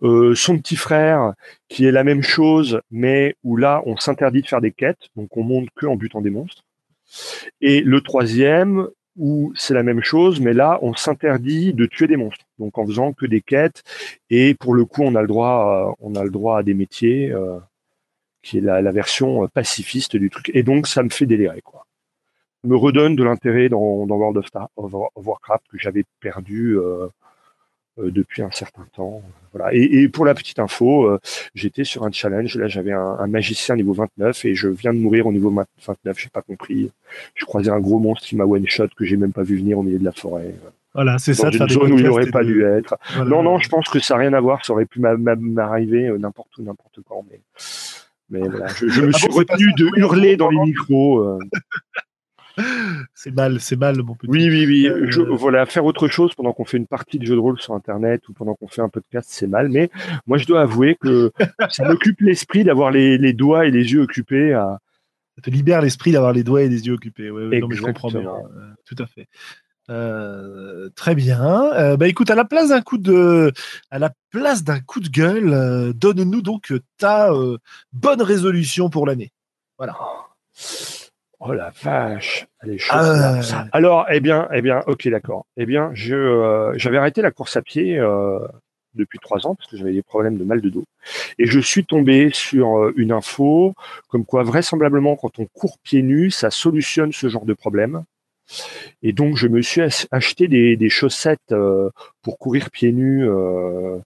Euh, 0.01 0.33
son 0.33 0.57
petit 0.57 0.75
frère, 0.75 1.33
qui 1.67 1.85
est 1.85 1.91
la 1.91 2.03
même 2.03 2.23
chose, 2.23 2.81
mais 2.89 3.35
où 3.43 3.55
là, 3.57 3.83
on 3.85 3.97
s'interdit 3.97 4.41
de 4.41 4.47
faire 4.47 4.61
des 4.61 4.71
quêtes, 4.71 5.09
donc 5.15 5.35
on 5.37 5.43
monte 5.43 5.69
que 5.75 5.85
en 5.85 5.95
butant 5.95 6.21
des 6.21 6.31
monstres. 6.31 6.63
Et 7.61 7.81
le 7.81 8.01
troisième, 8.01 8.87
où 9.17 9.53
c'est 9.55 9.73
la 9.73 9.83
même 9.83 10.01
chose, 10.01 10.39
mais 10.39 10.53
là, 10.53 10.79
on 10.81 10.93
s'interdit 10.93 11.73
de 11.73 11.85
tuer 11.85 12.07
des 12.07 12.17
monstres, 12.17 12.45
donc 12.59 12.77
en 12.77 12.85
faisant 12.85 13.13
que 13.13 13.25
des 13.25 13.41
quêtes. 13.41 13.83
Et 14.29 14.55
pour 14.55 14.73
le 14.73 14.85
coup, 14.85 15.03
on 15.03 15.15
a 15.15 15.21
le 15.21 15.27
droit, 15.27 15.95
on 15.99 16.15
a 16.15 16.23
le 16.23 16.31
droit 16.31 16.59
à 16.59 16.63
des 16.63 16.73
métiers, 16.73 17.31
euh, 17.31 17.59
qui 18.43 18.59
est 18.59 18.61
la, 18.61 18.81
la, 18.81 18.91
version 18.91 19.47
pacifiste 19.47 20.15
du 20.15 20.29
truc. 20.29 20.51
Et 20.53 20.63
donc, 20.63 20.87
ça 20.87 21.01
me 21.01 21.09
fait 21.09 21.25
délirer, 21.25 21.61
quoi. 21.61 21.85
Me 22.65 22.75
redonne 22.75 23.15
de 23.15 23.23
l'intérêt 23.23 23.69
dans, 23.69 24.05
dans, 24.05 24.15
World 24.15 24.37
of, 24.37 24.47
Star, 24.47 24.69
of, 24.77 24.93
Warcraft 25.15 25.65
que 25.69 25.77
j'avais 25.77 26.05
perdu 26.21 26.77
euh, 26.77 27.07
euh, 27.99 28.09
depuis 28.09 28.41
un 28.41 28.51
certain 28.51 28.87
temps. 28.95 29.21
Voilà. 29.53 29.73
Et, 29.73 29.83
et 29.83 30.09
pour 30.09 30.25
la 30.25 30.33
petite 30.33 30.59
info, 30.59 31.05
euh, 31.05 31.19
j'étais 31.55 31.83
sur 31.83 32.03
un 32.03 32.11
challenge. 32.11 32.55
Là, 32.55 32.67
j'avais 32.67 32.93
un, 32.93 33.17
un, 33.19 33.27
magicien 33.27 33.75
niveau 33.75 33.93
29 33.93 34.45
et 34.45 34.55
je 34.55 34.67
viens 34.67 34.93
de 34.93 34.99
mourir 34.99 35.27
au 35.27 35.33
niveau 35.33 35.53
29. 35.85 36.17
J'ai 36.17 36.29
pas 36.29 36.41
compris. 36.41 36.91
Je 37.35 37.45
croisais 37.45 37.69
un 37.69 37.79
gros 37.79 37.99
monstre 37.99 38.25
qui 38.25 38.35
m'a 38.35 38.45
one 38.45 38.67
shot 38.67 38.87
que 38.95 39.03
j'ai 39.05 39.17
même 39.17 39.33
pas 39.33 39.43
vu 39.43 39.57
venir 39.57 39.79
au 39.79 39.83
milieu 39.83 39.99
de 39.99 40.05
la 40.05 40.13
forêt. 40.13 40.55
Voilà, 40.93 41.17
c'est 41.17 41.33
ça. 41.33 41.49
Une 41.49 41.69
zone 41.69 41.91
où 41.91 41.97
il 41.97 42.05
n'aurait 42.05 42.31
pas 42.31 42.43
dû 42.43 42.63
être. 42.63 42.97
Voilà. 43.15 43.29
Non, 43.29 43.43
non, 43.43 43.59
je 43.59 43.67
pense 43.67 43.89
que 43.89 43.99
ça 43.99 44.15
n'a 44.15 44.21
rien 44.21 44.33
à 44.33 44.39
voir. 44.39 44.63
Ça 44.65 44.73
aurait 44.73 44.85
pu 44.85 44.99
m'arriver 44.99 46.07
euh, 46.07 46.17
n'importe 46.17 46.57
où, 46.57 46.63
n'importe 46.63 46.99
quand. 47.07 47.25
Mais, 47.29 47.41
mais 48.29 48.39
voilà, 48.47 48.67
je, 48.67 48.87
je 48.87 49.01
me 49.01 49.11
ah 49.13 49.17
suis 49.17 49.27
bon, 49.27 49.35
retenu 49.35 49.73
de 49.73 49.89
hurler 49.97 50.37
dans 50.37 50.49
les 50.49 50.59
micros. 50.59 51.19
Euh. 51.19 51.39
c'est 53.13 53.33
mal, 53.33 53.59
c'est 53.59 53.75
mal, 53.75 54.01
mon 54.03 54.15
petit. 54.15 54.29
Oui, 54.29 54.49
oui, 54.49 54.65
oui. 54.65 54.87
Euh... 54.87 55.09
Je, 55.09 55.21
voilà, 55.21 55.65
faire 55.65 55.85
autre 55.85 56.07
chose 56.07 56.33
pendant 56.35 56.53
qu'on 56.53 56.65
fait 56.65 56.77
une 56.77 56.87
partie 56.87 57.19
de 57.19 57.25
jeu 57.25 57.35
de 57.35 57.39
rôle 57.39 57.59
sur 57.59 57.73
Internet 57.73 58.27
ou 58.29 58.33
pendant 58.33 58.55
qu'on 58.55 58.67
fait 58.67 58.81
un 58.81 58.89
podcast, 58.89 59.29
c'est 59.31 59.47
mal. 59.47 59.69
Mais 59.69 59.89
moi, 60.27 60.37
je 60.37 60.45
dois 60.45 60.61
avouer 60.61 60.95
que 60.99 61.31
ça 61.69 61.87
m'occupe 61.87 62.21
l'esprit 62.21 62.63
d'avoir 62.63 62.91
les, 62.91 63.17
les, 63.17 63.33
doigts 63.33 63.65
et 63.65 63.71
les 63.71 63.93
yeux 63.93 64.01
occupés 64.01 64.53
à. 64.53 64.79
Ça 65.35 65.41
te 65.41 65.49
libère 65.49 65.81
l'esprit 65.81 66.11
d'avoir 66.11 66.31
les 66.31 66.43
doigts 66.43 66.61
et 66.61 66.69
les 66.69 66.85
yeux 66.85 66.93
occupés. 66.93 67.31
Ouais, 67.31 67.47
ouais, 67.47 67.59
non, 67.59 67.67
mais 67.67 67.75
je 67.75 67.81
comprends 67.81 68.09
bien. 68.09 68.21
Euh, 68.21 68.69
tout 68.85 68.95
à 68.99 69.07
fait. 69.07 69.27
Euh, 69.89 70.89
très 70.95 71.15
bien. 71.15 71.73
Euh, 71.73 71.97
bah 71.97 72.07
écoute, 72.07 72.29
à 72.29 72.35
la 72.35 72.45
place 72.45 72.69
d'un 72.69 72.81
coup 72.81 72.97
de, 72.97 73.51
à 73.91 73.99
la 73.99 74.11
place 74.29 74.63
d'un 74.63 74.79
coup 74.79 74.99
de 74.99 75.09
gueule, 75.09 75.53
euh, 75.53 75.93
donne-nous 75.93 76.41
donc 76.41 76.73
ta 76.97 77.29
bonne 77.91 78.21
résolution 78.21 78.89
pour 78.89 79.05
l'année. 79.05 79.31
Voilà. 79.77 79.97
Oh 81.39 81.51
la 81.51 81.73
vache, 81.83 82.47
allez, 82.61 82.77
ah, 82.89 83.41
Alors, 83.73 84.05
eh 84.09 84.21
bien, 84.21 84.47
eh 84.53 84.61
bien, 84.61 84.81
ok, 84.87 85.09
d'accord. 85.09 85.45
Eh 85.57 85.65
bien, 85.65 85.91
je, 85.93 86.71
j'avais 86.77 86.97
arrêté 86.97 87.21
la 87.21 87.31
course 87.31 87.57
à 87.57 87.61
pied 87.61 87.99
depuis 88.93 89.19
trois 89.19 89.45
ans 89.45 89.55
parce 89.55 89.69
que 89.69 89.75
j'avais 89.75 89.91
des 89.91 90.03
problèmes 90.03 90.37
de 90.37 90.45
mal 90.45 90.61
de 90.61 90.69
dos, 90.69 90.85
et 91.39 91.45
je 91.45 91.59
suis 91.59 91.83
tombé 91.83 92.29
sur 92.31 92.93
une 92.95 93.11
info 93.11 93.73
comme 94.07 94.23
quoi 94.23 94.43
vraisemblablement 94.43 95.17
quand 95.17 95.37
on 95.39 95.45
court 95.47 95.79
pieds 95.83 96.03
nus, 96.03 96.31
ça 96.31 96.49
solutionne 96.49 97.11
ce 97.11 97.27
genre 97.27 97.45
de 97.45 97.53
problème. 97.53 98.05
Et 99.01 99.13
donc, 99.13 99.37
je 99.37 99.47
me 99.47 99.61
suis 99.61 99.81
acheté 100.11 100.47
des, 100.47 100.75
des 100.75 100.89
chaussettes 100.89 101.51
euh, 101.51 101.89
pour 102.21 102.37
courir 102.37 102.69
pieds 102.71 102.91
nus 102.91 103.27
euh, 103.27 103.97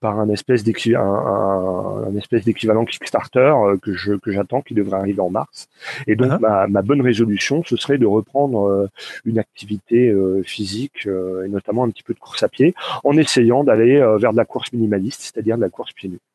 par 0.00 0.20
un 0.20 0.28
espèce 0.28 0.62
d'équivalent 0.62 2.04
un, 2.06 2.16
espèce 2.16 2.44
d'équivalent 2.44 2.84
Kickstarter 2.84 3.40
euh, 3.40 3.76
que 3.76 3.92
je 3.92 4.14
que 4.14 4.30
j'attends 4.30 4.62
qui 4.62 4.74
devrait 4.74 4.98
arriver 4.98 5.20
en 5.20 5.30
mars. 5.30 5.68
Et 6.06 6.16
donc, 6.16 6.32
uh 6.32 6.34
-huh. 6.36 6.40
ma, 6.40 6.66
ma, 6.68 6.82
bonne 6.82 7.02
résolution, 7.02 7.62
ce 7.64 7.76
serait 7.76 7.98
de 7.98 8.06
reprendre 8.06 8.88
une 9.24 9.38
activité 9.38 10.00
physique 10.44 11.06
et 11.44 11.48
notamment 11.48 11.84
un 11.84 11.90
petit 11.90 12.04
peu 12.06 12.14
de 12.14 12.20
course 12.26 12.42
à 12.42 12.48
pied, 12.48 12.74
en 13.04 13.14
essayant 13.24 13.64
d'aller 13.64 13.94
vers 14.22 14.32
de 14.32 14.40
la 14.42 14.44
course 14.52 14.72
minimaliste, 14.72 15.20
c'est-à-dire 15.26 15.56
de 15.56 15.62
la 15.62 15.70
course 15.70 15.92
pieds 15.92 16.10
nus. 16.10 16.27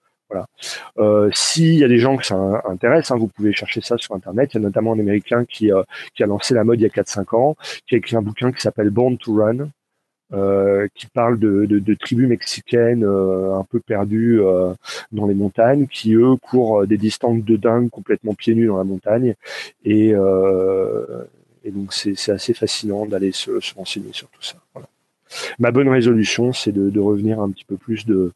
Euh, 0.98 1.30
S'il 1.34 1.76
y 1.76 1.84
a 1.84 1.88
des 1.88 2.00
gens 2.00 2.18
que 2.18 2.26
ça 2.26 2.62
intéresse, 2.66 3.12
hein, 3.12 3.18
vous 3.18 3.28
pouvez 3.28 3.54
chercher 3.54 3.82
ça 3.82 3.98
sur 3.98 4.16
Internet. 4.16 4.52
Il 4.54 4.58
y 4.58 4.60
a 4.60 4.62
notamment 4.62 4.94
un 4.94 5.00
Américain 5.00 5.46
qui, 5.46 5.72
euh, 5.72 5.84
a 6.20 6.26
lancé 6.26 6.54
la 6.54 6.64
mode 6.64 6.80
il 6.80 6.84
y 6.84 6.86
a 6.86 6.90
4-5 6.90 7.36
ans, 7.36 7.56
qui 7.88 7.96
a 7.96 7.98
écrit 7.98 8.16
un 8.16 8.22
bouquin 8.22 8.52
qui 8.52 8.62
s'appelle 8.62 8.90
Born 8.90 9.18
to 9.18 9.36
Run, 9.36 9.70
euh, 10.34 10.88
qui 10.96 11.08
parle 11.08 11.38
de, 11.38 11.96
tribus 11.96 12.28
mexicaines 12.28 13.04
un 13.04 13.64
peu 13.70 13.80
perdues 13.80 14.42
dans 15.12 15.28
les 15.28 15.36
montagnes, 15.36 15.88
qui 15.88 16.14
eux 16.14 16.36
courent 16.38 16.88
des 16.88 16.98
distances 16.98 17.44
de 17.44 17.56
dingue 17.56 17.90
complètement 17.90 18.34
pieds 18.34 18.56
nus 18.56 18.68
dans 18.68 18.78
la 18.78 18.84
montagne. 18.84 19.36
Et, 19.84 20.14
donc 21.72 21.94
c'est 21.94 22.32
assez 22.32 22.54
fascinant 22.54 23.06
d'aller 23.06 23.32
se, 23.32 23.60
se, 23.60 23.74
renseigner 23.74 24.12
sur 24.12 24.28
tout 24.30 24.44
ça. 24.44 24.58
Ma 25.60 25.72
bonne 25.72 25.90
résolution, 25.90 26.54
c'est 26.54 26.72
de 26.72 27.00
revenir 27.00 27.40
un 27.40 27.50
petit 27.50 27.66
peu 27.66 27.78
plus 27.78 28.06
de 28.06 28.32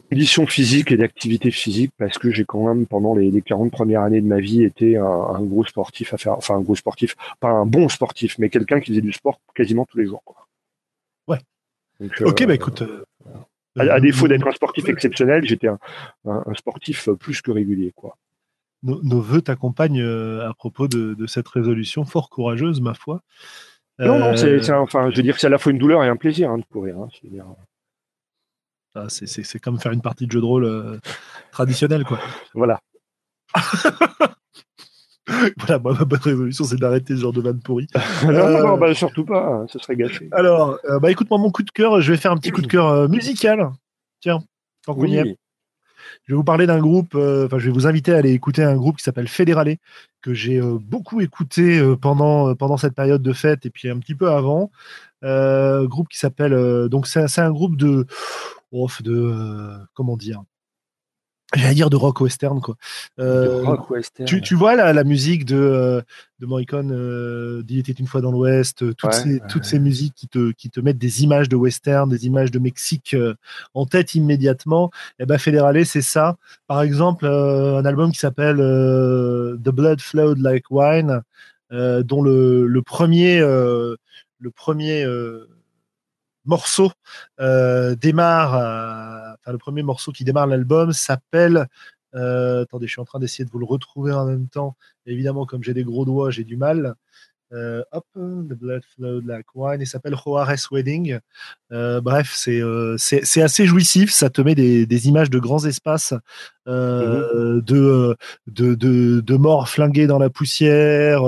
conditions 0.00 0.46
physiques 0.46 0.90
et 0.90 0.96
d'activité 0.96 1.50
physique 1.50 1.92
parce 1.98 2.18
que 2.18 2.30
j'ai 2.30 2.44
quand 2.44 2.66
même 2.66 2.86
pendant 2.86 3.14
les, 3.14 3.30
les, 3.30 3.42
40 3.42 3.70
premières 3.70 4.02
années 4.02 4.20
de 4.20 4.26
ma 4.26 4.40
vie 4.40 4.62
été 4.62 4.96
un, 4.96 5.04
un, 5.04 5.42
gros 5.42 5.64
sportif 5.64 6.14
à 6.14 6.18
faire 6.18 6.32
enfin 6.32 6.56
un 6.56 6.60
gros 6.60 6.76
sportif 6.76 7.14
pas 7.40 7.50
un 7.50 7.66
bon 7.66 7.88
sportif 7.88 8.38
mais 8.38 8.48
quelqu'un 8.48 8.80
qui 8.80 8.90
faisait 8.90 9.02
du 9.02 9.12
sport 9.12 9.40
quasiment 9.54 9.84
tous 9.84 9.98
les 9.98 10.06
jours 10.06 10.22
quoi. 10.24 10.48
ouais. 11.28 11.38
Donc, 12.00 12.22
ok 12.24 12.40
euh, 12.40 12.46
bah 12.46 12.54
écoute 12.54 12.82
euh, 12.82 13.04
à, 13.78 13.94
à, 13.94 14.00
défaut 14.00 14.28
d'être 14.28 14.46
un 14.46 14.52
sportif 14.52 14.88
exceptionnel 14.88 15.44
j'étais 15.46 15.68
un, 15.68 15.78
un, 16.24 16.54
sportif 16.54 17.10
plus 17.20 17.42
que 17.42 17.50
régulier 17.50 17.92
quoi. 17.94 18.16
Nos, 18.82 19.00
nos 19.02 19.20
voeux 19.20 19.42
t'accompagnent 19.42 20.02
euh, 20.02 20.48
à 20.48 20.54
propos 20.54 20.88
de, 20.88 21.14
de, 21.14 21.26
cette 21.26 21.46
résolution 21.46 22.04
fort 22.04 22.30
courageuse 22.30 22.80
ma 22.80 22.94
foi. 22.94 23.20
Non 23.98 24.18
non 24.18 24.36
c'est 24.36 24.72
enfin 24.72 25.10
je 25.10 25.16
veux 25.16 25.22
dire 25.22 25.38
c'est 25.38 25.46
à 25.46 25.50
la 25.50 25.58
fois 25.58 25.70
une 25.70 25.78
douleur 25.78 26.02
et 26.02 26.08
un 26.08 26.16
plaisir 26.16 26.50
hein, 26.50 26.58
de 26.58 26.64
courir 26.64 26.98
hein, 26.98 27.08
dire 27.22 27.44
ah, 28.94 29.06
c'est 29.08 29.58
comme 29.58 29.80
faire 29.80 29.92
une 29.92 30.02
partie 30.02 30.26
de 30.26 30.32
jeu 30.32 30.40
de 30.40 30.44
rôle 30.44 30.64
euh, 30.64 30.98
traditionnelle, 31.50 32.04
quoi. 32.04 32.18
Voilà. 32.54 32.80
voilà, 35.58 35.78
moi, 35.78 35.94
ma 35.98 36.04
bonne 36.04 36.20
résolution, 36.20 36.64
c'est 36.64 36.76
d'arrêter 36.76 37.14
ce 37.16 37.20
genre 37.20 37.32
de 37.32 37.40
vanne 37.40 37.60
pourrie. 37.60 37.86
non, 38.24 38.30
euh... 38.30 38.62
non, 38.62 38.78
bah, 38.78 38.94
surtout 38.94 39.24
pas, 39.24 39.44
hein, 39.44 39.66
ce 39.68 39.78
serait 39.78 39.96
gâché. 39.96 40.28
Alors, 40.32 40.78
euh, 40.88 40.98
bah, 40.98 41.10
écoute-moi, 41.10 41.38
mon 41.38 41.50
coup 41.50 41.62
de 41.62 41.70
cœur, 41.70 42.00
je 42.00 42.12
vais 42.12 42.18
faire 42.18 42.32
un 42.32 42.36
petit 42.36 42.50
coup 42.50 42.62
de 42.62 42.66
cœur 42.66 42.88
euh, 42.88 43.08
musical. 43.08 43.70
Tiens, 44.20 44.40
tant 44.84 44.94
qu'on 44.94 45.02
oui. 45.02 45.12
y 45.12 45.18
est. 45.18 45.36
Je 46.26 46.32
vais 46.32 46.36
vous 46.36 46.44
parler 46.44 46.66
d'un 46.66 46.78
groupe, 46.78 47.14
euh, 47.14 47.46
enfin, 47.46 47.58
je 47.58 47.66
vais 47.66 47.72
vous 47.72 47.86
inviter 47.86 48.12
à 48.12 48.18
aller 48.18 48.32
écouter 48.32 48.62
un 48.62 48.76
groupe 48.76 48.96
qui 48.98 49.04
s'appelle 49.04 49.28
Fédéralé, 49.28 49.78
que 50.20 50.34
j'ai 50.34 50.60
beaucoup 50.60 51.20
écouté 51.20 51.80
pendant, 52.00 52.54
pendant 52.54 52.76
cette 52.76 52.94
période 52.94 53.22
de 53.22 53.32
fête 53.32 53.66
et 53.66 53.70
puis 53.70 53.88
un 53.88 53.98
petit 53.98 54.14
peu 54.14 54.30
avant. 54.30 54.70
groupe 55.22 56.08
qui 56.08 56.18
s'appelle, 56.18 56.88
donc, 56.88 57.06
c'est 57.06 57.40
un 57.40 57.50
groupe 57.50 57.76
de 57.76 58.06
off 58.72 59.02
de 59.02 59.12
euh, 59.14 59.78
comment 59.94 60.16
dire 60.16 60.42
j'allais 61.54 61.74
dire 61.74 61.90
de 61.90 61.96
rock 61.96 62.20
western 62.20 62.60
quoi. 62.60 62.76
Euh, 63.18 63.60
de 63.60 63.66
rock 63.66 63.90
western. 63.90 64.26
Tu, 64.26 64.40
tu 64.40 64.54
vois 64.54 64.74
la, 64.74 64.92
la 64.92 65.04
musique 65.04 65.44
de 65.44 65.56
euh, 65.56 66.00
de 66.40 66.46
Morricone, 66.46 66.92
euh, 66.92 67.62
d'il 67.62 67.78
était 67.78 67.92
une 67.92 68.06
fois 68.06 68.20
dans 68.20 68.32
l'Ouest, 68.32 68.78
toutes 68.96 69.04
ouais, 69.04 69.12
ces 69.12 69.34
ouais, 69.34 69.40
toutes 69.48 69.62
ouais. 69.62 69.68
ces 69.68 69.78
musiques 69.78 70.14
qui 70.14 70.28
te 70.28 70.52
qui 70.52 70.70
te 70.70 70.80
mettent 70.80 70.98
des 70.98 71.22
images 71.22 71.48
de 71.48 71.56
western, 71.56 72.08
des 72.08 72.26
images 72.26 72.50
de 72.50 72.58
Mexique 72.58 73.14
euh, 73.14 73.34
en 73.74 73.86
tête 73.86 74.14
immédiatement. 74.14 74.90
Et 75.18 75.22
eh 75.22 75.26
ben 75.26 75.38
Fédéralé 75.38 75.84
c'est 75.84 76.02
ça. 76.02 76.36
Par 76.66 76.82
exemple 76.82 77.26
un 77.26 77.84
album 77.84 78.12
qui 78.12 78.18
s'appelle 78.18 78.56
The 78.56 79.70
Blood 79.70 80.00
Flowed 80.00 80.38
Like 80.38 80.70
Wine, 80.70 81.22
dont 81.70 82.22
le 82.22 82.66
le 82.66 82.82
premier 82.82 83.40
le 83.40 84.50
premier 84.54 85.06
morceau 86.44 86.92
euh, 87.40 87.94
démarre, 87.94 88.54
euh, 88.54 89.34
enfin 89.34 89.52
le 89.52 89.58
premier 89.58 89.82
morceau 89.82 90.12
qui 90.12 90.24
démarre 90.24 90.46
l'album 90.46 90.92
s'appelle. 90.92 91.66
Euh, 92.14 92.62
attendez, 92.62 92.86
je 92.86 92.92
suis 92.92 93.00
en 93.00 93.04
train 93.04 93.18
d'essayer 93.18 93.44
de 93.44 93.50
vous 93.50 93.58
le 93.58 93.64
retrouver 93.64 94.12
en 94.12 94.26
même 94.26 94.48
temps. 94.48 94.76
Évidemment, 95.06 95.46
comme 95.46 95.62
j'ai 95.62 95.74
des 95.74 95.84
gros 95.84 96.04
doigts, 96.04 96.30
j'ai 96.30 96.44
du 96.44 96.56
mal. 96.56 96.94
Euh, 97.54 97.82
hop, 97.92 98.06
The 98.14 98.54
Blood 98.54 98.82
Flowed 98.94 99.26
Like 99.26 99.54
Wine, 99.54 99.82
il 99.82 99.86
s'appelle 99.86 100.16
Juarez 100.16 100.56
Wedding. 100.70 101.18
Euh, 101.70 102.00
bref, 102.00 102.32
c'est 102.34 102.62
c'est 102.96 103.42
assez 103.42 103.66
jouissif, 103.66 104.10
ça 104.10 104.30
te 104.30 104.40
met 104.40 104.54
des, 104.54 104.86
des 104.86 105.08
images 105.08 105.28
de 105.28 105.38
grands 105.38 105.66
espaces, 105.66 106.14
mmh. 106.66 106.70
de, 106.70 107.62
de, 108.46 108.74
de, 108.74 109.20
de, 109.20 109.36
morts 109.36 109.68
flingués 109.68 110.06
dans 110.06 110.18
la 110.18 110.30
poussière, 110.30 111.24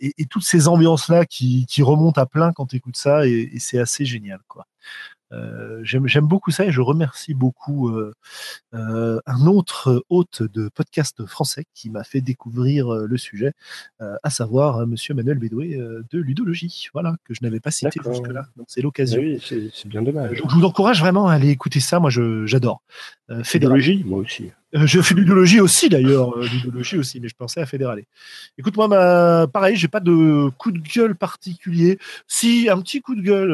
et, 0.00 0.26
toutes 0.26 0.44
ces 0.44 0.68
ambiances-là 0.68 1.26
qui, 1.26 1.66
remontent 1.80 2.20
à 2.20 2.26
plein 2.26 2.52
quand 2.52 2.66
tu 2.66 2.76
écoutes 2.76 2.96
ça, 2.96 3.26
et, 3.26 3.50
et 3.52 3.58
c'est 3.58 3.78
assez 3.78 4.04
génial. 4.04 4.40
quoi. 4.48 4.66
Euh, 5.32 5.80
j'aime 5.84 6.26
beaucoup 6.26 6.50
ça 6.50 6.64
et 6.64 6.72
je 6.72 6.80
remercie 6.80 7.34
beaucoup 7.34 7.88
euh, 7.88 8.12
euh, 8.74 9.20
un 9.26 9.46
autre 9.46 10.04
hôte 10.08 10.42
de 10.42 10.68
podcast 10.68 11.24
français 11.26 11.66
qui 11.72 11.88
m'a 11.90 12.02
fait 12.02 12.20
découvrir 12.20 12.90
le 12.90 13.16
sujet, 13.16 13.52
à 14.00 14.30
savoir 14.30 14.86
Monsieur 14.86 15.14
Manuel 15.14 15.38
Bédoué 15.38 15.78
de 16.10 16.18
Ludologie, 16.18 16.88
voilà 16.92 17.16
que 17.24 17.34
je 17.34 17.40
n'avais 17.42 17.60
pas 17.60 17.70
cité 17.70 18.00
jusque-là. 18.04 18.46
Donc 18.56 18.66
c'est 18.68 18.82
l'occasion. 18.82 19.20
Oui, 19.20 19.40
c'est 19.40 19.88
bien 19.88 20.02
dommage. 20.02 20.36
Je, 20.36 20.42
vous 20.42 20.64
encourage 20.64 21.00
vraiment 21.00 21.28
à 21.28 21.34
aller 21.34 21.50
écouter 21.50 21.80
ça. 21.80 22.00
Moi, 22.00 22.10
j'adore. 22.10 22.82
Fédérologie, 23.42 24.02
moi 24.04 24.18
aussi. 24.18 24.50
Je 24.72 25.00
fais 25.00 25.14
ludologie 25.14 25.60
aussi 25.60 25.88
d'ailleurs, 25.88 26.38
ludologie 26.38 26.98
aussi, 26.98 27.20
mais 27.20 27.28
je 27.28 27.34
pensais 27.34 27.60
à 27.60 27.66
fédéraler. 27.66 28.06
Écoute-moi, 28.58 28.88
ma... 28.88 29.46
pareil, 29.46 29.76
j'ai 29.76 29.88
pas 29.88 30.00
de 30.00 30.48
coup 30.58 30.70
de 30.72 30.78
gueule 30.78 31.14
particulier. 31.14 31.98
Si 32.26 32.68
un 32.70 32.80
petit 32.80 33.00
coup 33.00 33.14
de 33.14 33.22
gueule 33.22 33.52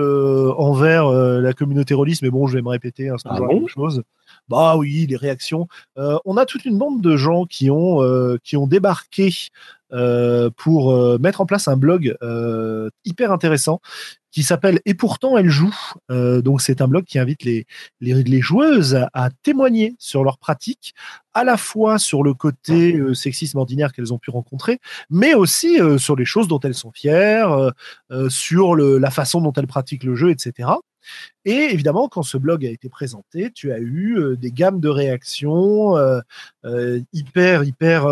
envers 0.59 1.11
la 1.11 1.53
communauté 1.53 1.95
rôliste, 1.95 2.23
mais 2.23 2.31
bon, 2.31 2.47
je 2.47 2.57
vais 2.57 2.63
me 2.63 2.69
répéter, 2.69 3.09
hein, 3.09 3.17
c'est 3.19 3.29
ah 3.31 3.37
toujours 3.37 3.69
chose. 3.69 4.03
Bah 4.49 4.77
oui, 4.77 5.07
les 5.09 5.17
réactions. 5.17 5.67
Euh, 5.99 6.19
on 6.25 6.37
a 6.37 6.47
toute 6.47 6.65
une 6.65 6.79
bande 6.79 7.01
de 7.01 7.17
gens 7.17 7.47
qui 7.47 7.71
ont, 7.71 8.03
euh, 8.03 8.39
qui 8.43 8.57
ont 8.57 8.67
débarqué 8.67 9.31
euh, 9.93 10.51
pour 10.57 11.19
mettre 11.21 11.41
en 11.41 11.47
place 11.47 11.69
un 11.69 11.77
blog 11.77 12.17
hyper 13.05 13.33
intéressant 13.33 13.81
qui 14.33 14.43
s'appelle 14.43 14.81
Et 14.85 14.93
pourtant 14.93 15.39
elle 15.39 15.49
joue. 15.49 15.75
donc 16.11 16.61
c'est 16.61 16.83
un 16.83 16.89
blog 16.89 17.05
qui 17.05 17.19
invite 17.19 17.43
les, 17.43 17.67
les, 18.01 18.23
les 18.23 18.41
joueuses 18.43 18.95
à, 18.95 19.09
à, 19.15 19.31
témoigner 19.31 19.95
sur 19.99 20.25
leurs 20.25 20.39
pratiques, 20.39 20.95
à 21.33 21.43
la 21.43 21.57
fois 21.57 21.99
sur 21.99 22.23
le 22.23 22.35
côté 22.35 23.01
sexisme 23.15 23.59
ordinaire 23.59 23.93
qu'elles 23.93 24.13
ont 24.13 24.19
pu 24.19 24.31
rencontrer, 24.31 24.79
mais 25.09 25.35
aussi 25.35 25.79
sur 25.99 26.17
les 26.17 26.27
choses 26.27 26.49
dont 26.49 26.61
elles 26.61 26.75
sont 26.75 26.93
fières, 26.93 27.73
sur 28.29 28.75
le, 28.75 28.99
la 28.99 29.11
façon 29.11 29.41
dont 29.41 29.53
elles 29.53 29.67
pratiquent 29.67 30.05
le 30.05 30.17
jeu, 30.17 30.31
etc. 30.31 30.69
Et 31.47 31.73
évidemment, 31.73 32.09
quand 32.09 32.25
ce 32.25 32.37
blog 32.37 32.67
a 32.67 32.69
été 32.69 32.89
présenté, 32.89 33.53
tu 33.53 33.71
as 33.71 33.79
eu 33.79 34.19
euh, 34.19 34.37
des 34.37 34.51
gammes 34.51 34.81
de 34.81 34.89
réactions 34.89 35.97
euh, 35.97 36.21
euh, 36.65 37.01
hyper, 37.13 37.63
hyper 37.63 38.09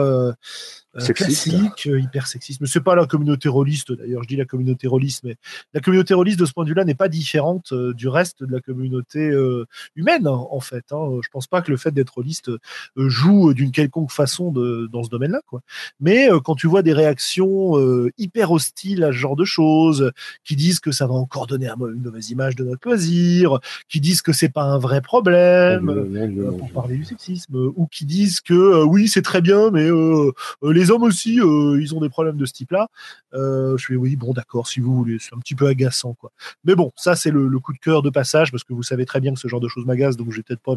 classiques, 1.12 1.86
hyper 1.86 2.28
sexistes. 2.28 2.60
Mais 2.60 2.68
c'est 2.68 2.80
pas 2.80 2.94
la 2.94 3.06
communauté 3.06 3.48
rôliste, 3.48 3.90
d'ailleurs, 3.90 4.22
je 4.22 4.28
dis 4.28 4.36
la 4.36 4.44
communauté 4.44 4.86
rôliste, 4.86 5.24
mais 5.24 5.34
la 5.72 5.80
communauté 5.80 6.14
rôliste 6.14 6.38
de 6.38 6.46
ce 6.46 6.52
point 6.52 6.62
de 6.62 6.68
vue-là 6.68 6.84
n'est 6.84 6.94
pas 6.94 7.08
différente 7.08 7.74
du 7.74 8.06
reste 8.06 8.44
de 8.44 8.52
la 8.52 8.60
communauté 8.60 9.32
humaine, 9.96 10.28
en 10.28 10.60
fait. 10.60 10.84
Hein. 10.92 11.18
Je 11.20 11.28
pense 11.32 11.48
pas 11.48 11.62
que 11.62 11.72
le 11.72 11.76
fait 11.76 11.90
d'être 11.90 12.10
rôliste 12.10 12.52
joue 12.94 13.52
d'une 13.54 13.72
quelconque 13.72 14.12
façon 14.12 14.52
de, 14.52 14.88
dans 14.92 15.02
ce 15.02 15.08
domaine-là. 15.08 15.40
Quoi. 15.46 15.62
Mais 15.98 16.28
quand 16.44 16.54
tu 16.54 16.68
vois 16.68 16.82
des 16.82 16.92
réactions 16.92 17.72
hyper 18.16 18.52
hostiles 18.52 19.02
à 19.02 19.08
ce 19.08 19.16
genre 19.16 19.34
de 19.34 19.44
choses, 19.44 20.12
qui 20.44 20.54
disent 20.54 20.78
que 20.78 20.92
ça 20.92 21.08
va 21.08 21.14
encore 21.14 21.48
donner 21.48 21.66
une 21.66 22.02
mauvaise 22.02 22.30
image 22.30 22.54
de 22.54 22.62
notre 22.62 22.86
loisir, 22.86 23.23
qui 23.88 24.00
disent 24.00 24.22
que 24.22 24.32
c'est 24.32 24.48
pas 24.48 24.64
un 24.64 24.78
vrai 24.78 25.00
problème, 25.00 25.88
euh, 25.88 26.50
pour 26.52 26.70
parler 26.70 26.96
du 26.96 27.04
sexisme, 27.04 27.72
ou 27.76 27.86
qui 27.86 28.04
disent 28.04 28.40
que 28.40 28.54
euh, 28.54 28.84
oui 28.84 29.08
c'est 29.08 29.22
très 29.22 29.40
bien, 29.40 29.70
mais 29.70 29.90
euh, 29.90 30.32
les 30.62 30.90
hommes 30.90 31.02
aussi 31.02 31.36
ils 31.36 31.94
ont 31.94 32.00
des 32.00 32.08
problèmes 32.08 32.36
de 32.36 32.46
ce 32.46 32.52
type-là. 32.52 32.88
je 33.32 33.84
fais 33.84 33.96
oui 33.96 34.16
bon 34.16 34.32
d'accord 34.32 34.68
si 34.68 34.80
vous 34.80 34.94
voulez, 34.94 35.18
c'est 35.20 35.34
un 35.34 35.38
petit 35.38 35.54
peu 35.54 35.66
agaçant 35.66 36.14
quoi. 36.14 36.30
Mais 36.64 36.74
bon 36.74 36.92
ça 36.96 37.16
c'est 37.16 37.30
le, 37.30 37.58
coup 37.58 37.72
de 37.72 37.78
cœur 37.78 38.02
de 38.02 38.10
passage 38.10 38.50
parce 38.50 38.64
que 38.64 38.72
vous 38.72 38.82
savez 38.82 39.06
très 39.06 39.20
bien 39.20 39.32
que 39.32 39.40
ce 39.40 39.48
genre 39.48 39.60
de 39.60 39.68
choses 39.68 39.86
m'agace, 39.86 40.16
donc 40.16 40.30
je 40.30 40.36
vais 40.36 40.42
peut-être 40.42 40.60
pas 40.62 40.76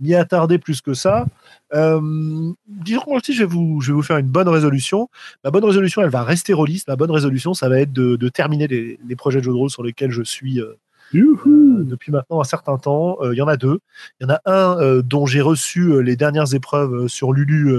m'y 0.00 0.14
attarder 0.14 0.58
plus 0.58 0.80
que 0.80 0.94
ça. 0.94 1.26
disons 1.72 3.00
que 3.00 3.08
moi 3.08 3.18
aussi 3.18 3.32
je 3.34 3.40
vais 3.40 3.50
vous 3.50 3.80
je 3.80 3.92
vais 3.92 3.94
vous 3.94 4.02
faire 4.02 4.18
une 4.18 4.28
bonne 4.28 4.48
résolution. 4.48 5.08
Ma 5.44 5.50
bonne 5.50 5.64
résolution 5.64 6.02
elle 6.02 6.10
va 6.10 6.22
rester 6.22 6.52
rôliste. 6.52 6.88
Ma 6.88 6.96
bonne 6.96 7.10
résolution 7.10 7.54
ça 7.54 7.68
va 7.68 7.80
être 7.80 7.92
de, 7.92 8.28
terminer 8.28 8.66
les, 8.66 8.98
les, 9.06 9.16
projets 9.16 9.38
de 9.38 9.44
jeux 9.44 9.52
de 9.52 9.56
rôle 9.56 9.70
sur 9.70 9.82
lesquels 9.82 10.10
je 10.10 10.22
suis 10.22 10.60
euh, 10.60 10.78
depuis 11.12 12.12
maintenant 12.12 12.40
un 12.40 12.44
certain 12.44 12.78
temps. 12.78 13.18
Il 13.22 13.28
euh, 13.28 13.34
y 13.34 13.42
en 13.42 13.48
a 13.48 13.56
deux. 13.56 13.80
Il 14.20 14.24
y 14.24 14.30
en 14.30 14.34
a 14.34 14.40
un 14.44 14.80
euh, 14.80 15.02
dont 15.02 15.26
j'ai 15.26 15.40
reçu 15.40 16.02
les 16.02 16.16
dernières 16.16 16.54
épreuves 16.54 17.08
sur 17.08 17.32
Lulu, 17.32 17.74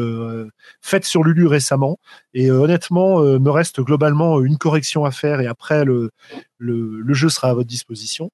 faites 0.81 1.05
sur 1.05 1.23
Lulu 1.23 1.47
récemment. 1.47 1.99
Et 2.33 2.51
honnêtement, 2.51 3.21
me 3.21 3.49
reste 3.49 3.81
globalement 3.81 4.41
une 4.41 4.57
correction 4.57 5.05
à 5.05 5.11
faire 5.11 5.41
et 5.41 5.47
après 5.47 5.85
le, 5.85 6.11
le, 6.57 7.13
jeu 7.13 7.29
sera 7.29 7.49
à 7.49 7.53
votre 7.53 7.67
disposition. 7.67 8.31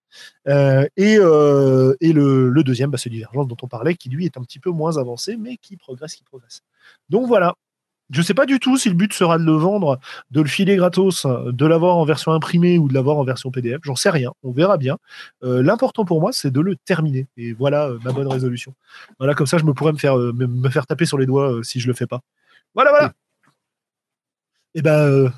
et, 0.48 0.90
et 0.98 1.18
le, 1.18 2.50
le, 2.50 2.64
deuxième, 2.64 2.92
bah, 2.92 2.98
c'est 2.98 3.10
Divergence 3.10 3.48
dont 3.48 3.58
on 3.62 3.68
parlait, 3.68 3.96
qui 3.96 4.10
lui 4.10 4.26
est 4.26 4.38
un 4.38 4.42
petit 4.42 4.60
peu 4.60 4.70
moins 4.70 4.98
avancé, 4.98 5.38
mais 5.38 5.58
qui 5.58 5.78
progresse, 5.78 6.16
qui 6.16 6.24
progresse. 6.24 6.62
Donc 7.10 7.28
voilà, 7.28 7.56
je 8.12 8.20
ne 8.20 8.24
sais 8.24 8.34
pas 8.34 8.46
du 8.46 8.60
tout 8.60 8.78
si 8.78 8.90
le 8.90 8.96
but 8.96 9.14
sera 9.14 9.38
de 9.38 9.44
le 9.44 9.54
vendre, 9.54 10.00
de 10.32 10.42
le 10.42 10.48
filer 10.48 10.76
gratos, 10.76 11.26
de 11.26 11.66
l'avoir 11.66 11.98
en 11.98 12.06
version 12.06 12.32
imprimée 12.32 12.78
ou 12.78 12.88
de 12.88 12.94
l'avoir 12.94 13.18
en 13.18 13.24
version 13.24 13.52
PDF. 13.52 13.80
J'en 13.84 13.96
sais 13.96 14.10
rien. 14.10 14.32
On 14.44 14.52
verra 14.52 14.78
bien. 14.78 14.98
Euh, 15.44 15.64
l'important 15.64 16.06
pour 16.06 16.22
moi, 16.22 16.32
c'est 16.32 16.52
de 16.52 16.62
le 16.62 16.76
terminer. 16.76 17.28
Et 17.38 17.54
voilà 17.54 17.88
euh, 17.88 18.00
ma 18.04 18.12
bonne 18.12 18.28
résolution. 18.28 18.74
Voilà, 19.18 19.34
comme 19.34 19.48
ça, 19.48 19.58
je 19.58 19.64
me 19.64 19.74
pourrais 19.74 19.92
me 19.92 19.98
faire, 19.98 20.18
euh, 20.18 20.34
me 20.34 20.70
faire 20.70 20.86
taper 20.86 21.06
sur 21.06 21.18
les 21.18 21.26
doigts 21.26 21.64
si 21.64 21.80
je 21.80 21.88
le 21.88 21.94
fais 21.94 22.08
pas. 22.08 22.22
Voilà, 22.76 22.92
voilà. 22.92 23.14
Et 24.76 24.80
eh 24.80 24.82
ben, 24.82 25.32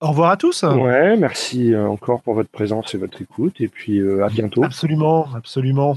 au 0.00 0.08
revoir 0.08 0.32
à 0.32 0.36
tous. 0.36 0.64
Ouais, 0.64 1.16
merci 1.16 1.74
encore 1.76 2.20
pour 2.20 2.34
votre 2.34 2.50
présence 2.50 2.94
et 2.94 2.98
votre 2.98 3.22
écoute. 3.22 3.60
Et 3.60 3.68
puis 3.68 4.02
à 4.20 4.28
bientôt. 4.28 4.64
Absolument, 4.64 5.28
absolument. 5.34 5.96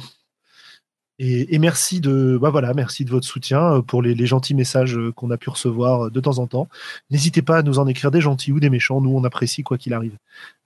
Et, 1.22 1.60
merci 1.60 2.00
de, 2.00 2.38
bah 2.42 2.50
voilà, 2.50 2.74
merci 2.74 3.04
de 3.04 3.10
votre 3.10 3.28
soutien 3.28 3.74
euh, 3.74 3.82
pour 3.82 4.02
les, 4.02 4.26
gentils 4.26 4.56
messages 4.56 4.98
euh, 4.98 5.12
qu'on 5.12 5.32
a 5.32 5.38
pu 5.38 5.50
recevoir 5.50 6.06
euh, 6.06 6.10
de 6.10 6.20
temps 6.22 6.40
en 6.40 6.48
temps. 6.48 6.70
N'hésitez 7.10 7.42
pas 7.42 7.58
à 7.58 7.62
nous 7.62 7.78
en 7.78 7.88
écrire 7.88 8.10
des 8.10 8.22
gentils 8.22 8.54
ou 8.54 8.62
des 8.62 8.70
méchants. 8.70 9.02
Nous, 9.02 9.10
on 9.10 9.26
apprécie 9.26 9.62
quoi 9.62 9.78
qu'il 9.78 9.94
arrive. 9.94 10.18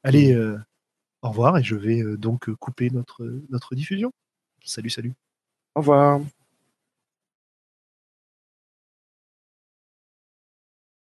Allez, 0.03 0.37
au 1.23 1.29
revoir 1.29 1.57
et 1.57 1.63
je 1.63 1.75
vais 1.75 2.03
donc 2.17 2.53
couper 2.55 2.89
notre, 2.91 3.23
notre 3.49 3.73
diffusion. 3.73 4.11
Salut, 4.63 4.89
salut. 4.91 5.13
Au 5.73 5.79
revoir. 5.79 6.19